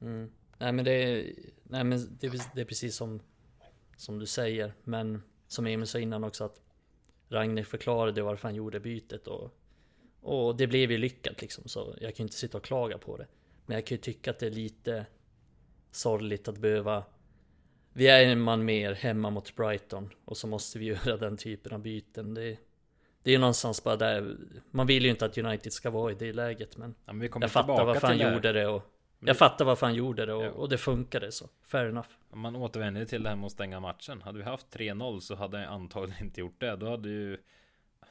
Mm. 0.00 0.32
Nej 0.58 0.72
men 0.72 0.84
det 0.84 0.92
är, 0.92 1.34
nej, 1.62 1.84
men 1.84 2.18
det 2.20 2.26
är, 2.26 2.40
det 2.54 2.60
är 2.60 2.64
precis 2.64 2.96
som 2.96 3.20
som 3.98 4.18
du 4.18 4.26
säger. 4.26 4.74
Men 4.84 5.22
som 5.46 5.66
Emil 5.66 5.86
sa 5.86 5.98
innan 5.98 6.24
också 6.24 6.44
att 6.44 6.60
Ragnar 7.28 7.62
förklarade 7.62 8.22
varför 8.22 8.48
han 8.48 8.54
gjorde 8.54 8.80
bytet 8.80 9.26
och, 9.26 9.58
och 10.20 10.56
det 10.56 10.66
blev 10.66 10.90
ju 10.90 10.98
lyckat 10.98 11.40
liksom. 11.40 11.68
Så 11.68 11.94
jag 12.00 12.16
kan 12.16 12.24
ju 12.24 12.26
inte 12.26 12.36
sitta 12.36 12.58
och 12.58 12.64
klaga 12.64 12.98
på 12.98 13.16
det. 13.16 13.26
Men 13.66 13.74
jag 13.74 13.86
kan 13.86 13.96
ju 13.96 14.00
tycka 14.00 14.30
att 14.30 14.38
det 14.38 14.46
är 14.46 14.50
lite 14.50 15.06
sorgligt 15.90 16.48
att 16.48 16.58
behöva 16.58 17.04
vi 17.92 18.08
är 18.08 18.24
en 18.24 18.40
man 18.40 18.64
mer 18.64 18.92
hemma 18.92 19.30
mot 19.30 19.56
Brighton 19.56 20.10
och 20.24 20.36
så 20.36 20.46
måste 20.46 20.78
vi 20.78 20.84
göra 21.04 21.16
den 21.16 21.36
typen 21.36 21.72
av 21.72 21.80
byten. 21.80 22.34
Det, 22.34 22.58
det 23.22 23.30
är 23.30 23.32
ju 23.32 23.38
någonstans 23.38 23.84
bara 23.84 23.96
där. 23.96 24.36
Man 24.70 24.86
vill 24.86 25.04
ju 25.04 25.10
inte 25.10 25.24
att 25.24 25.38
United 25.38 25.72
ska 25.72 25.90
vara 25.90 26.12
i 26.12 26.14
det 26.14 26.32
läget 26.32 26.76
men, 26.76 26.94
ja, 27.04 27.12
men 27.12 27.30
jag 27.40 27.50
fattar 27.50 27.84
varför 27.84 28.06
han 28.06 28.18
gjorde 28.18 28.52
det 28.52 28.66
och 28.66 28.94
jag 29.20 29.36
fattar 29.36 29.64
varför 29.64 29.86
han 29.86 29.94
gjorde 29.94 30.26
det 30.26 30.34
och, 30.34 30.44
ja. 30.44 30.50
och 30.50 30.68
det 30.68 30.78
funkade 30.78 31.32
så. 31.32 31.48
Fair 31.64 31.88
enough. 31.88 32.08
Om 32.30 32.40
man 32.40 32.56
återvänder 32.56 33.04
till 33.04 33.22
det 33.22 33.28
här 33.28 33.36
med 33.36 33.46
att 33.46 33.52
stänga 33.52 33.80
matchen. 33.80 34.22
Hade 34.22 34.38
vi 34.38 34.44
haft 34.44 34.76
3-0 34.76 35.20
så 35.20 35.34
hade 35.34 35.60
jag 35.60 35.72
antagligen 35.72 36.24
inte 36.24 36.40
gjort 36.40 36.60
det. 36.60 36.76
Då 36.76 36.90
hade 36.90 37.08
ju 37.08 37.38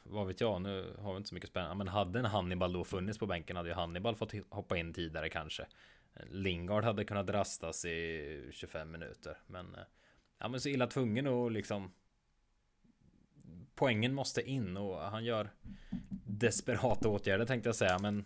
vad 0.03 0.27
vet 0.27 0.41
jag, 0.41 0.61
nu 0.61 0.95
har 0.99 1.11
vi 1.11 1.17
inte 1.17 1.29
så 1.29 1.35
mycket 1.35 1.49
spännande. 1.49 1.75
Men 1.75 1.87
hade 1.87 2.19
en 2.19 2.25
Hannibal 2.25 2.73
då 2.73 2.83
funnits 2.83 3.19
på 3.19 3.25
bänken 3.25 3.55
hade 3.55 3.69
ju 3.69 3.75
Hannibal 3.75 4.15
fått 4.15 4.33
hoppa 4.49 4.77
in 4.77 4.93
tidigare 4.93 5.29
kanske. 5.29 5.65
Lingard 6.29 6.83
hade 6.83 7.05
kunnat 7.05 7.29
rastas 7.29 7.85
i 7.85 8.49
25 8.51 8.91
minuter. 8.91 9.37
Men, 9.47 9.75
eh, 9.75 9.81
ja, 10.39 10.47
men 10.47 10.61
så 10.61 10.69
illa 10.69 10.87
tvungen 10.87 11.27
och 11.27 11.51
liksom 11.51 11.91
Poängen 13.77 14.13
måste 14.13 14.41
in 14.41 14.77
och 14.77 15.01
han 15.01 15.25
gör 15.25 15.49
desperata 16.25 17.09
åtgärder 17.09 17.45
tänkte 17.45 17.69
jag 17.69 17.75
säga. 17.75 17.99
Men 17.99 18.25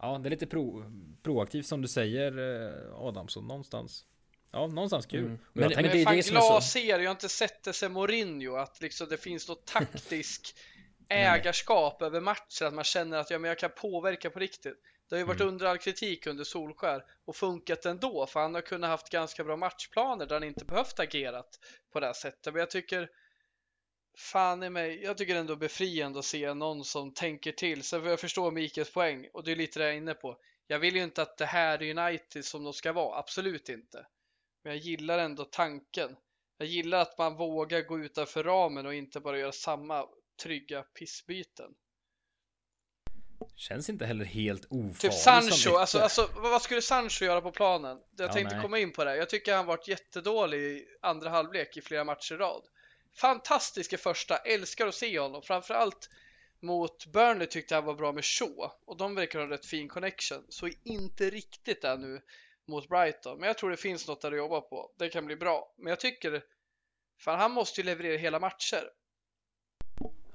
ja, 0.00 0.18
det 0.18 0.28
är 0.28 0.30
lite 0.30 0.46
pro, 0.46 0.84
proaktivt 1.22 1.66
som 1.66 1.82
du 1.82 1.88
säger 1.88 2.38
eh, 2.38 2.94
Adamsson 2.94 3.46
någonstans. 3.46 4.04
Ja, 4.52 4.66
någonstans 4.66 5.06
kul. 5.06 5.20
Mm. 5.20 5.38
Men, 5.52 5.68
men, 5.68 5.82
men 5.82 5.92
det 5.92 6.00
är 6.00 6.04
fan 6.04 6.16
det 6.16 6.22
som 6.22 6.34
glad 6.34 6.64
ser, 6.64 6.98
jag 6.98 7.04
har 7.04 7.10
inte 7.10 7.28
sett 7.28 7.62
det 7.62 7.72
sen 7.72 7.92
Mourinho, 7.92 8.56
att 8.56 8.80
liksom 8.80 9.08
det 9.08 9.16
finns 9.16 9.48
något 9.48 9.66
taktisk 9.66 10.54
ägarskap 11.08 12.02
över 12.02 12.20
matchen, 12.20 12.66
att 12.66 12.74
man 12.74 12.84
känner 12.84 13.18
att 13.18 13.30
ja, 13.30 13.38
men 13.38 13.48
jag 13.48 13.58
kan 13.58 13.70
påverka 13.76 14.30
på 14.30 14.38
riktigt. 14.38 14.76
Det 15.08 15.16
har 15.16 15.18
ju 15.18 15.26
varit 15.26 15.40
mm. 15.40 15.52
under 15.52 15.66
all 15.66 15.78
kritik 15.78 16.26
under 16.26 16.44
Solskär 16.44 17.04
och 17.24 17.36
funkat 17.36 17.86
ändå 17.86 18.26
för 18.26 18.40
han 18.40 18.54
har 18.54 18.60
kunnat 18.60 18.90
haft 18.90 19.10
ganska 19.10 19.44
bra 19.44 19.56
matchplaner 19.56 20.26
där 20.26 20.34
han 20.34 20.44
inte 20.44 20.64
behövt 20.64 21.00
agerat 21.00 21.58
på 21.92 22.00
det 22.00 22.06
här 22.06 22.12
sättet. 22.12 22.52
Men 22.52 22.60
jag 22.60 22.70
tycker 22.70 23.08
fan 24.18 24.62
i 24.62 24.70
mig, 24.70 25.02
jag 25.02 25.18
tycker 25.18 25.36
ändå 25.36 25.56
befriande 25.56 26.18
att 26.18 26.24
se 26.24 26.54
någon 26.54 26.84
som 26.84 27.14
tänker 27.14 27.52
till. 27.52 27.82
Sen 27.82 28.00
får 28.00 28.10
jag 28.10 28.20
förstå 28.20 28.50
Mikaels 28.50 28.92
poäng 28.92 29.28
och 29.32 29.44
det 29.44 29.52
är 29.52 29.56
lite 29.56 29.78
det 29.78 29.84
jag 29.84 29.94
är 29.94 29.98
inne 29.98 30.14
på. 30.14 30.36
Jag 30.66 30.78
vill 30.78 30.96
ju 30.96 31.02
inte 31.02 31.22
att 31.22 31.38
det 31.38 31.46
här 31.46 31.82
är 31.82 31.98
United 31.98 32.44
som 32.44 32.64
de 32.64 32.72
ska 32.72 32.92
vara, 32.92 33.18
absolut 33.18 33.68
inte. 33.68 34.06
Men 34.64 34.72
jag 34.72 34.82
gillar 34.82 35.18
ändå 35.18 35.44
tanken. 35.44 36.16
Jag 36.58 36.68
gillar 36.68 36.98
att 36.98 37.18
man 37.18 37.36
vågar 37.36 37.80
gå 37.80 37.98
utanför 37.98 38.44
ramen 38.44 38.86
och 38.86 38.94
inte 38.94 39.20
bara 39.20 39.38
göra 39.38 39.52
samma 39.52 40.06
trygga 40.42 40.82
pissbyten. 40.82 41.70
Känns 43.56 43.88
inte 43.88 44.06
heller 44.06 44.24
helt 44.24 44.64
ofarlig 44.64 44.98
Typ 44.98 45.12
Sancho, 45.12 45.76
alltså, 45.76 45.98
alltså 45.98 46.30
vad 46.34 46.62
skulle 46.62 46.82
Sancho 46.82 47.24
göra 47.24 47.40
på 47.40 47.52
planen? 47.52 47.98
Jag 48.16 48.28
ja, 48.28 48.32
tänkte 48.32 48.54
nej. 48.54 48.62
komma 48.62 48.78
in 48.78 48.92
på 48.92 49.04
det. 49.04 49.16
Jag 49.16 49.28
tycker 49.28 49.56
han 49.56 49.66
varit 49.66 49.88
jättedålig 49.88 50.60
i 50.60 50.86
andra 51.02 51.30
halvlek 51.30 51.76
i 51.76 51.80
flera 51.80 52.04
matcher 52.04 52.34
i 52.34 52.36
rad. 52.38 52.62
Fantastisk 53.16 53.92
i 53.92 53.96
första, 53.96 54.36
älskar 54.36 54.86
att 54.86 54.94
se 54.94 55.18
honom. 55.18 55.42
Framförallt 55.42 56.10
mot 56.60 57.06
Burnley 57.06 57.46
tyckte 57.46 57.74
jag 57.74 57.82
han 57.82 57.86
var 57.86 57.94
bra 57.94 58.12
med 58.12 58.24
Shaw 58.24 58.70
och 58.84 58.96
de 58.96 59.14
verkar 59.14 59.38
ha 59.38 59.44
en 59.44 59.50
rätt 59.50 59.66
fin 59.66 59.88
connection. 59.88 60.46
Så 60.48 60.68
inte 60.84 61.30
riktigt 61.30 61.82
där 61.82 61.96
nu 61.96 62.20
mot 62.68 62.88
Brighton, 62.88 63.38
men 63.38 63.46
jag 63.46 63.58
tror 63.58 63.70
det 63.70 63.76
finns 63.76 64.08
något 64.08 64.20
där 64.20 64.32
att 64.32 64.38
jobba 64.38 64.60
på. 64.60 64.90
Det 64.98 65.08
kan 65.08 65.26
bli 65.26 65.36
bra, 65.36 65.74
men 65.78 65.90
jag 65.90 66.00
tycker 66.00 66.42
fan 67.18 67.38
han 67.38 67.52
måste 67.52 67.80
ju 67.80 67.84
leverera 67.84 68.18
hela 68.18 68.40
matcher. 68.40 68.84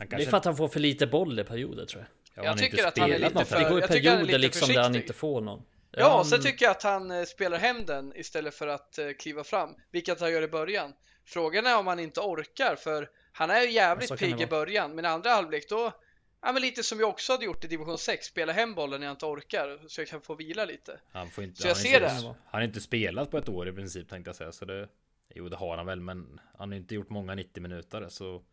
Det 0.10 0.16
är 0.16 0.30
för 0.30 0.38
att 0.38 0.46
han 0.46 0.58
får 0.58 0.68
för 0.68 0.80
lite 0.80 1.08
boll 1.08 1.40
i 1.40 1.44
perioder 1.44 1.86
tror 1.86 2.02
jag. 2.02 2.10
Ja, 2.46 2.50
jag 2.50 2.58
tycker 2.58 2.88
att 2.88 2.98
han 2.98 3.12
är 3.12 3.20
lite 3.20 3.46
för, 3.46 3.60
Det 3.60 3.70
går 3.70 3.84
i 3.84 3.88
perioder 3.88 4.40
liksom 4.40 4.68
där 4.68 4.82
han 4.82 4.96
inte 4.96 5.14
får 5.14 5.42
någon. 5.42 5.64
Ja, 5.92 6.00
ja 6.00 6.24
sen 6.24 6.42
tycker 6.42 6.66
jag 6.66 6.72
att 6.72 6.84
han 6.84 7.12
eh, 7.12 7.24
spelar 7.24 7.58
hem 7.58 7.86
den 7.86 8.14
istället 8.16 8.56
för 8.56 8.68
att 8.68 9.00
uh, 9.00 9.12
kliva 9.14 9.44
fram, 9.44 9.76
vilket 9.92 10.20
han 10.20 10.32
gör 10.32 10.42
i 10.42 10.48
början. 10.48 10.94
Frågan 11.26 11.66
är 11.66 11.78
om 11.78 11.88
han 11.88 12.00
inte 12.00 12.20
orkar, 12.20 12.76
för 12.76 13.10
han 13.32 13.50
är 13.50 13.62
ju 13.62 13.72
jävligt 13.72 14.18
pigg 14.18 14.42
i 14.42 14.48
början, 14.48 14.96
men 14.96 15.06
andra 15.06 15.30
halvlek 15.30 15.70
då, 15.70 15.92
ja 16.42 16.52
men 16.52 16.62
lite 16.62 16.84
som 16.84 17.00
jag 17.00 17.10
också 17.10 17.34
hade 17.34 17.46
gjort 17.46 17.64
i 17.64 17.68
division 17.68 17.98
6, 17.98 18.26
spela 18.26 18.54
hem 18.54 18.76
bollen 18.76 19.00
när 19.00 19.08
jag 19.08 19.14
inte 19.14 19.26
orkar, 19.26 19.80
så 19.88 20.02
jag 20.02 20.08
kan 20.08 20.22
få 20.22 20.36
vila 20.36 20.66
lite. 20.66 21.00
Han 21.12 21.30
får 21.30 21.44
inte, 21.44 21.62
så 21.62 21.68
jag 21.68 21.78
ser 21.78 22.00
det. 22.00 22.10
Han 22.10 22.36
har 22.46 22.62
inte 22.62 22.82
spelat 22.82 23.32
på 23.32 23.38
ett 23.38 23.50
år 23.50 23.68
i 23.68 23.72
princip 23.72 24.10
tänkte 24.10 24.30
jag 24.30 24.36
säga, 24.36 24.52
så 24.52 24.66
det, 24.66 24.88
jo 25.36 25.50
det 25.50 25.56
har 25.56 25.78
han 25.78 25.86
väl, 25.86 26.02
men 26.02 26.40
han 26.58 26.72
har 26.72 26.78
inte 26.78 26.96
gjort 26.96 27.10
många 27.10 27.36
90 27.36 27.62
minuter, 27.64 28.08
så 28.10 28.44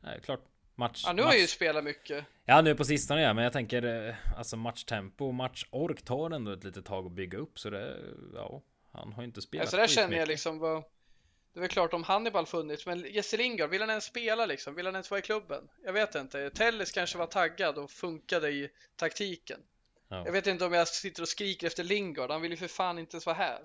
nej, 0.00 0.20
klart 0.24 0.40
Match, 0.74 1.02
ja, 1.06 1.12
nu 1.12 1.22
har 1.22 1.34
ju 1.34 1.46
spelat 1.46 1.84
mycket. 1.84 2.24
Ja, 2.44 2.62
nu 2.62 2.74
på 2.74 2.84
sistone 2.84 3.22
ja, 3.22 3.34
men 3.34 3.44
jag 3.44 3.52
tänker 3.52 4.08
eh, 4.08 4.14
alltså 4.36 4.56
matchtempo 4.56 5.26
och 5.26 5.34
matchork 5.34 6.02
tar 6.02 6.30
ändå 6.30 6.52
ett 6.52 6.64
litet 6.64 6.84
tag 6.84 7.06
att 7.06 7.12
bygga 7.12 7.38
upp 7.38 7.58
så 7.58 7.70
det, 7.70 7.96
ja, 8.34 8.62
han 8.92 9.12
har 9.12 9.22
inte 9.22 9.42
spelat. 9.42 9.62
Alltså 9.62 9.76
där 9.76 9.86
känner 9.86 10.16
jag 10.16 10.28
liksom 10.28 10.58
vad, 10.58 10.84
det 11.52 11.58
är 11.58 11.60
väl 11.60 11.70
klart 11.70 11.92
om 11.92 12.02
Hannibal 12.02 12.46
funnits, 12.46 12.86
men 12.86 13.06
Jesse 13.12 13.36
Lingard, 13.36 13.70
vill 13.70 13.80
han 13.80 13.90
ens 13.90 14.04
spela 14.04 14.46
liksom? 14.46 14.74
Vill 14.74 14.86
han 14.86 14.94
ens 14.94 15.10
vara 15.10 15.18
i 15.18 15.22
klubben? 15.22 15.68
Jag 15.84 15.92
vet 15.92 16.14
inte. 16.14 16.50
Telles 16.50 16.92
kanske 16.92 17.18
var 17.18 17.26
taggad 17.26 17.78
och 17.78 17.90
funkade 17.90 18.50
i 18.50 18.70
taktiken. 18.96 19.60
Ja. 20.08 20.24
Jag 20.24 20.32
vet 20.32 20.46
inte 20.46 20.64
om 20.64 20.72
jag 20.72 20.88
sitter 20.88 21.22
och 21.22 21.28
skriker 21.28 21.66
efter 21.66 21.84
Lingard, 21.84 22.30
han 22.30 22.42
vill 22.42 22.50
ju 22.50 22.56
för 22.56 22.68
fan 22.68 22.98
inte 22.98 23.14
ens 23.14 23.26
vara 23.26 23.36
här. 23.36 23.60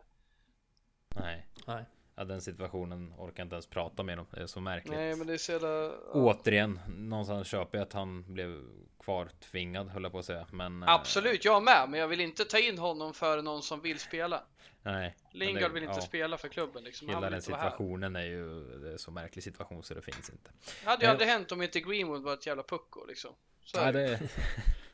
Nej. 1.15 1.47
Nej. 1.67 1.85
Ja, 2.19 2.23
den 2.23 2.41
situationen 2.41 3.13
orkar 3.17 3.43
inte 3.43 3.55
ens 3.55 3.67
prata 3.67 4.03
med 4.03 4.17
dem. 4.17 4.25
Det 4.31 4.41
är 4.41 4.47
så 4.47 4.61
märkligt. 4.61 4.93
Nej, 4.93 5.15
men 5.15 5.27
det 5.27 5.33
är 5.33 5.37
så 5.37 5.51
jävla... 5.51 5.67
Ja. 5.67 5.91
Återigen, 6.13 6.79
någonstans 6.87 7.47
köper 7.47 7.77
jag 7.77 7.85
att 7.85 7.93
han 7.93 8.33
blev 8.33 8.61
kvar 8.99 9.29
tvingad 9.39 9.89
höll 9.89 10.03
jag 10.03 10.11
på 10.11 10.19
att 10.19 10.25
säga. 10.25 10.47
Men, 10.51 10.83
eh, 10.83 10.89
Absolut, 10.89 11.45
jag 11.45 11.63
med. 11.63 11.89
Men 11.89 11.99
jag 11.99 12.07
vill 12.07 12.21
inte 12.21 12.45
ta 12.45 12.59
in 12.59 12.77
honom 12.77 13.13
för 13.13 13.41
någon 13.41 13.63
som 13.63 13.81
vill 13.81 13.99
spela. 13.99 14.43
Nej. 14.83 15.15
Lingard 15.31 15.71
vill 15.71 15.83
inte 15.83 15.95
ja. 15.95 16.01
spela 16.01 16.37
för 16.37 16.47
klubben. 16.47 16.83
Liksom. 16.83 17.09
Hela 17.09 17.29
den 17.29 17.41
situationen 17.41 18.15
är 18.15 18.25
ju 18.25 18.63
det 18.79 18.93
är 18.93 18.97
så 18.97 19.11
märklig 19.11 19.43
situation 19.43 19.83
så 19.83 19.93
det 19.93 20.01
finns 20.01 20.29
inte. 20.29 20.51
Det 20.83 20.89
hade 20.89 21.05
ju 21.05 21.11
aldrig 21.11 21.29
hänt 21.29 21.51
om 21.51 21.61
inte 21.61 21.79
Greenwood 21.79 22.23
var 22.23 22.33
ett 22.33 22.45
jävla 22.45 22.63
pucko 22.63 23.05
liksom. 23.05 23.31
Så 23.65 23.77
ja, 23.77 23.91
det, 23.91 24.19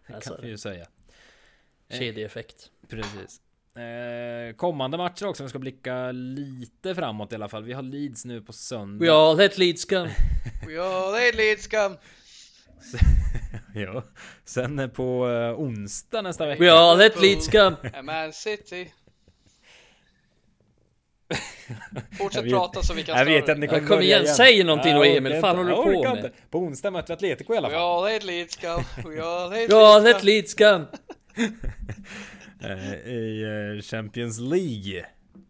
det 0.08 0.22
kan 0.24 0.42
vi 0.42 0.48
ju 0.48 0.58
säga. 0.58 0.88
Kedjeeffekt. 1.90 2.72
Precis. 2.90 3.42
Eh, 3.76 4.56
kommande 4.56 4.98
matcher 4.98 5.28
också, 5.28 5.44
vi 5.44 5.50
ska 5.50 5.60
blicka 5.60 6.12
lite 6.12 6.96
framåt 6.96 7.32
i 7.32 7.36
alla 7.36 7.50
fall. 7.50 7.64
Vi 7.64 7.74
har 7.74 7.82
Leeds 7.82 8.26
nu 8.26 8.42
på 8.42 8.54
söndag. 8.54 9.06
We 9.06 9.14
all 9.14 9.40
hate 9.40 9.60
Leeds 9.60 9.86
come. 9.86 10.16
We 10.68 10.82
all 10.82 11.14
hate 11.14 11.38
Leeds 11.38 11.68
come. 11.68 11.96
ja. 13.74 14.04
Sen 14.46 14.90
på 14.90 15.28
uh, 15.28 15.60
onsdag 15.60 16.22
nästa 16.22 16.46
vecka. 16.46 16.64
We 16.64 16.72
all 16.72 16.98
hate 16.98 17.22
Leeds 17.22 17.48
come. 17.48 17.76
Man 18.04 18.34
City. 18.34 18.94
Fortsätt 22.18 22.50
prata 22.50 22.84
så 22.84 22.94
vi 22.94 23.04
kan 23.04 23.18
Jag 23.18 23.26
vet 23.26 23.50
att 23.50 23.60
ni 23.60 23.68
kommer 23.68 23.88
Kom 23.88 24.02
igen, 24.02 24.22
igen, 24.22 24.36
säg 24.36 24.64
någonting 24.64 24.96
då 24.96 25.04
Emil. 25.04 25.42
Fan 25.42 25.58
håller 25.58 25.70
du 25.70 25.76
på 25.76 26.04
med? 26.04 26.18
Inte. 26.18 26.32
På 26.50 26.60
onsdag 26.60 26.92
möter 26.92 27.08
vi 27.08 27.14
Atletico 27.14 27.54
i 27.54 27.58
alla 27.58 27.70
fall. 27.70 27.80
We 27.80 27.84
all 27.84 28.14
hate 28.14 28.26
Leeds 28.26 28.56
come. 28.56 28.84
We 29.16 29.24
all 29.76 30.06
hate 30.06 30.26
Leeds 30.26 30.54
come. 30.54 30.86
Eh, 32.64 32.94
i 32.94 33.44
eh, 33.44 33.82
Champions 33.82 34.40
League. 34.40 35.06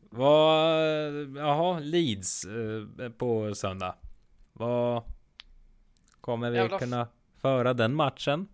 Vad, 0.10 1.38
jaha, 1.38 1.80
Leeds 1.80 2.46
eh, 2.46 3.10
på 3.10 3.56
söndag. 3.56 3.96
Vad 4.54 5.04
kommer 6.22 6.52
vi 6.52 6.58
Jävla 6.58 6.80
kunna 6.80 7.08
föra 7.42 7.74
den 7.74 7.96
matchen? 7.96 8.48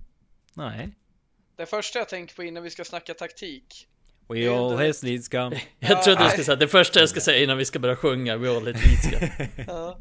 Nej. 0.53 0.89
Det 1.55 1.65
första 1.65 1.99
jag 1.99 2.09
tänker 2.09 2.35
på 2.35 2.43
innan 2.43 2.63
vi 2.63 2.69
ska 2.69 2.83
snacka 2.83 3.13
taktik. 3.13 3.87
We 4.27 4.57
all 4.57 4.71
hate 4.71 5.05
Leeds 5.05 5.29
come. 5.29 5.61
jag 5.79 6.03
trodde 6.03 6.23
du 6.23 6.29
skulle 6.29 6.43
säga 6.43 6.55
det 6.55 6.67
första 6.67 6.99
jag 6.99 7.09
ska 7.09 7.19
säga 7.19 7.43
innan 7.43 7.57
vi 7.57 7.65
ska 7.65 7.79
börja 7.79 7.95
sjunga 7.95 8.37
We 8.37 8.49
all 8.49 8.67
hate 8.67 8.79
Leeds 8.79 9.09
come. 9.09 9.49
ja. 9.67 9.99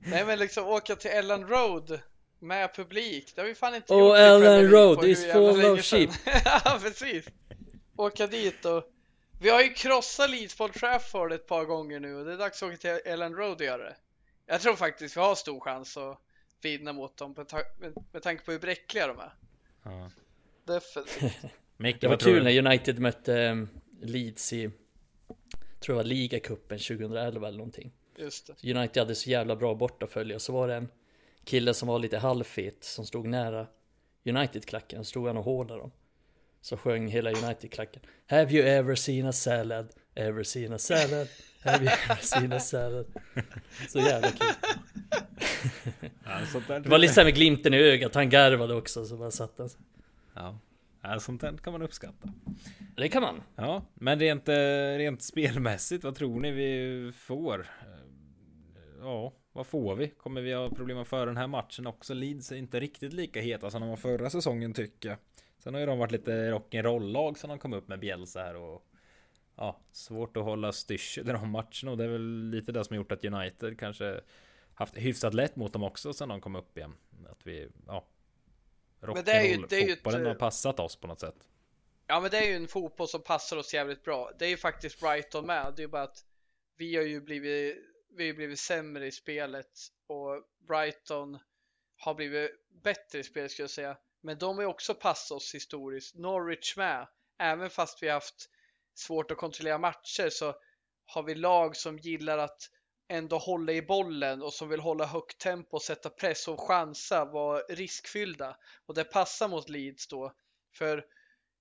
Nej 0.00 0.24
men 0.24 0.38
liksom 0.38 0.66
åka 0.66 0.96
till 0.96 1.10
Ellen 1.10 1.48
Road 1.48 2.00
med 2.38 2.74
publik. 2.76 3.32
Det 3.34 3.40
har 3.40 3.48
vi 3.48 3.54
fan 3.54 3.74
inte 3.74 3.92
oh, 3.92 3.98
gjort. 3.98 4.10
Oh 4.10 4.20
Ellen 4.20 4.70
Road 4.70 5.04
is 5.04 5.32
full 5.32 5.64
of 5.64 5.84
sheep. 5.84 6.10
ja 6.44 6.78
precis 6.82 7.26
åka 8.00 8.26
dit 8.26 8.64
och 8.64 8.84
vi 9.40 9.50
har 9.50 9.62
ju 9.62 9.68
krossat 9.68 10.30
Leeds 10.30 10.56
på 10.56 10.68
Trafford 10.68 11.32
ett 11.32 11.46
par 11.46 11.64
gånger 11.64 12.00
nu 12.00 12.14
och 12.14 12.24
det 12.24 12.32
är 12.32 12.38
dags 12.38 12.62
att 12.62 12.68
åka 12.68 12.76
till 12.76 13.12
Ellen 13.12 13.34
Road 13.34 13.54
och 13.54 13.60
göra 13.60 13.84
det. 13.84 13.96
Jag 14.46 14.60
tror 14.60 14.76
faktiskt 14.76 15.16
vi 15.16 15.20
har 15.20 15.34
stor 15.34 15.60
chans 15.60 15.96
att 15.96 16.18
vinna 16.62 16.92
mot 16.92 17.16
dem 17.16 17.34
med, 17.78 17.94
med 18.12 18.22
tanke 18.22 18.44
på 18.44 18.52
hur 18.52 18.58
bräckliga 18.58 19.06
de 19.06 19.18
är. 19.18 19.34
Ja. 19.82 20.10
Definitivt. 20.64 21.36
det 22.00 22.08
var 22.08 22.16
kul 22.16 22.44
när 22.44 22.66
United 22.66 22.98
mötte 22.98 23.48
um, 23.48 23.68
Leeds 24.00 24.52
i, 24.52 24.70
tror 25.80 25.96
jag 25.96 25.96
var 25.96 26.04
ligacupen 26.04 26.78
2011 26.78 27.48
eller 27.48 27.58
någonting. 27.58 27.92
Just 28.16 28.46
det. 28.46 28.74
United 28.74 29.02
hade 29.02 29.14
så 29.14 29.30
jävla 29.30 29.56
bra 29.56 29.74
bortafölje 29.74 30.34
och 30.34 30.42
så 30.42 30.52
var 30.52 30.68
det 30.68 30.74
en 30.74 30.88
kille 31.44 31.74
som 31.74 31.88
var 31.88 31.98
lite 31.98 32.18
halvfet 32.18 32.84
som 32.84 33.06
stod 33.06 33.26
nära 33.26 33.66
United-klacken, 34.24 35.04
stod 35.04 35.26
han 35.26 35.36
och 35.36 35.44
hånade 35.44 35.80
dem. 35.80 35.90
Så 36.60 36.76
sjöng 36.76 37.08
hela 37.08 37.30
United-klacken 37.30 38.02
Have 38.26 38.52
you 38.52 38.66
ever 38.66 38.94
seen 38.94 39.26
a 39.26 39.32
salad 39.32 39.88
Ever 40.14 40.42
seen 40.42 40.72
a 40.72 40.78
salad? 40.78 41.28
Have 41.64 41.84
you 41.84 41.92
ever 42.04 42.22
seen 42.22 42.52
a 42.52 42.60
salad? 42.60 43.06
Så 43.88 43.98
jävla 43.98 44.28
kul. 44.28 44.48
Ja, 46.24 46.78
det 46.80 46.88
var 46.88 46.98
lite 46.98 47.14
såhär 47.14 47.24
med 47.24 47.34
glimten 47.34 47.74
i 47.74 47.76
ögat, 47.76 48.14
han 48.14 48.30
garvade 48.30 48.74
också 48.74 49.04
så 49.04 49.16
bara 49.16 49.30
satt 49.30 49.58
han. 49.58 49.68
Ja. 50.34 50.58
Ja, 51.02 51.20
sånt 51.20 51.40
där 51.40 51.56
kan 51.56 51.72
man 51.72 51.82
uppskatta. 51.82 52.28
Det 52.96 53.08
kan 53.08 53.22
man. 53.22 53.42
Ja, 53.56 53.86
men 53.94 54.18
rent, 54.18 54.48
eh, 54.48 54.54
rent 54.96 55.22
spelmässigt, 55.22 56.04
vad 56.04 56.14
tror 56.14 56.40
ni 56.40 56.50
vi 56.50 57.12
får? 57.12 57.66
Ja, 59.00 59.32
vad 59.52 59.66
får 59.66 59.96
vi? 59.96 60.08
Kommer 60.08 60.40
vi 60.40 60.52
ha 60.52 60.70
problem 60.70 60.98
att 60.98 61.08
föra 61.08 61.26
den 61.26 61.36
här 61.36 61.46
matchen 61.46 61.86
också? 61.86 62.14
Leeds 62.14 62.52
är 62.52 62.56
inte 62.56 62.80
riktigt 62.80 63.12
lika 63.12 63.40
heta 63.40 63.70
som 63.70 63.80
de 63.80 63.90
var 63.90 63.96
förra 63.96 64.30
säsongen 64.30 64.74
tycker 64.74 65.08
jag. 65.08 65.18
Sen 65.60 65.74
har 65.74 65.80
ju 65.80 65.86
de 65.86 65.98
varit 65.98 66.12
lite 66.12 66.50
rock'n'roll-lag 66.50 67.38
som 67.38 67.50
de 67.50 67.58
kom 67.58 67.72
upp 67.72 67.88
med 67.88 68.00
Bielsa 68.00 68.40
här 68.40 68.56
och 68.56 68.86
ja, 69.56 69.80
svårt 69.92 70.36
att 70.36 70.44
hålla 70.44 70.72
styrsel 70.72 71.28
i 71.28 71.32
de 71.32 71.50
matcherna 71.50 71.90
och 71.90 71.96
det 71.96 72.04
är 72.04 72.08
väl 72.08 72.50
lite 72.50 72.72
det 72.72 72.84
som 72.84 72.96
gjort 72.96 73.12
att 73.12 73.24
United 73.24 73.78
kanske 73.78 74.20
haft 74.74 74.96
hyfsat 74.96 75.34
lätt 75.34 75.56
mot 75.56 75.72
dem 75.72 75.82
också 75.82 76.12
sen 76.12 76.28
de 76.28 76.40
kom 76.40 76.56
upp 76.56 76.78
igen. 76.78 76.94
Att 77.30 77.46
vi, 77.46 77.68
ja, 77.86 78.04
rock'n'roll-fotbollen 79.00 80.26
har 80.26 80.34
passat 80.34 80.80
oss 80.80 80.96
på 80.96 81.06
något 81.06 81.20
sätt. 81.20 81.48
Ja, 82.06 82.20
men 82.20 82.30
det 82.30 82.38
är 82.38 82.48
ju 82.48 82.56
en 82.56 82.68
fotboll 82.68 83.08
som 83.08 83.22
passar 83.22 83.56
oss 83.56 83.74
jävligt 83.74 84.04
bra. 84.04 84.30
Det 84.38 84.44
är 84.44 84.50
ju 84.50 84.56
faktiskt 84.56 85.00
Brighton 85.00 85.46
med. 85.46 85.72
Det 85.76 85.80
är 85.80 85.84
ju 85.84 85.88
bara 85.88 86.02
att 86.02 86.24
vi 86.76 86.96
har 86.96 87.02
ju 87.02 87.20
blivit, 87.20 87.78
vi 88.16 88.26
har 88.26 88.34
blivit 88.34 88.58
sämre 88.58 89.06
i 89.06 89.12
spelet 89.12 89.70
och 90.06 90.42
Brighton 90.68 91.38
har 91.96 92.14
blivit 92.14 92.50
bättre 92.82 93.18
i 93.18 93.24
spelet 93.24 93.50
skulle 93.50 93.64
jag 93.64 93.70
säga. 93.70 93.96
Men 94.20 94.38
de 94.38 94.56
har 94.56 94.62
ju 94.62 94.68
också 94.68 94.94
passat 94.94 95.36
oss 95.36 95.54
historiskt. 95.54 96.14
Norwich 96.14 96.76
med. 96.76 97.08
Även 97.38 97.70
fast 97.70 98.02
vi 98.02 98.08
haft 98.08 98.50
svårt 98.94 99.30
att 99.30 99.38
kontrollera 99.38 99.78
matcher 99.78 100.28
så 100.30 100.54
har 101.06 101.22
vi 101.22 101.34
lag 101.34 101.76
som 101.76 101.98
gillar 101.98 102.38
att 102.38 102.70
ändå 103.08 103.38
hålla 103.38 103.72
i 103.72 103.82
bollen 103.82 104.42
och 104.42 104.54
som 104.54 104.68
vill 104.68 104.80
hålla 104.80 105.06
högt 105.06 105.38
tempo 105.38 105.76
och 105.76 105.82
sätta 105.82 106.10
press 106.10 106.48
och 106.48 106.60
chansa, 106.60 107.24
vara 107.24 107.60
riskfyllda. 107.68 108.56
Och 108.86 108.94
det 108.94 109.04
passar 109.04 109.48
mot 109.48 109.68
Leeds 109.68 110.08
då. 110.08 110.34
För 110.74 111.06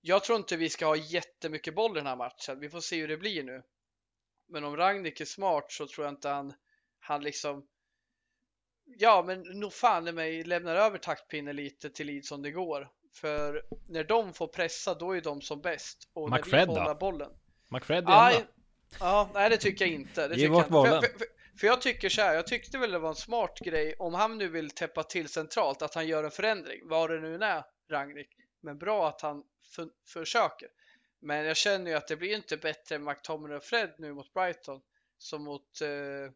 jag 0.01 0.23
tror 0.23 0.37
inte 0.37 0.57
vi 0.57 0.69
ska 0.69 0.85
ha 0.85 0.95
jättemycket 0.95 1.75
boll 1.75 1.91
i 1.91 1.99
den 1.99 2.07
här 2.07 2.15
matchen. 2.15 2.59
Vi 2.59 2.69
får 2.69 2.81
se 2.81 3.01
hur 3.01 3.07
det 3.07 3.17
blir 3.17 3.43
nu. 3.43 3.63
Men 4.47 4.63
om 4.63 4.77
Ragnik 4.77 5.21
är 5.21 5.25
smart 5.25 5.71
så 5.71 5.87
tror 5.87 6.05
jag 6.05 6.13
inte 6.13 6.29
han, 6.29 6.53
han 6.99 7.21
liksom 7.21 7.67
Ja, 8.97 9.23
men 9.27 9.41
nog 9.41 9.73
fan 9.73 10.07
i 10.07 10.11
mig 10.11 10.43
lämnar 10.43 10.75
över 10.75 10.97
taktpinnen 10.97 11.55
lite 11.55 11.89
till 11.89 12.07
Leeds 12.07 12.27
som 12.27 12.41
det 12.41 12.51
går. 12.51 12.89
För 13.13 13.63
när 13.87 14.03
de 14.03 14.33
får 14.33 14.47
pressa, 14.47 14.93
då 14.93 15.11
är 15.11 15.21
de 15.21 15.41
som 15.41 15.61
bäst. 15.61 16.09
Och 16.13 16.29
McFred 16.29 16.51
när 16.51 16.59
vi 16.59 16.65
får 16.65 16.81
hålla 16.81 16.95
bollen. 16.95 17.31
McFred 17.69 18.03
är 18.03 18.09
ja, 18.09 18.41
ja, 18.99 19.29
nej 19.33 19.49
det 19.49 19.57
tycker 19.57 19.85
jag 19.85 19.93
inte. 19.93 20.27
Det 20.27 20.35
Ge 20.35 20.49
bort 20.49 20.67
bollen. 20.67 21.01
För, 21.01 21.09
för, 21.09 21.27
för, 21.59 21.67
jag 21.67 21.81
tycker 21.81 22.09
så 22.09 22.21
här, 22.21 22.35
jag 22.35 22.47
tyckte 22.47 22.77
väl 22.77 22.91
det 22.91 22.99
var 22.99 23.09
en 23.09 23.15
smart 23.15 23.59
grej 23.59 23.95
om 23.99 24.13
han 24.13 24.37
nu 24.37 24.47
vill 24.47 24.69
täppa 24.69 25.03
till 25.03 25.29
centralt, 25.29 25.81
att 25.81 25.95
han 25.95 26.07
gör 26.07 26.23
en 26.23 26.31
förändring. 26.31 26.79
Vad 26.83 27.09
det 27.09 27.19
nu 27.19 27.35
är, 27.35 27.63
Rangnick. 27.89 28.29
Men 28.61 28.77
bra 28.77 29.07
att 29.07 29.21
han 29.21 29.43
för, 29.75 29.87
försöker. 30.07 30.67
Men 31.21 31.45
jag 31.45 31.57
känner 31.57 31.91
ju 31.91 31.97
att 31.97 32.07
det 32.07 32.15
blir 32.15 32.35
inte 32.35 32.57
bättre 32.57 32.95
än 32.95 33.03
McTominay 33.03 33.57
och 33.57 33.63
Fred 33.63 33.93
nu 33.97 34.13
mot 34.13 34.33
Brighton 34.33 34.81
som 35.17 35.43
mot 35.43 35.81
eh, 35.81 36.31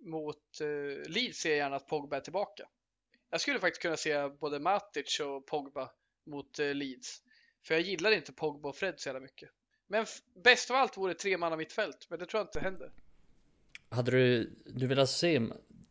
mot 0.00 0.60
eh, 0.60 1.10
Leeds 1.10 1.38
ser 1.38 1.50
jag 1.50 1.58
gärna 1.58 1.76
att 1.76 1.86
Pogba 1.86 2.16
är 2.16 2.20
tillbaka. 2.20 2.68
Jag 3.30 3.40
skulle 3.40 3.60
faktiskt 3.60 3.82
kunna 3.82 3.96
se 3.96 4.28
både 4.28 4.60
Matic 4.60 5.20
och 5.20 5.46
Pogba 5.46 5.90
mot 6.26 6.58
eh, 6.58 6.74
Leeds. 6.74 7.22
För 7.62 7.74
jag 7.74 7.82
gillar 7.82 8.12
inte 8.12 8.32
Pogba 8.32 8.68
och 8.68 8.76
Fred 8.76 9.00
så 9.00 9.08
jävla 9.08 9.20
mycket. 9.20 9.50
Men 9.86 10.06
bäst 10.44 10.70
av 10.70 10.76
allt 10.76 10.96
vore 10.96 11.14
tre 11.14 11.38
man 11.38 11.52
av 11.52 11.58
mitt 11.58 11.72
fält, 11.72 12.06
men 12.10 12.18
det 12.18 12.26
tror 12.26 12.38
jag 12.40 12.46
inte 12.46 12.60
händer. 12.60 12.92
Hade 13.88 14.10
du, 14.10 14.50
du 14.66 14.86
velat 14.86 15.10
se, 15.10 15.40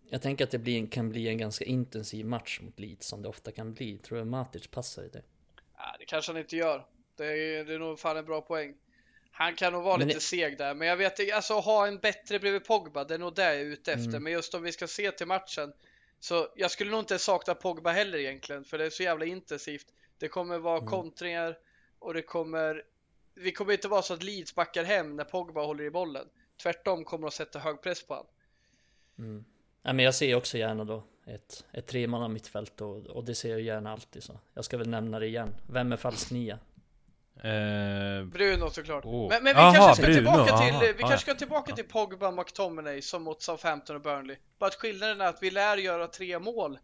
jag 0.10 0.22
tänker 0.22 0.44
att 0.44 0.52
det 0.52 0.58
blir, 0.58 0.88
kan 0.88 1.10
bli 1.10 1.28
en 1.28 1.38
ganska 1.38 1.66
intensiv 1.66 2.26
match 2.26 2.60
mot 2.62 2.80
Leeds 2.80 3.08
som 3.08 3.22
det 3.22 3.30
ofta 3.30 3.52
kan 3.52 3.74
bli. 3.74 3.98
Tror 3.98 4.18
du 4.18 4.26
Matic 4.26 4.68
passar 4.68 5.04
i 5.04 5.10
det? 5.10 5.24
Ja, 5.78 5.96
det 6.00 6.06
kanske 6.06 6.32
han 6.32 6.42
inte 6.42 6.56
gör. 6.56 6.88
Det 7.16 7.26
är, 7.26 7.66
det 7.66 7.74
är 7.74 7.80
nog 7.80 8.00
fan 8.00 8.18
en 8.18 8.26
bra 8.26 8.42
poäng. 8.42 8.76
Han 9.32 9.56
kan 9.56 9.74
nog 9.74 9.84
vara 9.84 9.98
men 9.98 10.08
lite 10.08 10.20
det... 10.20 10.24
seg 10.24 10.58
där, 10.58 10.74
men 10.74 10.88
jag 10.88 10.98
vet 10.98 11.34
alltså 11.34 11.54
ha 11.54 11.88
en 11.88 11.98
bättre 11.98 12.40
bredvid 12.40 12.66
Pogba, 12.66 13.04
det 13.04 13.14
är 13.14 13.20
nog 13.20 13.36
det 13.36 13.44
jag 13.44 13.56
är 13.56 13.66
ute 13.66 13.94
efter. 13.94 14.10
Mm. 14.10 14.24
Men 14.24 14.34
just 14.34 14.54
om 14.54 14.64
vi 14.64 14.72
ska 14.72 14.88
se 14.88 15.12
till 15.12 15.28
matchen, 15.28 15.74
så 16.20 16.48
jag 16.56 16.72
skulle 16.72 16.92
nog 16.92 17.00
inte 17.00 17.20
sakna 17.20 17.56
Pogba 17.56 17.92
heller 17.92 18.18
egentligen, 18.18 18.64
för 18.64 18.78
det 18.78 18.86
är 18.86 18.90
så 18.90 19.04
jävla 19.04 19.26
intensivt. 19.26 19.88
Det 20.18 20.28
kommer 20.28 20.58
vara 20.58 20.78
mm. 20.78 20.90
kontringar 20.90 21.58
och 22.00 22.14
det 22.14 22.22
kommer, 22.22 22.84
vi 23.36 23.52
kommer 23.52 23.74
inte 23.74 23.88
vara 23.88 24.02
så 24.02 24.14
att 24.14 24.24
Leeds 24.24 24.56
backar 24.56 24.84
hem 24.84 25.16
när 25.16 25.24
Pogba 25.24 25.66
håller 25.66 25.84
i 25.84 25.92
bollen. 25.92 26.28
Tvärtom 26.62 27.04
kommer 27.04 27.28
att 27.28 27.34
sätta 27.34 27.60
hög 27.60 27.82
press 27.82 28.08
på 28.08 28.14
honom. 28.14 28.32
Mm. 29.18 29.46
Ja, 29.82 29.94
men 29.94 30.06
jag 30.06 30.16
ser 30.16 30.36
också 30.36 30.58
gärna 30.58 30.84
då 30.84 31.04
ett, 31.26 31.66
ett 31.72 31.88
tremanna 31.88 32.28
mittfält 32.28 32.82
och, 32.82 32.98
och 33.08 33.24
det 33.24 33.36
ser 33.36 33.50
jag 33.50 33.62
gärna 33.62 33.92
alltid 33.92 34.24
så. 34.24 34.40
Jag 34.54 34.66
ska 34.66 34.78
väl 34.78 34.90
nämna 34.90 35.20
det 35.20 35.28
igen. 35.28 35.56
Vem 35.68 35.92
är 35.92 35.98
falsk 35.98 36.32
nia? 36.32 36.60
Eh, 37.44 38.26
Bruno 38.26 38.70
såklart. 38.70 39.06
Oh. 39.06 39.30
Men, 39.30 39.44
men, 39.44 39.56
vi 39.56 39.62
Aha, 39.62 39.74
kanske 39.74 39.94
ska 39.94 40.12
Bruno. 40.12 40.16
tillbaka 40.16 40.58
till, 40.58 40.76
Aha, 40.76 40.94
vi 40.98 41.02
kanske 41.02 41.20
ska 41.20 41.34
tillbaka 41.36 41.76
till 41.76 41.88
Pogba 41.88 42.32
McTominay 42.32 43.02
som 43.02 43.24
mot 43.24 43.42
Southampton 43.42 43.96
och 43.96 44.02
Burnley. 44.02 44.38
Bara 44.60 44.68
att 44.68 44.76
skillnaden 44.76 45.22
är 45.22 45.26
att 45.26 45.44
vi 45.44 45.52
lär 45.52 45.78
göra 45.78 46.08
tre 46.08 46.40
mål 46.40 46.80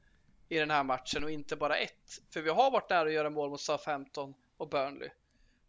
i 0.49 0.57
den 0.57 0.71
här 0.71 0.83
matchen 0.83 1.23
och 1.23 1.31
inte 1.31 1.55
bara 1.55 1.77
ett. 1.77 2.19
För 2.33 2.41
vi 2.41 2.49
har 2.49 2.71
varit 2.71 2.89
nära 2.89 3.07
att 3.07 3.13
göra 3.13 3.29
mål 3.29 3.49
mot 3.49 3.61
Southampton 3.61 4.33
och 4.57 4.69
Burnley. 4.69 5.09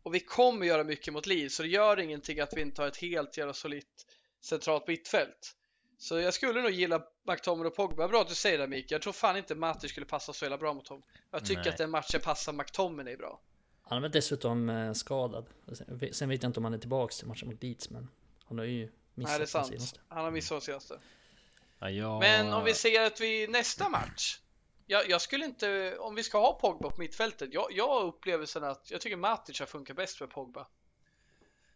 Och 0.03 0.15
vi 0.15 0.21
kommer 0.21 0.67
göra 0.67 0.85
mycket 0.85 1.13
mot 1.13 1.27
Leeds 1.27 1.57
så 1.57 1.63
det 1.63 1.69
gör 1.69 2.01
ingenting 2.01 2.41
att 2.41 2.57
vi 2.57 2.61
inte 2.61 2.83
har 2.83 2.89
ett 2.89 2.97
helt 2.97 3.37
jävla 3.37 3.53
solitt 3.53 4.07
centralt 4.41 4.89
mittfält. 4.89 5.57
Så 5.99 6.19
jag 6.19 6.35
skulle 6.35 6.63
nog 6.63 6.71
gilla 6.71 7.03
McTominay 7.29 7.69
och 7.69 7.77
Pogba. 7.77 8.09
Bra 8.09 8.21
att 8.21 8.29
du 8.29 8.35
säger 8.35 8.59
det 8.59 8.67
Mikael. 8.67 8.93
Jag 8.93 9.03
tror 9.03 9.13
fan 9.13 9.37
inte 9.37 9.55
Matic 9.55 9.91
skulle 9.91 10.07
passa 10.07 10.33
så 10.33 10.45
jävla 10.45 10.59
bra 10.59 10.75
mot 10.75 10.89
dem. 10.89 11.03
Jag 11.31 11.45
tycker 11.45 11.61
Nej. 11.61 11.69
att 11.69 11.77
den 11.77 11.91
matchen 11.91 12.21
passar 12.21 12.53
McTominay 12.53 13.17
bra. 13.17 13.41
Han 13.89 13.99
är 13.99 14.03
väl 14.03 14.11
dessutom 14.11 14.71
eh, 14.71 14.93
skadad. 14.93 15.47
Sen 16.13 16.29
vet 16.29 16.43
jag 16.43 16.49
inte 16.49 16.61
om 16.61 16.65
han 16.65 16.75
är 16.75 16.79
tillbaks 16.79 17.19
till 17.19 17.27
matchen 17.27 17.49
mot 17.49 17.63
Leeds, 17.63 17.91
men 17.91 18.09
han 18.45 18.59
har 18.59 18.65
ju 18.65 18.89
missat 19.15 19.31
Nej, 19.31 19.39
det 19.39 19.45
är 19.45 19.47
sant. 19.47 19.67
Senaste. 19.67 20.01
Han 20.09 20.25
har 20.25 20.31
missat 20.31 20.63
senaste. 20.63 20.99
Ja, 21.79 21.91
jag... 21.91 22.19
Men 22.19 22.53
om 22.53 22.65
vi 22.65 22.75
ser 22.75 23.07
att 23.07 23.21
vi 23.21 23.47
nästa 23.47 23.89
match. 23.89 24.39
Jag, 24.87 25.11
jag, 25.11 25.21
skulle 25.21 25.45
inte, 25.45 25.97
om 25.99 26.15
vi 26.15 26.23
ska 26.23 26.39
ha 26.39 26.53
Pogba 26.53 26.91
på 26.91 27.01
mittfältet. 27.01 27.53
Jag, 27.53 27.67
jag 27.71 27.89
har 27.89 28.05
upplevelsen 28.05 28.65
att 28.65 28.91
jag 28.91 29.01
tycker 29.01 29.17
Matic 29.17 29.61
har 29.61 29.67
funkat 29.67 29.97
bäst 29.97 30.17
för 30.17 30.27
Pogba. 30.27 30.67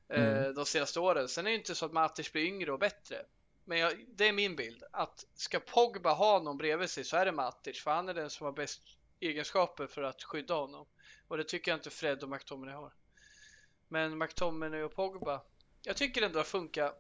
Eh, 0.09 0.23
mm. 0.23 0.45
Eh, 0.45 0.51
de 0.51 0.67
senaste 0.67 1.01
åren. 1.01 1.29
Sen 1.29 1.47
är 1.47 1.51
det 1.51 1.57
inte 1.57 1.75
så 1.75 1.87
att 1.87 1.93
Matic 1.93 2.33
blir 2.33 2.45
yngre 2.45 2.73
och 2.73 2.79
bättre. 2.79 3.17
Men 3.65 3.79
jag, 3.79 4.05
det 4.09 4.29
är 4.29 4.33
min 4.33 4.57
bild. 4.57 4.83
Att 4.93 5.27
ska 5.35 5.61
Pogba 5.61 6.13
ha 6.13 6.43
någon 6.43 6.59
bredvid 6.59 6.91
sig 6.91 7.05
så 7.05 7.17
är 7.17 7.25
det 7.25 7.33
Matic. 7.33 7.83
För 7.83 7.91
han 7.91 8.09
är 8.09 8.15
den 8.15 8.31
som 8.31 8.45
har 8.45 8.53
bäst 8.53 8.81
egenskaper 9.21 9.87
för 9.87 10.03
att 10.03 10.23
skydda 10.23 10.55
honom. 10.55 10.87
Och 11.29 11.37
det 11.37 11.45
tycker 11.45 11.71
jag 11.71 11.79
inte 11.79 11.91
Fred 11.91 12.23
och 12.23 12.29
McTominay 12.29 12.75
har. 12.75 12.93
Men 13.89 14.19
McTominay 14.19 14.83
och 14.83 14.95
Pogba. 14.95 15.43
Jag 15.83 15.97
tycker 15.97 16.23
ändå 16.23 16.39
att 16.39 16.47
funkar 16.47 16.93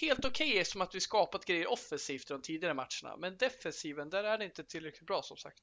helt 0.00 0.24
okej 0.24 0.50
okay, 0.50 0.64
som 0.64 0.80
att 0.80 0.94
vi 0.94 1.00
skapat 1.00 1.44
grejer 1.44 1.72
offensivt 1.72 2.30
i 2.30 2.32
de 2.32 2.42
tidigare 2.42 2.74
matcherna. 2.74 3.16
Men 3.18 3.36
defensiven, 3.36 4.10
där 4.10 4.24
är 4.24 4.38
det 4.38 4.44
inte 4.44 4.64
tillräckligt 4.64 5.06
bra 5.06 5.22
som 5.22 5.36
sagt. 5.36 5.62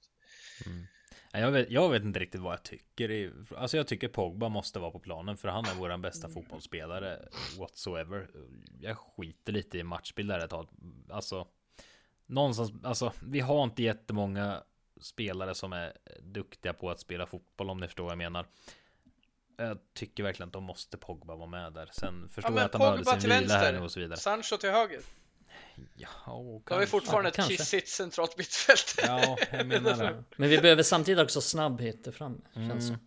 Mm. 0.66 0.86
Jag 1.32 1.52
vet, 1.52 1.72
jag 1.72 1.90
vet 1.90 2.04
inte 2.04 2.20
riktigt 2.20 2.42
vad 2.42 2.54
jag 2.54 2.64
tycker. 2.64 3.34
Alltså 3.58 3.78
jag 3.78 3.88
tycker 3.88 4.08
Pogba 4.08 4.50
måste 4.50 4.80
vara 4.80 4.92
på 4.92 5.00
planen 5.00 5.38
för 5.38 5.48
han 5.48 5.66
är 5.66 5.76
vår 5.76 5.98
bästa 5.98 6.28
mm. 6.28 6.34
fotbollsspelare 6.34 7.30
whatsoever. 7.60 8.30
Jag 8.82 8.98
skiter 8.98 9.54
lite 9.54 9.78
i 9.78 9.84
matchbilder 9.84 10.40
ett 10.40 10.50
tag. 10.50 10.70
Alltså 11.10 11.48
någonstans, 12.26 12.72
alltså 12.84 13.14
vi 13.22 13.40
har 13.40 13.64
inte 13.64 13.84
jättemånga 13.84 14.64
spelare 15.02 15.56
som 15.56 15.74
är 15.74 15.98
duktiga 16.22 16.74
på 16.74 16.90
att 16.90 17.00
spela 17.00 17.26
fotboll 17.26 17.70
om 17.70 17.80
ni 17.80 17.88
förstår 17.88 18.04
vad 18.04 18.12
jag 18.12 18.18
menar. 18.18 18.48
Jag 19.58 19.78
tycker 19.94 20.24
verkligen 20.24 20.48
att 20.48 20.54
de 20.54 20.64
måste 20.64 20.98
Pogba 20.98 21.36
vara 21.36 21.50
med 21.50 21.74
där. 21.74 21.90
Sen 21.92 22.30
förstår 22.30 22.54
ja, 22.54 22.60
jag 22.60 22.66
att 22.66 22.74
han 22.74 22.80
behöver 22.80 23.20
sin 23.20 23.30
vila 23.30 23.58
här 23.58 23.74
nu 23.74 23.80
och 23.80 23.92
så 23.92 24.00
vidare. 24.00 24.20
Sancho 24.20 24.58
till 24.58 24.70
höger. 24.70 25.02
Ja, 25.96 26.10
Då 26.66 26.74
har 26.74 26.80
vi 26.80 26.86
fortfarande 26.86 27.32
ja, 27.36 27.44
ett 27.44 27.50
kissigt 27.50 27.88
centralt 27.88 28.38
mittfält. 28.38 28.96
Ja, 29.08 29.38
jag 29.52 29.68
menar 29.68 29.98
det. 29.98 30.24
Men 30.38 30.50
vi 30.50 30.58
behöver 30.58 30.84
samtidigt 30.84 31.24
också 31.24 31.42
snabbhet 31.42 32.16
fram. 32.16 32.42
Mm. 32.54 32.70
Känns 32.70 32.88
som. 32.88 32.98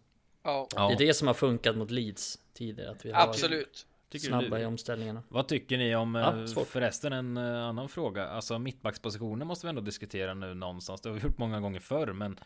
Ja. 0.43 0.69
Det 0.75 1.05
är 1.05 1.07
det 1.07 1.15
som 1.15 1.27
har 1.27 1.35
funkat 1.35 1.77
mot 1.77 1.91
Leeds 1.91 2.39
tidigare. 2.55 2.91
Att 2.91 3.05
vi 3.05 3.13
har 3.13 3.29
Absolut. 3.29 3.87
Tycker 4.19 4.29
snabba 4.29 4.57
du, 4.57 4.63
i 4.63 4.67
omställningarna. 4.67 5.23
Vad 5.29 5.49
tycker 5.49 5.79
ni 5.79 5.97
om 5.97 6.15
ja, 6.15 6.61
eh, 6.61 6.65
förresten 6.65 7.13
en 7.13 7.37
uh, 7.37 7.65
annan 7.65 7.89
fråga? 7.89 8.29
Alltså 8.29 8.59
mittbackspositionen 8.59 9.47
måste 9.47 9.67
vi 9.67 9.69
ändå 9.69 9.81
diskutera 9.81 10.35
nu 10.35 10.55
någonstans. 10.55 11.01
Det 11.01 11.09
har 11.09 11.15
vi 11.15 11.23
gjort 11.23 11.39
många 11.39 11.61
gånger 11.61 11.81
förr, 11.81 12.13
men 12.13 12.39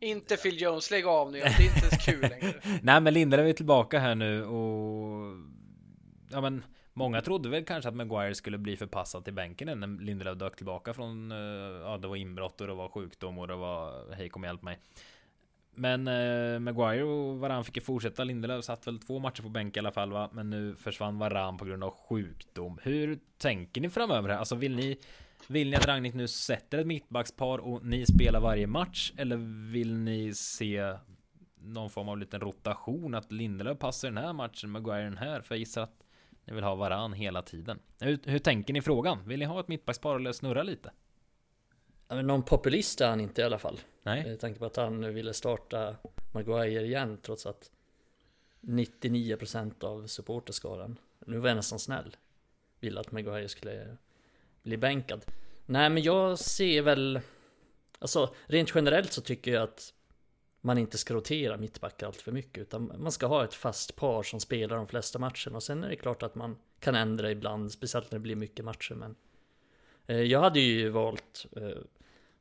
inte 0.00 0.36
Phil 0.36 0.60
Jones, 0.60 0.90
lägg 0.90 1.06
av 1.06 1.32
nu. 1.32 1.38
Det 1.38 1.44
är 1.44 1.62
inte 1.62 1.86
ens 1.86 2.04
kul 2.04 2.20
längre. 2.20 2.54
Nej, 2.82 3.00
men 3.00 3.14
Lindelöf 3.14 3.48
är 3.48 3.52
tillbaka 3.52 3.98
här 3.98 4.14
nu 4.14 4.44
och 4.44 5.36
ja, 6.30 6.40
men 6.40 6.64
många 6.92 7.20
trodde 7.20 7.48
väl 7.48 7.64
kanske 7.64 7.88
att 7.88 7.96
Maguire 7.96 8.34
skulle 8.34 8.58
bli 8.58 8.76
förpassad 8.76 9.24
till 9.24 9.34
bänken 9.34 9.80
när 9.80 10.04
Lindelöf 10.04 10.38
dök 10.38 10.56
tillbaka 10.56 10.94
från. 10.94 11.32
Uh, 11.32 11.80
ja, 11.82 11.98
det 11.98 12.08
var 12.08 12.16
inbrott 12.16 12.60
och 12.60 12.66
det 12.66 12.74
var 12.74 12.88
sjukdom 12.88 13.38
och 13.38 13.48
det 13.48 13.56
var 13.56 14.14
hej 14.14 14.28
kom 14.28 14.44
hjälp 14.44 14.62
mig 14.62 14.78
men 15.74 16.08
eh, 16.08 16.58
Maguire 16.58 17.04
och 17.04 17.38
Varan 17.38 17.64
fick 17.64 17.76
ju 17.76 17.82
fortsätta. 17.82 18.24
Lindelöf 18.24 18.64
satt 18.64 18.86
väl 18.86 18.98
två 18.98 19.18
matcher 19.18 19.42
på 19.42 19.48
bänk 19.48 19.76
i 19.76 19.78
alla 19.78 19.92
fall 19.92 20.12
va? 20.12 20.30
Men 20.32 20.50
nu 20.50 20.76
försvann 20.76 21.18
Varan 21.18 21.58
på 21.58 21.64
grund 21.64 21.84
av 21.84 21.90
sjukdom. 22.08 22.78
Hur 22.82 23.18
tänker 23.38 23.80
ni 23.80 23.90
framöver 23.90 24.28
här? 24.28 24.38
Alltså 24.38 24.54
vill 24.54 24.76
ni 24.76 24.98
vill 25.46 25.70
ni 25.70 25.76
att 25.76 25.86
Ragnik 25.86 26.14
nu 26.14 26.28
sätter 26.28 26.78
ett 26.78 26.86
mittbackspar 26.86 27.58
och 27.58 27.84
ni 27.84 28.06
spelar 28.06 28.40
varje 28.40 28.66
match? 28.66 29.12
Eller 29.16 29.36
vill 29.72 29.96
ni 29.96 30.34
se 30.34 30.94
någon 31.60 31.90
form 31.90 32.08
av 32.08 32.18
liten 32.18 32.40
rotation? 32.40 33.14
Att 33.14 33.32
Lindelöf 33.32 33.78
passar 33.78 34.08
den 34.08 34.24
här 34.24 34.32
matchen, 34.32 34.70
Maguire 34.70 35.04
den 35.04 35.18
här? 35.18 35.40
För 35.40 35.54
jag 35.54 35.58
gissar 35.58 35.82
att 35.82 36.04
ni 36.44 36.54
vill 36.54 36.64
ha 36.64 36.74
varann 36.74 37.12
hela 37.12 37.42
tiden. 37.42 37.78
Hur, 38.00 38.18
hur 38.24 38.38
tänker 38.38 38.72
ni 38.72 38.82
frågan? 38.82 39.28
Vill 39.28 39.38
ni 39.38 39.44
ha 39.44 39.60
ett 39.60 39.68
mittbackspar 39.68 40.16
eller 40.16 40.32
snurra 40.32 40.62
lite? 40.62 40.92
Någon 42.10 42.42
populist 42.42 43.00
är 43.00 43.08
han 43.08 43.20
inte 43.20 43.40
i 43.40 43.44
alla 43.44 43.58
fall. 43.58 43.80
Nej. 44.02 44.24
Med 44.24 44.40
tanke 44.40 44.58
på 44.58 44.66
att 44.66 44.76
han 44.76 45.14
ville 45.14 45.34
starta 45.34 45.96
Maguire 46.32 46.86
igen 46.86 47.18
trots 47.22 47.46
att 47.46 47.70
99% 48.60 49.84
av 49.84 50.06
supporterskaran, 50.06 50.98
nu 51.26 51.38
var 51.38 51.48
jag 51.48 51.56
nästan 51.56 51.78
snäll, 51.78 52.16
ville 52.80 53.00
att 53.00 53.12
Maguire 53.12 53.48
skulle 53.48 53.96
bli 54.62 54.76
bänkad. 54.76 55.24
Nej 55.66 55.90
men 55.90 56.02
jag 56.02 56.38
ser 56.38 56.82
väl, 56.82 57.20
alltså 57.98 58.34
rent 58.46 58.74
generellt 58.74 59.12
så 59.12 59.20
tycker 59.20 59.52
jag 59.52 59.62
att 59.62 59.94
man 60.60 60.78
inte 60.78 60.98
ska 60.98 61.14
rotera 61.14 61.56
mittbackar 61.56 62.06
allt 62.06 62.20
för 62.20 62.32
mycket 62.32 62.58
utan 62.58 62.92
man 62.98 63.12
ska 63.12 63.26
ha 63.26 63.44
ett 63.44 63.54
fast 63.54 63.96
par 63.96 64.22
som 64.22 64.40
spelar 64.40 64.76
de 64.76 64.86
flesta 64.86 65.18
matcherna 65.18 65.56
och 65.56 65.62
sen 65.62 65.84
är 65.84 65.88
det 65.88 65.96
klart 65.96 66.22
att 66.22 66.34
man 66.34 66.56
kan 66.80 66.94
ändra 66.94 67.30
ibland, 67.30 67.72
speciellt 67.72 68.10
när 68.10 68.18
det 68.18 68.22
blir 68.22 68.36
mycket 68.36 68.64
matcher 68.64 68.94
men 68.94 69.16
eh, 70.06 70.22
jag 70.22 70.40
hade 70.40 70.60
ju 70.60 70.88
valt 70.88 71.46
eh, 71.56 71.82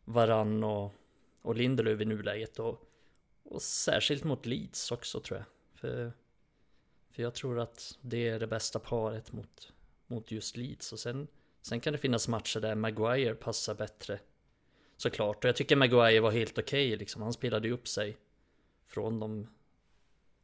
Varann 0.09 0.63
och, 0.63 0.93
och 1.41 1.55
Lindelöf 1.55 2.01
i 2.01 2.05
nuläget 2.05 2.59
och, 2.59 2.89
och 3.43 3.61
särskilt 3.61 4.23
mot 4.23 4.45
Leeds 4.45 4.91
också 4.91 5.19
tror 5.19 5.39
jag. 5.39 5.45
För, 5.79 6.11
för 7.09 7.23
jag 7.23 7.33
tror 7.33 7.59
att 7.59 7.97
det 8.01 8.27
är 8.29 8.39
det 8.39 8.47
bästa 8.47 8.79
paret 8.79 9.31
mot, 9.31 9.73
mot 10.07 10.31
just 10.31 10.57
Leeds 10.57 10.93
och 10.93 10.99
sen, 10.99 11.27
sen 11.61 11.79
kan 11.79 11.93
det 11.93 11.99
finnas 11.99 12.27
matcher 12.27 12.59
där 12.59 12.75
Maguire 12.75 13.35
passar 13.35 13.75
bättre 13.75 14.19
Såklart, 14.97 15.43
och 15.43 15.47
jag 15.47 15.55
tycker 15.55 15.75
Maguire 15.75 16.19
var 16.19 16.31
helt 16.31 16.57
okej 16.57 16.87
okay, 16.87 16.97
liksom. 16.97 17.21
Han 17.21 17.33
spelade 17.33 17.67
ju 17.67 17.73
upp 17.73 17.87
sig 17.87 18.17
från 18.87 19.19
de 19.19 19.47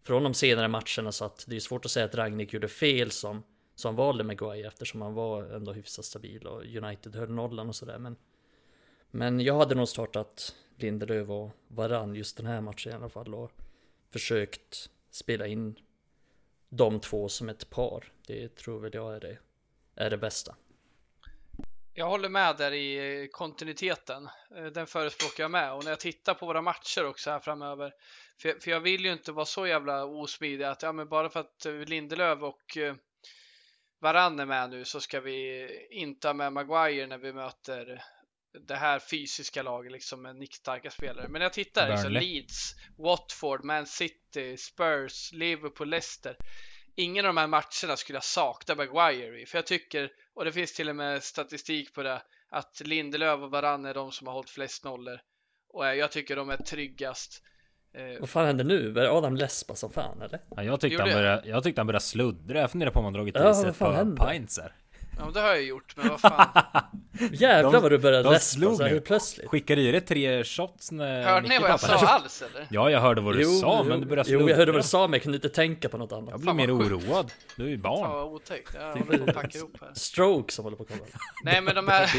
från 0.02 0.24
de 0.24 0.34
senare 0.34 0.68
matcherna 0.68 1.12
så 1.12 1.26
att 1.26 1.46
det 1.48 1.56
är 1.56 1.60
svårt 1.60 1.86
att 1.86 1.92
säga 1.92 2.06
att 2.06 2.16
Ragnik 2.16 2.54
gjorde 2.54 2.68
fel 2.68 3.12
som 3.12 3.44
som 3.76 3.96
valde 3.96 4.24
Maguire 4.24 4.68
eftersom 4.68 5.02
han 5.02 5.14
var 5.14 5.44
ändå 5.44 5.74
hyfsat 5.74 6.06
stabil 6.06 6.48
och 6.48 6.66
United 6.66 7.16
höll 7.16 7.32
nollan 7.32 7.70
och 7.70 7.76
sådär 7.76 7.98
men 7.98 8.16
men 9.16 9.40
jag 9.40 9.58
hade 9.58 9.76
nog 9.76 9.88
startat 9.88 10.56
Lindelöf 10.76 11.30
och 11.30 11.52
Varann 11.68 12.16
just 12.16 12.38
den 12.38 12.46
här 12.46 12.62
matchen 12.62 12.92
i 12.92 12.96
alla 12.96 13.10
fall 13.10 13.36
och 13.36 13.52
försökt 14.12 14.90
spela 15.12 15.48
in 15.48 15.80
de 16.70 17.00
två 17.00 17.30
som 17.30 17.50
ett 17.50 17.70
par. 17.70 18.12
Det 18.28 18.56
tror 18.56 18.80
väl 18.80 18.94
jag 18.94 19.16
är 19.16 19.20
det, 19.20 19.38
är 19.96 20.10
det 20.10 20.18
bästa. 20.18 20.56
Jag 21.94 22.06
håller 22.06 22.30
med 22.30 22.58
där 22.58 22.72
i 22.72 23.30
kontinuiteten. 23.32 24.30
Eh, 24.56 24.66
den 24.66 24.88
förespråkar 24.88 25.44
jag 25.44 25.52
med 25.52 25.74
och 25.74 25.84
när 25.84 25.92
jag 25.92 26.00
tittar 26.00 26.34
på 26.34 26.46
våra 26.46 26.62
matcher 26.62 27.06
också 27.06 27.32
här 27.32 27.40
framöver. 27.40 27.94
För, 28.38 28.60
för 28.60 28.72
jag 28.72 28.80
vill 28.80 29.06
ju 29.06 29.12
inte 29.12 29.32
vara 29.32 29.46
så 29.46 29.68
jävla 29.68 30.06
osmidig 30.06 30.66
att 30.66 30.82
ja, 30.82 30.92
men 30.92 31.10
bara 31.10 31.30
för 31.30 31.40
att 31.40 31.66
eh, 31.66 31.74
Lindelöf 31.74 32.42
och 32.42 32.78
eh, 32.78 32.96
Varann 34.00 34.40
är 34.40 34.46
med 34.46 34.70
nu 34.70 34.86
så 34.86 35.00
ska 35.00 35.20
vi 35.20 35.70
inte 35.92 36.28
ha 36.28 36.34
med 36.34 36.54
Maguire 36.54 37.08
när 37.08 37.18
vi 37.18 37.34
möter 37.34 38.04
det 38.68 38.76
här 38.76 39.00
fysiska 39.00 39.64
laget 39.64 39.92
liksom 39.92 40.22
med 40.22 40.36
nickstarka 40.36 40.92
spelare. 40.92 41.28
Men 41.28 41.40
när 41.40 41.46
jag 41.46 41.54
tittar 41.54 41.90
liksom 41.90 42.12
Leeds, 42.12 42.76
Watford, 42.98 43.64
Man 43.64 43.86
City, 43.86 44.58
Spurs, 44.58 45.32
Liverpool, 45.34 45.90
Leicester. 45.90 46.38
Ingen 46.96 47.26
av 47.26 47.30
de 47.30 47.38
här 47.38 47.48
matcherna 47.48 47.98
skulle 47.98 48.16
jag 48.16 48.24
sakna 48.24 48.76
Maguire 48.76 49.42
i, 49.42 49.46
för 49.46 49.58
jag 49.58 49.66
tycker, 49.66 50.10
och 50.36 50.46
det 50.46 50.52
finns 50.52 50.74
till 50.74 50.90
och 50.90 50.96
med 50.96 51.24
statistik 51.24 51.94
på 51.94 52.04
det, 52.04 52.22
att 52.50 52.82
Lindelöf 52.86 53.40
och 53.40 53.52
Varann 53.52 53.86
är 53.86 53.94
de 53.94 54.12
som 54.12 54.28
har 54.28 54.34
hållit 54.34 54.50
flest 54.50 54.84
nollor. 54.84 55.20
Och 55.70 55.86
jag 55.86 56.12
tycker 56.12 56.36
de 56.36 56.50
är 56.50 56.58
tryggast. 56.58 57.42
Eh, 57.94 58.20
Vad 58.20 58.30
fan 58.30 58.46
händer 58.46 58.64
nu? 58.64 58.92
Börjar 58.92 59.18
Adam 59.18 59.36
läspa 59.36 59.76
som 59.76 59.92
fan 59.92 60.22
eller? 60.22 60.40
Ja, 60.56 60.64
jag, 60.64 60.82
tyckte 60.82 61.02
han 61.04 61.12
började, 61.12 61.50
jag 61.50 61.64
tyckte 61.64 61.82
han 61.82 61.88
började 61.88 62.04
sluddra. 62.06 62.60
Jag 62.60 62.72
funderar 62.72 62.92
på 62.92 63.00
om 63.00 63.06
han 63.06 63.14
dragit 63.14 63.36
i 63.36 63.54
sig 63.54 63.70
ett 63.70 63.80
par 63.80 64.28
pints 64.32 64.60
här. 64.60 64.76
Ja, 65.20 65.32
det 65.34 65.40
har 65.40 65.48
jag 65.48 65.64
gjort, 65.64 65.98
men 65.98 66.10
vad 66.10 66.20
fan. 66.20 66.48
Jävlar 67.32 67.82
vad 67.82 67.92
du 67.92 67.98
började 67.98 68.30
läspa 68.30 68.76
så 68.76 68.84
här 68.84 69.00
plötsligt. 69.00 69.50
Skickade 69.50 69.82
i 69.82 69.92
dig 69.92 70.02
tre 70.02 70.44
shots 70.44 70.92
när 70.92 71.24
Hörde 71.24 71.48
ni 71.48 71.60
vad 71.60 71.70
jag 71.70 71.80
sa 71.80 71.94
alls 71.94 72.42
eller? 72.42 72.68
Ja, 72.70 72.90
jag 72.90 73.00
hörde 73.00 73.22
vad 73.22 73.36
du 73.36 73.42
jo, 73.42 73.50
sa, 73.50 73.80
jo, 73.84 73.90
men 73.90 74.00
du 74.00 74.06
började. 74.06 74.32
Jo, 74.32 74.50
jag 74.50 74.58
hörde 74.58 74.72
vad 74.72 74.82
du 74.82 74.88
sa, 74.88 75.08
men 75.08 75.14
jag 75.14 75.24
kunde 75.24 75.36
inte 75.36 75.50
tänka 75.50 75.90
på 75.90 75.98
något 75.98 76.12
annat. 76.12 76.30
Jag 76.30 76.40
blir 76.40 76.54
mer 76.54 76.76
oroad. 76.76 77.32
Du 77.56 77.66
är 77.66 77.70
ju 77.70 77.78
barn. 77.78 78.00
Fan 78.00 78.12
vad 78.12 78.26
otäckt. 78.26 78.76
Jag 78.80 79.06
håller 79.06 79.18
på 79.18 79.30
att 79.30 79.36
packa 79.36 79.58
ihop 79.58 79.78
här. 79.82 79.92
Stroke 79.94 80.54
som 80.54 80.64
håller 80.64 80.78
på 80.78 80.84
att 80.84 80.90
komma. 80.90 81.02
Nej, 81.44 81.62
men 81.62 81.76
de 81.76 81.88
här... 81.92 82.10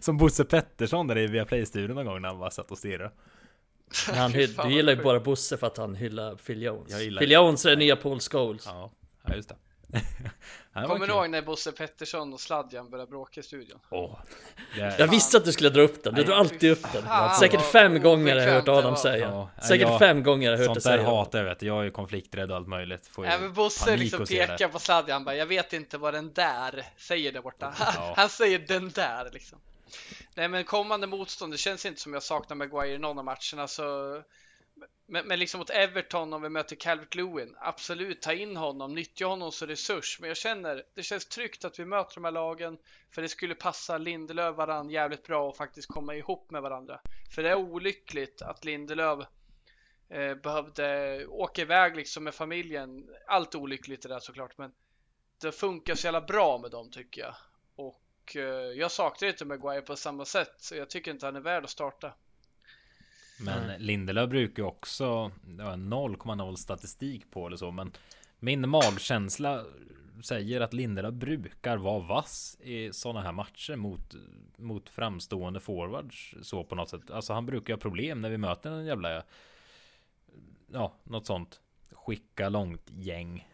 som 0.00 0.16
Bosse 0.16 0.44
Pettersson 0.44 1.06
där 1.06 1.18
i 1.18 1.26
Viaplay-studion 1.26 1.94
någon 1.94 2.06
gång 2.06 2.22
när 2.22 2.28
han 2.28 2.38
bara 2.38 2.50
satt 2.50 2.70
och 2.70 2.78
stirrade. 2.78 3.12
Han 4.14 4.32
hyll, 4.32 4.54
du 4.54 4.68
gillar 4.68 4.96
ju 4.96 5.02
bara 5.02 5.20
Bosse 5.20 5.56
för 5.56 5.66
att 5.66 5.76
han 5.76 5.94
hyllar 5.94 6.34
Phil 6.34 6.62
Jones. 6.62 6.98
Phil 7.18 7.30
Jones 7.30 7.64
är 7.64 7.70
den 7.70 7.78
nya 7.78 7.96
Paul 7.96 8.20
Scholes. 8.20 8.66
Ja, 8.66 8.92
ja 9.26 9.34
just 9.34 9.48
det. 9.48 9.56
Kommer 10.74 11.06
du 11.06 11.12
ihåg 11.12 11.30
när 11.30 11.42
Bosse 11.42 11.72
Pettersson 11.72 12.32
och 12.32 12.40
Sladjan 12.40 12.90
började 12.90 13.10
bråka 13.10 13.40
i 13.40 13.42
studion? 13.42 13.80
Oh, 13.90 14.18
är... 14.78 14.94
Jag 14.98 15.08
visste 15.08 15.36
att 15.36 15.44
du 15.44 15.52
skulle 15.52 15.70
dra 15.70 15.82
upp 15.82 16.04
den, 16.04 16.14
du 16.14 16.24
drar 16.24 16.34
alltid 16.34 16.70
upp 16.70 16.92
den. 16.92 17.04
Säkert 17.40 17.60
fem 17.60 18.02
gånger 18.02 18.36
har 18.36 18.42
jag 18.42 18.54
hört 18.54 18.68
Adam 18.68 18.96
säga. 18.96 19.28
Ja, 19.28 19.50
Säkert 19.62 19.88
jag, 19.88 19.98
fem 19.98 20.22
gånger 20.22 20.50
har 20.50 20.58
jag 20.58 20.68
hört 20.68 20.74
det 20.74 20.80
säga 20.80 20.96
Sånt 20.96 21.06
där 21.06 21.16
hatar 21.16 21.38
jag 21.38 21.44
vet 21.44 21.62
jag 21.62 21.78
är 21.78 21.82
ju 21.82 21.90
konflikträdd 21.90 22.50
och 22.50 22.56
allt 22.56 22.68
möjligt. 22.68 23.06
Får 23.06 23.26
ja, 23.26 23.38
men 23.40 23.52
Bosse 23.52 23.96
liksom 23.96 24.26
pekar 24.26 24.68
på 24.68 24.78
Sladjan 24.78 25.24
bara 25.24 25.36
Jag 25.36 25.46
vet 25.46 25.72
inte 25.72 25.98
vad 25.98 26.14
den 26.14 26.32
där 26.32 26.86
säger 26.96 27.32
där 27.32 27.40
borta. 27.40 27.74
Ja. 27.78 28.12
Han 28.16 28.28
säger 28.28 28.58
den 28.58 28.90
där 28.90 29.30
liksom. 29.32 29.58
Nej 30.34 30.48
men 30.48 30.64
kommande 30.64 31.06
motstånd, 31.06 31.52
det 31.52 31.58
känns 31.58 31.86
inte 31.86 32.00
som 32.00 32.14
jag 32.14 32.22
saknar 32.22 32.56
Maguire 32.56 32.94
i 32.94 32.98
någon 32.98 33.18
av 33.18 33.24
matcherna 33.24 33.68
så 33.68 34.16
men, 35.06 35.26
men 35.26 35.38
liksom 35.38 35.58
mot 35.58 35.70
Everton 35.70 36.32
om 36.32 36.42
vi 36.42 36.48
möter 36.48 36.76
Calvert 36.76 37.14
Lewin, 37.14 37.56
absolut 37.60 38.22
ta 38.22 38.32
in 38.32 38.56
honom, 38.56 38.94
nyttja 38.94 39.26
honom 39.26 39.52
som 39.52 39.68
resurs. 39.68 40.20
Men 40.20 40.28
jag 40.28 40.36
känner, 40.36 40.82
det 40.94 41.02
känns 41.02 41.26
tryggt 41.26 41.64
att 41.64 41.78
vi 41.78 41.84
möter 41.84 42.14
de 42.14 42.24
här 42.24 42.32
lagen 42.32 42.78
för 43.10 43.22
det 43.22 43.28
skulle 43.28 43.54
passa 43.54 43.98
Lindelöf 43.98 44.56
varandra 44.56 44.92
jävligt 44.92 45.22
bra 45.22 45.48
och 45.48 45.56
faktiskt 45.56 45.88
komma 45.88 46.14
ihop 46.14 46.50
med 46.50 46.62
varandra. 46.62 47.00
För 47.34 47.42
det 47.42 47.50
är 47.50 47.54
olyckligt 47.54 48.42
att 48.42 48.64
Lindelöf 48.64 49.26
eh, 50.08 50.34
behövde 50.34 51.26
åka 51.26 51.62
iväg 51.62 51.96
liksom 51.96 52.24
med 52.24 52.34
familjen. 52.34 53.08
Allt 53.26 53.54
olyckligt 53.54 54.02
det 54.02 54.08
där 54.08 54.20
såklart, 54.20 54.58
men 54.58 54.72
det 55.40 55.52
funkar 55.52 55.94
så 55.94 56.06
jävla 56.06 56.20
bra 56.20 56.58
med 56.58 56.70
dem 56.70 56.90
tycker 56.90 57.20
jag. 57.20 57.34
Och 57.76 58.36
eh, 58.36 58.42
jag 58.78 58.90
saknar 58.90 59.28
inte 59.28 59.44
Maguire 59.44 59.82
på 59.82 59.96
samma 59.96 60.24
sätt, 60.24 60.54
så 60.58 60.74
jag 60.76 60.90
tycker 60.90 61.10
inte 61.10 61.26
han 61.26 61.36
är 61.36 61.40
värd 61.40 61.64
att 61.64 61.70
starta. 61.70 62.14
Men 63.44 63.64
mm. 63.64 63.80
Lindelöf 63.80 64.30
brukar 64.30 64.62
ju 64.62 64.66
också, 64.66 65.30
det 65.44 65.64
var 65.64 65.72
0,0 65.72 66.56
statistik 66.56 67.30
på 67.30 67.46
eller 67.46 67.56
så, 67.56 67.70
men 67.70 67.92
min 68.38 68.68
magkänsla 68.68 69.64
säger 70.22 70.60
att 70.60 70.72
Lindelöf 70.72 71.14
brukar 71.14 71.76
vara 71.76 71.98
vass 71.98 72.58
i 72.60 72.92
sådana 72.92 73.22
här 73.22 73.32
matcher 73.32 73.76
mot, 73.76 74.14
mot 74.56 74.88
framstående 74.88 75.60
forwards 75.60 76.34
så 76.42 76.64
på 76.64 76.74
något 76.74 76.88
sätt. 76.88 77.10
Alltså 77.10 77.32
han 77.32 77.46
brukar 77.46 77.74
ha 77.74 77.78
problem 77.78 78.20
när 78.20 78.30
vi 78.30 78.38
möter 78.38 78.70
en 78.70 78.84
jävla, 78.84 79.22
ja, 80.72 80.92
något 81.04 81.26
sånt 81.26 81.60
skicka 81.92 82.48
långt 82.48 82.90
gäng. 82.98 83.48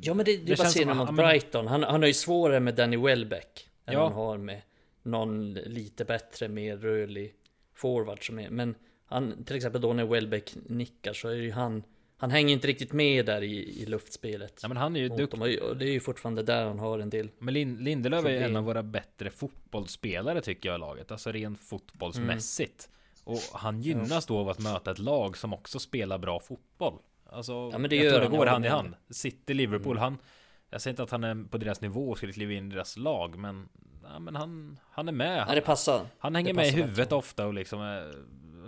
Ja 0.00 0.14
men 0.14 0.24
det, 0.24 0.36
det, 0.36 0.44
det 0.44 0.58
bara 0.58 0.68
ser 0.68 0.94
mot 0.94 1.16
Brighton. 1.16 1.66
Han, 1.66 1.82
han 1.82 2.02
har 2.02 2.06
ju 2.06 2.14
svårare 2.14 2.60
med 2.60 2.74
Danny 2.74 2.96
Welbeck 2.96 3.68
än 3.84 3.94
ja. 3.94 4.02
han 4.02 4.12
har 4.12 4.38
med 4.38 4.62
någon 5.02 5.54
lite 5.54 6.04
bättre, 6.04 6.48
mer 6.48 6.76
rörlig 6.76 7.34
forward 7.74 8.26
som 8.26 8.38
är. 8.38 8.50
Men 8.50 8.74
han, 9.06 9.44
till 9.44 9.56
exempel 9.56 9.80
då 9.80 9.92
när 9.92 10.04
Welbeck 10.04 10.56
nickar 10.66 11.12
så 11.12 11.28
är 11.28 11.34
ju 11.34 11.52
han 11.52 11.82
Han 12.16 12.30
hänger 12.30 12.54
inte 12.54 12.66
riktigt 12.66 12.92
med 12.92 13.26
där 13.26 13.42
i, 13.42 13.82
i 13.82 13.86
luftspelet. 13.86 14.60
Ja 14.62 14.68
men 14.68 14.76
han 14.76 14.96
är 14.96 15.00
ju 15.00 15.08
duktig 15.08 15.62
Och 15.62 15.76
det 15.76 15.84
är 15.84 15.92
ju 15.92 16.00
fortfarande 16.00 16.42
där 16.42 16.64
han 16.64 16.78
har 16.78 16.98
en 16.98 17.10
del 17.10 17.30
Men 17.38 17.54
Lind, 17.54 17.80
Lindelöf 17.80 18.24
är 18.24 18.30
ju 18.30 18.38
en 18.38 18.56
av 18.56 18.64
våra 18.64 18.82
bättre 18.82 19.30
fotbollsspelare 19.30 20.40
tycker 20.40 20.68
jag 20.68 20.76
i 20.76 20.80
laget. 20.80 21.10
Alltså 21.10 21.32
rent 21.32 21.60
fotbollsmässigt. 21.60 22.88
Mm. 23.26 23.36
Och 23.36 23.58
han 23.58 23.82
gynnas 23.82 24.26
då 24.26 24.38
av 24.38 24.48
att 24.48 24.58
möta 24.58 24.90
ett 24.90 24.98
lag 24.98 25.36
som 25.36 25.52
också 25.52 25.78
spelar 25.78 26.18
bra 26.18 26.40
fotboll. 26.40 26.98
Alltså 27.30 27.70
ja, 27.72 27.78
men 27.78 27.90
det 27.90 27.96
jag 27.96 28.14
tror 28.14 28.30
det 28.30 28.36
går 28.36 28.46
hand 28.46 28.66
i 28.66 28.68
hand. 28.68 28.94
City, 29.10 29.54
Liverpool, 29.54 29.96
mm. 29.96 30.02
han 30.02 30.18
Jag 30.70 30.80
säger 30.80 30.92
inte 30.92 31.02
att 31.02 31.10
han 31.10 31.24
är 31.24 31.48
på 31.48 31.58
deras 31.58 31.80
nivå 31.80 32.10
och 32.10 32.16
skulle 32.16 32.32
kliva 32.32 32.52
in 32.52 32.72
i 32.72 32.74
deras 32.74 32.96
lag 32.96 33.38
men 33.38 33.68
Ja 34.12 34.18
men 34.18 34.36
han 34.36 34.78
Han 34.90 35.08
är 35.08 35.12
med. 35.12 35.38
Han, 35.38 35.48
ja, 35.48 35.54
det 35.54 35.60
passar. 35.60 36.06
Han 36.18 36.34
hänger 36.34 36.54
med 36.54 36.66
i 36.66 36.70
huvudet 36.70 36.96
bättre. 36.96 37.16
ofta 37.16 37.46
och 37.46 37.54
liksom 37.54 37.80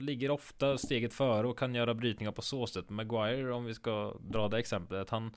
ligger 0.01 0.31
ofta 0.31 0.79
steget 0.79 1.15
före 1.15 1.47
och 1.47 1.59
kan 1.59 1.75
göra 1.75 1.95
brytningar 1.95 2.33
på 2.33 2.43
så 2.43 2.67
sätt. 2.67 2.91
Maguire, 2.91 3.53
om 3.53 3.65
vi 3.65 3.75
ska 3.75 4.15
dra 4.21 4.49
det 4.49 4.59
exemplet, 4.59 5.11
han 5.11 5.33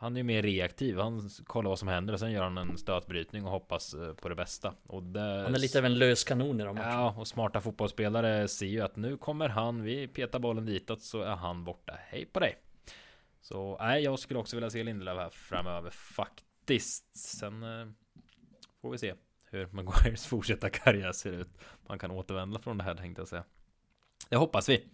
han 0.00 0.16
är 0.16 0.22
mer 0.22 0.42
reaktiv. 0.42 0.98
Han 0.98 1.30
kollar 1.44 1.68
vad 1.68 1.78
som 1.78 1.88
händer 1.88 2.12
och 2.12 2.20
sen 2.20 2.32
gör 2.32 2.42
han 2.42 2.58
en 2.58 2.78
stötbrytning 2.78 3.44
och 3.44 3.50
hoppas 3.50 3.94
eh, 3.94 4.14
på 4.14 4.28
det 4.28 4.34
bästa. 4.34 4.74
Och 4.86 5.02
det... 5.02 5.20
Han 5.20 5.54
är 5.54 5.58
lite 5.58 5.78
av 5.78 5.84
en 5.84 5.98
lös 5.98 6.24
kanon 6.24 6.60
i 6.60 6.64
de 6.64 6.76
matcherna. 6.76 6.92
Ja, 6.92 7.14
och 7.18 7.28
smarta 7.28 7.60
fotbollsspelare 7.60 8.48
ser 8.48 8.66
ju 8.66 8.80
att 8.80 8.96
nu 8.96 9.16
kommer 9.16 9.48
han. 9.48 9.82
Vi 9.82 10.08
petar 10.08 10.38
bollen 10.38 10.66
ditåt 10.66 11.02
så 11.02 11.22
är 11.22 11.36
han 11.36 11.64
borta. 11.64 11.98
Hej 11.98 12.26
på 12.26 12.40
dig! 12.40 12.56
Så 13.40 13.76
nej, 13.80 14.02
jag 14.02 14.18
skulle 14.18 14.40
också 14.40 14.56
vilja 14.56 14.70
se 14.70 14.82
Lindelöf 14.82 15.18
här 15.18 15.30
framöver 15.30 15.90
faktiskt. 15.90 17.16
Sen 17.16 17.62
eh, 17.62 17.86
får 18.80 18.90
vi 18.90 18.98
se 18.98 19.14
hur 19.50 19.66
Maguires 19.66 20.26
fortsatta 20.26 20.70
karriär 20.70 21.12
ser 21.12 21.32
ut. 21.32 21.48
Man 21.88 21.98
kan 21.98 22.10
återvända 22.10 22.58
från 22.58 22.78
det 22.78 22.84
här 22.84 22.94
tänkte 22.94 23.20
jag 23.20 23.28
säga. 23.28 23.44
Det 24.30 24.36
hoppas 24.36 24.68
vi. 24.68 24.84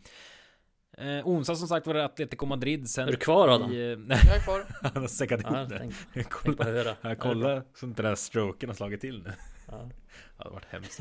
Eh, 0.99 1.27
onsdag 1.27 1.55
som 1.57 1.69
sagt 1.69 1.87
var 1.87 1.95
det 1.95 2.05
Atletico 2.05 2.47
Madrid 2.47 2.91
sen 2.91 3.09
Är 3.09 3.13
du 3.13 3.19
kvar 3.19 3.49
Adam? 3.49 3.73
I, 3.73 3.77
eh, 3.77 3.83
jag 4.09 4.37
är 4.37 4.41
kvar 4.41 4.67
Han 4.83 5.03
har 5.03 5.09
säckat 5.09 5.41
ihop 5.41 5.69
det 5.69 5.91
tänk, 6.13 6.31
Kolla, 6.31 6.65
höra. 6.65 6.97
Jag 7.01 7.19
kollar 7.19 7.63
så 7.75 7.87
inte 7.87 8.03
den 8.03 8.09
här 8.09 8.17
stroken 8.17 8.69
har 8.69 8.75
slagit 8.75 9.01
till 9.01 9.23
nu 9.23 9.33
ja. 9.67 9.91
Det 10.37 10.43
hade 10.43 10.51
varit 10.51 10.65
hemskt 10.65 11.01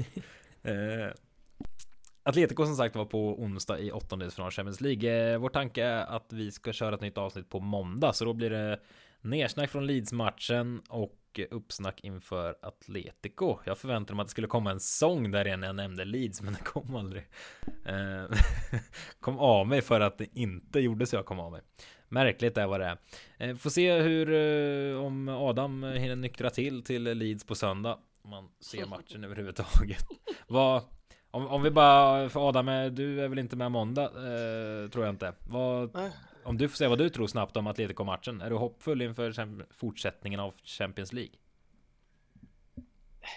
eh, 0.63 0.73
Atletico 2.23 2.65
som 2.65 2.75
sagt 2.75 2.95
var 2.95 3.05
på 3.05 3.41
onsdag 3.41 3.79
i 3.79 3.91
åttondelsfinal 3.91 4.51
Champions 4.51 4.81
League 4.81 5.33
eh, 5.33 5.37
Vår 5.37 5.49
tanke 5.49 5.83
är 5.83 6.05
att 6.05 6.33
vi 6.33 6.51
ska 6.51 6.73
köra 6.73 6.95
ett 6.95 7.01
nytt 7.01 7.17
avsnitt 7.17 7.49
på 7.49 7.59
måndag 7.59 8.13
Så 8.13 8.25
då 8.25 8.33
blir 8.33 8.49
det 8.49 8.79
Nersnack 9.25 9.69
från 9.69 9.87
Leeds-matchen 9.87 10.81
och 10.89 11.39
uppsnack 11.51 11.99
inför 12.03 12.55
Atletico. 12.61 13.57
Jag 13.65 13.77
förväntade 13.77 14.15
mig 14.15 14.21
att 14.21 14.27
det 14.27 14.31
skulle 14.31 14.47
komma 14.47 14.71
en 14.71 14.79
sång 14.79 15.31
där 15.31 15.45
igen 15.45 15.59
när 15.59 15.67
jag 15.67 15.75
nämnde 15.75 16.05
Leeds, 16.05 16.41
men 16.41 16.53
det 16.53 16.59
kom 16.59 16.95
aldrig. 16.95 17.27
Eh, 17.85 18.37
kom 19.19 19.39
av 19.39 19.67
mig 19.67 19.81
för 19.81 19.99
att 19.99 20.17
det 20.17 20.39
inte 20.39 20.79
gjorde 20.79 21.05
så 21.05 21.15
jag 21.15 21.25
kom 21.25 21.39
av 21.39 21.51
mig. 21.51 21.61
Märkligt 22.09 22.57
är 22.57 22.67
vad 22.67 22.79
det 22.79 22.85
är. 22.85 22.97
Eh, 23.37 23.55
får 23.55 23.69
se 23.69 24.01
hur, 24.01 24.33
eh, 24.33 25.05
om 25.05 25.29
Adam 25.29 25.83
hinner 25.83 26.15
nyktra 26.15 26.49
till 26.49 26.83
till 26.83 27.03
Leeds 27.03 27.45
på 27.45 27.55
söndag. 27.55 27.99
Om 28.21 28.29
man 28.29 28.49
ser 28.59 28.85
matchen 28.89 29.23
överhuvudtaget. 29.23 30.07
Vad, 30.47 30.83
om, 31.31 31.47
om 31.47 31.63
vi 31.63 31.71
bara, 31.71 32.29
för 32.29 32.49
Adam, 32.49 32.95
du 32.95 33.21
är 33.21 33.27
väl 33.27 33.39
inte 33.39 33.55
med 33.55 33.71
måndag? 33.71 34.03
Eh, 34.03 34.89
tror 34.89 35.05
jag 35.05 35.13
inte. 35.13 35.33
Vad, 35.47 36.11
om 36.45 36.57
du 36.57 36.69
får 36.69 36.75
säga 36.75 36.89
vad 36.89 36.97
du 36.97 37.09
tror 37.09 37.27
snabbt 37.27 37.57
om 37.57 37.67
Atletico-matchen. 37.67 38.41
Är 38.41 38.49
du 38.49 38.55
hoppfull 38.55 39.01
inför 39.01 39.65
fortsättningen 39.73 40.39
av 40.39 40.53
Champions 40.63 41.13
League? 41.13 41.33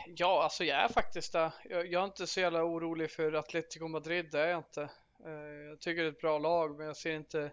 Ja, 0.06 0.42
alltså 0.42 0.64
jag 0.64 0.84
är 0.84 0.88
faktiskt 0.88 1.32
det. 1.32 1.52
Jag, 1.70 1.92
jag 1.92 2.02
är 2.02 2.06
inte 2.06 2.26
så 2.26 2.40
jävla 2.40 2.64
orolig 2.64 3.10
för 3.10 3.32
Atletico 3.32 3.88
Madrid, 3.88 4.28
det 4.32 4.40
är 4.40 4.48
jag 4.48 4.58
inte. 4.58 4.82
Eh, 5.24 5.32
jag 5.68 5.80
tycker 5.80 6.02
det 6.02 6.08
är 6.08 6.12
ett 6.12 6.20
bra 6.20 6.38
lag, 6.38 6.76
men 6.76 6.86
jag 6.86 6.96
ser 6.96 7.14
inte 7.14 7.50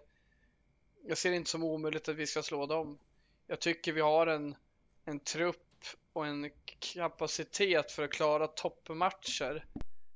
jag 1.08 1.18
ser 1.18 1.32
inte 1.32 1.50
som 1.50 1.64
omöjligt 1.64 2.08
att 2.08 2.16
vi 2.16 2.26
ska 2.26 2.42
slå 2.42 2.66
dem. 2.66 2.98
Jag 3.46 3.60
tycker 3.60 3.92
vi 3.92 4.00
har 4.00 4.26
en, 4.26 4.56
en 5.04 5.20
trupp 5.20 5.84
och 6.12 6.26
en 6.26 6.50
kapacitet 6.94 7.92
för 7.92 8.04
att 8.04 8.12
klara 8.12 8.46
toppmatcher. 8.46 9.64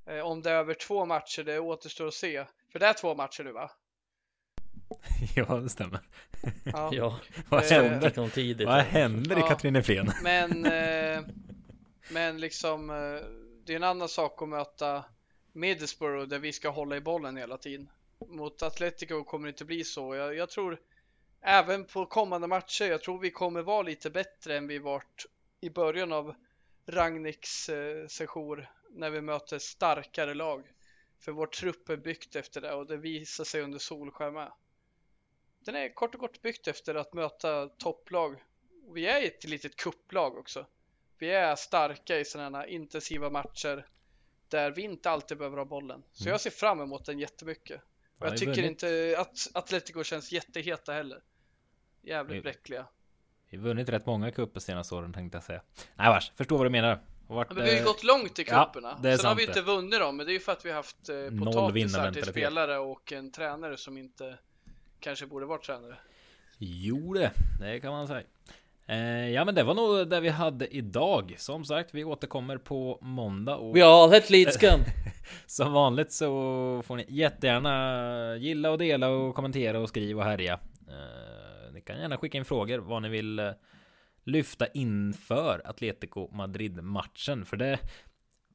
Eh, 0.07 0.21
om 0.21 0.43
det 0.43 0.51
är 0.51 0.55
över 0.55 0.75
två 0.75 1.05
matcher, 1.07 1.43
det 1.43 1.59
återstår 1.59 2.07
att 2.07 2.15
se. 2.15 2.45
För 2.73 2.79
det 2.79 2.87
är 2.87 2.93
två 2.93 3.15
matcher 3.15 3.45
nu 3.45 3.53
va? 3.53 3.71
ja, 5.35 5.57
det 5.57 5.69
stämmer. 5.69 6.01
Ja. 6.65 6.91
ja. 6.93 7.21
Vad 7.49 7.65
händer, 7.65 8.29
tidigt, 8.29 8.67
Vad 8.67 8.81
händer 8.81 9.37
i 9.37 9.41
ja. 9.41 9.49
Katrineflen? 9.49 10.13
Men, 10.23 10.67
eh, 10.67 11.25
men 12.13 12.41
liksom, 12.41 12.91
eh, 12.91 13.27
det 13.65 13.73
är 13.73 13.77
en 13.77 13.85
annan 13.85 14.09
sak 14.09 14.43
att 14.43 14.49
möta 14.49 15.05
Middlesbrough 15.53 16.29
där 16.29 16.39
vi 16.39 16.53
ska 16.53 16.69
hålla 16.69 16.97
i 16.97 17.01
bollen 17.01 17.37
hela 17.37 17.57
tiden. 17.57 17.91
Mot 18.29 18.63
Atletico 18.63 19.25
kommer 19.25 19.47
det 19.47 19.51
inte 19.51 19.65
bli 19.65 19.85
så. 19.85 20.15
Jag, 20.15 20.37
jag 20.37 20.51
tror 20.51 20.79
även 21.41 21.85
på 21.85 22.07
kommande 22.07 22.47
matcher, 22.47 22.85
jag 22.85 23.03
tror 23.03 23.19
vi 23.19 23.31
kommer 23.31 23.63
vara 23.63 23.83
lite 23.83 24.11
bättre 24.11 24.57
än 24.57 24.67
vi 24.67 24.79
varit 24.79 25.27
i 25.61 25.71
början 25.71 26.13
av 26.13 26.35
Ragniks 26.87 27.69
eh, 27.69 28.07
session 28.07 28.65
när 28.91 29.11
vi 29.11 29.21
möter 29.21 29.59
starkare 29.59 30.35
lag. 30.35 30.65
För 31.19 31.33
vår 31.33 31.47
trupp 31.47 31.89
är 31.89 31.97
byggt 31.97 32.37
efter 32.37 32.61
det 32.61 32.73
och 32.73 32.87
det 32.87 32.97
visar 32.97 33.45
sig 33.45 33.63
under 33.63 33.79
Solskär 33.79 34.31
med 34.31 34.53
den 35.65 35.75
är 35.75 35.95
kort 35.95 36.15
och 36.15 36.21
kort 36.21 36.43
byggt 36.43 36.69
efter 36.69 36.95
att 36.95 37.15
möta 37.15 37.69
topplag. 37.69 38.43
Vi 38.95 39.07
är 39.07 39.27
ett 39.27 39.45
litet 39.45 39.77
kupplag 39.77 40.39
också. 40.39 40.67
Vi 41.19 41.31
är 41.31 41.57
starka 41.57 42.19
i 42.19 42.25
sådana 42.25 42.67
intensiva 42.67 43.31
matcher 43.31 43.87
där 44.49 44.71
vi 44.71 44.83
inte 44.83 45.11
alltid 45.11 45.39
behöver 45.39 45.57
ha 45.57 45.65
bollen. 45.65 46.03
Så 46.13 46.25
mm. 46.25 46.31
jag 46.31 46.41
ser 46.41 46.51
fram 46.51 46.81
emot 46.81 47.05
den 47.05 47.19
jättemycket. 47.19 47.83
Och 48.19 48.27
jag 48.27 48.37
tycker 48.37 48.55
vunnit. 48.55 48.71
inte 48.71 49.17
att 49.19 49.49
Atletico 49.55 50.05
känns 50.05 50.33
jätteheta 50.33 50.93
heller. 50.93 51.23
Jävligt 52.03 52.37
vi, 52.37 52.41
bräckliga. 52.41 52.87
Vi 53.51 53.57
har 53.57 53.65
vunnit 53.65 53.89
rätt 53.89 54.07
många 54.07 54.31
cuper 54.31 54.61
senaste 54.61 54.95
åren 54.95 55.13
tänkte 55.13 55.37
jag 55.37 55.45
säga. 55.45 55.63
Nej 55.95 56.09
vars, 56.09 56.33
förstår 56.37 56.57
vad 56.57 56.67
du 56.67 56.71
menar. 56.71 57.01
Varit, 57.27 57.49
men 57.49 57.65
vi 57.65 57.71
har 57.71 57.79
ju 57.79 57.85
gått 57.85 58.05
långt 58.05 58.39
i 58.39 58.45
cuperna. 58.45 59.01
Ja, 59.03 59.19
Sen 59.19 59.27
har 59.27 59.35
vi 59.35 59.47
inte 59.47 59.63
vunnit 59.63 60.01
dem, 60.01 60.17
men 60.17 60.27
det 60.27 60.33
är 60.33 60.35
ju 60.35 60.41
för 60.41 60.53
att 60.53 60.65
vi 60.65 60.69
har 60.69 60.77
haft 60.77 61.09
eh, 61.09 61.17
potatisar 61.45 62.13
till 62.13 62.25
spelare 62.25 62.79
och 62.79 63.13
en 63.13 63.33
tränare 63.33 63.77
som 63.77 63.99
inte 63.99 64.39
kanske 65.01 65.27
borde 65.27 65.47
varit 65.47 65.65
tränare. 65.65 65.97
Jo 66.59 67.15
det, 67.15 67.31
det 67.61 67.81
kan 67.81 67.93
man 67.93 68.07
säga. 68.07 68.23
Eh, 68.87 69.31
ja 69.31 69.45
men 69.45 69.55
det 69.55 69.63
var 69.63 69.75
nog 69.75 70.09
det 70.09 70.21
vi 70.21 70.29
hade 70.29 70.77
idag. 70.77 71.35
Som 71.39 71.65
sagt, 71.65 71.95
vi 71.95 72.05
återkommer 72.05 72.59
på 72.59 72.99
måndag. 73.03 73.57
Och... 73.57 73.77
We 73.77 73.85
all 73.85 74.11
had 74.11 74.31
Leeds 74.31 74.59
Som 75.47 75.73
vanligt 75.73 76.13
så 76.13 76.83
får 76.87 76.97
ni 76.97 77.07
jättegärna 77.09 78.37
gilla 78.37 78.71
och 78.71 78.79
dela 78.79 79.09
och 79.09 79.35
kommentera 79.35 79.81
och 79.81 79.89
skriva 79.89 80.23
och 80.23 80.29
härja. 80.29 80.53
Eh, 80.89 81.73
ni 81.73 81.81
kan 81.81 82.01
gärna 82.01 82.17
skicka 82.17 82.39
in 82.39 82.45
frågor 82.45 82.79
vad 82.79 83.03
ni 83.03 83.09
vill 83.09 83.53
lyfta 84.25 84.67
inför 84.67 85.63
Atletico 85.65 86.29
Madrid 86.33 86.83
matchen. 86.83 87.45
För 87.45 87.57
det 87.57 87.79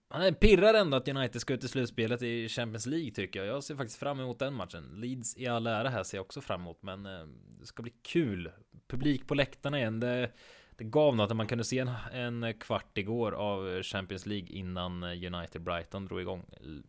han 0.09 0.35
pirrar 0.35 0.73
ändå 0.73 0.97
att 0.97 1.07
United 1.07 1.41
ska 1.41 1.53
ut 1.53 1.63
i 1.63 1.67
slutspelet 1.67 2.21
i 2.21 2.49
Champions 2.49 2.85
League 2.85 3.11
tycker 3.11 3.39
jag. 3.39 3.55
Jag 3.55 3.63
ser 3.63 3.75
faktiskt 3.75 3.99
fram 3.99 4.19
emot 4.19 4.39
den 4.39 4.53
matchen. 4.53 4.91
Leeds 4.95 5.37
i 5.37 5.47
all 5.47 5.67
ära 5.67 5.89
här 5.89 6.03
ser 6.03 6.17
jag 6.17 6.25
också 6.25 6.41
fram 6.41 6.61
emot, 6.61 6.77
men 6.81 7.05
eh, 7.05 7.27
det 7.59 7.65
ska 7.65 7.83
bli 7.83 7.93
kul. 8.01 8.51
Publik 8.87 9.27
på 9.27 9.35
läktarna 9.35 9.79
igen. 9.79 9.99
Det, 9.99 10.31
det 10.77 10.83
gav 10.83 11.15
något 11.15 11.31
att 11.31 11.37
man 11.37 11.47
kunde 11.47 11.63
se 11.63 11.79
en, 11.79 12.43
en 12.43 12.53
kvart 12.53 12.97
igår 12.97 13.31
av 13.31 13.83
Champions 13.83 14.25
League 14.25 14.49
innan 14.49 15.03
United 15.03 15.61
Brighton 15.61 16.05
drog 16.05 16.21
igång. 16.21 16.45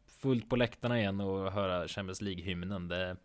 Fullt 0.06 0.48
på 0.48 0.56
läktarna 0.56 0.98
igen 0.98 1.20
och 1.20 1.52
höra 1.52 1.88
Champions 1.88 2.20
League-hymnen. 2.20 2.88
Det... 2.88 3.16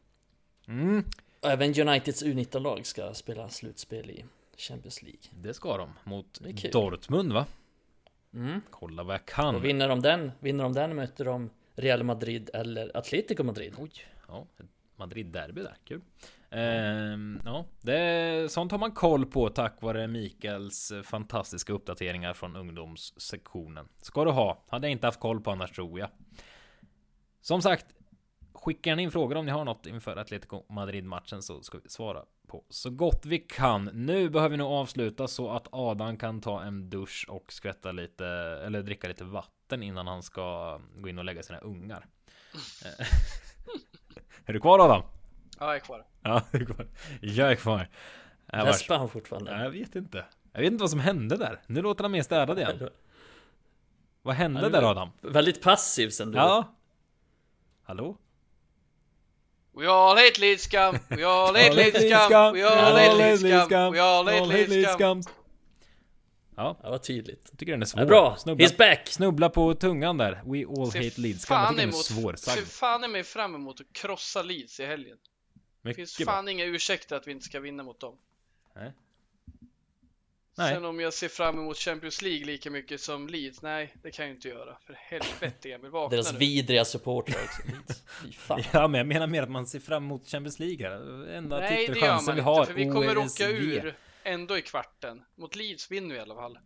Mm. 0.68 1.04
Även 1.42 1.70
Uniteds 1.88 2.24
U19-lag 2.24 2.86
ska 2.86 3.14
spela 3.14 3.50
slutspel 3.50 4.10
i 4.10 4.26
Champions 4.58 5.04
League. 5.04 5.22
Det 5.32 5.54
ska 5.54 5.78
de 5.78 5.90
mot 6.04 6.40
Dortmund 6.72 7.34
va? 7.34 7.46
Mm. 8.34 8.62
Kolla 8.70 9.04
vad 9.04 9.14
jag 9.14 9.26
kan. 9.26 9.56
Och 9.56 9.66
vinner 9.66 9.90
de 9.90 10.02
den, 10.02 10.32
vinner 10.40 10.64
de 10.64 10.74
den 10.74 10.96
möter 10.96 11.26
de 11.26 11.50
Real 11.76 12.04
Madrid 12.04 12.50
eller 12.54 12.98
Atletico 12.98 13.44
Madrid. 13.44 13.76
Oj, 13.78 13.92
ja, 14.28 14.46
Madrid-derby 14.96 15.62
där, 15.62 15.78
kul. 15.86 16.02
Ehm, 16.50 17.42
ja, 17.46 17.66
det, 17.82 18.52
sånt 18.52 18.72
har 18.72 18.80
man 18.80 18.92
koll 18.92 19.26
på 19.26 19.50
tack 19.50 19.82
vare 19.82 20.08
Mikaels 20.08 20.94
fantastiska 21.04 21.74
uppdateringar 21.74 22.34
från 22.34 22.56
ungdomssektionen. 22.56 23.88
Ska 24.02 24.26
du 24.26 24.32
ha, 24.32 24.64
hade 24.70 24.88
jag 24.88 24.92
inte 24.92 25.08
haft 25.08 25.20
koll 25.20 25.42
på 25.42 25.52
annars 25.52 25.72
tror 25.72 26.00
jag. 26.00 26.10
Som 27.42 27.62
sagt, 27.62 27.86
skicka 28.62 28.90
gärna 28.90 29.02
in 29.02 29.12
frågor 29.12 29.38
om 29.38 29.46
ni 29.46 29.52
har 29.52 29.66
något 29.66 29.86
inför 29.86 30.18
Atletico 30.18 30.64
Madrid-matchen 30.70 31.42
så 31.42 31.62
ska 31.62 31.78
vi 31.78 31.90
svara 31.90 32.24
på 32.48 32.64
så 32.70 32.90
gott 32.90 33.26
vi 33.26 33.40
kan. 33.40 33.86
Nu 33.86 34.30
behöver 34.30 34.50
vi 34.50 34.58
nog 34.58 34.72
avsluta 34.72 35.28
så 35.28 35.50
att 35.50 35.68
Adam 35.72 36.18
kan 36.18 36.42
ta 36.42 36.62
en 36.62 36.90
dusch 36.90 37.26
och 37.30 37.54
skvätta 37.54 37.92
lite 37.92 38.26
eller 38.66 38.82
dricka 38.84 39.08
lite 39.08 39.24
vatten 39.24 39.84
innan 39.84 40.08
han 40.08 40.24
ska 40.24 40.78
gå 40.96 41.10
in 41.10 41.18
och 41.18 41.26
lägga 41.26 41.44
sina 41.44 41.60
ungar. 41.60 42.06
är 44.46 44.54
du 44.54 44.60
kvar 44.60 44.80
Adam? 44.80 45.02
Ja, 45.60 45.66
jag 45.66 45.76
är 45.76 45.80
kvar. 45.80 46.06
Ja, 46.22 46.42
jag 46.52 46.62
är 46.62 46.66
kvar. 46.66 46.88
Jag 47.22 47.52
är 47.52 47.56
kvar. 47.56 47.88
Läspar 48.54 48.98
han 48.98 49.10
fortfarande? 49.10 49.64
Jag 49.64 49.70
vet 49.70 49.96
inte. 49.96 50.26
Jag 50.52 50.62
vet 50.62 50.72
inte 50.72 50.84
vad 50.84 50.90
som 50.92 51.00
hände 51.00 51.38
där. 51.38 51.62
Nu 51.68 51.82
låter 51.82 52.04
han 52.04 52.12
mer 52.12 52.22
städad 52.24 52.60
igen. 52.60 52.90
Vad 54.22 54.36
hände 54.36 54.70
där 54.70 54.92
Adam? 54.92 55.10
Väldigt 55.22 55.62
passiv 55.62 56.10
sen 56.10 56.32
du. 56.32 56.38
Ja. 56.38 56.76
Hallå? 57.84 58.18
We 59.74 59.88
all 59.88 60.16
hate 60.16 60.42
Leeds 60.42 60.64
scum. 60.64 60.98
We 61.10 61.24
all 61.24 61.56
hate 61.56 61.74
Leeds 61.74 61.98
scum. 61.98 62.54
We 62.54 62.64
all 62.64 62.96
hate 62.96 63.42
Leeds 63.42 63.66
scum. 63.66 63.94
We 63.94 64.02
all 64.02 64.26
hate 64.26 64.68
Leeds 64.68 64.94
scum. 64.94 65.22
Ja, 66.56 66.78
det 66.82 66.90
var 66.90 66.98
tydligt. 66.98 67.48
Jag 67.50 67.60
tycker 67.60 67.72
den 67.72 67.82
är 67.82 67.86
svår. 67.86 68.02
Ja, 68.02 68.08
bra, 68.08 68.36
snubbla, 68.36 68.68
he's 68.68 68.78
back! 68.78 69.08
Snubbla 69.08 69.50
på 69.50 69.74
tungan 69.74 70.18
där. 70.18 70.42
We 70.46 70.82
all 70.82 70.92
Se 70.92 71.04
hate 71.04 71.22
Leeds 71.22 71.46
scum. 71.46 71.58
Jag 71.58 71.70
tycker 71.70 71.82
den 71.82 71.90
är 71.90 71.94
svår. 71.94 72.36
Ser 72.36 72.62
fan 72.62 73.04
i 73.04 73.08
mig 73.08 73.24
fram 73.24 73.56
emot 73.56 73.82
att 73.82 73.94
krossa 73.94 74.42
Leeds 74.42 74.80
i 74.80 74.86
helgen. 74.86 75.18
Det 75.84 75.94
finns 75.94 76.16
fan 76.16 76.46
bra. 76.46 76.52
inga 76.52 76.66
ursäkter 76.66 77.16
att 77.16 77.28
vi 77.28 77.32
inte 77.32 77.46
ska 77.46 77.60
vinna 77.60 77.84
mot 77.84 78.00
dem. 78.00 78.18
Nej. 78.76 78.94
Nej. 80.58 80.74
Sen 80.74 80.86
om 80.86 81.00
jag 81.00 81.14
ser 81.14 81.28
fram 81.28 81.60
emot 81.60 81.78
Champions 81.78 82.22
League 82.22 82.46
lika 82.46 82.72
mycket 82.72 83.02
som 83.02 83.28
Leeds, 83.28 83.62
nej 83.62 83.96
det 84.04 84.12
kan 84.12 84.26
jag 84.26 84.36
inte 84.36 84.48
göra. 84.48 84.78
För 84.86 84.94
helvete 85.00 85.72
Emil, 85.72 85.92
vakna 85.92 86.16
Deras 86.16 86.34
nu. 86.34 86.40
vidriga 86.40 86.86
supportrar 86.86 87.40
också. 87.44 87.62
Fan. 88.38 88.64
Ja 88.74 88.88
men 88.88 88.98
jag 88.98 89.08
menar 89.08 89.28
mer 89.28 89.44
att 89.44 89.52
man 89.52 89.68
ser 89.68 89.80
fram 89.80 90.04
emot 90.04 90.28
Champions 90.28 90.60
League 90.60 90.90
här. 90.90 91.28
Enda 91.30 91.60
nej, 91.60 91.88
titelchansen 91.88 92.36
vi 92.36 92.42
har. 92.42 92.66
För 92.66 92.74
vi 92.74 92.86
kommer 92.86 93.18
OSG. 93.18 93.42
åka 93.42 93.50
ur. 93.50 93.96
ändå 94.24 94.58
i 94.58 94.62
kvarten. 94.62 95.22
Mot 95.36 95.56
Leeds 95.56 95.92
vinner 95.92 96.10
vi 96.10 96.16
i 96.16 96.20
alla 96.20 96.36
fall. 96.36 96.60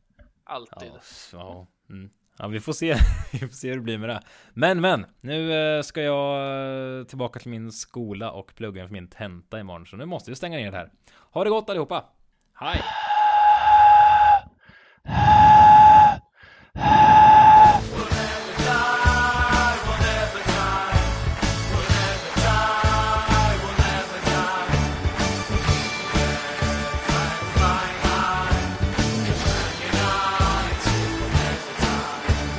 Alltid. 0.44 0.91
Ja, 0.91 0.99
ja. 1.32 1.68
Mm. 1.90 2.10
ja 2.38 2.48
vi 2.48 2.60
får 2.60 2.74
se. 2.74 2.95
vi 3.32 3.40
får 3.40 3.48
se 3.48 3.70
hur 3.70 3.76
det 3.76 3.82
blir 3.82 3.98
med 3.98 4.10
det. 4.10 4.22
Men 4.53 4.82
men, 4.82 5.06
nu 5.22 5.53
eh, 5.53 5.82
ska 5.82 6.02
jag 6.02 6.99
eh, 6.99 7.06
tillbaka 7.06 7.40
till 7.40 7.52
min 7.52 7.72
skola 7.72 8.32
och 8.32 8.56
plugga 8.56 8.82
inför 8.82 8.94
min 8.94 9.10
tenta 9.10 9.60
imorgon. 9.60 9.86
Så 9.86 9.95
nu 9.95 10.06
måste 10.06 10.32
vi 10.32 10.36
stänga 10.36 10.57
ner 10.57 10.72
det 10.72 10.78
här. 10.78 10.91
Ha 11.32 11.44
det 11.44 11.49
gott 11.49 11.70
allihopa. 11.70 12.06
Hej! 12.53 12.82